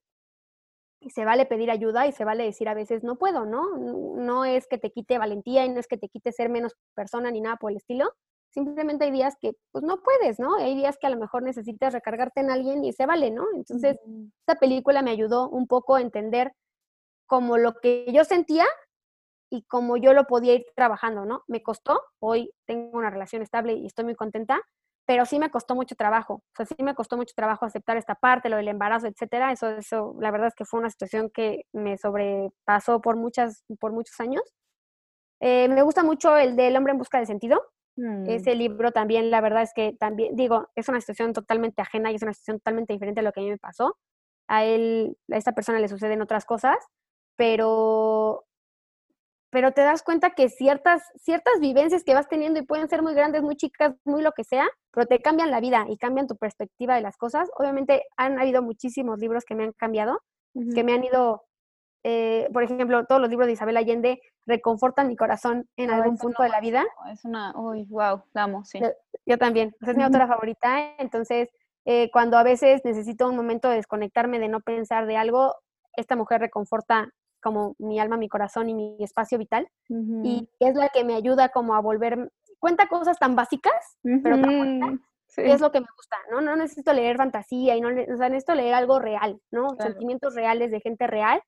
y 1.03 1.09
se 1.09 1.25
vale 1.25 1.45
pedir 1.45 1.69
ayuda 1.69 2.07
y 2.07 2.13
se 2.13 2.23
vale 2.23 2.45
decir 2.45 2.69
a 2.69 2.73
veces 2.73 3.03
no 3.03 3.17
puedo, 3.17 3.45
¿no? 3.45 3.77
No 3.77 4.45
es 4.45 4.67
que 4.67 4.77
te 4.77 4.89
quite 4.89 5.17
valentía 5.17 5.65
y 5.65 5.69
no 5.69 5.79
es 5.79 5.87
que 5.87 5.97
te 5.97 6.07
quite 6.07 6.31
ser 6.31 6.49
menos 6.49 6.75
persona 6.95 7.29
ni 7.29 7.41
nada 7.41 7.57
por 7.57 7.71
el 7.71 7.77
estilo, 7.77 8.13
simplemente 8.53 9.05
hay 9.05 9.11
días 9.11 9.35
que 9.41 9.53
pues 9.71 9.83
no 9.83 10.01
puedes, 10.01 10.39
¿no? 10.39 10.55
Hay 10.55 10.75
días 10.75 10.97
que 10.97 11.07
a 11.07 11.09
lo 11.09 11.17
mejor 11.17 11.43
necesitas 11.43 11.93
recargarte 11.93 12.39
en 12.39 12.51
alguien 12.51 12.83
y 12.85 12.93
se 12.93 13.05
vale, 13.05 13.31
¿no? 13.31 13.45
Entonces, 13.53 13.99
esta 14.39 14.59
película 14.59 15.01
me 15.01 15.11
ayudó 15.11 15.49
un 15.49 15.67
poco 15.67 15.95
a 15.95 16.01
entender 16.01 16.53
como 17.27 17.57
lo 17.57 17.73
que 17.75 18.05
yo 18.11 18.23
sentía 18.23 18.65
y 19.51 19.63
como 19.63 19.97
yo 19.97 20.13
lo 20.13 20.25
podía 20.25 20.55
ir 20.55 20.65
trabajando, 20.75 21.25
¿no? 21.25 21.43
Me 21.47 21.61
costó, 21.61 22.01
hoy 22.19 22.51
tengo 22.65 22.97
una 22.97 23.09
relación 23.09 23.41
estable 23.41 23.73
y 23.73 23.85
estoy 23.85 24.05
muy 24.05 24.15
contenta, 24.15 24.61
pero 25.05 25.25
sí 25.25 25.37
me 25.39 25.51
costó 25.51 25.75
mucho 25.75 25.95
trabajo, 25.95 26.35
o 26.35 26.55
sea, 26.55 26.65
sí 26.65 26.75
me 26.81 26.95
costó 26.95 27.17
mucho 27.17 27.33
trabajo 27.35 27.65
aceptar 27.65 27.97
esta 27.97 28.15
parte, 28.15 28.49
lo 28.49 28.57
del 28.57 28.69
embarazo, 28.69 29.07
etcétera, 29.07 29.51
eso, 29.51 29.69
eso, 29.69 30.15
la 30.19 30.31
verdad 30.31 30.47
es 30.47 30.55
que 30.55 30.65
fue 30.65 30.79
una 30.79 30.89
situación 30.89 31.29
que 31.29 31.65
me 31.73 31.97
sobrepasó 31.97 33.01
por 33.01 33.17
muchas, 33.17 33.63
por 33.79 33.91
muchos 33.91 34.19
años. 34.19 34.43
Eh, 35.41 35.67
me 35.67 35.83
gusta 35.83 36.03
mucho 36.03 36.37
el 36.37 36.55
del 36.55 36.75
hombre 36.77 36.93
en 36.93 36.99
busca 36.99 37.19
de 37.19 37.25
sentido, 37.25 37.61
Mm. 37.95 38.27
Ese 38.27 38.55
libro 38.55 38.91
también, 38.91 39.29
la 39.29 39.41
verdad 39.41 39.61
es 39.63 39.73
que 39.73 39.93
también, 39.93 40.35
digo, 40.35 40.69
es 40.75 40.89
una 40.89 40.99
situación 40.99 41.33
totalmente 41.33 41.81
ajena 41.81 42.11
y 42.11 42.15
es 42.15 42.23
una 42.23 42.33
situación 42.33 42.59
totalmente 42.59 42.93
diferente 42.93 43.19
a 43.19 43.23
lo 43.23 43.31
que 43.31 43.41
a 43.41 43.43
mí 43.43 43.49
me 43.49 43.57
pasó. 43.57 43.97
A 44.47 44.65
él, 44.65 45.17
a 45.31 45.37
esta 45.37 45.53
persona 45.53 45.79
le 45.79 45.87
suceden 45.87 46.21
otras 46.21 46.45
cosas, 46.45 46.77
pero, 47.35 48.45
pero 49.49 49.71
te 49.71 49.81
das 49.81 50.03
cuenta 50.03 50.31
que 50.31 50.49
ciertas, 50.49 51.03
ciertas 51.15 51.59
vivencias 51.59 52.03
que 52.03 52.13
vas 52.13 52.27
teniendo 52.27 52.59
y 52.59 52.65
pueden 52.65 52.89
ser 52.89 53.01
muy 53.01 53.13
grandes, 53.13 53.41
muy 53.41 53.55
chicas, 53.55 53.93
muy 54.05 54.21
lo 54.21 54.31
que 54.31 54.43
sea, 54.43 54.67
pero 54.91 55.07
te 55.07 55.19
cambian 55.19 55.51
la 55.51 55.59
vida 55.59 55.85
y 55.89 55.97
cambian 55.97 56.27
tu 56.27 56.35
perspectiva 56.37 56.95
de 56.95 57.01
las 57.01 57.17
cosas. 57.17 57.49
Obviamente 57.57 58.03
han 58.17 58.39
habido 58.39 58.61
muchísimos 58.61 59.19
libros 59.19 59.45
que 59.45 59.55
me 59.55 59.63
han 59.63 59.73
cambiado, 59.73 60.21
que 60.75 60.83
me 60.83 60.93
han 60.93 61.03
ido 61.03 61.43
eh, 62.03 62.49
por 62.51 62.63
ejemplo, 62.63 63.05
todos 63.05 63.21
los 63.21 63.29
libros 63.29 63.47
de 63.47 63.53
Isabel 63.53 63.77
Allende 63.77 64.21
reconfortan 64.45 65.07
mi 65.07 65.15
corazón 65.15 65.69
en 65.77 65.89
algún 65.89 66.17
punto 66.17 66.43
de 66.43 66.49
la 66.49 66.59
vida. 66.59 66.83
Es 67.11 67.23
una, 67.23 67.57
uy, 67.57 67.85
wow, 67.89 68.23
la 68.33 68.43
amo, 68.43 68.65
sí. 68.65 68.79
Yo, 69.25 69.37
también, 69.37 69.73
es 69.81 69.95
mi 69.95 70.03
autora 70.03 70.27
favorita, 70.27 70.95
entonces 70.97 71.49
eh, 71.85 72.09
cuando 72.11 72.37
a 72.37 72.43
veces 72.43 72.81
necesito 72.83 73.29
un 73.29 73.37
momento 73.37 73.69
de 73.69 73.77
desconectarme, 73.77 74.39
de 74.39 74.49
no 74.49 74.59
pensar 74.59 75.05
de 75.05 75.15
algo, 75.15 75.55
esta 75.95 76.17
mujer 76.17 76.41
reconforta 76.41 77.09
como 77.43 77.75
mi 77.77 77.99
alma, 77.99 78.17
mi 78.17 78.29
corazón 78.29 78.69
y 78.69 78.73
mi 78.73 78.97
espacio 78.99 79.37
vital. 79.37 79.67
Y 79.89 80.49
es 80.59 80.75
la 80.75 80.89
que 80.89 81.03
me 81.03 81.15
ayuda 81.15 81.49
como 81.49 81.75
a 81.75 81.81
volver, 81.81 82.31
cuenta 82.59 82.87
cosas 82.87 83.19
tan 83.19 83.35
básicas, 83.35 83.97
pero 84.01 84.41
tan 84.41 85.01
es 85.35 85.61
lo 85.61 85.71
que 85.71 85.81
me 85.81 85.87
gusta, 85.97 86.17
¿no? 86.31 86.41
No 86.41 86.55
necesito 86.55 86.93
leer 86.93 87.17
fantasía 87.17 87.75
y 87.75 87.81
no, 87.81 87.89
o 87.89 88.17
sea, 88.17 88.29
necesito 88.29 88.55
leer 88.55 88.75
algo 88.75 88.99
real, 88.99 89.39
¿no? 89.51 89.75
Sentimientos 89.79 90.35
reales 90.35 90.71
de 90.71 90.79
gente 90.79 91.07
real 91.07 91.41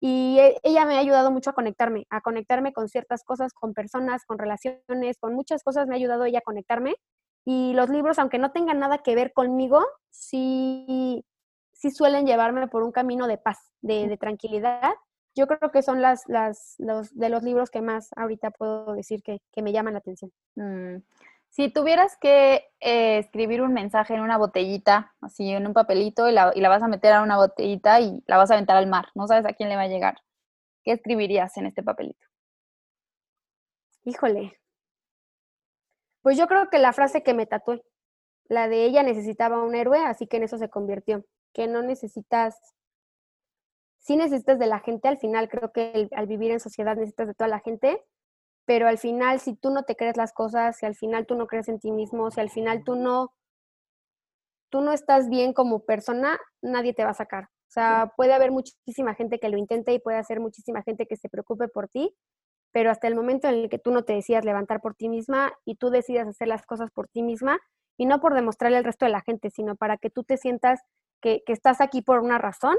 y 0.00 0.38
e, 0.38 0.58
ella 0.62 0.84
me 0.84 0.96
ha 0.96 1.00
ayudado 1.00 1.30
mucho 1.30 1.50
a 1.50 1.54
conectarme, 1.54 2.06
a 2.10 2.20
conectarme 2.20 2.72
con 2.72 2.88
ciertas 2.88 3.24
cosas, 3.24 3.52
con 3.52 3.74
personas, 3.74 4.24
con 4.24 4.38
relaciones, 4.38 5.18
con 5.18 5.34
muchas 5.34 5.62
cosas 5.62 5.86
me 5.86 5.94
ha 5.94 5.96
ayudado 5.96 6.24
ella 6.24 6.38
a 6.38 6.42
conectarme. 6.42 6.94
Y 7.44 7.72
los 7.74 7.88
libros, 7.88 8.18
aunque 8.18 8.38
no 8.38 8.52
tengan 8.52 8.78
nada 8.78 8.98
que 8.98 9.14
ver 9.14 9.32
conmigo, 9.32 9.84
sí, 10.10 11.24
sí 11.72 11.90
suelen 11.90 12.26
llevarme 12.26 12.68
por 12.68 12.82
un 12.82 12.92
camino 12.92 13.26
de 13.26 13.38
paz, 13.38 13.58
de, 13.80 14.16
tranquilidad. 14.18 14.92
Yo 15.38 15.46
creo 15.46 15.70
que 15.70 15.82
son 15.82 16.02
las, 16.02 16.28
las, 16.28 16.74
los, 16.78 17.16
de 17.16 17.28
los 17.28 17.44
libros 17.44 17.70
que 17.70 17.80
más 17.80 18.10
ahorita 18.16 18.50
puedo 18.50 18.92
decir 18.94 19.22
que, 19.22 19.40
que 19.52 19.62
me 19.62 19.70
llaman 19.70 19.92
la 19.92 20.00
atención. 20.00 20.32
Mm. 20.56 20.96
Si 21.48 21.70
tuvieras 21.70 22.16
que 22.16 22.66
eh, 22.80 23.18
escribir 23.18 23.62
un 23.62 23.72
mensaje 23.72 24.14
en 24.14 24.20
una 24.20 24.36
botellita, 24.36 25.14
así 25.20 25.50
en 25.50 25.68
un 25.68 25.74
papelito, 25.74 26.28
y 26.28 26.32
la, 26.32 26.50
y 26.56 26.60
la, 26.60 26.68
vas 26.68 26.82
a 26.82 26.88
meter 26.88 27.12
a 27.12 27.22
una 27.22 27.36
botellita 27.36 28.00
y 28.00 28.20
la 28.26 28.36
vas 28.36 28.50
a 28.50 28.54
aventar 28.54 28.76
al 28.76 28.88
mar, 28.88 29.10
no 29.14 29.28
sabes 29.28 29.46
a 29.46 29.52
quién 29.52 29.68
le 29.68 29.76
va 29.76 29.82
a 29.82 29.88
llegar, 29.88 30.18
¿qué 30.82 30.90
escribirías 30.90 31.56
en 31.56 31.66
este 31.66 31.84
papelito? 31.84 32.26
Híjole. 34.04 34.58
Pues 36.22 36.36
yo 36.36 36.48
creo 36.48 36.68
que 36.68 36.80
la 36.80 36.92
frase 36.92 37.22
que 37.22 37.32
me 37.32 37.46
tatué, 37.46 37.84
la 38.48 38.66
de 38.66 38.84
ella 38.84 39.04
necesitaba 39.04 39.62
un 39.62 39.76
héroe, 39.76 39.98
así 40.04 40.26
que 40.26 40.38
en 40.38 40.42
eso 40.42 40.58
se 40.58 40.68
convirtió. 40.68 41.24
Que 41.52 41.68
no 41.68 41.82
necesitas, 41.82 42.58
sí 44.08 44.16
necesitas 44.16 44.58
de 44.58 44.66
la 44.66 44.80
gente, 44.80 45.06
al 45.06 45.18
final 45.18 45.50
creo 45.50 45.70
que 45.70 46.08
al 46.12 46.26
vivir 46.26 46.50
en 46.50 46.60
sociedad 46.60 46.96
necesitas 46.96 47.28
de 47.28 47.34
toda 47.34 47.48
la 47.48 47.60
gente, 47.60 48.02
pero 48.64 48.88
al 48.88 48.96
final 48.96 49.38
si 49.38 49.54
tú 49.54 49.68
no 49.70 49.82
te 49.82 49.96
crees 49.96 50.16
las 50.16 50.32
cosas, 50.32 50.78
si 50.78 50.86
al 50.86 50.96
final 50.96 51.26
tú 51.26 51.34
no 51.34 51.46
crees 51.46 51.68
en 51.68 51.78
ti 51.78 51.92
mismo, 51.92 52.30
si 52.30 52.40
al 52.40 52.48
final 52.48 52.84
tú 52.84 52.96
no, 52.96 53.34
tú 54.70 54.80
no 54.80 54.92
estás 54.92 55.28
bien 55.28 55.52
como 55.52 55.84
persona, 55.84 56.40
nadie 56.62 56.94
te 56.94 57.04
va 57.04 57.10
a 57.10 57.14
sacar. 57.14 57.44
O 57.44 57.70
sea, 57.70 58.14
puede 58.16 58.32
haber 58.32 58.50
muchísima 58.50 59.14
gente 59.14 59.38
que 59.38 59.50
lo 59.50 59.58
intente 59.58 59.92
y 59.92 59.98
puede 59.98 60.16
haber 60.16 60.40
muchísima 60.40 60.82
gente 60.82 61.06
que 61.06 61.16
se 61.16 61.28
preocupe 61.28 61.68
por 61.68 61.88
ti, 61.88 62.16
pero 62.72 62.90
hasta 62.90 63.08
el 63.08 63.14
momento 63.14 63.46
en 63.48 63.56
el 63.56 63.68
que 63.68 63.78
tú 63.78 63.90
no 63.90 64.04
te 64.04 64.14
decidas 64.14 64.42
levantar 64.46 64.80
por 64.80 64.94
ti 64.94 65.10
misma 65.10 65.52
y 65.66 65.76
tú 65.76 65.90
decidas 65.90 66.26
hacer 66.26 66.48
las 66.48 66.64
cosas 66.64 66.90
por 66.90 67.08
ti 67.08 67.22
misma, 67.22 67.60
y 67.98 68.06
no 68.06 68.20
por 68.20 68.32
demostrarle 68.32 68.78
al 68.78 68.84
resto 68.84 69.04
de 69.04 69.12
la 69.12 69.20
gente, 69.20 69.50
sino 69.50 69.76
para 69.76 69.98
que 69.98 70.08
tú 70.08 70.24
te 70.24 70.38
sientas 70.38 70.80
que, 71.20 71.42
estás 71.48 71.80
aquí 71.80 72.00
por 72.00 72.20
una 72.20 72.38
razón, 72.38 72.76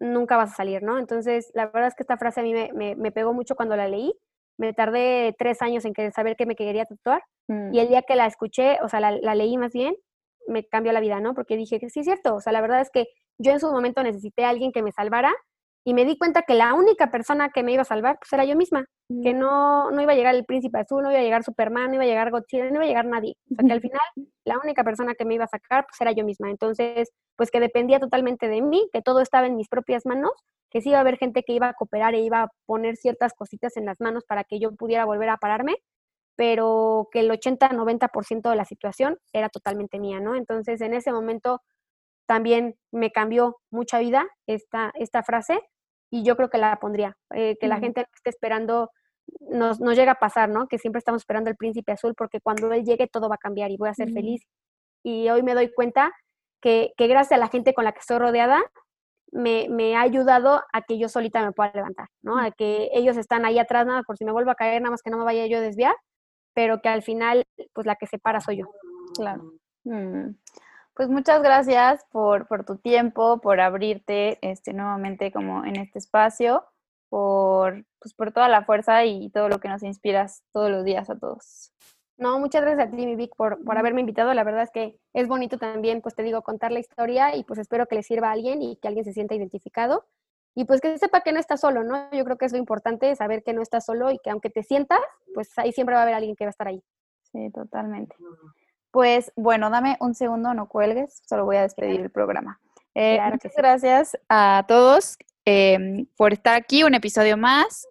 nunca 0.00 0.36
vas 0.36 0.52
a 0.52 0.56
salir, 0.56 0.82
¿no? 0.82 0.98
Entonces, 0.98 1.50
la 1.54 1.66
verdad 1.66 1.88
es 1.88 1.94
que 1.94 2.02
esta 2.02 2.18
frase 2.18 2.40
a 2.40 2.42
mí 2.42 2.52
me, 2.52 2.96
me 2.96 3.12
pegó 3.12 3.32
mucho 3.32 3.56
cuando 3.56 3.76
la 3.76 3.88
leí 3.88 4.12
me 4.58 4.72
tardé 4.72 5.34
tres 5.38 5.62
años 5.62 5.84
en 5.84 6.12
saber 6.12 6.36
que 6.36 6.46
me 6.46 6.56
quería 6.56 6.84
tatuar 6.84 7.22
mm. 7.48 7.74
y 7.74 7.80
el 7.80 7.88
día 7.88 8.02
que 8.02 8.16
la 8.16 8.26
escuché, 8.26 8.78
o 8.82 8.88
sea, 8.88 9.00
la, 9.00 9.34
leí 9.34 9.56
más 9.56 9.72
bien, 9.72 9.94
me 10.48 10.64
cambió 10.64 10.92
la 10.92 11.00
vida, 11.00 11.20
¿no? 11.20 11.34
Porque 11.34 11.56
dije 11.56 11.78
que 11.78 11.90
sí 11.90 12.00
es 12.00 12.06
cierto, 12.06 12.36
o 12.36 12.40
sea, 12.40 12.52
la 12.52 12.60
verdad 12.60 12.80
es 12.80 12.90
que 12.90 13.06
yo 13.38 13.52
en 13.52 13.60
su 13.60 13.70
momento 13.70 14.02
necesité 14.02 14.44
a 14.44 14.50
alguien 14.50 14.72
que 14.72 14.82
me 14.82 14.92
salvara 14.92 15.34
y 15.88 15.94
me 15.94 16.04
di 16.04 16.18
cuenta 16.18 16.42
que 16.42 16.54
la 16.54 16.74
única 16.74 17.12
persona 17.12 17.50
que 17.50 17.62
me 17.62 17.72
iba 17.72 17.82
a 17.82 17.84
salvar 17.84 18.18
pues 18.18 18.32
era 18.32 18.44
yo 18.44 18.56
misma, 18.56 18.86
que 19.22 19.32
no, 19.32 19.92
no 19.92 20.02
iba 20.02 20.14
a 20.14 20.16
llegar 20.16 20.34
el 20.34 20.44
príncipe 20.44 20.80
azul, 20.80 21.04
no 21.04 21.12
iba 21.12 21.20
a 21.20 21.22
llegar 21.22 21.44
Superman, 21.44 21.90
no 21.90 21.94
iba 21.94 22.02
a 22.02 22.06
llegar 22.08 22.32
Godzilla, 22.32 22.64
no 22.70 22.74
iba 22.74 22.82
a 22.82 22.88
llegar 22.88 23.06
nadie. 23.06 23.36
O 23.52 23.54
sea, 23.54 23.64
que 23.64 23.72
al 23.72 23.80
final 23.80 24.00
la 24.44 24.58
única 24.58 24.82
persona 24.82 25.14
que 25.14 25.24
me 25.24 25.34
iba 25.34 25.44
a 25.44 25.46
sacar 25.46 25.86
pues 25.86 26.00
era 26.00 26.10
yo 26.10 26.24
misma. 26.24 26.50
Entonces, 26.50 27.12
pues 27.36 27.52
que 27.52 27.60
dependía 27.60 28.00
totalmente 28.00 28.48
de 28.48 28.62
mí, 28.62 28.88
que 28.92 29.00
todo 29.00 29.20
estaba 29.20 29.46
en 29.46 29.54
mis 29.54 29.68
propias 29.68 30.06
manos, 30.06 30.32
que 30.70 30.80
sí 30.80 30.88
iba 30.88 30.98
a 30.98 31.02
haber 31.02 31.18
gente 31.18 31.44
que 31.44 31.52
iba 31.52 31.68
a 31.68 31.74
cooperar 31.74 32.16
e 32.16 32.20
iba 32.20 32.42
a 32.42 32.48
poner 32.66 32.96
ciertas 32.96 33.32
cositas 33.34 33.76
en 33.76 33.84
las 33.84 34.00
manos 34.00 34.24
para 34.24 34.42
que 34.42 34.58
yo 34.58 34.74
pudiera 34.74 35.04
volver 35.04 35.28
a 35.28 35.36
pararme, 35.36 35.76
pero 36.34 37.06
que 37.12 37.20
el 37.20 37.30
80-90% 37.30 38.50
de 38.50 38.56
la 38.56 38.64
situación 38.64 39.18
era 39.32 39.50
totalmente 39.50 40.00
mía, 40.00 40.18
¿no? 40.18 40.34
Entonces, 40.34 40.80
en 40.80 40.94
ese 40.94 41.12
momento 41.12 41.60
también 42.26 42.74
me 42.90 43.12
cambió 43.12 43.58
mucha 43.70 44.00
vida 44.00 44.26
esta, 44.48 44.90
esta 44.96 45.22
frase 45.22 45.60
y 46.10 46.22
yo 46.22 46.36
creo 46.36 46.48
que 46.48 46.58
la 46.58 46.76
pondría, 46.76 47.16
eh, 47.34 47.56
que 47.60 47.68
la 47.68 47.78
gente 47.78 48.06
esté 48.14 48.30
esperando, 48.30 48.90
nos, 49.40 49.80
nos 49.80 49.96
llega 49.96 50.12
a 50.12 50.16
pasar, 50.16 50.48
¿no? 50.48 50.68
Que 50.68 50.78
siempre 50.78 50.98
estamos 50.98 51.22
esperando 51.22 51.50
el 51.50 51.56
príncipe 51.56 51.92
azul 51.92 52.14
porque 52.16 52.40
cuando 52.40 52.72
él 52.72 52.84
llegue 52.84 53.08
todo 53.08 53.28
va 53.28 53.36
a 53.36 53.38
cambiar 53.38 53.70
y 53.70 53.76
voy 53.76 53.88
a 53.88 53.94
ser 53.94 54.12
feliz. 54.12 54.42
Y 55.02 55.28
hoy 55.28 55.42
me 55.42 55.54
doy 55.54 55.72
cuenta 55.72 56.12
que, 56.60 56.92
que, 56.96 57.06
gracias 57.06 57.38
a 57.38 57.40
la 57.40 57.48
gente 57.48 57.74
con 57.74 57.84
la 57.84 57.92
que 57.92 58.00
estoy 58.00 58.18
rodeada, 58.18 58.62
me, 59.32 59.68
me, 59.68 59.96
ha 59.96 60.00
ayudado 60.00 60.62
a 60.72 60.82
que 60.82 60.98
yo 60.98 61.08
solita 61.08 61.44
me 61.44 61.52
pueda 61.52 61.72
levantar, 61.74 62.08
¿no? 62.22 62.38
A 62.38 62.50
que 62.50 62.88
ellos 62.92 63.16
están 63.16 63.44
ahí 63.44 63.58
atrás, 63.58 63.86
nada, 63.86 64.02
por 64.02 64.16
si 64.16 64.24
me 64.24 64.32
vuelvo 64.32 64.50
a 64.50 64.54
caer, 64.54 64.80
nada 64.80 64.92
más 64.92 65.02
que 65.02 65.10
no 65.10 65.18
me 65.18 65.24
vaya 65.24 65.46
yo 65.46 65.58
a 65.58 65.60
desviar, 65.60 65.94
pero 66.54 66.80
que 66.80 66.88
al 66.88 67.02
final, 67.02 67.44
pues 67.72 67.86
la 67.86 67.96
que 67.96 68.06
se 68.06 68.18
para 68.18 68.40
soy 68.40 68.58
yo. 68.58 68.66
Claro. 69.14 69.52
Mm. 69.84 70.36
Pues 70.96 71.10
muchas 71.10 71.42
gracias 71.42 72.06
por, 72.10 72.46
tu 72.64 72.78
tiempo, 72.78 73.38
por 73.38 73.60
abrirte 73.60 74.38
este, 74.40 74.72
nuevamente 74.72 75.30
como 75.30 75.62
en 75.66 75.76
este 75.76 75.98
espacio, 75.98 76.64
por, 77.10 77.84
pues 78.00 78.14
por 78.14 78.32
toda 78.32 78.48
la 78.48 78.64
fuerza 78.64 79.04
y 79.04 79.28
todo 79.28 79.50
lo 79.50 79.60
que 79.60 79.68
nos 79.68 79.82
inspiras 79.82 80.42
todos 80.54 80.70
los 80.70 80.84
días 80.84 81.10
a 81.10 81.18
todos. 81.18 81.70
No, 82.16 82.38
muchas 82.38 82.62
gracias 82.62 82.88
a 82.88 82.90
ti, 82.90 83.04
mi 83.04 83.14
Vic, 83.14 83.36
por, 83.36 83.62
por 83.62 83.76
haberme 83.76 84.00
invitado. 84.00 84.32
La 84.32 84.42
verdad 84.42 84.62
es 84.62 84.70
que 84.70 84.98
es 85.12 85.28
bonito 85.28 85.58
también, 85.58 86.00
pues 86.00 86.14
te 86.14 86.22
digo, 86.22 86.40
contar 86.40 86.72
la 86.72 86.78
historia 86.78 87.36
y 87.36 87.44
pues 87.44 87.58
espero 87.58 87.84
que 87.84 87.96
le 87.96 88.02
sirva 88.02 88.30
a 88.30 88.32
alguien 88.32 88.62
y 88.62 88.76
que 88.76 88.88
alguien 88.88 89.04
se 89.04 89.12
sienta 89.12 89.34
identificado. 89.34 90.06
Y 90.54 90.64
pues 90.64 90.80
que 90.80 90.96
sepa 90.96 91.20
que 91.20 91.32
no 91.32 91.40
está 91.40 91.58
solo, 91.58 91.84
¿no? 91.84 92.10
Yo 92.12 92.24
creo 92.24 92.38
que 92.38 92.46
es 92.46 92.52
lo 92.52 92.58
importante, 92.58 93.14
saber 93.16 93.42
que 93.42 93.52
no 93.52 93.60
estás 93.60 93.84
solo 93.84 94.10
y 94.10 94.18
que 94.18 94.30
aunque 94.30 94.48
te 94.48 94.62
sientas, 94.62 95.00
pues 95.34 95.50
ahí 95.58 95.72
siempre 95.72 95.94
va 95.94 96.00
a 96.00 96.02
haber 96.04 96.14
alguien 96.14 96.36
que 96.36 96.46
va 96.46 96.48
a 96.48 96.56
estar 96.56 96.68
ahí. 96.68 96.82
Sí, 97.20 97.50
totalmente. 97.52 98.16
Pues 98.96 99.30
bueno, 99.36 99.68
dame 99.68 99.98
un 100.00 100.14
segundo, 100.14 100.54
no 100.54 100.70
cuelgues, 100.70 101.20
solo 101.28 101.44
voy 101.44 101.56
a 101.56 101.60
despedir 101.60 102.00
el 102.00 102.08
programa. 102.08 102.58
Eh, 102.94 103.20
muchas 103.30 103.52
gracias 103.54 104.18
a 104.30 104.64
todos 104.66 105.18
em, 105.44 106.06
por 106.16 106.32
estar 106.32 106.54
aquí, 106.54 106.82
un 106.82 106.94
episodio 106.94 107.36
más. 107.36 107.86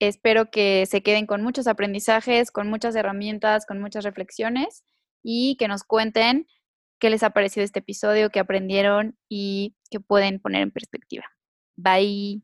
Espero 0.00 0.50
que 0.50 0.84
se 0.84 1.02
queden 1.02 1.24
con 1.24 1.40
muchos 1.40 1.66
aprendizajes, 1.66 2.50
con 2.50 2.68
muchas 2.68 2.94
herramientas, 2.94 3.64
con 3.64 3.80
muchas 3.80 4.04
reflexiones 4.04 4.84
y 5.22 5.56
que 5.56 5.66
nos 5.66 5.82
cuenten 5.82 6.46
qué 6.98 7.08
les 7.08 7.22
ha 7.22 7.30
parecido 7.30 7.64
este 7.64 7.78
episodio, 7.78 8.28
qué 8.28 8.40
aprendieron 8.40 9.16
y 9.30 9.78
qué 9.90 9.98
pueden 9.98 10.40
poner 10.40 10.60
en 10.60 10.72
perspectiva. 10.72 11.24
Bye. 11.76 12.42